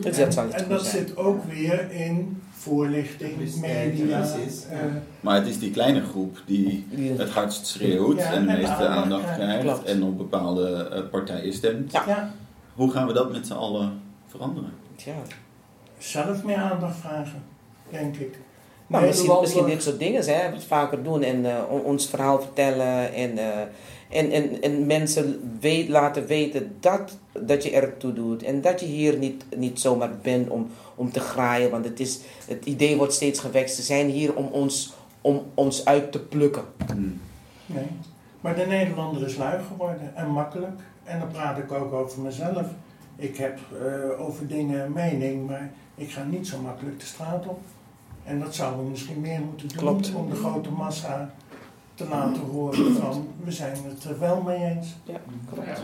Dat 0.00 0.14
zal 0.14 0.24
En, 0.44 0.50
het 0.52 0.62
en 0.62 0.68
dat 0.68 0.84
zijn. 0.86 1.06
zit 1.06 1.16
ook 1.16 1.44
weer 1.44 1.90
in 1.90 2.42
voorlichting, 2.50 3.60
media. 3.60 4.18
ja. 4.18 4.24
eh, 4.70 4.78
Maar 5.20 5.34
het 5.34 5.46
is 5.46 5.58
die 5.58 5.70
kleine 5.70 6.00
groep 6.02 6.42
die 6.46 6.86
het 7.16 7.30
hardst 7.30 7.66
schreeuwt 7.66 8.18
Ja, 8.18 8.32
en 8.32 8.46
de 8.46 8.52
meeste 8.52 8.68
aandacht 8.72 9.02
aandacht 9.02 9.34
krijgt. 9.34 9.60
Klopt. 9.60 9.84
en 9.84 10.02
op 10.02 10.18
bepaalde 10.18 10.88
eh, 10.92 11.02
partijen 11.10 11.52
stemt. 11.52 11.92
Ja. 11.92 12.02
ja, 12.06 12.30
Hoe 12.74 12.90
gaan 12.90 13.06
we 13.06 13.12
dat 13.12 13.32
met 13.32 13.46
z'n 13.46 13.52
allen 13.52 14.00
veranderen? 14.26 14.70
Tja, 14.96 15.14
zelf 15.98 16.44
meer 16.44 16.56
aandacht 16.56 16.96
vragen, 16.96 17.42
denk 17.90 18.16
ik. 18.16 18.38
Maar 18.86 19.02
misschien, 19.02 19.40
misschien 19.40 19.66
dit 19.66 19.82
soort 19.82 19.98
dingen, 19.98 20.24
hè, 20.24 20.50
wat 20.50 20.64
vaker 20.64 21.02
doen 21.02 21.22
en 21.22 21.44
eh, 21.46 21.56
on- 21.70 21.82
ons 21.82 22.08
verhaal 22.08 22.40
vertellen 22.40 23.12
en, 23.14 23.38
eh, 23.38 23.60
en, 24.12 24.30
en, 24.30 24.62
en 24.62 24.86
mensen 24.86 25.56
weet, 25.60 25.88
laten 25.88 26.26
weten 26.26 26.76
dat, 26.80 27.18
dat 27.32 27.62
je 27.62 27.70
ertoe 27.70 28.12
doet 28.12 28.42
en 28.42 28.60
dat 28.60 28.80
je 28.80 28.86
hier 28.86 29.18
niet, 29.18 29.44
niet 29.56 29.80
zomaar 29.80 30.10
bent 30.22 30.48
om, 30.48 30.70
om 30.94 31.10
te 31.10 31.20
graaien, 31.20 31.70
want 31.70 31.84
het, 31.84 32.00
is, 32.00 32.20
het 32.48 32.64
idee 32.64 32.96
wordt 32.96 33.12
steeds 33.12 33.40
gewekt. 33.40 33.70
Ze 33.70 33.82
zijn 33.82 34.08
hier 34.08 34.34
om 34.34 34.46
ons, 34.46 34.94
om 35.20 35.42
ons 35.54 35.84
uit 35.84 36.12
te 36.12 36.20
plukken. 36.20 36.64
Hmm. 36.86 37.20
Nee. 37.66 37.86
Maar 38.40 38.56
de 38.56 38.66
Nederlander 38.66 39.22
is 39.26 39.36
lui 39.36 39.62
geworden 39.62 40.16
en 40.16 40.30
makkelijk. 40.30 40.80
En 41.04 41.18
dan 41.18 41.28
praat 41.28 41.58
ik 41.58 41.72
ook 41.72 41.92
over 41.92 42.20
mezelf. 42.20 42.66
Ik 43.16 43.36
heb 43.36 43.58
eh, 43.58 44.26
over 44.26 44.46
dingen 44.46 44.84
een 44.84 44.92
mening, 44.92 45.46
maar 45.46 45.70
ik 45.94 46.10
ga 46.10 46.24
niet 46.24 46.46
zo 46.46 46.60
makkelijk 46.60 47.00
de 47.00 47.06
straat 47.06 47.46
op. 47.46 47.60
En 48.24 48.40
dat 48.40 48.54
zouden 48.54 48.84
we 48.84 48.90
misschien 48.90 49.20
meer 49.20 49.40
moeten 49.40 49.68
doen 49.68 49.78
Klopt. 49.78 50.14
om 50.14 50.30
de 50.30 50.36
grote 50.36 50.70
massa 50.70 51.30
te 51.94 52.08
laten 52.08 52.42
horen 52.42 52.94
van 52.94 53.28
we 53.44 53.50
zijn 53.52 53.76
het 53.84 54.04
er 54.04 54.18
wel 54.18 54.42
mee 54.42 54.64
eens. 54.64 54.96
Ja, 55.04 55.18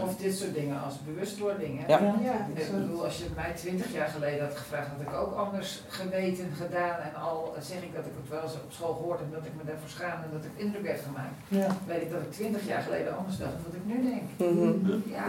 Of 0.04 0.16
dit 0.16 0.36
soort 0.36 0.54
dingen 0.54 0.82
als 0.82 0.94
bewustwording. 1.04 1.78
Hè? 1.80 1.86
Ja. 1.92 2.14
Ja, 2.22 2.46
Ik 2.54 2.70
bedoel, 2.72 3.04
als 3.04 3.18
je 3.18 3.24
mij 3.36 3.52
twintig 3.54 3.92
jaar 3.92 4.09
geleden 4.09 4.46
had 4.46 4.56
gevraagd, 4.56 4.88
had 4.88 5.00
ik 5.00 5.12
ook 5.12 5.34
anders 5.34 5.82
geweten, 5.88 6.46
gedaan. 6.56 6.98
En 7.00 7.14
al 7.14 7.54
zeg 7.61 7.82
ik 7.82 7.94
dat 7.94 8.04
ik 8.06 8.12
het 8.20 8.28
wel 8.30 8.42
eens 8.42 8.52
op 8.54 8.72
school 8.72 8.94
gehoord 8.94 9.18
heb, 9.18 9.32
dat 9.32 9.44
ik 9.44 9.52
me 9.56 9.64
daarvoor 9.64 9.88
schaamde 9.88 10.24
en 10.26 10.32
dat 10.32 10.44
ik 10.44 10.50
indruk 10.56 10.82
werd 10.82 11.00
gemaakt. 11.00 11.34
Ja. 11.48 11.76
Weet 11.86 12.02
ik 12.02 12.11
dat 12.11 12.20
ik 12.22 12.32
twintig 12.32 12.66
jaar 12.66 12.82
geleden 12.82 13.16
anders 13.16 13.36
dacht 13.38 13.52
dan 13.52 13.62
wat 13.66 13.74
ik 13.74 13.84
nu 13.92 13.96
denk. 14.11 14.52
Mhm. 14.54 15.11
Ja, 15.16 15.24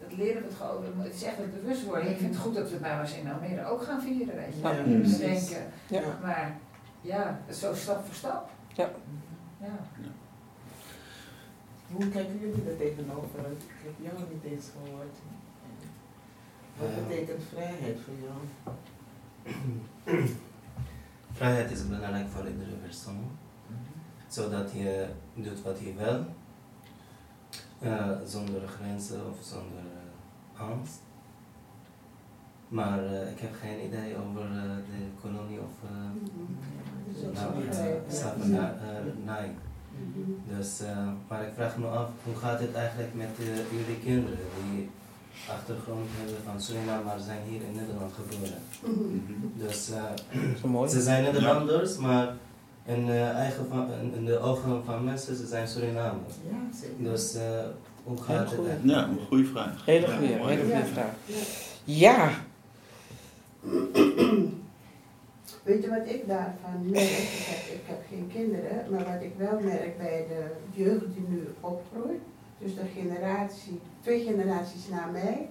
dat 0.00 0.12
leren 0.18 0.42
we 0.42 0.48
het 0.48 0.56
gewoon. 0.60 0.82
Het 1.04 1.14
is 1.14 1.22
echt 1.22 1.36
het 1.36 1.62
bewustwording. 1.62 2.10
Ik 2.10 2.18
vind 2.18 2.34
het 2.34 2.42
goed 2.44 2.54
dat 2.54 2.68
we 2.68 2.74
het 2.74 2.82
nou 2.82 3.00
eens 3.00 3.14
in 3.14 3.30
Almere 3.32 3.66
ook 3.66 3.82
gaan 3.82 4.00
vieren, 4.02 4.34
weet 4.36 4.54
je. 4.54 4.60
Ja. 4.60 4.98
Dus 5.02 5.18
denken, 5.18 5.62
Ja. 5.86 6.02
maar 6.22 6.56
ja, 7.00 7.38
zo 7.50 7.74
stap 7.74 8.04
voor 8.06 8.14
stap. 8.14 8.50
Ja. 8.74 8.88
Ja. 9.60 9.78
Hoe 11.92 12.08
kijken 12.08 12.38
jullie 12.40 12.70
er 12.70 12.76
tegenover? 12.76 13.38
Ik 13.50 13.62
heb 13.82 13.92
jou 14.00 14.18
niet 14.32 14.52
eens 14.52 14.66
gehoord. 14.72 15.16
Wat 16.78 16.88
Ja. 16.88 17.02
betekent 17.08 17.42
vrijheid 17.52 17.98
voor 18.00 18.14
jou? 18.22 18.40
Vrijheid 21.32 21.70
is 21.70 21.86
belangrijk 21.88 22.28
voor 22.28 22.48
iedere 22.48 22.70
persoon, 22.72 23.30
zodat 24.28 24.72
je 24.72 25.06
doet 25.34 25.62
wat 25.62 25.78
je 25.80 25.94
wil, 25.94 26.24
eh, 27.78 28.10
zonder 28.26 28.68
grenzen 28.68 29.30
of 29.30 29.36
zonder 29.42 29.78
eh, 30.54 30.60
angst. 30.60 30.98
Maar 32.68 33.04
eh, 33.04 33.30
ik 33.30 33.38
heb 33.38 33.54
geen 33.60 33.84
idee 33.84 34.16
over 34.16 34.48
de 34.90 35.06
kolonie 35.20 35.58
of 35.60 35.70
is 36.22 36.87
nou, 37.34 37.46
ook 37.56 37.64
eh, 37.64 37.76
gelijk, 37.76 38.00
ja. 38.08 38.14
slavernij. 38.16 39.50
Dus, 40.56 40.80
eh, 40.80 41.08
maar 41.28 41.42
ik 41.42 41.52
vraag 41.54 41.76
me 41.76 41.86
af, 41.86 42.08
hoe 42.24 42.34
gaat 42.36 42.60
het 42.60 42.74
eigenlijk 42.74 43.14
met 43.14 43.28
eh, 43.38 43.44
jullie 43.46 43.98
kinderen 44.04 44.38
die 44.72 44.88
achtergrond 45.50 46.06
hebben 46.16 46.36
van 46.44 46.60
Suriname, 46.60 47.04
maar 47.04 47.18
zijn 47.18 47.42
hier 47.48 47.60
in 47.62 47.74
Nederland 47.76 48.12
geboren? 48.14 48.58
Dus 49.56 49.90
eh, 49.90 50.02
Zo 50.60 50.68
mooi. 50.68 50.90
ze 50.90 51.00
zijn 51.02 51.22
Nederlanders, 51.22 51.96
maar 51.96 52.34
in, 52.84 53.08
eh, 53.08 53.28
eigen 53.30 53.66
van, 53.68 53.86
in, 54.02 54.14
in 54.14 54.24
de 54.24 54.38
ogen 54.38 54.84
van 54.84 55.04
mensen, 55.04 55.36
ze 55.36 55.46
zijn 55.46 55.68
Surinamers. 55.68 56.34
Ja, 56.50 56.78
zeker. 56.80 57.12
Dus 57.12 57.34
eh, 57.34 57.42
hoe 58.04 58.22
gaat 58.22 58.50
het? 58.50 58.60
Ja, 58.82 59.04
een 59.04 59.18
goede 59.28 59.44
vraag. 59.44 59.84
Hele 59.84 60.06
goede, 60.06 60.26
hele 60.26 60.62
goede 60.62 60.84
vraag. 60.92 61.12
Ja. 61.24 61.36
Ja, 61.84 62.30
Weet 65.68 65.82
je 65.82 65.88
wat 65.88 66.08
ik 66.08 66.26
daarvan 66.28 66.90
merk? 66.90 67.02
Ik 67.02 67.46
heb, 67.48 67.74
ik 67.80 67.84
heb 67.86 68.00
geen 68.08 68.30
kinderen, 68.32 68.90
maar 68.90 69.04
wat 69.12 69.22
ik 69.22 69.32
wel 69.36 69.60
merk 69.60 69.98
bij 69.98 70.26
de 70.28 70.46
jeugd 70.82 71.14
die 71.14 71.24
nu 71.28 71.48
opgroeit, 71.60 72.20
dus 72.58 72.74
de 72.74 72.84
generatie, 72.94 73.80
twee 74.00 74.24
generaties 74.24 74.88
na 74.88 75.06
mij, 75.06 75.48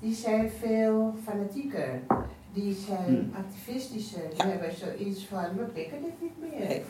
die 0.00 0.14
zijn 0.14 0.50
veel 0.50 1.14
fanatieker. 1.24 2.00
Die 2.52 2.74
zijn 2.74 3.04
Hmm. 3.14 3.30
activistischer. 3.36 4.22
Die 4.30 4.42
hebben 4.42 4.76
zoiets 4.76 5.26
van, 5.26 5.56
we 5.56 5.62
pikken 5.64 6.02
dit 6.02 6.20
niet 6.20 6.50
meer. 6.50 6.82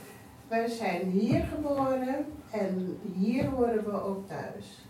Wij 0.48 0.68
zijn 0.68 1.10
hier 1.10 1.44
geboren 1.54 2.26
en 2.50 2.98
hier 3.14 3.44
horen 3.44 3.84
we 3.84 4.02
ook 4.02 4.28
thuis. 4.28 4.84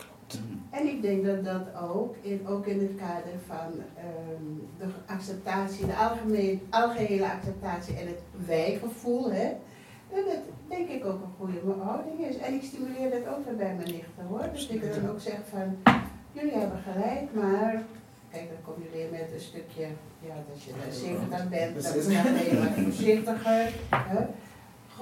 En 0.71 0.87
ik 0.87 1.03
denk 1.03 1.25
dat 1.25 1.45
dat 1.45 1.63
ook, 1.91 2.17
in, 2.21 2.47
ook 2.47 2.67
in 2.67 2.81
het 2.81 2.97
kader 2.97 3.33
van 3.47 3.73
ehm, 3.97 4.45
de 4.79 4.85
acceptatie, 5.07 5.87
de 5.87 5.97
algemeen, 5.97 6.61
algehele 6.71 7.33
acceptatie 7.33 7.97
en 7.97 8.07
het 8.07 8.21
wijgevoel, 8.47 9.33
hè, 9.33 9.49
dat 10.11 10.25
het 10.25 10.43
denk 10.69 10.89
ik 10.89 11.05
ook 11.05 11.21
een 11.23 11.35
goede 11.39 11.83
houding 11.83 12.19
is. 12.19 12.37
En 12.37 12.55
ik 12.55 12.63
stimuleer 12.63 13.11
dat 13.11 13.35
ook 13.35 13.45
weer 13.45 13.57
bij 13.57 13.75
mijn 13.75 13.93
nichten 13.93 14.25
hoor. 14.29 14.49
Dus 14.53 14.67
ik 14.69 14.95
dan 14.95 15.11
ook 15.11 15.21
zeg 15.21 15.39
van, 15.51 15.95
jullie 16.33 16.53
hebben 16.53 16.79
gelijk, 16.93 17.35
maar 17.35 17.83
kijk, 18.31 18.49
dan 18.49 18.75
kom 18.75 18.83
je 18.83 18.91
weer 18.93 19.11
met 19.11 19.29
een 19.35 19.41
stukje, 19.41 19.87
ja, 20.21 20.35
dat 20.49 20.63
je 20.63 20.73
daar 20.83 20.93
zeker 20.93 21.19
bent, 21.19 21.31
dan 21.31 21.49
ben 21.49 21.61
je 22.45 22.61
wat 22.65 22.85
voorzichtiger. 22.85 23.73
Hè. 23.91 24.25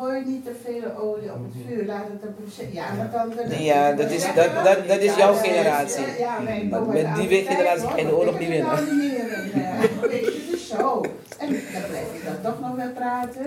Gooi 0.00 0.22
niet 0.26 0.44
te 0.44 0.52
veel 0.64 0.96
olie 0.96 1.32
op 1.32 1.38
het 1.44 1.62
vuur, 1.66 1.86
laat 1.86 2.04
het 2.12 2.22
een. 2.22 2.72
Ja, 2.72 2.84
want 3.12 3.36
dan. 3.36 3.62
Ja, 3.62 3.92
dat 3.92 4.10
is- 4.10 4.34
dat- 4.34 4.64
dat- 4.64 4.88
dat 4.88 4.98
is 5.00 5.16
jouw 5.16 5.34
generatie. 5.34 6.04
Ja, 6.18 6.38
met 6.88 7.16
die 7.16 7.44
generatie 7.44 7.88
ga 7.88 7.96
je 7.96 8.04
de 8.06 8.16
oorlog 8.16 8.38
niet 8.38 8.48
winnen. 8.48 8.66
nou 8.74 8.94
niet 8.96 9.12
meer, 9.12 9.32
eh, 9.62 10.00
Weet 10.10 10.24
je, 10.24 10.64
zo. 10.68 11.00
En 11.38 11.48
dan 11.48 11.82
blijf 11.88 12.06
je 12.16 12.20
dan 12.24 12.52
toch 12.52 12.60
nog 12.60 12.76
weer 12.76 12.90
praten. 12.94 13.46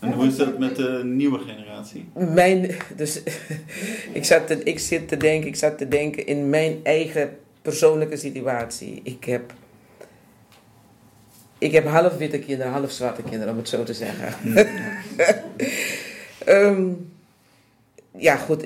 En 0.00 0.12
hoe 0.12 0.26
is 0.26 0.36
dat 0.36 0.58
met 0.58 0.76
de 0.76 1.00
nieuwe 1.04 1.38
generatie? 1.38 2.08
mijn, 2.34 2.70
dus 2.96 3.22
ik, 4.12 4.24
zat 4.24 4.46
te, 4.46 4.62
ik 4.62 4.78
zit 4.78 5.08
te 5.08 5.16
denken, 5.16 5.48
ik 5.48 5.56
zat 5.56 5.78
te 5.78 5.88
denken 5.88 6.26
in 6.26 6.50
mijn 6.50 6.80
eigen 6.82 7.36
persoonlijke 7.62 8.16
situatie. 8.16 9.00
Ik 9.02 9.24
heb, 9.24 9.52
ik 11.58 11.72
heb 11.72 11.86
half 11.86 12.16
witte 12.16 12.38
kinderen, 12.38 12.72
half 12.72 12.90
zwarte 12.90 13.22
kinderen, 13.22 13.52
om 13.52 13.58
het 13.58 13.68
zo 13.68 13.82
te 13.82 13.94
zeggen. 13.94 14.54
Ehm, 16.44 16.92
ja, 18.16 18.36
goed. 18.36 18.64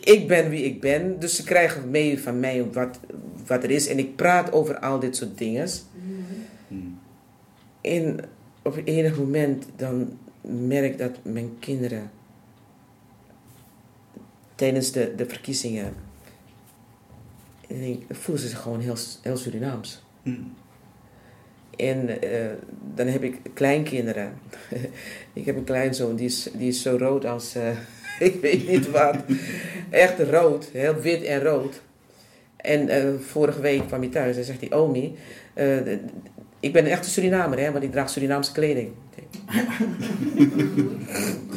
ik- 0.00 0.28
ben 0.28 0.48
wie 0.50 0.64
ik 0.64 0.80
ben, 0.80 1.18
dus 1.20 1.36
ze 1.36 1.44
krijgen 1.44 1.90
mee 1.90 2.22
van 2.22 2.40
mij 2.40 2.70
wat, 2.72 2.98
wat 3.46 3.62
er 3.62 3.70
is. 3.70 3.86
En 3.86 3.98
ik 3.98 4.16
praat 4.16 4.52
over 4.52 4.78
al 4.78 4.98
dit 4.98 5.16
soort 5.16 5.38
dingen. 5.38 5.68
Hmm. 6.68 6.98
En 7.80 8.18
op 8.62 8.80
enig 8.84 9.16
moment 9.18 9.66
dan 9.76 10.18
merk 10.40 10.84
ik 10.92 10.98
dat 10.98 11.18
mijn 11.22 11.56
kinderen 11.58 12.10
tijdens 14.54 14.92
de, 14.92 15.14
de 15.16 15.26
verkiezingen 15.26 15.94
en 17.68 17.82
ik, 17.82 18.02
voelen 18.10 18.42
ze 18.42 18.48
zich 18.48 18.60
gewoon 18.60 18.80
heel, 18.80 18.96
heel 19.22 19.36
Surinaams. 19.36 20.02
Hmm. 20.22 20.52
En 21.76 22.22
eh, 22.22 22.40
dan 22.94 23.06
heb 23.06 23.22
ik 23.22 23.36
kleinkinderen. 23.54 24.38
ik 25.32 25.46
heb 25.46 25.56
een 25.56 25.64
kleinzoon, 25.64 26.16
die 26.16 26.26
is, 26.26 26.48
die 26.52 26.68
is 26.68 26.82
zo 26.82 26.96
rood 26.98 27.24
als, 27.24 27.54
eh, 27.54 27.68
ik 28.28 28.40
weet 28.40 28.68
niet 28.68 28.90
wat. 28.90 29.16
Echt 29.90 30.18
rood, 30.18 30.68
heel 30.72 30.94
wit 30.94 31.22
en 31.22 31.42
rood. 31.42 31.80
En 32.56 32.88
eh, 32.88 33.04
vorige 33.20 33.60
week 33.60 33.86
kwam 33.86 34.00
hij 34.00 34.10
thuis 34.10 34.36
en 34.36 34.44
zegt 34.44 34.60
hij, 34.60 34.72
Omi, 34.72 35.16
ik 36.60 36.72
ben 36.72 36.84
een 36.84 36.90
echte 36.90 37.10
Surinamer, 37.10 37.58
hè, 37.58 37.72
want 37.72 37.84
ik 37.84 37.92
draag 37.92 38.10
Surinaamse 38.10 38.52
kleding. 38.52 38.90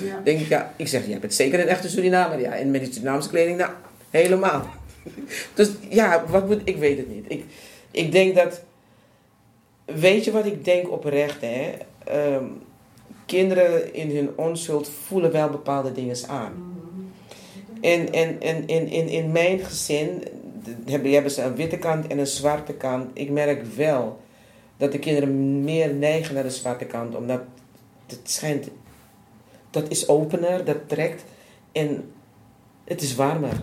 Ja. 0.06 0.22
Denk 0.24 0.40
ik, 0.40 0.48
ja, 0.48 0.74
ik 0.76 0.88
zeg, 0.88 1.08
jij 1.08 1.20
bent 1.20 1.34
zeker 1.34 1.60
een 1.60 1.68
echte 1.68 1.90
Surinamer, 1.90 2.40
ja. 2.40 2.56
En 2.56 2.72
met 2.72 2.84
die 2.84 2.94
Surinaamse 2.94 3.30
kleding, 3.30 3.58
nou, 3.58 3.72
helemaal. 4.10 4.70
Dus 5.54 5.72
ja, 5.90 6.24
wat 6.28 6.48
moet, 6.48 6.62
ik 6.64 6.78
weet 6.78 6.98
het 6.98 7.10
niet. 7.10 7.26
Ik, 7.28 7.44
ik 7.92 8.12
denk 8.12 8.36
dat, 8.36 8.62
weet 9.86 10.24
je 10.24 10.32
wat 10.32 10.46
ik 10.46 10.66
denk 10.66 10.92
oprecht, 10.92 11.42
hè? 11.42 11.72
Ehm, 12.06 12.46
kinderen 13.26 13.94
in 13.94 14.16
hun 14.16 14.30
onschuld 14.36 14.90
voelen 14.90 15.32
wel 15.32 15.50
bepaalde 15.50 15.92
dingen 15.92 16.16
aan. 16.28 16.54
En, 17.82 18.14
en, 18.14 18.42
en 18.42 18.68
in, 18.68 18.88
in, 18.88 19.08
in 19.08 19.32
mijn 19.32 19.60
gezin 19.60 20.24
hebben, 20.86 21.32
ze 21.32 21.42
een 21.42 21.56
witte 21.56 21.78
kant 21.78 22.08
en 22.08 22.18
een 22.18 22.28
zwarte 22.28 22.74
kant. 22.74 23.10
Ik 23.14 23.30
merk 23.30 23.64
wel 23.66 24.20
dat 24.78 24.92
de 24.92 25.00
kinderen 25.00 25.64
meer 25.64 25.94
neigen 25.94 26.34
naar 26.34 26.44
de 26.44 26.50
zwarte 26.50 26.86
kant, 26.86 27.16
omdat 27.16 27.42
het 28.08 28.20
schijnt, 28.24 28.68
dat 29.70 29.90
is 29.90 30.08
opener, 30.08 30.66
dat 30.66 30.78
trekt 30.90 31.24
en 31.72 32.12
het 32.84 33.02
is 33.02 33.16
warmer. 33.16 33.62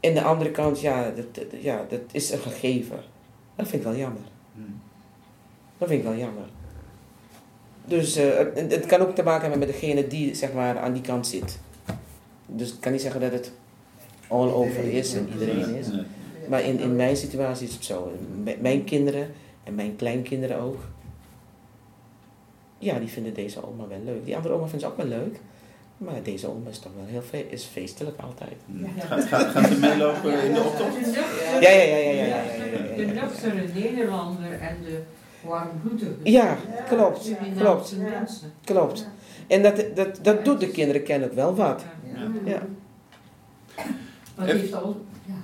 En 0.00 0.14
de 0.14 0.22
andere 0.22 0.50
kant, 0.50 0.80
ja, 0.80 1.10
dat, 1.10 1.34
dat- 1.34 1.60
ja, 1.62 1.86
dat 1.88 2.00
is 2.12 2.30
een 2.30 2.38
gegeven. 2.38 3.00
Dat 3.56 3.68
vind 3.68 3.82
ik 3.82 3.88
wel 3.88 3.98
jammer. 3.98 4.22
Hmm. 4.54 4.80
Dat 5.78 5.88
vind 5.88 6.00
ik 6.02 6.08
wel 6.08 6.16
jammer. 6.18 6.44
Dus 7.84 8.16
eh, 8.16 8.38
het, 8.54 8.72
het 8.72 8.86
kan 8.86 9.00
ook 9.00 9.14
te 9.14 9.22
maken 9.22 9.40
hebben 9.40 9.58
met 9.58 9.68
degene 9.68 10.06
die 10.06 10.34
zeg 10.34 10.52
maar, 10.52 10.78
aan 10.78 10.92
die 10.92 11.02
kant 11.02 11.26
zit. 11.26 11.58
Dus 12.46 12.72
ik 12.72 12.80
kan 12.80 12.92
niet 12.92 13.00
zeggen 13.00 13.20
dat 13.20 13.32
het 13.32 13.52
all 14.28 14.48
over 14.50 14.84
is 14.92 15.14
en 15.14 15.28
iedereen 15.32 15.74
is. 15.74 15.86
Maar 16.48 16.62
in, 16.62 16.78
in 16.80 16.96
mijn 16.96 17.16
situatie 17.16 17.66
is 17.68 17.74
het 17.74 17.84
zo. 17.84 18.12
M- 18.44 18.60
Mijn 18.62 18.84
kinderen 18.84 19.28
En 19.64 19.74
mijn 19.74 19.96
kleinkinderen 19.96 20.60
ook. 20.60 20.78
Ja, 22.78 22.98
die 22.98 23.08
vinden 23.08 23.34
deze 23.34 23.66
oma 23.68 23.86
wel 23.88 24.00
leuk. 24.04 24.24
Die 24.24 24.36
andere 24.36 24.54
oma 24.54 24.66
vindt 24.66 24.84
ze 24.84 24.90
ook 24.90 24.96
wel 24.96 25.06
leuk. 25.06 25.40
Maar 25.96 26.22
deze 26.22 26.48
oma 26.48 26.70
is 26.70 26.78
toch 26.78 26.92
wel 26.96 27.04
heel 27.06 27.22
fe 27.22 27.44
is 27.50 27.64
feestelijk 27.64 28.20
altijd. 28.20 28.52
Gaat, 28.98 29.24
gaat, 29.24 29.46
gaat 29.46 29.68
ze 29.68 29.78
meelopen 29.78 30.42
in 30.44 30.52
de 30.54 30.60
optocht? 30.60 31.14
Ja, 31.60 31.70
ja, 31.70 31.70
ja, 31.70 31.96
ja, 31.96 31.96
ja, 31.96 32.10
ja, 32.12 32.24
ja, 32.26 32.42
ja, 32.90 32.96
De 32.96 33.04
nuchtere 33.06 33.64
Nederlander 33.74 34.52
en 34.60 34.76
de 34.84 35.00
Ja, 36.22 36.56
klopt, 36.88 37.30
klopt, 37.58 37.96
klopt. 38.64 39.08
En 39.46 39.62
dat, 39.62 39.84
dat, 39.94 40.18
dat 40.22 40.44
doet 40.44 40.60
de 40.60 40.68
kinderen 40.68 41.02
kennelijk 41.02 41.34
wel 41.34 41.54
wat. 41.54 41.84
Ja. 42.44 42.62
Maar 44.36 44.46
het 44.46 44.56
heeft 44.56 44.74
al, 44.74 45.04
ja, 45.24 45.34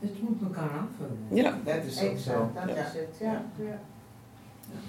het 0.00 0.22
moet 0.22 0.42
elkaar 0.42 0.70
aanvullen. 0.70 1.18
Ja. 1.28 1.58
Dat 1.64 1.84
is 1.84 2.02
ook 2.02 2.18
zo. 2.18 2.50
Dat 2.54 2.76
is 2.76 2.82
het, 2.82 3.16
ja. 3.20 3.44
ja. 3.56 3.78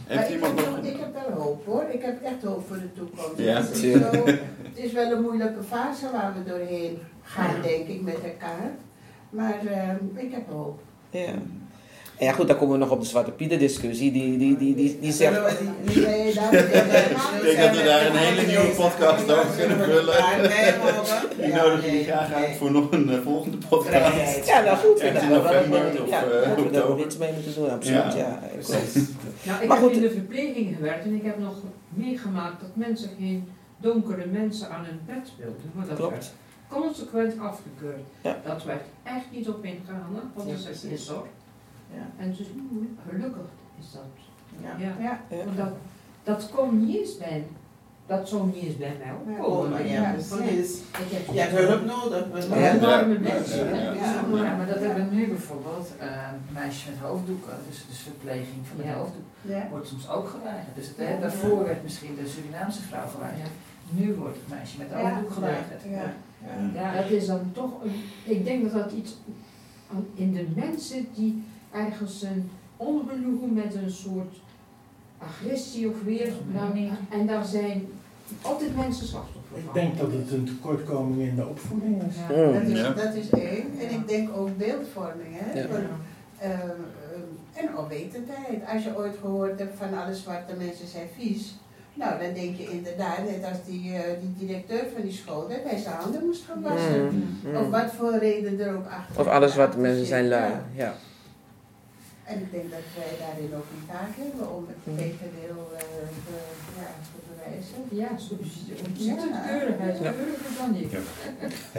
Heeft 0.05 0.19
Maar 0.19 0.29
ik, 0.29 0.33
iemand 0.33 0.59
heb 0.59 0.69
nog... 0.69 0.75
wel, 0.75 0.91
ik 0.91 0.99
heb 0.99 1.13
wel 1.13 1.41
hoop 1.41 1.65
hoor. 1.65 1.85
Ik 1.91 2.01
heb 2.01 2.21
echt 2.23 2.43
hoop 2.43 2.67
voor 2.67 2.79
de 2.79 2.93
toekomst. 2.93 3.37
Ja, 3.37 3.61
het, 3.61 3.69
is 3.69 3.79
tuurlijk. 3.79 4.15
zo, 4.15 4.25
het 4.25 4.77
is 4.77 4.91
wel 4.91 5.11
een 5.11 5.21
moeilijke 5.21 5.63
fase 5.63 6.11
waar 6.11 6.33
we 6.33 6.49
doorheen 6.49 6.97
gaan, 7.23 7.61
denk 7.61 7.87
ik, 7.87 8.01
met 8.01 8.23
elkaar. 8.23 8.71
Maar 9.29 9.65
ehm, 9.65 9.97
ik 10.15 10.31
heb 10.31 10.47
hoop. 10.49 10.79
Ja. 11.09 11.33
En 12.21 12.27
ja, 12.27 12.33
goed, 12.33 12.47
dan 12.47 12.57
komen 12.57 12.73
we 12.73 12.79
nog 12.79 12.91
op 12.91 12.99
de 12.99 13.05
Zwarte 13.05 13.31
Pieten 13.31 13.59
discussie. 13.59 14.11
Die, 14.11 14.37
die, 14.37 14.57
die, 14.57 14.75
die, 14.75 14.99
die 14.99 15.11
zegt... 15.11 15.37
Ik 15.37 15.93
denk 17.43 17.57
dat 17.57 17.75
we 17.77 17.83
daar 17.85 18.05
een 18.05 18.15
hele 18.15 18.47
nieuwe 18.47 18.73
podcast 18.75 19.31
over 19.31 19.55
kunnen 19.57 19.77
vullen. 19.77 20.15
Die 21.37 21.53
nodig 21.53 21.85
ik 21.85 22.07
graag 22.07 22.33
uit 22.33 22.55
voor 22.57 22.71
nog 22.71 22.91
een 22.91 23.09
eh, 23.09 23.19
volgende 23.23 23.57
podcast. 23.69 24.47
Ja, 24.47 24.61
nou 24.61 24.77
goed. 24.77 24.99
In 24.99 25.13
we 25.13 25.25
november 25.25 26.01
of, 26.01 26.09
ja, 26.09 26.23
eh, 26.23 26.29
dat 26.29 26.65
we 26.65 26.71
daar 26.71 26.81
oktober. 26.81 27.05
iets 27.05 27.17
mee 27.17 27.33
moeten 27.33 27.53
doen, 27.55 27.69
absoluut. 27.69 28.13
Ja. 28.13 28.39
Nou, 29.43 29.63
ik 29.63 29.71
heb 29.71 29.91
in 29.91 30.01
de 30.01 30.11
verpleging 30.11 30.75
gewerkt 30.75 31.05
en 31.05 31.13
ik 31.13 31.23
heb 31.23 31.39
nog 31.39 31.55
meegemaakt 31.89 32.61
dat 32.61 32.69
mensen 32.73 33.09
geen 33.19 33.47
donkere 33.77 34.25
mensen 34.25 34.69
aan 34.69 34.85
hun 34.85 34.99
bed 35.05 35.31
wilden. 35.37 35.71
Maar 35.73 35.87
dat 35.87 35.95
Klopt. 35.95 36.11
werd 36.11 36.31
consequent 36.67 37.33
afgekeurd. 37.39 38.01
Ja. 38.21 38.37
Dat 38.45 38.63
werd 38.63 38.83
echt 39.03 39.25
niet 39.31 39.47
op 39.49 39.65
ingegaan, 39.65 40.09
hè, 40.13 40.21
want 40.33 40.49
dat 40.49 40.57
is 40.57 40.79
precies. 40.79 41.05
zorg. 41.05 41.25
Ja. 41.93 42.23
En 42.23 42.33
dus 42.37 42.47
gelukkig 43.09 43.45
is 43.79 43.91
dat. 43.91 44.01
Ja. 44.61 44.75
Ja. 44.85 44.93
Ja. 44.99 45.19
Want 45.45 45.57
dat, 45.57 45.71
dat 46.23 46.49
komt 46.55 46.81
niet 46.85 46.97
eens 46.97 47.17
bij, 47.17 47.43
dat 48.05 48.29
zou 48.29 48.45
niet 48.45 48.63
eens 48.63 48.77
bij 48.77 48.95
mij 49.03 49.11
Oh, 49.11 49.37
opkomen. 49.45 49.69
maar 49.69 49.87
ja, 49.87 50.11
precies. 50.11 50.77
Ik 50.79 51.09
heb 51.11 51.33
Je 51.33 51.39
hebt 51.39 51.57
hulp 51.57 51.85
nodig. 51.85 52.25
we 52.31 52.39
Ja, 52.39 52.55
hebben- 52.55 52.89
enorme 52.89 53.13
Ja. 53.13 53.33
mensen. 53.33 53.65
Ja. 53.69 53.93
Ja. 53.93 54.23
Ja, 54.43 54.55
maar 54.57 54.67
dat 54.67 54.79
hebben 54.79 55.09
we 55.09 55.15
nu 55.15 55.27
bijvoorbeeld, 55.27 55.87
eh, 55.99 56.07
meisjes 56.53 56.85
met 56.89 56.99
hoofddoeken, 56.99 57.53
dus, 57.69 57.85
dus 57.89 57.97
verpleging 57.99 58.61
van 58.69 58.77
de 58.77 58.83
Ja. 58.83 58.93
hoofddoek, 58.93 59.23
Ja. 59.41 59.67
wordt 59.69 59.87
soms 59.87 60.09
ook 60.09 60.27
geweigerd. 60.29 60.75
Dus 60.75 60.87
hè, 60.97 61.19
daarvoor 61.19 61.63
werd 61.63 61.83
misschien 61.83 62.15
de 62.15 62.27
Surinaamse 62.27 62.81
vrouw 62.81 63.07
geweigerd. 63.07 63.49
Nu 63.89 64.13
wordt 64.13 64.37
het 64.37 64.49
meisje 64.57 64.77
met 64.77 64.89
de 64.89 64.95
Ja. 64.97 65.01
hoofddoek 65.09 65.31
geweigerd. 65.31 65.81
Ja. 65.83 66.13
Ja, 66.73 66.89
het 67.01 67.11
is 67.11 67.25
dan 67.25 67.49
toch 67.53 67.71
een, 67.83 67.95
ik 68.23 68.45
denk 68.45 68.63
dat 68.63 68.83
dat 68.83 68.91
iets 68.91 69.17
aan- 69.93 70.05
in 70.13 70.33
de 70.33 70.47
mensen 70.55 71.07
die 71.15 71.43
ergens 71.71 72.21
een 72.21 72.49
ongenoegen 72.77 73.53
met 73.53 73.75
een 73.75 73.91
soort 73.91 74.35
agressie 75.17 75.89
of 75.89 76.03
weer, 76.03 76.31
nou, 76.53 76.89
en 77.09 77.27
daar 77.27 77.45
zijn 77.45 77.87
altijd 78.41 78.75
mensen 78.75 79.07
slachtoffer 79.07 79.57
Ik 79.57 79.63
van. 79.65 79.73
denk 79.73 79.97
dat 79.97 80.11
het 80.11 80.31
een 80.31 80.45
tekortkoming 80.45 81.21
in 81.29 81.35
de 81.35 81.47
opvoeding 81.47 82.03
is. 82.03 82.15
Ja. 82.29 82.35
Mm. 82.47 82.53
Dat 82.53 82.61
is, 82.63 82.79
Ja. 82.79 82.89
dat 82.93 83.13
is 83.13 83.29
één. 83.29 83.65
En 83.79 83.89
ik 83.91 84.07
denk 84.07 84.29
ook 84.37 84.57
beeldvorming. 84.57 85.29
Hè? 85.29 85.59
Ja. 85.59 85.67
En 87.53 87.77
onwetendheid. 87.77 88.61
Als 88.73 88.83
je 88.83 88.97
ooit 88.97 89.15
gehoord 89.21 89.59
hebt 89.59 89.77
van 89.77 90.03
alle 90.03 90.15
zwarte 90.15 90.53
mensen 90.57 90.87
zijn 90.87 91.07
vies. 91.17 91.55
Nou, 91.93 92.11
dan 92.23 92.33
denk 92.33 92.55
je 92.57 92.69
inderdaad, 92.69 93.17
net 93.25 93.43
als 93.49 93.57
die, 93.65 93.93
eh, 93.93 94.01
die 94.21 94.47
directeur 94.47 94.83
van 94.93 95.01
die 95.01 95.11
school, 95.11 95.47
dat 95.47 95.57
hij 95.63 95.77
zijn 95.79 95.95
handen 95.95 96.25
moest 96.25 96.43
gaan 96.43 96.61
wassen. 96.61 97.03
Mm, 97.03 97.55
Of 97.55 97.63
mm. 97.65 97.71
wat 97.71 97.91
voor 97.97 98.17
reden 98.17 98.59
er 98.59 98.75
ook 98.75 98.85
achter. 98.87 99.19
Of 99.21 99.27
alles 99.27 99.55
wat 99.55 99.77
mensen 99.77 100.05
zijn 100.05 100.27
lui. 100.27 100.51
Ja. 100.51 100.63
Ja. 100.75 100.93
En 102.31 102.37
ik 102.45 102.51
denk 102.51 102.67
dat 102.77 102.85
wij 102.99 103.13
daarin 103.25 103.51
ook 103.59 103.67
een 103.75 103.85
taak 103.93 104.11
hebben 104.23 104.45
om 104.57 104.63
het 104.71 104.81
tegendeel 104.97 105.59
eh, 105.77 105.83
be- 106.27 106.53
ja, 106.81 106.89
te 107.11 107.19
bewijzen. 107.29 107.79
Ja, 108.01 108.09
ziet 108.17 108.39
het 108.81 109.05
Ja. 109.09 109.15
keurigheid, 109.47 109.97
keuriger 109.99 110.51
dan. 110.59 110.69
Ja. 110.89 110.99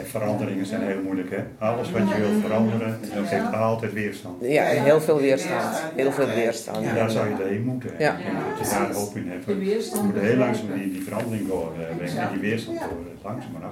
En 0.01 0.05
veranderingen 0.15 0.65
zijn 0.65 0.81
heel 0.81 1.01
moeilijk, 1.01 1.29
hè? 1.37 1.41
Alles 1.67 1.91
wat 1.91 2.09
je 2.09 2.15
wilt 2.19 2.41
veranderen, 2.41 2.99
dat 3.15 3.27
geeft 3.27 3.53
altijd 3.53 3.93
weerstand. 3.93 4.35
ja, 4.41 4.63
en 4.69 4.83
heel 4.83 5.01
veel 5.01 5.19
weerstand. 5.19 5.75
Heel 5.95 6.11
veel 6.11 6.27
weerstand. 6.27 6.85
En 6.85 6.95
daar 6.95 7.09
zou 7.09 7.29
je 7.29 7.35
doorheen 7.35 7.63
moeten. 7.63 7.89
hè. 7.95 8.03
Ja. 8.03 8.11
Dat 8.59 8.67
je 8.69 8.73
daar 8.75 8.91
hoop 8.93 9.15
in 9.15 9.27
hebt. 9.29 9.45
Je 9.45 9.55
weerstand. 9.55 10.03
moet 10.03 10.21
heel 10.21 10.37
langzaam 10.37 10.73
die, 10.73 10.91
die 10.91 11.03
verandering 11.03 11.47
doorbrengen. 11.47 12.17
En 12.17 12.29
die 12.31 12.41
weerstand 12.41 12.79
door 12.79 13.03
langzaam 13.23 13.51
maar. 13.51 13.69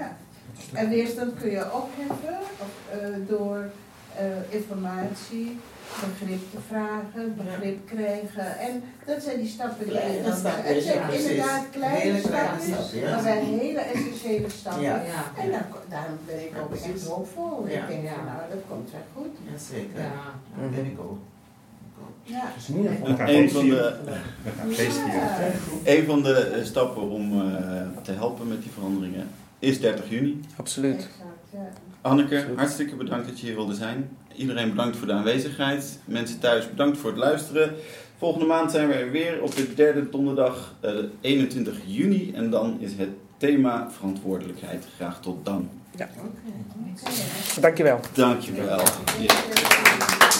Ja. 0.00 0.16
En 0.72 0.88
weerstand 0.88 1.32
kun 1.40 1.50
je 1.50 1.64
opheffen 1.72 2.38
of, 2.64 2.72
eh, 3.00 3.08
door 3.28 3.58
eh, 4.16 4.24
informatie, 4.48 5.58
begrip 6.06 6.50
te 6.50 6.58
vragen, 6.68 7.36
begrip 7.36 7.86
krijgen. 7.86 8.58
En 8.58 8.82
dat 9.06 9.22
zijn 9.22 9.36
die 9.40 9.48
stappen 9.48 9.84
die 9.86 9.94
je 9.94 10.20
dan... 10.24 10.36
stapjes, 10.36 10.74
Het 10.74 10.82
zijn 10.84 10.98
ja, 10.98 11.10
inderdaad 11.10 11.64
kleine 11.70 11.98
Hele 11.98 12.20
kleine 12.20 12.60
stapjes, 12.60 12.76
stappen, 12.76 13.00
ja. 13.00 13.14
maar 13.14 13.24
wel 13.24 13.42
hele 13.58 13.80
essentiële 13.80 14.48
stappen. 14.48 14.82
Ja. 14.82 15.02
Ja. 15.02 15.42
En 15.42 15.50
dan, 15.50 15.62
daarom 15.88 16.18
ben 16.26 16.40
ik 16.44 16.50
Ja, 16.54 16.60
ook 16.60 16.74
echt 16.74 17.06
hoopvol. 17.06 17.66
Ja. 17.68 17.80
Ik 17.80 17.88
denk 17.88 18.02
Ja. 18.02 18.24
nou, 18.24 18.40
dat 18.50 18.62
komt 18.68 18.90
wel 18.90 19.06
goed. 19.14 19.34
Jazeker. 19.52 20.00
Ja. 20.00 20.60
Dat 20.60 20.70
ben 20.74 20.84
ik 20.84 21.00
ook. 21.00 21.18
Ja. 22.22 22.40
Het 22.44 22.62
is 22.62 22.68
in 22.68 22.76
ieder 22.76 22.90
geval 22.90 23.08
We 23.08 23.16
gaan 23.16 23.28
Een 23.28 23.50
van 23.50 23.68
de, 23.68 23.96
een 25.84 26.04
van 26.04 26.22
de 26.22 26.34
eh, 26.34 26.64
stappen 26.64 27.02
om 27.02 27.40
eh, 27.40 27.82
te 28.02 28.12
helpen 28.12 28.48
met 28.48 28.62
die 28.62 28.70
veranderingen 28.70 29.28
is 29.58 29.80
30 29.80 30.10
juni. 30.10 30.40
Absoluut. 30.56 30.94
Exact, 30.94 31.48
ja. 31.50 31.68
Anneke, 32.00 32.46
hartstikke 32.56 32.96
bedankt 32.96 33.28
dat 33.28 33.40
je 33.40 33.46
hier 33.46 33.54
wilde 33.54 33.74
zijn. 33.74 34.16
Iedereen 34.36 34.70
bedankt 34.70 34.96
voor 34.96 35.06
de 35.06 35.12
aanwezigheid. 35.12 35.98
Mensen 36.04 36.38
thuis, 36.38 36.68
bedankt 36.70 36.98
voor 36.98 37.10
het 37.10 37.18
luisteren. 37.18 37.74
Volgende 38.18 38.46
maand 38.46 38.70
zijn 38.70 38.88
we 38.88 38.94
er 38.94 39.10
weer 39.10 39.42
op 39.42 39.54
de 39.56 39.74
derde 39.74 40.08
donderdag, 40.10 40.74
eh, 40.80 40.92
21 41.20 41.76
juni. 41.86 42.32
En 42.34 42.50
dan 42.50 42.76
is 42.80 42.92
het 42.96 43.08
thema 43.36 43.90
verantwoordelijkheid. 43.90 44.86
Graag 44.96 45.20
tot 45.20 45.44
dan. 45.44 45.68
Oké. 45.92 46.08
Dankjewel. 47.60 48.00
Dankjewel. 48.14 48.76
Ja. 48.76 48.84
Ja. 49.20 50.37